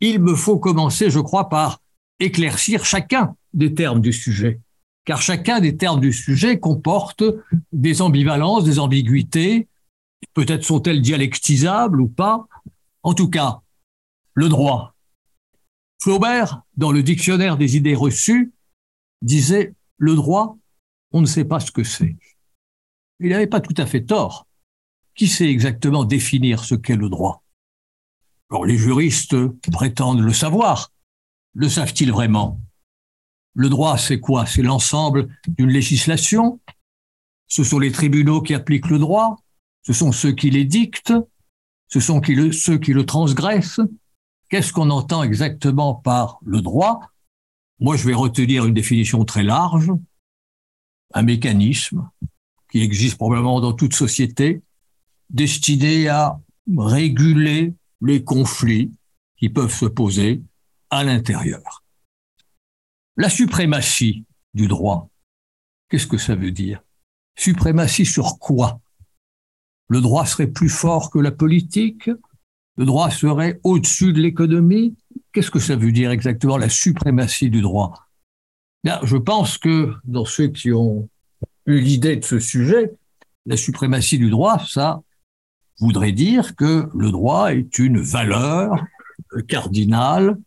[0.00, 1.82] il me faut commencer, je crois, par
[2.18, 4.60] éclaircir chacun des termes du sujet
[5.04, 7.24] car chacun des termes du sujet comporte
[7.72, 9.68] des ambivalences, des ambiguïtés.
[10.34, 12.46] Peut-être sont-elles dialectisables ou pas.
[13.02, 13.60] En tout cas,
[14.34, 14.94] le droit.
[16.02, 18.52] Flaubert, dans le dictionnaire des idées reçues,
[19.22, 20.56] disait le droit,
[21.12, 22.16] on ne sait pas ce que c'est.
[23.20, 24.46] Il n'avait pas tout à fait tort.
[25.14, 27.42] Qui sait exactement définir ce qu'est le droit?
[28.50, 29.36] Alors les juristes
[29.70, 30.90] prétendent le savoir.
[31.54, 32.60] Le savent-ils vraiment?
[33.60, 34.46] Le droit, c'est quoi?
[34.46, 36.60] C'est l'ensemble d'une législation.
[37.46, 39.36] Ce sont les tribunaux qui appliquent le droit.
[39.82, 41.12] Ce sont ceux qui les dictent.
[41.88, 42.22] Ce sont
[42.52, 43.82] ceux qui le transgressent.
[44.48, 47.00] Qu'est-ce qu'on entend exactement par le droit?
[47.80, 49.92] Moi, je vais retenir une définition très large.
[51.12, 52.08] Un mécanisme
[52.72, 54.62] qui existe probablement dans toute société,
[55.28, 56.40] destiné à
[56.78, 58.90] réguler les conflits
[59.36, 60.42] qui peuvent se poser
[60.88, 61.79] à l'intérieur.
[63.20, 64.24] La suprématie
[64.54, 65.10] du droit,
[65.90, 66.82] qu'est-ce que ça veut dire?
[67.36, 68.80] Suprématie sur quoi?
[69.88, 72.08] Le droit serait plus fort que la politique?
[72.78, 74.96] Le droit serait au-dessus de l'économie?
[75.34, 78.08] Qu'est-ce que ça veut dire exactement la suprématie du droit?
[78.84, 81.06] Je pense que dans ceux qui ont
[81.66, 82.90] eu l'idée de ce sujet,
[83.44, 85.02] la suprématie du droit, ça
[85.78, 88.82] voudrait dire que le droit est une valeur
[89.46, 90.38] cardinale,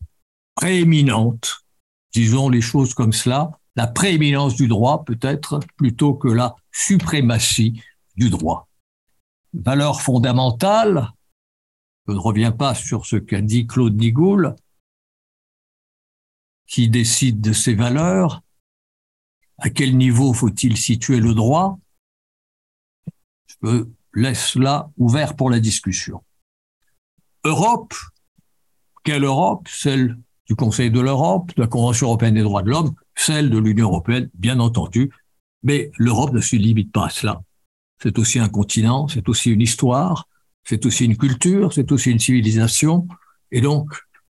[0.55, 1.62] prééminente
[2.13, 7.81] disons les choses comme cela, la prééminence du droit peut-être plutôt que la suprématie
[8.15, 8.69] du droit.
[9.53, 11.11] Valeur fondamentale,
[12.07, 14.55] je ne reviens pas sur ce qu'a dit Claude Nigoul,
[16.67, 18.41] qui décide de ces valeurs,
[19.57, 21.79] à quel niveau faut-il situer le droit,
[23.63, 26.23] je laisse cela ouvert pour la discussion.
[27.43, 27.93] Europe,
[29.03, 29.67] quelle Europe?
[29.67, 33.57] Celle du Conseil de l'Europe, de la Convention européenne des droits de l'homme, celle de
[33.57, 35.11] l'Union européenne, bien entendu.
[35.63, 37.41] Mais l'Europe ne se limite pas à cela.
[38.01, 40.27] C'est aussi un continent, c'est aussi une histoire,
[40.63, 43.07] c'est aussi une culture, c'est aussi une civilisation.
[43.51, 43.89] Et donc,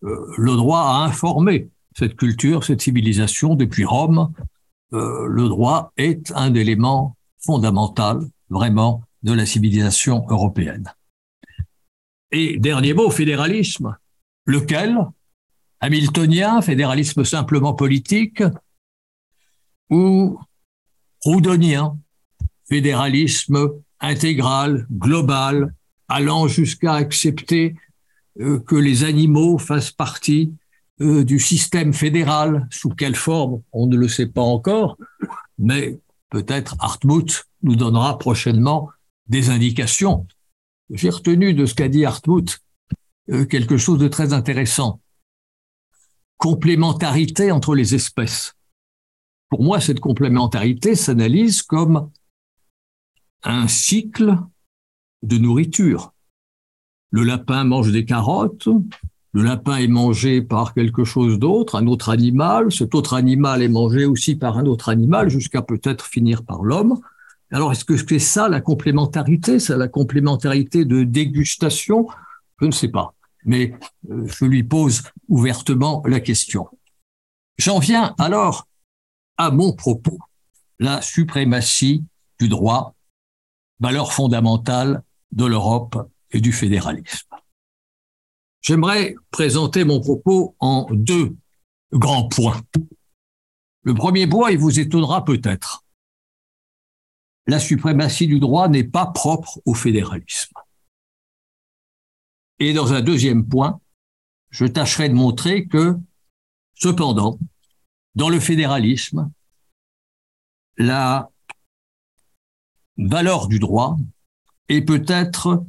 [0.04, 4.32] euh, le droit a informé cette culture, cette civilisation depuis Rome.
[4.94, 8.20] Euh, le droit est un élément fondamental,
[8.50, 10.94] vraiment, de la civilisation européenne.
[12.32, 13.98] Et dernier mot, fédéralisme,
[14.46, 14.98] lequel?
[15.80, 18.44] Hamiltonien, fédéralisme simplement politique,
[19.90, 20.40] ou
[21.22, 21.98] proudhonien,
[22.68, 25.74] fédéralisme intégral, global,
[26.08, 27.76] allant jusqu'à accepter
[28.40, 30.54] euh, que les animaux fassent partie
[31.02, 32.68] euh, du système fédéral.
[32.72, 34.98] Sous quelle forme On ne le sait pas encore,
[35.58, 38.90] mais peut-être Hartmut nous donnera prochainement
[39.28, 40.28] des indications.
[40.92, 42.60] J'ai retenu de ce qu'a dit Hartmut
[43.32, 45.00] euh, quelque chose de très intéressant.
[46.38, 48.54] Complémentarité entre les espèces.
[49.50, 52.10] Pour moi, cette complémentarité s'analyse comme
[53.44, 54.38] un cycle
[55.24, 56.14] de nourriture.
[57.12, 58.68] Le lapin mange des carottes,
[59.32, 63.70] le lapin est mangé par quelque chose d'autre, un autre animal, cet autre animal est
[63.70, 67.00] mangé aussi par un autre animal, jusqu'à peut-être finir par l'homme.
[67.52, 69.60] Alors, est-ce que c'est ça la complémentarité?
[69.60, 72.08] C'est la complémentarité de dégustation?
[72.60, 73.14] Je ne sais pas,
[73.46, 73.74] mais
[74.10, 76.68] euh, je lui pose ouvertement la question.
[77.58, 78.68] J'en viens alors
[79.38, 80.18] à mon propos,
[80.80, 82.04] la suprématie
[82.40, 82.96] du droit,
[83.80, 87.30] valeur fondamentale de l'Europe et du fédéralisme.
[88.62, 91.36] J'aimerais présenter mon propos en deux
[91.92, 92.62] grands points.
[93.84, 95.84] Le premier point, il vous étonnera peut-être.
[97.46, 100.54] La suprématie du droit n'est pas propre au fédéralisme.
[102.60, 103.80] Et dans un deuxième point,
[104.50, 105.98] je tâcherai de montrer que,
[106.76, 107.40] cependant,
[108.16, 109.30] dans le fédéralisme,
[110.78, 111.30] la
[112.98, 113.98] valeur du droit
[114.70, 115.66] est peut-être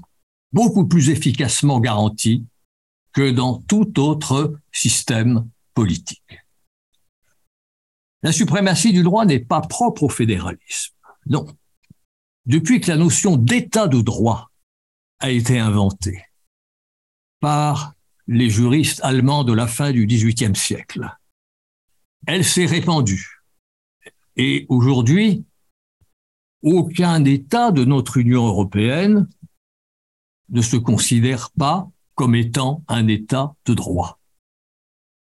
[0.53, 2.47] beaucoup plus efficacement garantie
[3.13, 6.23] que dans tout autre système politique.
[8.23, 10.95] La suprématie du droit n'est pas propre au fédéralisme.
[11.27, 11.47] Non.
[12.47, 14.51] Depuis que la notion d'état de droit
[15.19, 16.23] a été inventée
[17.47, 17.95] par
[18.27, 21.17] les juristes allemands de la fin du XVIIIe siècle,
[22.27, 23.41] elle s'est répandue.
[24.35, 25.45] Et aujourd'hui,
[26.63, 29.29] aucun État de notre Union européenne
[30.49, 34.19] ne se considère pas comme étant un État de droit.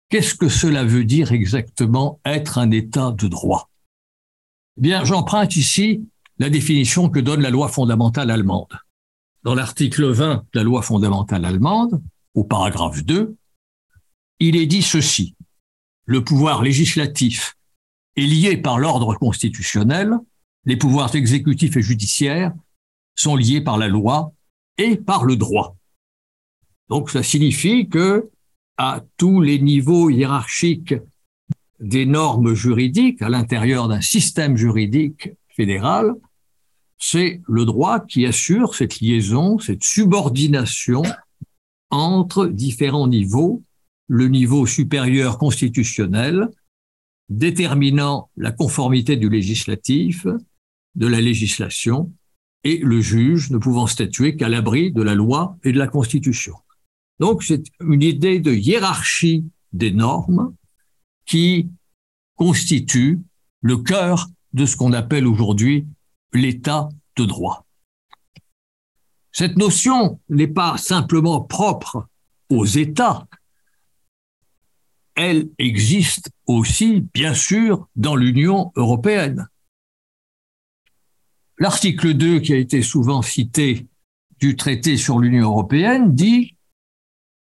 [0.07, 3.69] Qu'est-ce que cela veut dire exactement être un État de droit?
[4.77, 8.79] Eh Bien, j'emprunte ici la définition que donne la loi fondamentale allemande.
[9.43, 12.01] Dans l'article 20 de la loi fondamentale allemande,
[12.33, 13.35] au paragraphe 2,
[14.39, 15.35] il est dit ceci.
[16.05, 17.55] Le pouvoir législatif
[18.15, 20.17] est lié par l'ordre constitutionnel,
[20.65, 22.53] les pouvoirs exécutifs et judiciaires
[23.15, 24.33] sont liés par la loi
[24.77, 25.75] et par le droit.
[26.89, 28.29] Donc ça signifie que
[28.77, 30.95] à tous les niveaux hiérarchiques
[31.79, 36.13] des normes juridiques à l'intérieur d'un système juridique fédéral,
[36.97, 41.03] c'est le droit qui assure cette liaison, cette subordination
[41.93, 43.61] entre différents niveaux,
[44.07, 46.49] le niveau supérieur constitutionnel,
[47.29, 50.25] déterminant la conformité du législatif,
[50.95, 52.11] de la législation,
[52.63, 56.55] et le juge ne pouvant statuer qu'à l'abri de la loi et de la Constitution.
[57.19, 60.55] Donc c'est une idée de hiérarchie des normes
[61.25, 61.69] qui
[62.35, 63.21] constitue
[63.61, 65.85] le cœur de ce qu'on appelle aujourd'hui
[66.33, 67.67] l'état de droit.
[69.33, 72.07] Cette notion n'est pas simplement propre
[72.49, 73.27] aux États,
[75.15, 79.47] elle existe aussi, bien sûr, dans l'Union européenne.
[81.57, 83.87] L'article 2, qui a été souvent cité
[84.39, 86.55] du traité sur l'Union européenne, dit,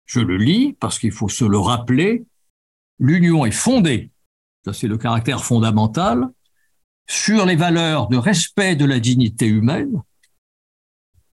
[0.06, 2.26] je le lis parce qu'il faut se le rappeler,
[3.00, 4.12] l'Union est fondée,
[4.64, 6.30] ça c'est le caractère fondamental,
[7.08, 10.02] sur les valeurs de respect de la dignité humaine,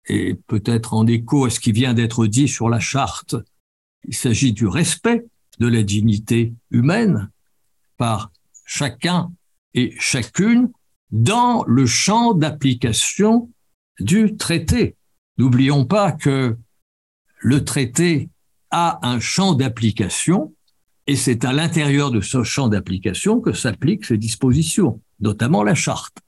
[0.10, 3.36] et peut-être en écho à ce qui vient d'être dit sur la charte,
[4.06, 5.26] il s'agit du respect
[5.60, 7.30] de la dignité humaine
[7.98, 8.32] par
[8.66, 9.32] chacun
[9.74, 10.72] et chacune
[11.12, 13.50] dans le champ d'application
[14.00, 14.96] du traité.
[15.38, 16.58] N'oublions pas que
[17.40, 18.30] le traité
[18.72, 20.54] a un champ d'application
[21.08, 26.20] et c'est à l'intérieur de ce champ d'application que s'appliquent ses dispositions, notamment la charte.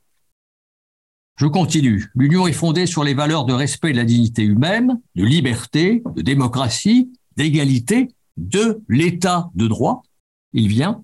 [1.37, 2.11] Je continue.
[2.15, 6.21] L'Union est fondée sur les valeurs de respect de la dignité humaine, de liberté, de
[6.21, 10.03] démocratie, d'égalité, de l'état de droit,
[10.53, 11.03] il vient,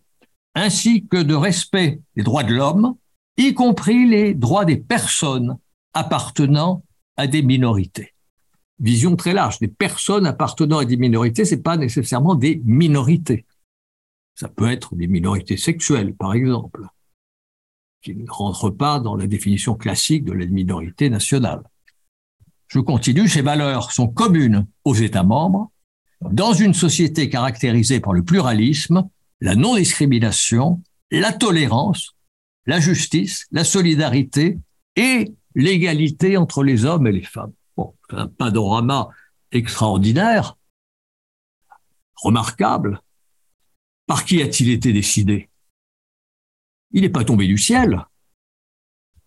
[0.55, 2.95] ainsi que de respect des droits de l'homme,
[3.37, 5.57] y compris les droits des personnes
[5.93, 6.83] appartenant
[7.15, 8.13] à des minorités.
[8.79, 9.59] Vision très large.
[9.59, 13.45] Des personnes appartenant à des minorités, c'est pas nécessairement des minorités.
[14.35, 16.87] Ça peut être des minorités sexuelles, par exemple,
[18.13, 21.63] qui ne rentrent pas dans la définition classique de la minorité nationale.
[22.67, 23.27] Je continue.
[23.27, 25.71] Ces valeurs sont communes aux États membres
[26.21, 29.07] dans une société caractérisée par le pluralisme,
[29.39, 32.17] la non-discrimination, la tolérance
[32.67, 34.59] la justice, la solidarité
[34.95, 37.53] et l'égalité entre les hommes et les femmes.
[37.75, 39.09] Bon, c'est un panorama
[39.51, 40.57] extraordinaire,
[42.17, 43.01] remarquable.
[44.05, 45.49] Par qui a-t-il été décidé?
[46.91, 48.05] Il n'est pas tombé du ciel.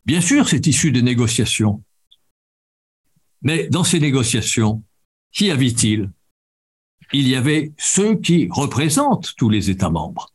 [0.06, 1.82] Bien sûr, c'est issu des négociations.
[3.42, 4.82] Mais dans ces négociations,
[5.32, 6.10] qui avait-il
[7.12, 10.32] Il y avait ceux qui représentent tous les États membres.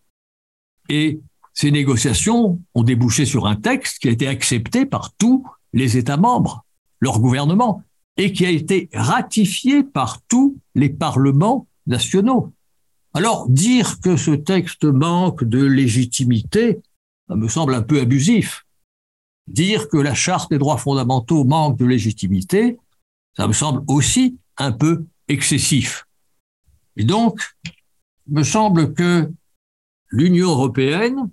[0.90, 1.20] Et
[1.54, 6.18] ces négociations ont débouché sur un texte qui a été accepté par tous les États
[6.18, 6.66] membres,
[7.00, 7.84] leur gouvernement,
[8.18, 12.54] et qui a été ratifié par tous les parlements nationaux.
[13.14, 16.82] Alors, dire que ce texte manque de légitimité,
[17.28, 18.66] ça me semble un peu abusif.
[19.48, 22.78] Dire que la charte des droits fondamentaux manque de légitimité,
[23.36, 26.06] ça me semble aussi un peu excessif.
[26.96, 27.40] Et donc,
[28.28, 29.32] il me semble que
[30.10, 31.30] l'Union européenne,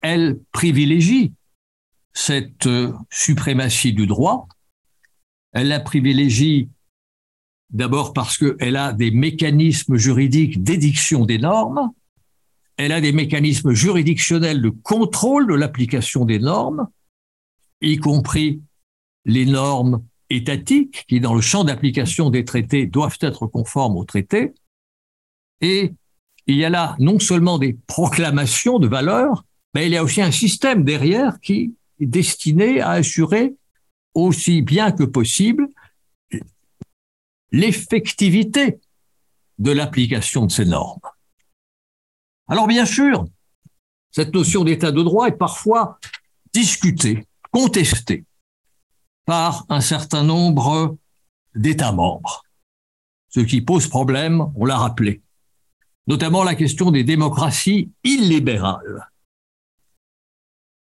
[0.00, 1.32] elle privilégie
[2.12, 4.48] cette euh, suprématie du droit.
[5.52, 6.68] Elle la privilégie
[7.70, 11.92] d'abord parce qu'elle a des mécanismes juridiques d'édiction des normes,
[12.84, 16.88] elle a des mécanismes juridictionnels de contrôle de l'application des normes,
[17.82, 18.62] y compris
[19.26, 24.54] les normes étatiques qui, dans le champ d'application des traités, doivent être conformes aux traités.
[25.60, 25.92] Et
[26.46, 29.44] il y a là non seulement des proclamations de valeur,
[29.74, 33.56] mais il y a aussi un système derrière qui est destiné à assurer
[34.14, 35.68] aussi bien que possible
[37.52, 38.80] l'effectivité
[39.58, 41.00] de l'application de ces normes.
[42.50, 43.26] Alors bien sûr,
[44.10, 46.00] cette notion d'état de droit est parfois
[46.52, 48.24] discutée, contestée
[49.24, 50.98] par un certain nombre
[51.54, 52.42] d'États membres,
[53.28, 55.22] ce qui pose problème, on l'a rappelé,
[56.08, 59.08] notamment la question des démocraties illibérales.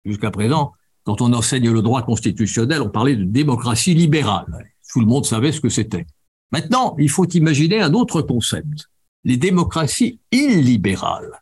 [0.05, 0.71] Jusqu'à présent,
[1.03, 4.71] quand on enseigne le droit constitutionnel, on parlait de démocratie libérale.
[4.93, 6.07] Tout le monde savait ce que c'était.
[6.53, 8.89] Maintenant, il faut imaginer un autre concept,
[9.25, 11.37] les démocraties illibérales,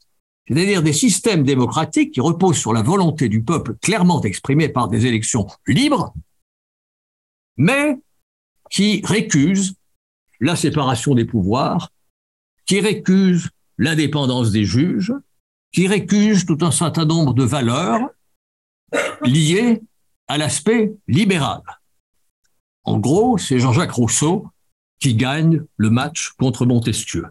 [0.48, 5.06] c'est-à-dire des systèmes démocratiques qui reposent sur la volonté du peuple clairement exprimée par des
[5.06, 6.14] élections libres,
[7.58, 7.98] mais
[8.70, 9.76] qui récusent
[10.40, 11.92] la séparation des pouvoirs,
[12.66, 15.14] qui récusent l'indépendance des juges,
[15.72, 18.10] qui récusent tout un certain nombre de valeurs
[19.24, 19.82] liées
[20.28, 21.62] à l'aspect libéral.
[22.84, 24.48] En gros, c'est Jean-Jacques Rousseau
[25.00, 27.26] qui gagne le match contre Montesquieu.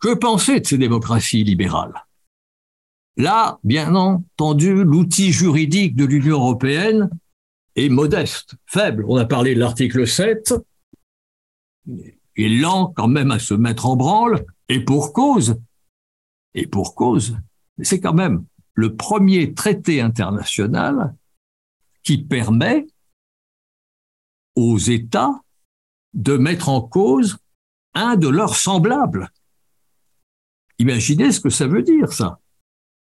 [0.00, 2.06] Que penser de ces démocraties libérales?
[3.16, 7.10] Là, bien entendu, l'outil juridique de l'Union européenne
[7.76, 9.04] est modeste, faible.
[9.06, 10.54] On a parlé de l'article 7,
[12.36, 15.60] est lent quand même à se mettre en branle, et pour cause.
[16.54, 17.36] Et pour cause.
[17.82, 21.14] C'est quand même le premier traité international
[22.02, 22.86] qui permet
[24.56, 25.42] aux États
[26.14, 27.38] de mettre en cause
[27.94, 29.30] un de leurs semblables.
[30.80, 32.40] Imaginez ce que ça veut dire, ça.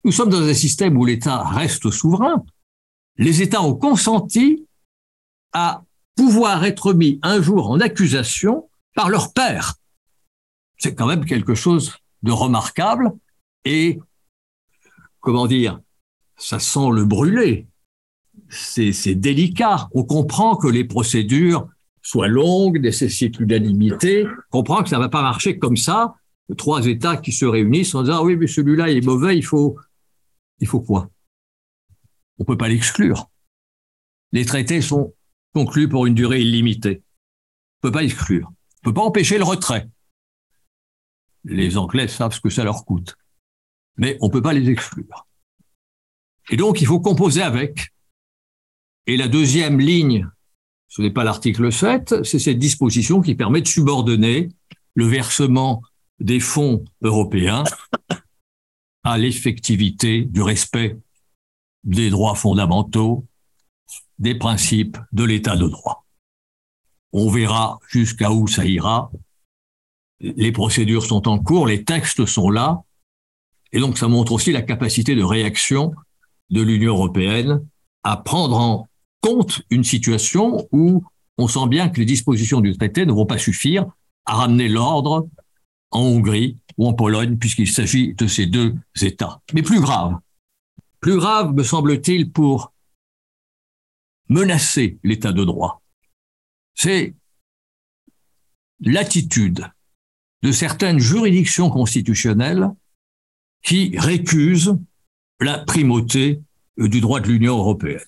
[0.05, 2.43] Nous sommes dans un système où l'État reste souverain.
[3.19, 4.67] Les États ont consenti
[5.53, 5.83] à
[6.17, 9.75] pouvoir être mis un jour en accusation par leur père.
[10.79, 13.13] C'est quand même quelque chose de remarquable
[13.67, 14.01] et,
[15.21, 15.81] comment dire,
[16.39, 17.69] ça sent le brûler.
[18.49, 19.91] C'est délicat.
[19.93, 21.69] On comprend que les procédures
[22.01, 26.15] soit longue, nécessite l'unanimité, comprend que ça ne va pas marcher comme ça.
[26.57, 29.79] Trois États qui se réunissent en disant ah oui mais celui-là est mauvais, il faut
[30.61, 31.11] il faut quoi?
[32.39, 33.31] On peut pas l'exclure.
[34.33, 35.15] Les traités sont
[35.53, 37.03] conclus pour une durée illimitée.
[37.79, 38.51] On peut pas exclure.
[38.81, 39.89] On peut pas empêcher le retrait.
[41.45, 43.17] Les Anglais savent ce que ça leur coûte,
[43.97, 45.27] mais on peut pas les exclure.
[46.51, 47.93] Et donc il faut composer avec.
[49.07, 50.29] Et la deuxième ligne
[50.91, 54.49] ce n'est pas l'article 7, c'est cette disposition qui permet de subordonner
[54.95, 55.83] le versement
[56.21, 57.65] des fonds européens
[59.05, 60.99] à l'effectivité du respect
[61.85, 63.27] des droits fondamentaux,
[64.19, 66.07] des principes de l'état de droit.
[67.13, 69.11] On verra jusqu'à où ça ira.
[70.21, 72.83] Les procédures sont en cours, les textes sont là,
[73.73, 75.95] et donc ça montre aussi la capacité de réaction
[76.51, 77.67] de l'Union européenne
[78.03, 78.89] à prendre en
[79.23, 81.05] compte une situation où
[81.39, 83.87] on sent bien que les dispositions du traité ne vont pas suffire
[84.27, 85.27] à ramener l'ordre
[85.91, 89.41] en Hongrie ou en Pologne, puisqu'il s'agit de ces deux États.
[89.53, 90.19] Mais plus grave,
[91.01, 92.73] plus grave, me semble-t-il, pour
[94.29, 95.83] menacer l'état de droit,
[96.75, 97.15] c'est
[98.81, 99.67] l'attitude
[100.43, 102.71] de certaines juridictions constitutionnelles
[103.63, 104.79] qui récusent
[105.41, 106.41] la primauté
[106.79, 108.01] du droit de l'Union européenne.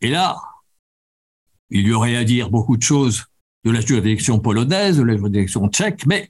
[0.00, 0.36] Et là,
[1.70, 3.24] il y aurait à dire beaucoup de choses
[3.64, 6.28] de la juridiction polonaise, de la juridiction tchèque, mais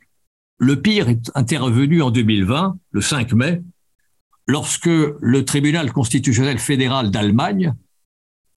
[0.58, 3.62] le pire est intervenu en 2020, le 5 mai,
[4.46, 7.74] lorsque le tribunal constitutionnel fédéral d'Allemagne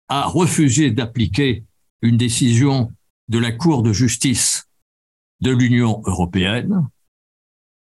[0.09, 1.63] a refusé d'appliquer
[2.01, 2.91] une décision
[3.29, 4.67] de la Cour de justice
[5.41, 6.87] de l'Union européenne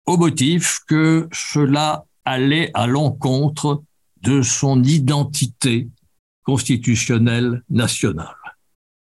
[0.06, 3.82] au motif que cela allait à l'encontre
[4.22, 5.88] de son identité
[6.44, 8.41] constitutionnelle nationale.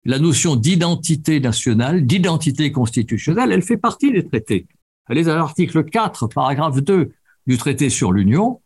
[0.05, 4.67] La notion d'identité nationale, d'identité constitutionnelle, elle fait partie des traités.
[5.07, 7.13] Elle est à l'article 4, paragraphe 2
[7.47, 8.61] du traité sur l'Union.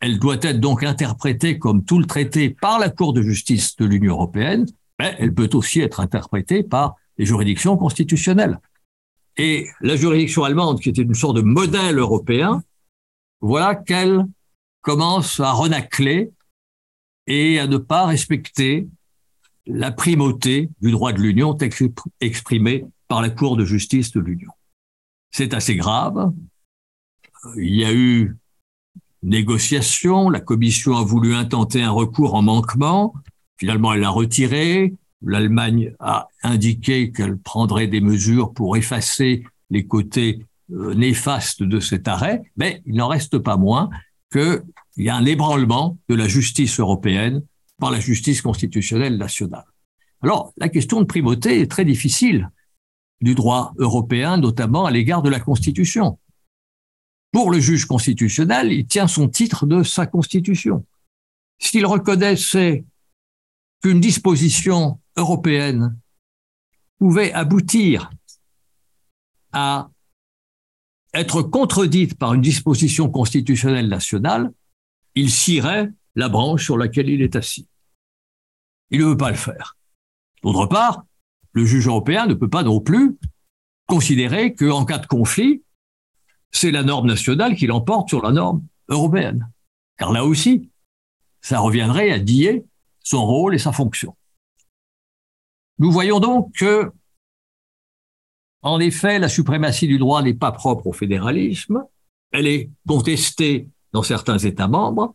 [0.00, 3.84] Elle doit être donc interprétée comme tout le traité par la Cour de justice de
[3.84, 4.66] l'Union européenne,
[4.98, 8.58] mais elle peut aussi être interprétée par les juridictions constitutionnelles.
[9.36, 12.62] Et la juridiction allemande, qui était une sorte de modèle européen,
[13.40, 14.24] voilà qu'elle
[14.80, 16.32] commence à renacler
[17.26, 18.88] et à ne pas respecter
[19.68, 21.56] la primauté du droit de l'Union
[22.20, 24.50] exprimé par la Cour de justice de l'Union.
[25.30, 26.32] C'est assez grave.
[27.56, 28.36] Il y a eu
[29.22, 33.14] négociation, la Commission a voulu intenter un recours en manquement,
[33.58, 40.46] finalement elle l'a retiré, l'Allemagne a indiqué qu'elle prendrait des mesures pour effacer les côtés
[40.72, 43.90] euh, néfastes de cet arrêt, mais il n'en reste pas moins
[44.32, 44.62] qu'il
[44.96, 47.42] y a un ébranlement de la justice européenne
[47.78, 49.64] par la justice constitutionnelle nationale.
[50.20, 52.50] Alors, la question de primauté est très difficile
[53.20, 56.18] du droit européen, notamment à l'égard de la Constitution.
[57.32, 60.84] Pour le juge constitutionnel, il tient son titre de sa Constitution.
[61.58, 62.84] S'il reconnaissait
[63.82, 65.96] qu'une disposition européenne
[66.98, 68.10] pouvait aboutir
[69.52, 69.90] à
[71.14, 74.52] être contredite par une disposition constitutionnelle nationale,
[75.14, 77.68] il cirait la branche sur laquelle il est assis.
[78.90, 79.76] Il ne veut pas le faire.
[80.42, 81.04] D'autre part,
[81.52, 83.16] le juge européen ne peut pas non plus
[83.86, 85.62] considérer qu'en cas de conflit,
[86.50, 89.48] c'est la norme nationale qui l'emporte sur la norme européenne.
[89.96, 90.70] Car là aussi,
[91.40, 92.64] ça reviendrait à dier
[93.04, 94.16] son rôle et sa fonction.
[95.78, 96.90] Nous voyons donc que,
[98.62, 101.84] en effet, la suprématie du droit n'est pas propre au fédéralisme,
[102.32, 105.14] elle est contestée dans certains États membres.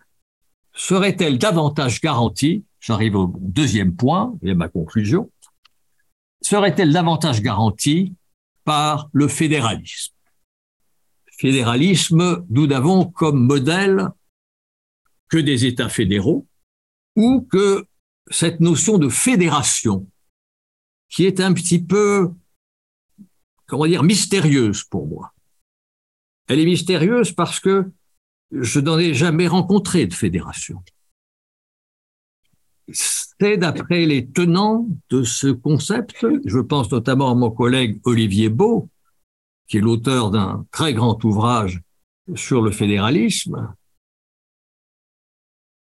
[0.75, 5.31] Serait-elle davantage garantie, j'arrive au deuxième point, et à ma conclusion,
[6.41, 8.15] serait-elle davantage garantie
[8.63, 10.13] par le fédéralisme?
[11.37, 14.09] Fédéralisme, nous n'avons comme modèle
[15.29, 16.47] que des États fédéraux
[17.15, 17.85] ou que
[18.29, 20.07] cette notion de fédération
[21.09, 22.31] qui est un petit peu,
[23.67, 25.33] comment dire, mystérieuse pour moi.
[26.47, 27.91] Elle est mystérieuse parce que
[28.53, 30.83] je n'en ai jamais rencontré de fédération.
[32.91, 38.89] C'est d'après les tenants de ce concept, je pense notamment à mon collègue Olivier Beau,
[39.67, 41.81] qui est l'auteur d'un très grand ouvrage
[42.35, 43.73] sur le fédéralisme,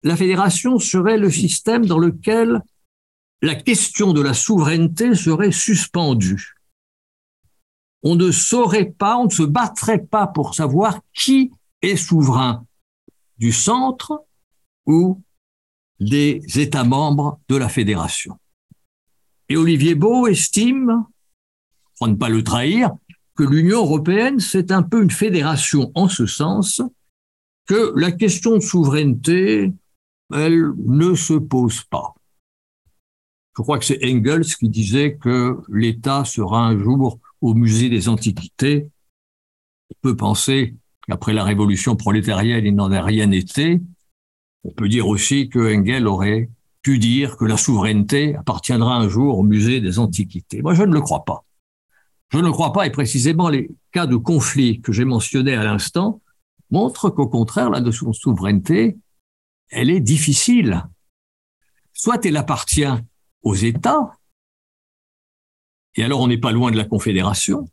[0.04, 2.62] la fédération serait le système dans lequel
[3.42, 6.56] la question de la souveraineté serait suspendue.
[8.04, 11.52] On ne saurait pas, on ne se battrait pas pour savoir qui
[11.82, 12.66] est souverain
[13.38, 14.26] du centre
[14.86, 15.22] ou
[16.00, 18.38] des États membres de la fédération.
[19.50, 21.06] Et Olivier Beau estime,
[21.98, 22.92] pour ne pas le trahir,
[23.36, 26.82] que l'Union européenne, c'est un peu une fédération en ce sens
[27.66, 29.74] que la question de souveraineté,
[30.34, 32.14] elle ne se pose pas.
[33.58, 38.08] Je crois que c'est Engels qui disait que l'État sera un jour au musée des
[38.08, 38.90] Antiquités.
[39.90, 40.76] On peut penser
[41.12, 43.82] qu'après la révolution prolétarienne, il n'en a rien été.
[44.64, 46.50] On peut dire aussi que Engels aurait
[46.84, 50.62] pu dire que la souveraineté appartiendra un jour au musée des Antiquités.
[50.62, 51.44] Moi, je ne le crois pas.
[52.30, 55.66] Je ne le crois pas, et précisément les cas de conflit que j'ai mentionnés à
[55.66, 56.22] l'instant
[56.70, 58.98] montrent qu'au contraire, la notion de souveraineté,
[59.68, 60.88] elle est difficile.
[61.92, 62.96] Soit elle appartient
[63.44, 64.18] aux États,
[65.96, 67.68] et alors on n'est pas loin de la Confédération,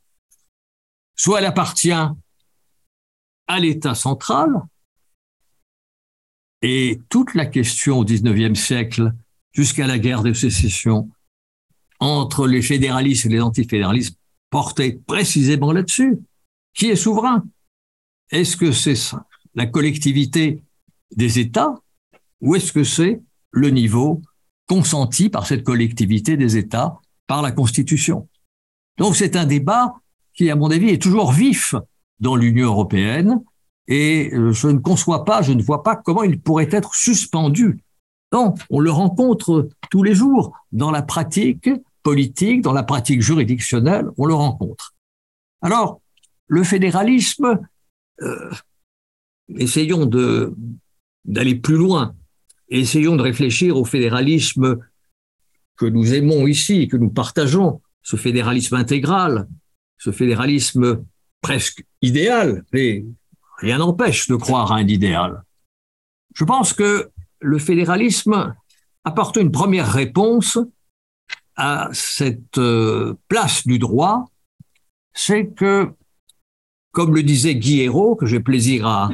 [1.14, 1.94] soit elle appartient
[3.48, 4.62] à l'État central,
[6.62, 9.12] et toute la question au XIXe siècle,
[9.52, 11.08] jusqu'à la guerre de sécession,
[12.00, 14.18] entre les fédéralistes et les antifédéralistes,
[14.50, 16.18] portait précisément là-dessus.
[16.74, 17.44] Qui est souverain
[18.30, 19.16] Est-ce que c'est
[19.54, 20.62] la collectivité
[21.16, 21.74] des États
[22.40, 23.20] ou est-ce que c'est
[23.50, 24.22] le niveau
[24.68, 28.28] consenti par cette collectivité des États par la Constitution?
[28.96, 29.94] Donc c'est un débat
[30.34, 31.74] qui, à mon avis, est toujours vif
[32.20, 33.42] dans l'Union européenne
[33.88, 37.82] et euh, je ne conçois pas, je ne vois pas comment il pourrait être suspendu.
[38.32, 41.70] Non, on le rencontre tous les jours dans la pratique
[42.02, 44.94] politique, dans la pratique juridictionnelle, on le rencontre.
[45.62, 46.02] Alors,
[46.46, 47.58] le fédéralisme,
[48.20, 48.50] euh,
[49.56, 50.04] essayons
[51.24, 52.14] d'aller plus loin,
[52.68, 54.78] essayons de réfléchir au fédéralisme
[55.76, 59.48] que nous aimons ici, que nous partageons, ce fédéralisme intégral,
[59.96, 61.04] ce fédéralisme
[61.40, 63.04] presque idéal, mais
[63.58, 65.42] rien n'empêche de croire à un idéal.
[66.34, 67.10] Je pense que
[67.40, 68.54] le fédéralisme
[69.04, 70.58] apporte une première réponse
[71.56, 74.30] à cette euh, place du droit,
[75.12, 75.90] c'est que,
[76.92, 79.10] comme le disait Guy que j'ai plaisir à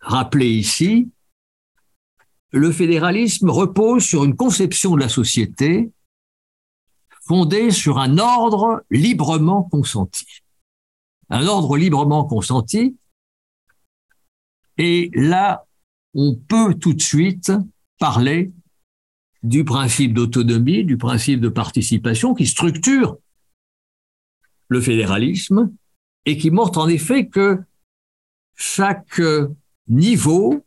[0.00, 1.10] rappeler ici,
[2.52, 5.90] le fédéralisme repose sur une conception de la société
[7.26, 10.42] fondée sur un ordre librement consenti.
[11.30, 12.96] Un ordre librement consenti.
[14.76, 15.66] Et là,
[16.14, 17.52] on peut tout de suite
[17.98, 18.52] parler
[19.42, 23.18] du principe d'autonomie, du principe de participation qui structure
[24.68, 25.72] le fédéralisme
[26.24, 27.58] et qui montre en effet que
[28.54, 29.20] chaque
[29.86, 30.64] niveau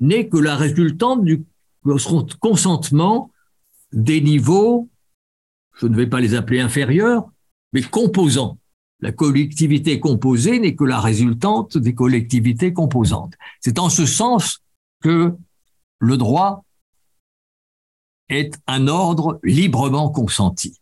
[0.00, 1.44] n'est que la résultante du
[2.40, 3.30] consentement
[3.92, 4.90] des niveaux
[5.76, 7.30] je ne vais pas les appeler inférieurs,
[7.72, 8.58] mais composants.
[9.06, 13.34] La collectivité composée n'est que la résultante des collectivités composantes.
[13.60, 14.64] C'est en ce sens
[15.00, 15.32] que
[16.00, 16.64] le droit
[18.28, 20.80] est un ordre librement consenti.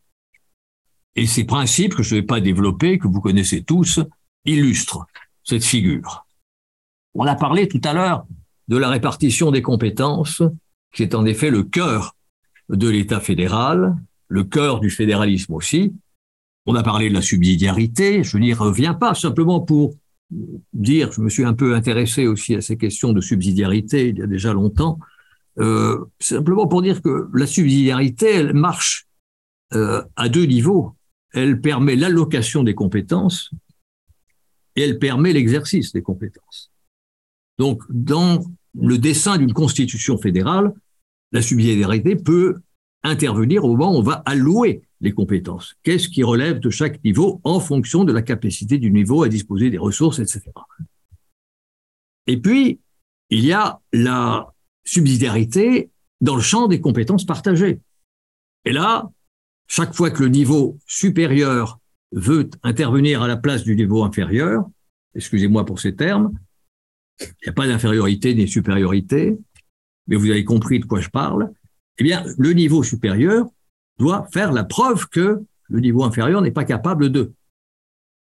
[1.16, 4.00] Et ces principes que je ne vais pas développer, que vous connaissez tous,
[4.46, 5.04] illustrent
[5.42, 6.26] cette figure.
[7.12, 8.24] On a parlé tout à l'heure
[8.68, 10.42] de la répartition des compétences,
[10.94, 12.16] qui est en effet le cœur
[12.70, 13.94] de l'État fédéral,
[14.28, 15.92] le cœur du fédéralisme aussi.
[16.66, 19.94] On a parlé de la subsidiarité, je n'y reviens pas, simplement pour
[20.72, 24.22] dire, je me suis un peu intéressé aussi à ces questions de subsidiarité il y
[24.22, 24.98] a déjà longtemps,
[25.58, 29.06] euh, simplement pour dire que la subsidiarité, elle marche
[29.74, 30.94] euh, à deux niveaux.
[31.32, 33.50] Elle permet l'allocation des compétences
[34.76, 36.70] et elle permet l'exercice des compétences.
[37.58, 38.44] Donc, dans
[38.74, 40.72] le dessin d'une constitution fédérale,
[41.32, 42.56] la subsidiarité peut
[43.02, 45.74] intervenir au moment où on va allouer les compétences.
[45.82, 49.70] Qu'est-ce qui relève de chaque niveau en fonction de la capacité du niveau à disposer
[49.70, 50.42] des ressources, etc.
[52.26, 52.80] Et puis,
[53.30, 54.52] il y a la
[54.84, 55.90] subsidiarité
[56.20, 57.80] dans le champ des compétences partagées.
[58.64, 59.10] Et là,
[59.66, 61.78] chaque fois que le niveau supérieur
[62.12, 64.64] veut intervenir à la place du niveau inférieur,
[65.14, 66.32] excusez-moi pour ces termes,
[67.20, 69.36] il n'y a pas d'infériorité ni de supériorité,
[70.06, 71.52] mais vous avez compris de quoi je parle,
[71.98, 73.46] eh bien, le niveau supérieur
[73.98, 77.32] doit faire la preuve que le niveau inférieur n'est pas capable de.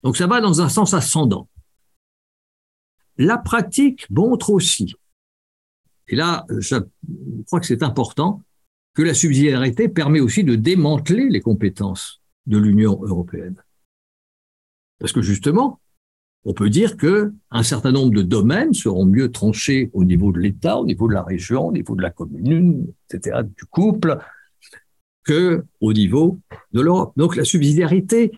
[0.03, 1.47] Donc ça va dans un sens ascendant.
[3.17, 4.95] La pratique montre aussi,
[6.07, 6.77] et là je
[7.45, 8.41] crois que c'est important,
[8.93, 13.55] que la subsidiarité permet aussi de démanteler les compétences de l'Union européenne.
[14.99, 15.79] Parce que justement,
[16.43, 20.39] on peut dire que un certain nombre de domaines seront mieux tranchés au niveau de
[20.39, 24.17] l'État, au niveau de la région, au niveau de la commune, etc., du couple,
[25.23, 26.39] que au niveau
[26.73, 27.13] de l'Europe.
[27.15, 28.31] Donc la subsidiarité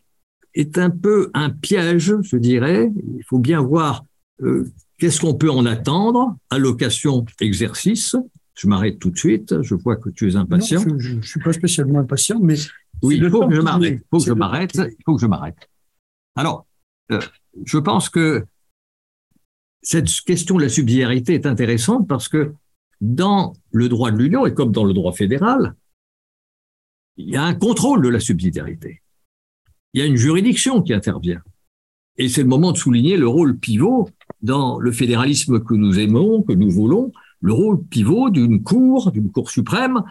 [0.54, 2.92] est un peu un piège, je dirais.
[3.18, 4.06] Il faut bien voir
[4.42, 6.36] euh, qu'est-ce qu'on peut en attendre.
[6.50, 8.16] Allocation, exercice.
[8.56, 9.62] Je m'arrête tout de suite.
[9.62, 10.84] Je vois que tu es impatient.
[10.98, 12.56] je, ne suis pas spécialement impatient, mais
[13.02, 14.00] oui, il faut que je m'arrête.
[14.00, 14.76] Il faut que je m'arrête.
[14.76, 15.70] Il faut que je m'arrête.
[16.36, 16.66] Alors,
[17.12, 17.20] euh,
[17.66, 18.46] je pense que
[19.82, 22.54] cette question de la subsidiarité est intéressante parce que
[23.02, 25.76] dans le droit de l'Union et comme dans le droit fédéral,
[27.18, 29.02] il y a un contrôle de la subsidiarité.
[29.94, 31.42] Il y a une juridiction qui intervient.
[32.18, 34.10] Et c'est le moment de souligner le rôle pivot
[34.42, 37.12] dans le fédéralisme que nous aimons, que nous voulons,
[37.42, 40.04] le rôle pivot d'une cour, d'une cour suprême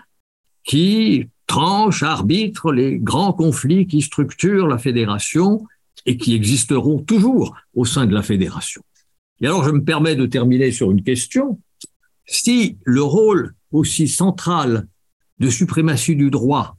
[0.64, 5.66] qui tranche, arbitre les grands conflits qui structurent la fédération
[6.06, 8.82] et qui existeront toujours au sein de la fédération.
[9.40, 11.60] Et alors, je me permets de terminer sur une question.
[12.26, 14.86] Si le rôle aussi central
[15.38, 16.76] de suprématie du droit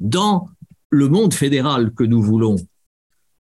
[0.00, 0.48] dans
[0.88, 2.56] le monde fédéral que nous voulons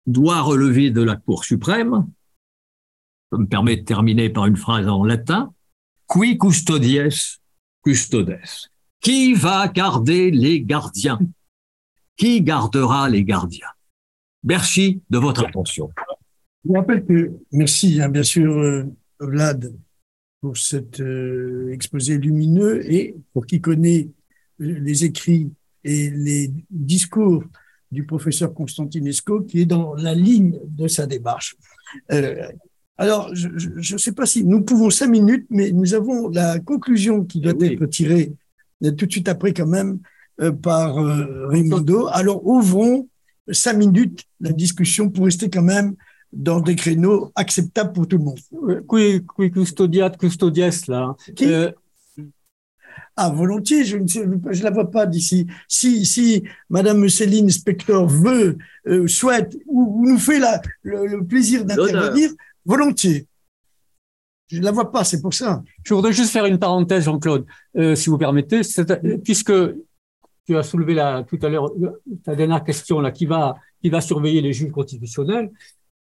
[0.07, 2.07] doit relever de la Cour suprême,
[3.33, 5.53] je me permets de terminer par une phrase en latin,
[6.13, 7.39] qui custodies
[7.83, 8.39] custodes?
[9.01, 11.19] Qui va garder les gardiens?
[12.17, 13.67] Qui gardera les gardiens?
[14.45, 15.91] Merci de votre attention.
[16.65, 18.85] Je vous rappelle que, merci hein, bien sûr, euh,
[19.21, 19.75] Vlad,
[20.41, 24.09] pour cet euh, exposé lumineux et pour qui connaît
[24.59, 25.51] les écrits
[25.85, 27.45] et les discours
[27.93, 31.57] du professeur Constantinesco, qui est dans la ligne de sa démarche.
[32.11, 32.49] Euh,
[32.97, 33.49] Alors, je
[33.95, 37.59] ne sais pas si nous pouvons cinq minutes, mais nous avons la conclusion qui doit
[37.61, 38.33] être tirée
[38.85, 39.99] euh, tout de suite après quand même
[40.41, 42.07] euh, par euh, Raimondo.
[42.13, 43.09] Alors, ouvrons
[43.51, 45.95] cinq minutes la discussion pour rester quand même
[46.33, 48.41] dans des créneaux acceptables pour tout le monde.
[49.55, 51.17] Custodiat, custodies, là.
[51.35, 51.47] Qui?
[53.17, 55.47] Ah, volontiers, je ne je la vois pas d'ici.
[55.69, 58.59] Si, si Madame Céline Spector veut,
[59.07, 62.31] souhaite ou, nous fait la, le plaisir d'intervenir,
[62.65, 63.27] volontiers.
[64.49, 65.63] Je ne la vois pas, c'est pour ça.
[65.83, 68.61] Je voudrais juste faire une parenthèse, Jean-Claude, euh, si vous permettez,
[69.25, 69.53] puisque
[70.47, 71.73] tu as soulevé la, tout à l'heure
[72.25, 75.51] ta dernière question là, qui va, qui va surveiller les juges constitutionnels.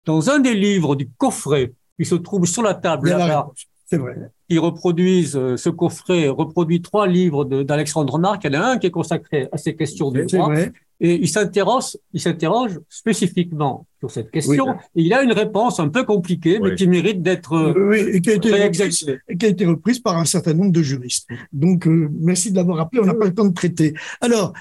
[0.06, 3.50] Dans un des livres du coffret qui se trouve sur la table là-bas,
[3.84, 4.16] c'est vrai.
[4.50, 8.42] Qui reproduisent euh, ce coffret reproduit trois livres d'Alexandre Marc.
[8.44, 10.48] Il y en a un qui est consacré à ces questions du droit.
[10.48, 10.72] Vrai.
[11.02, 14.74] Et il s'interroge, il s'interroge spécifiquement sur cette question.
[14.94, 18.20] Et il a une réponse un peu compliquée, mais qui mérite d'être euh, oui, et
[18.20, 21.28] qui a, été reprise, qui a été reprise par un certain nombre de juristes.
[21.52, 23.00] Donc, euh, merci de l'avoir rappelé.
[23.02, 23.94] On n'a pas le temps de traiter.
[24.20, 24.52] Alors,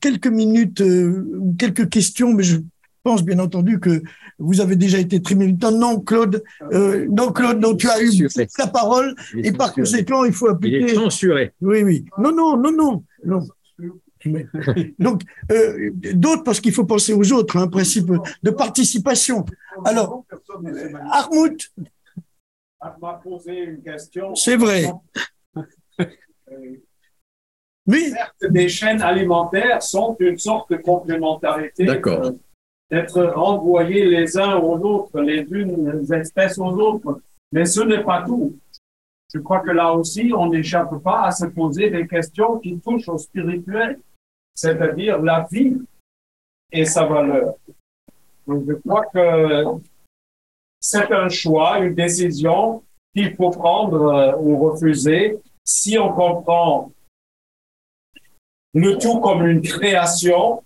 [0.00, 0.82] quelques minutes,
[1.58, 2.58] quelques questions, mais je
[3.02, 4.02] pense bien entendu que
[4.38, 5.72] vous avez déjà été très militant.
[5.72, 10.32] Non, Claude, euh, non, Claude, non, tu as eu la parole et par conséquent, il
[10.32, 10.80] faut appliquer.
[10.80, 11.52] Il est censuré.
[11.60, 12.04] Oui, oui.
[12.18, 13.04] Non, non, non, non.
[13.24, 13.46] non.
[15.00, 18.08] Donc, euh, d'autres, parce qu'il faut penser aux autres, un hein, principe
[18.42, 19.44] de participation.
[19.84, 20.24] Alors,
[21.10, 21.72] Armout.
[23.00, 24.34] m'a posé une question.
[24.36, 24.92] C'est vrai.
[27.84, 28.10] Oui.
[28.10, 31.84] Certes, des chaînes alimentaires sont une sorte de complémentarité.
[31.84, 32.30] D'accord
[32.92, 37.22] d'être renvoyés les uns aux autres, les unes espèces aux autres.
[37.50, 38.54] Mais ce n'est pas tout.
[39.32, 43.08] Je crois que là aussi, on n'échappe pas à se poser des questions qui touchent
[43.08, 43.98] au spirituel,
[44.54, 45.78] c'est-à-dire la vie
[46.70, 47.54] et sa valeur.
[48.46, 49.64] Donc, je crois que
[50.78, 52.82] c'est un choix, une décision
[53.14, 56.92] qu'il faut prendre euh, ou refuser si on comprend
[58.74, 60.62] le tout comme une création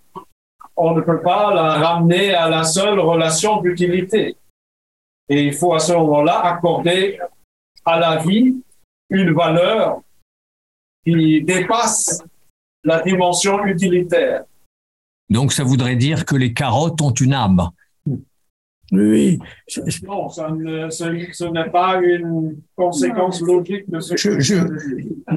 [0.76, 4.36] on ne peut pas la ramener à la seule relation d'utilité.
[5.28, 7.18] Et il faut à ce moment-là accorder
[7.84, 8.62] à la vie
[9.10, 10.00] une valeur
[11.04, 12.22] qui dépasse
[12.84, 14.44] la dimension utilitaire.
[15.28, 17.70] Donc ça voudrait dire que les carottes ont une âme.
[18.92, 19.40] Oui.
[20.04, 24.54] Non, ce, n'est pas une conséquence logique de ce je, que je,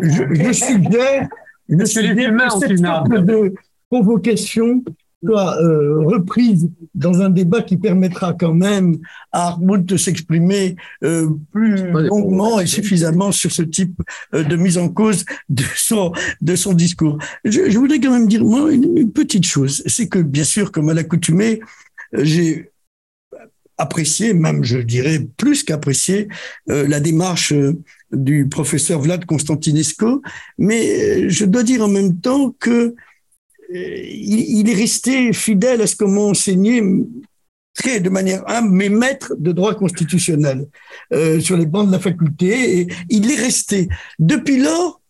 [0.01, 1.27] je, je, suggère,
[1.68, 3.56] je suggère de
[3.90, 4.84] provocation
[5.23, 8.98] soit euh, reprise dans un débat qui permettra quand même
[9.31, 14.01] à Armand de s'exprimer euh, plus longuement et suffisamment sur ce type
[14.33, 17.17] euh, de mise en cause de son, de son discours.
[17.43, 20.89] Je, je voudrais quand même dire moi une, petite chose, c'est que bien sûr, comme
[20.89, 21.59] à l'accoutumée,
[22.14, 22.72] j'ai
[23.77, 26.27] apprécié, même je dirais plus qu'apprécié,
[26.67, 27.53] la démarche
[28.11, 30.22] du professeur Vlad Constantinesco,
[30.57, 32.95] mais je dois dire en même temps que
[33.72, 36.81] il, est resté fidèle à ce que m'ont enseigné
[37.73, 40.67] très de manière humble mes maîtres de droit constitutionnel
[41.14, 42.80] euh, sur les bancs de la faculté.
[42.80, 43.88] Et il est resté.
[44.17, 45.01] Depuis lors,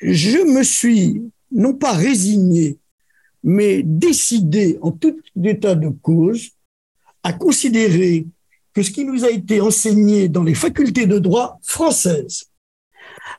[0.00, 2.78] je me suis non pas résigné,
[3.42, 6.50] mais décidé en tout état de cause
[7.22, 8.26] à considérer
[8.74, 12.44] que ce qui nous a été enseigné dans les facultés de droit françaises,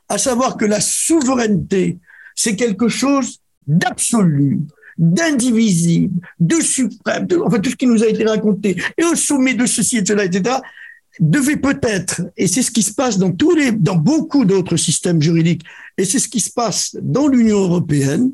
[0.08, 1.98] à savoir que la souveraineté,
[2.34, 4.60] c'est quelque chose d'absolu,
[4.98, 9.66] d'indivisible, de suprême, enfin tout ce qui nous a été raconté, et au sommet de
[9.66, 10.56] ceci et de cela, etc.,
[11.18, 15.20] devait peut-être, et c'est ce qui se passe dans tous les, dans beaucoup d'autres systèmes
[15.20, 15.62] juridiques,
[15.98, 18.32] et c'est ce qui se passe dans l'Union européenne,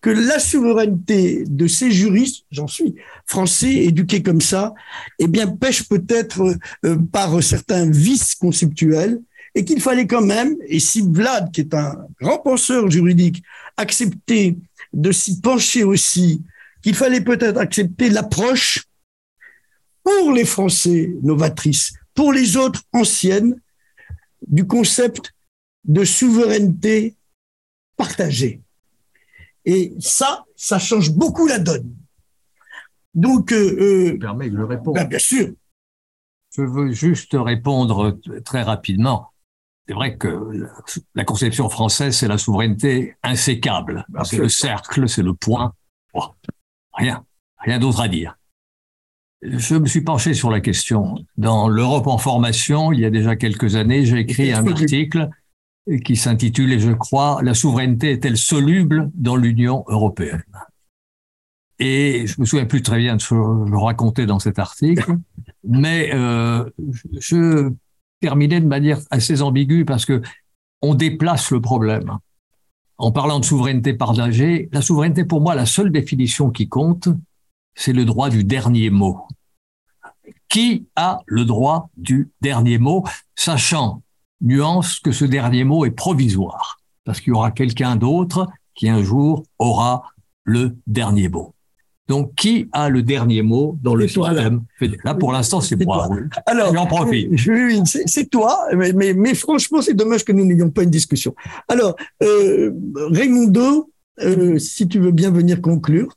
[0.00, 4.74] que la souveraineté de ces juristes, j'en suis français, éduqués comme ça,
[5.18, 9.20] eh bien pêche peut-être euh, par certains vices conceptuels,
[9.54, 13.42] et qu'il fallait quand même, et si Vlad, qui est un grand penseur juridique,
[13.76, 14.56] acceptait
[14.92, 16.42] de s'y pencher aussi,
[16.82, 18.84] qu'il fallait peut-être accepter l'approche
[20.02, 23.60] pour les Français novatrices, pour les autres anciennes,
[24.46, 25.32] du concept
[25.84, 27.16] de souveraineté
[27.96, 28.60] partagée.
[29.64, 31.94] Et ça, ça change beaucoup la donne.
[33.14, 34.94] Donc, euh, euh permet de le répondre.
[34.94, 35.52] Ben, bien sûr.
[36.56, 39.31] Je veux juste répondre très rapidement.
[39.86, 40.68] C'est vrai que
[41.14, 44.06] la conception française, c'est la souveraineté insécable.
[44.24, 45.72] C'est le cercle, c'est le point.
[46.92, 47.24] rien,
[47.58, 48.36] rien d'autre à dire.
[49.42, 51.16] Je me suis penché sur la question.
[51.36, 55.28] Dans l'Europe en formation, il y a déjà quelques années, j'ai écrit un article
[56.04, 60.44] qui s'intitule, et je crois, La souveraineté est-elle soluble dans l'Union européenne?
[61.80, 65.16] Et je me souviens plus très bien de ce que je racontais dans cet article,
[65.64, 66.70] mais euh,
[67.18, 67.72] je
[68.22, 70.22] terminais de manière assez ambiguë parce que
[70.80, 72.18] on déplace le problème.
[72.96, 77.08] En parlant de souveraineté partagée, la souveraineté, pour moi, la seule définition qui compte,
[77.74, 79.26] c'est le droit du dernier mot.
[80.48, 84.02] Qui a le droit du dernier mot, sachant,
[84.40, 89.02] nuance, que ce dernier mot est provisoire, parce qu'il y aura quelqu'un d'autre qui un
[89.02, 90.04] jour aura
[90.44, 91.54] le dernier mot.
[92.08, 94.64] Donc, qui a le dernier mot dans le système
[95.04, 96.08] Là, pour l'instant, c'est moi.
[96.46, 97.30] Alors, j'en profite.
[98.06, 101.34] C'est toi, mais, mais, mais franchement, c'est dommage que nous n'ayons pas une discussion.
[101.68, 103.90] Alors, euh, Raimundo,
[104.20, 106.08] euh, si tu veux bien venir conclure.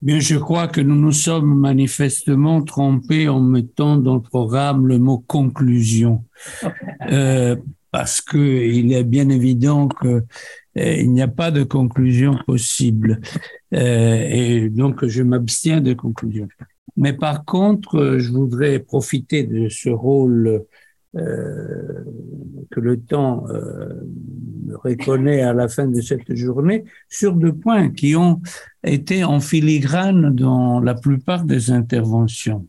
[0.00, 4.98] Bien, je crois que nous nous sommes manifestement trompés en mettant dans le programme le
[4.98, 6.24] mot conclusion,
[7.08, 7.54] euh,
[7.92, 10.24] parce que il est bien évident que
[10.78, 13.20] euh, il n'y a pas de conclusion possible.
[13.74, 16.48] Euh, et donc, je m'abstiens de conclusion.
[16.96, 20.64] Mais par contre, je voudrais profiter de ce rôle
[21.14, 22.04] euh,
[22.70, 23.92] que le temps euh,
[24.82, 28.40] reconnaît à la fin de cette journée sur deux points qui ont
[28.82, 32.66] été en filigrane dans la plupart des interventions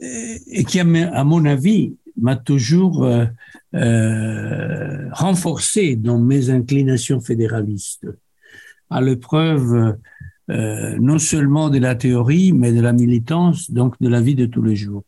[0.00, 3.26] et qui, à mon avis, m'a toujours euh,
[3.74, 8.06] euh, renforcé dans mes inclinations fédéralistes,
[8.90, 9.96] à l'épreuve
[10.50, 14.46] euh, non seulement de la théorie, mais de la militance, donc de la vie de
[14.46, 15.04] tous les jours.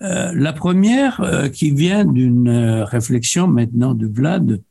[0.00, 4.62] La première, qui vient d'une réflexion maintenant de Vlad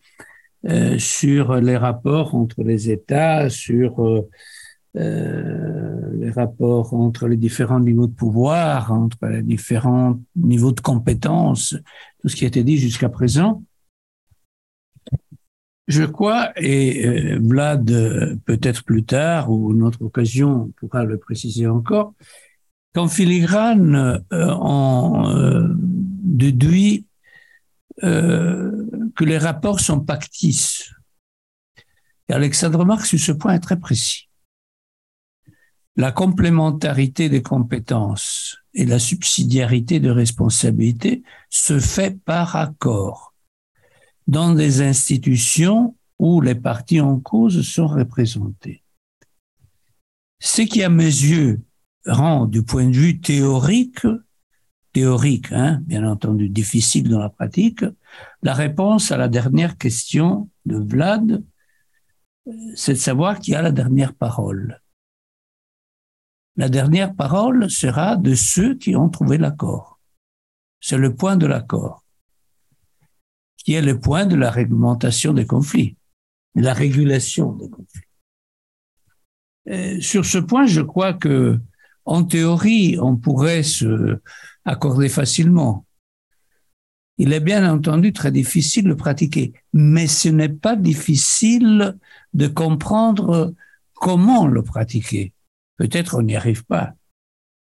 [0.99, 4.25] sur les rapports entre les États, sur
[4.95, 11.75] euh, les rapports entre les différents niveaux de pouvoir, entre les différents niveaux de compétences,
[12.21, 13.63] tout ce qui a été dit jusqu'à présent.
[15.87, 17.85] Je crois, et euh, Vlad
[18.45, 22.13] peut-être plus tard ou une autre occasion pourra le préciser encore,
[22.93, 27.05] qu'en filigrane, euh, on euh, déduit
[27.99, 30.91] que les rapports sont pactices.
[32.29, 34.26] Alexandre Marx, sur ce point, est très précis
[35.97, 43.33] la complémentarité des compétences et la subsidiarité de responsabilité se fait par accord
[44.27, 48.83] dans des institutions où les partis en cause sont représentés.
[50.39, 51.61] Ce qui, à mes yeux,
[52.05, 54.05] rend du point de vue théorique,
[54.93, 57.83] théorique, hein, bien entendu difficile dans la pratique,
[58.43, 61.43] la réponse à la dernière question de Vlad,
[62.75, 64.79] c'est de savoir qui a la dernière parole.
[66.57, 69.99] La dernière parole sera de ceux qui ont trouvé l'accord.
[70.79, 72.03] C'est le point de l'accord,
[73.57, 75.97] qui est le point de la réglementation des conflits,
[76.55, 78.01] de la régulation des conflits.
[80.01, 81.59] sur ce point, je crois que,
[82.05, 84.19] en théorie, on pourrait se
[84.65, 85.85] accorder facilement.
[87.19, 91.97] Il est bien entendu très difficile de pratiquer, mais ce n'est pas difficile
[92.33, 93.53] de comprendre
[93.93, 95.33] comment le pratiquer.
[95.77, 96.93] Peut-être on n'y arrive pas,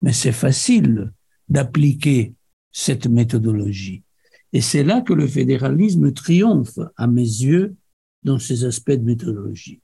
[0.02, 1.12] mais c'est facile
[1.50, 2.34] d'appliquer
[2.72, 4.04] cette méthodologie.
[4.54, 7.76] Et c'est là que le fédéralisme triomphe, à mes yeux,
[8.24, 9.82] dans ses aspects de méthodologie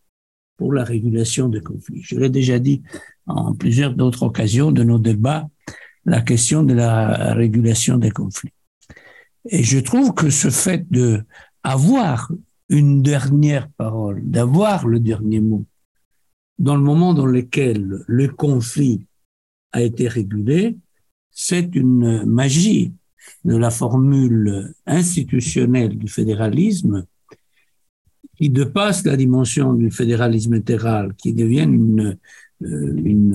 [0.58, 2.04] pour la régulation des conflits.
[2.04, 2.84] Je l'ai déjà dit
[3.28, 5.48] en plusieurs d'autres occasions de nos débats,
[6.06, 8.54] la question de la régulation des conflits.
[9.46, 11.24] Et je trouve que ce fait de
[11.64, 12.32] avoir
[12.68, 15.66] une dernière parole, d'avoir le dernier mot,
[16.60, 19.06] dans le moment dans lequel le conflit
[19.72, 20.78] a été régulé,
[21.32, 22.94] c'est une magie
[23.46, 27.06] de la formule institutionnelle du fédéralisme
[28.36, 32.16] qui dépasse la dimension du fédéralisme intégral, qui devient euh,
[32.64, 33.34] euh,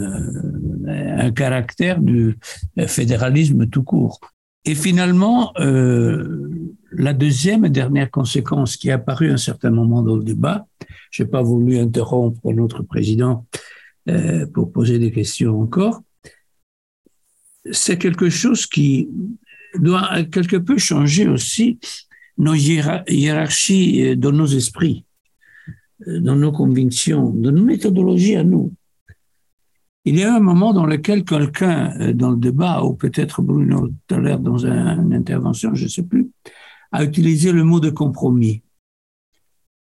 [1.18, 2.38] un caractère du
[2.86, 4.20] fédéralisme tout court.
[4.64, 6.50] Et finalement, euh,
[6.92, 10.66] la deuxième et dernière conséquence qui est apparue à un certain moment dans le débat,
[11.14, 13.46] je n'ai pas voulu interrompre notre président
[14.08, 16.02] euh, pour poser des questions encore,
[17.70, 19.08] c'est quelque chose qui
[19.76, 21.78] doit quelque peu changer aussi
[22.36, 25.04] nos hiérarchies euh, dans nos esprits,
[26.08, 28.72] euh, dans nos convictions, dans nos méthodologies à nous.
[30.04, 33.86] Il y a un moment dans lequel quelqu'un, euh, dans le débat, ou peut-être Bruno
[33.86, 36.28] tout à l'heure dans une intervention, je ne sais plus,
[36.90, 38.63] a utilisé le mot de compromis.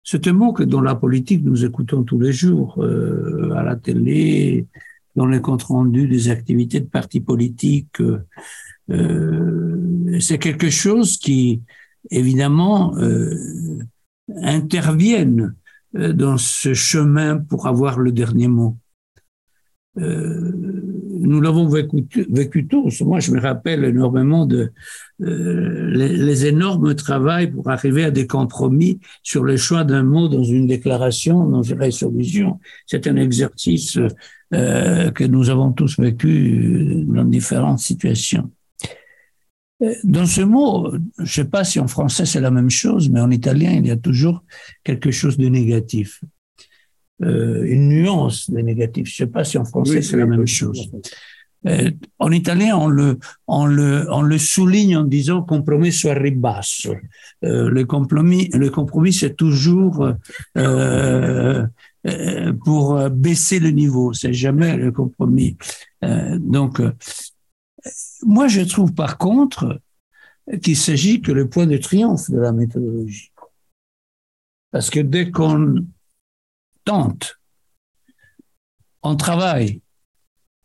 [0.04, 4.68] C'est un que dans la politique nous écoutons tous les jours, euh, à la télé,
[5.16, 8.02] dans les comptes rendus des activités de partis politiques.
[8.90, 11.62] Euh, c'est quelque chose qui,
[12.10, 13.36] évidemment, euh,
[14.42, 15.56] interviennent
[15.94, 18.78] dans ce chemin pour avoir le dernier mot.
[20.00, 20.93] euh,
[21.24, 23.02] nous l'avons vécu, tous.
[23.02, 24.72] Moi, je me rappelle énormément de
[25.22, 30.44] euh, les, énormes travaux pour arriver à des compromis sur le choix d'un mot dans
[30.44, 32.60] une déclaration, dans une résolution.
[32.86, 33.98] C'est un exercice
[34.54, 38.52] euh, que nous avons tous vécu dans différentes situations.
[39.82, 43.10] Euh, dans ce mot, je ne sais pas si en français c'est la même chose,
[43.10, 44.44] mais en italien, il y a toujours
[44.84, 46.22] quelque chose de négatif.
[47.24, 49.08] Euh, une nuance de négatif.
[49.08, 50.90] Je ne sais pas si en français c'est la même chose.
[51.66, 56.94] Euh, en italien, on le, on, le, on le souligne en disant compromesso a ribasso.
[57.46, 60.12] Euh, le compromis, le compromis c'est toujours
[60.58, 61.66] euh,
[62.66, 64.12] pour baisser le niveau.
[64.14, 65.58] C'est jamais le compromis.
[66.02, 66.82] Donc,
[68.24, 69.80] moi, je trouve par contre
[70.62, 73.32] qu'il s'agit que le point de triomphe de la méthodologie.
[74.72, 75.86] Parce que dès qu'on
[76.86, 77.40] tente,
[79.02, 79.82] on travaille,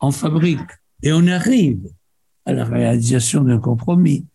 [0.01, 0.71] on fabrique
[1.03, 1.81] et on arrive
[2.45, 4.27] à la réalisation d'un compromis,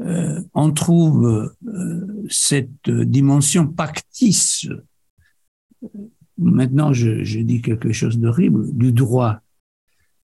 [0.00, 4.66] euh, on trouve euh, cette dimension pactice.
[6.38, 9.40] Maintenant, je, dis quelque chose d'horrible, du droit.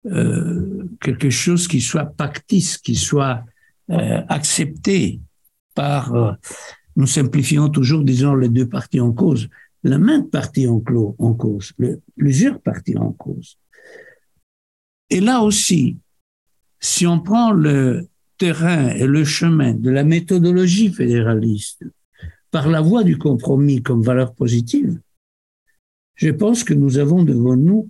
[0.05, 3.43] Euh, quelque chose qui soit pactice, qui soit
[4.27, 5.19] accepté
[5.73, 6.37] par,
[6.95, 9.49] nous simplifions toujours, disons, les deux parties en cause,
[9.83, 11.73] la même partie en, cause,
[12.17, 13.57] plusieurs parties en cause.
[15.09, 15.97] Et là aussi,
[16.79, 21.83] si on prend le terrain et le chemin de la méthodologie fédéraliste
[22.51, 24.99] par la voie du compromis comme valeur positive,
[26.15, 27.89] je pense que nous avons devant nous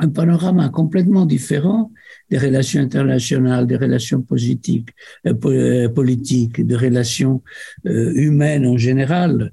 [0.00, 1.92] un panorama complètement différent
[2.30, 4.88] des relations internationales, des relations politiques,
[5.26, 7.42] euh, euh, politiques des relations
[7.86, 9.52] euh, humaines en général,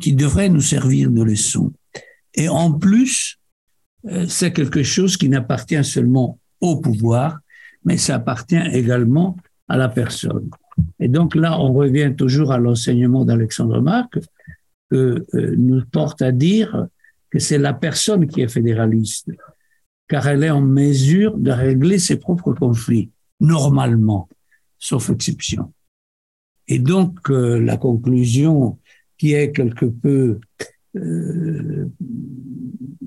[0.00, 1.72] qui devraient nous servir de leçon.
[2.34, 3.38] Et en plus,
[4.06, 7.40] euh, c'est quelque chose qui n'appartient seulement au pouvoir,
[7.84, 9.36] mais ça appartient également
[9.68, 10.48] à la personne.
[11.00, 14.18] Et donc là, on revient toujours à l'enseignement d'Alexandre Marc,
[14.90, 16.86] que euh, nous porte à dire
[17.30, 19.30] que c'est la personne qui est fédéraliste
[20.08, 24.28] car elle est en mesure de régler ses propres conflits, normalement,
[24.78, 25.72] sauf exception.
[26.68, 28.78] Et donc, euh, la conclusion
[29.18, 30.38] qui est quelque peu
[30.96, 31.88] euh,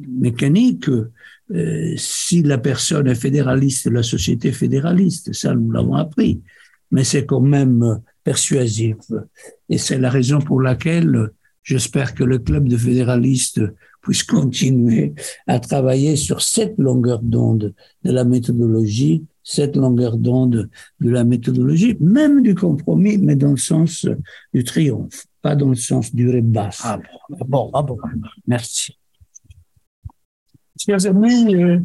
[0.08, 6.42] mécanique, euh, si la personne est fédéraliste, la société fédéraliste, ça nous l'avons appris,
[6.92, 8.98] mais c'est quand même persuasif.
[9.70, 11.32] Et c'est la raison pour laquelle
[11.64, 13.62] j'espère que le club de fédéralistes
[14.02, 15.14] puisse continuer
[15.48, 17.74] à travailler sur cette longueur d'onde
[18.04, 23.58] de la méthodologie, cette longueur d'onde de la méthodologie, même du compromis, mais dans le
[23.58, 24.08] sens
[24.54, 26.82] du triomphe, pas dans le sens du rebasse.
[26.84, 27.98] Ah bon, ah bon, ah bon.
[28.48, 28.98] merci.
[30.78, 31.80] Chers amis, euh,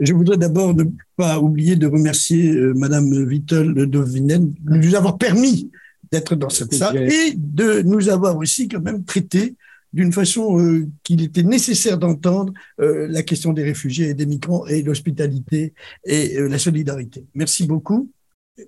[0.00, 0.84] je voudrais d'abord ne
[1.16, 5.70] pas oublier de remercier euh, Madame Vittel de Vinen de nous avoir permis
[6.10, 9.54] d'être dans cette salle et de nous avoir aussi quand même traité
[9.92, 14.66] d'une façon euh, qu'il était nécessaire d'entendre euh, la question des réfugiés et des migrants
[14.66, 15.74] et l'hospitalité
[16.04, 17.26] et euh, la solidarité.
[17.34, 18.10] Merci beaucoup.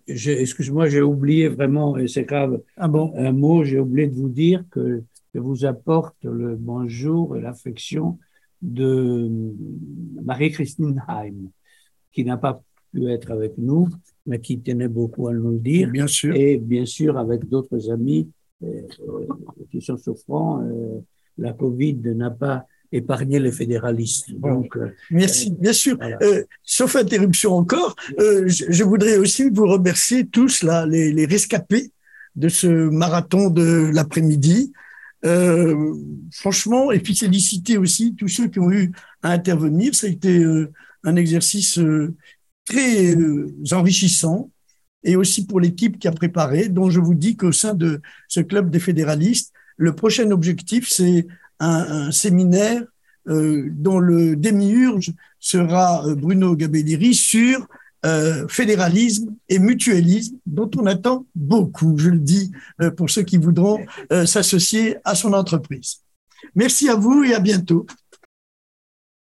[0.07, 3.13] Excuse-moi, j'ai oublié vraiment, et c'est grave, ah bon?
[3.17, 5.03] un mot, j'ai oublié de vous dire que
[5.35, 8.19] je vous apporte le bonjour et l'affection
[8.61, 9.31] de
[10.23, 11.51] Marie-Christine Heim,
[12.13, 12.63] qui n'a pas
[12.93, 13.89] pu être avec nous,
[14.27, 15.91] mais qui tenait beaucoup à nous le dire.
[15.91, 16.35] Bien sûr.
[16.35, 18.31] Et bien sûr avec d'autres amis
[18.63, 18.83] euh,
[19.71, 20.63] qui sont souffrants.
[20.63, 21.01] Euh,
[21.39, 24.33] la Covid n'a pas épargné les fédéralistes.
[24.33, 25.97] Donc, euh, Merci, bien sûr.
[25.97, 26.19] Voilà.
[26.23, 31.27] Euh, sauf interruption encore, euh, je, je, voudrais aussi vous remercier tous là, les, les
[31.27, 31.91] rescapés
[32.37, 34.73] de ce marathon de l'après-midi.
[35.25, 35.95] Euh,
[36.33, 39.95] franchement, et puis féliciter aussi tous ceux qui ont eu à intervenir.
[39.95, 40.45] Ça a été
[41.05, 41.79] un exercice
[42.65, 43.15] très
[43.73, 44.51] enrichissant
[45.05, 48.41] et aussi pour l'équipe qui a préparé, dont je vous dis qu'au sein de ce
[48.41, 51.27] club des fédéralistes, le prochain objectif, c'est
[51.63, 52.83] un, séminaire
[53.29, 57.67] euh, dont le démiurge sera Bruno Gabelliri sur
[58.05, 62.51] euh, fédéralisme et mutualisme, dont on attend beaucoup, je le dis,
[62.81, 63.79] euh, pour ceux qui voudront
[64.27, 66.01] s'associer à son entreprise.
[66.57, 67.87] Merci à vous et à bientôt.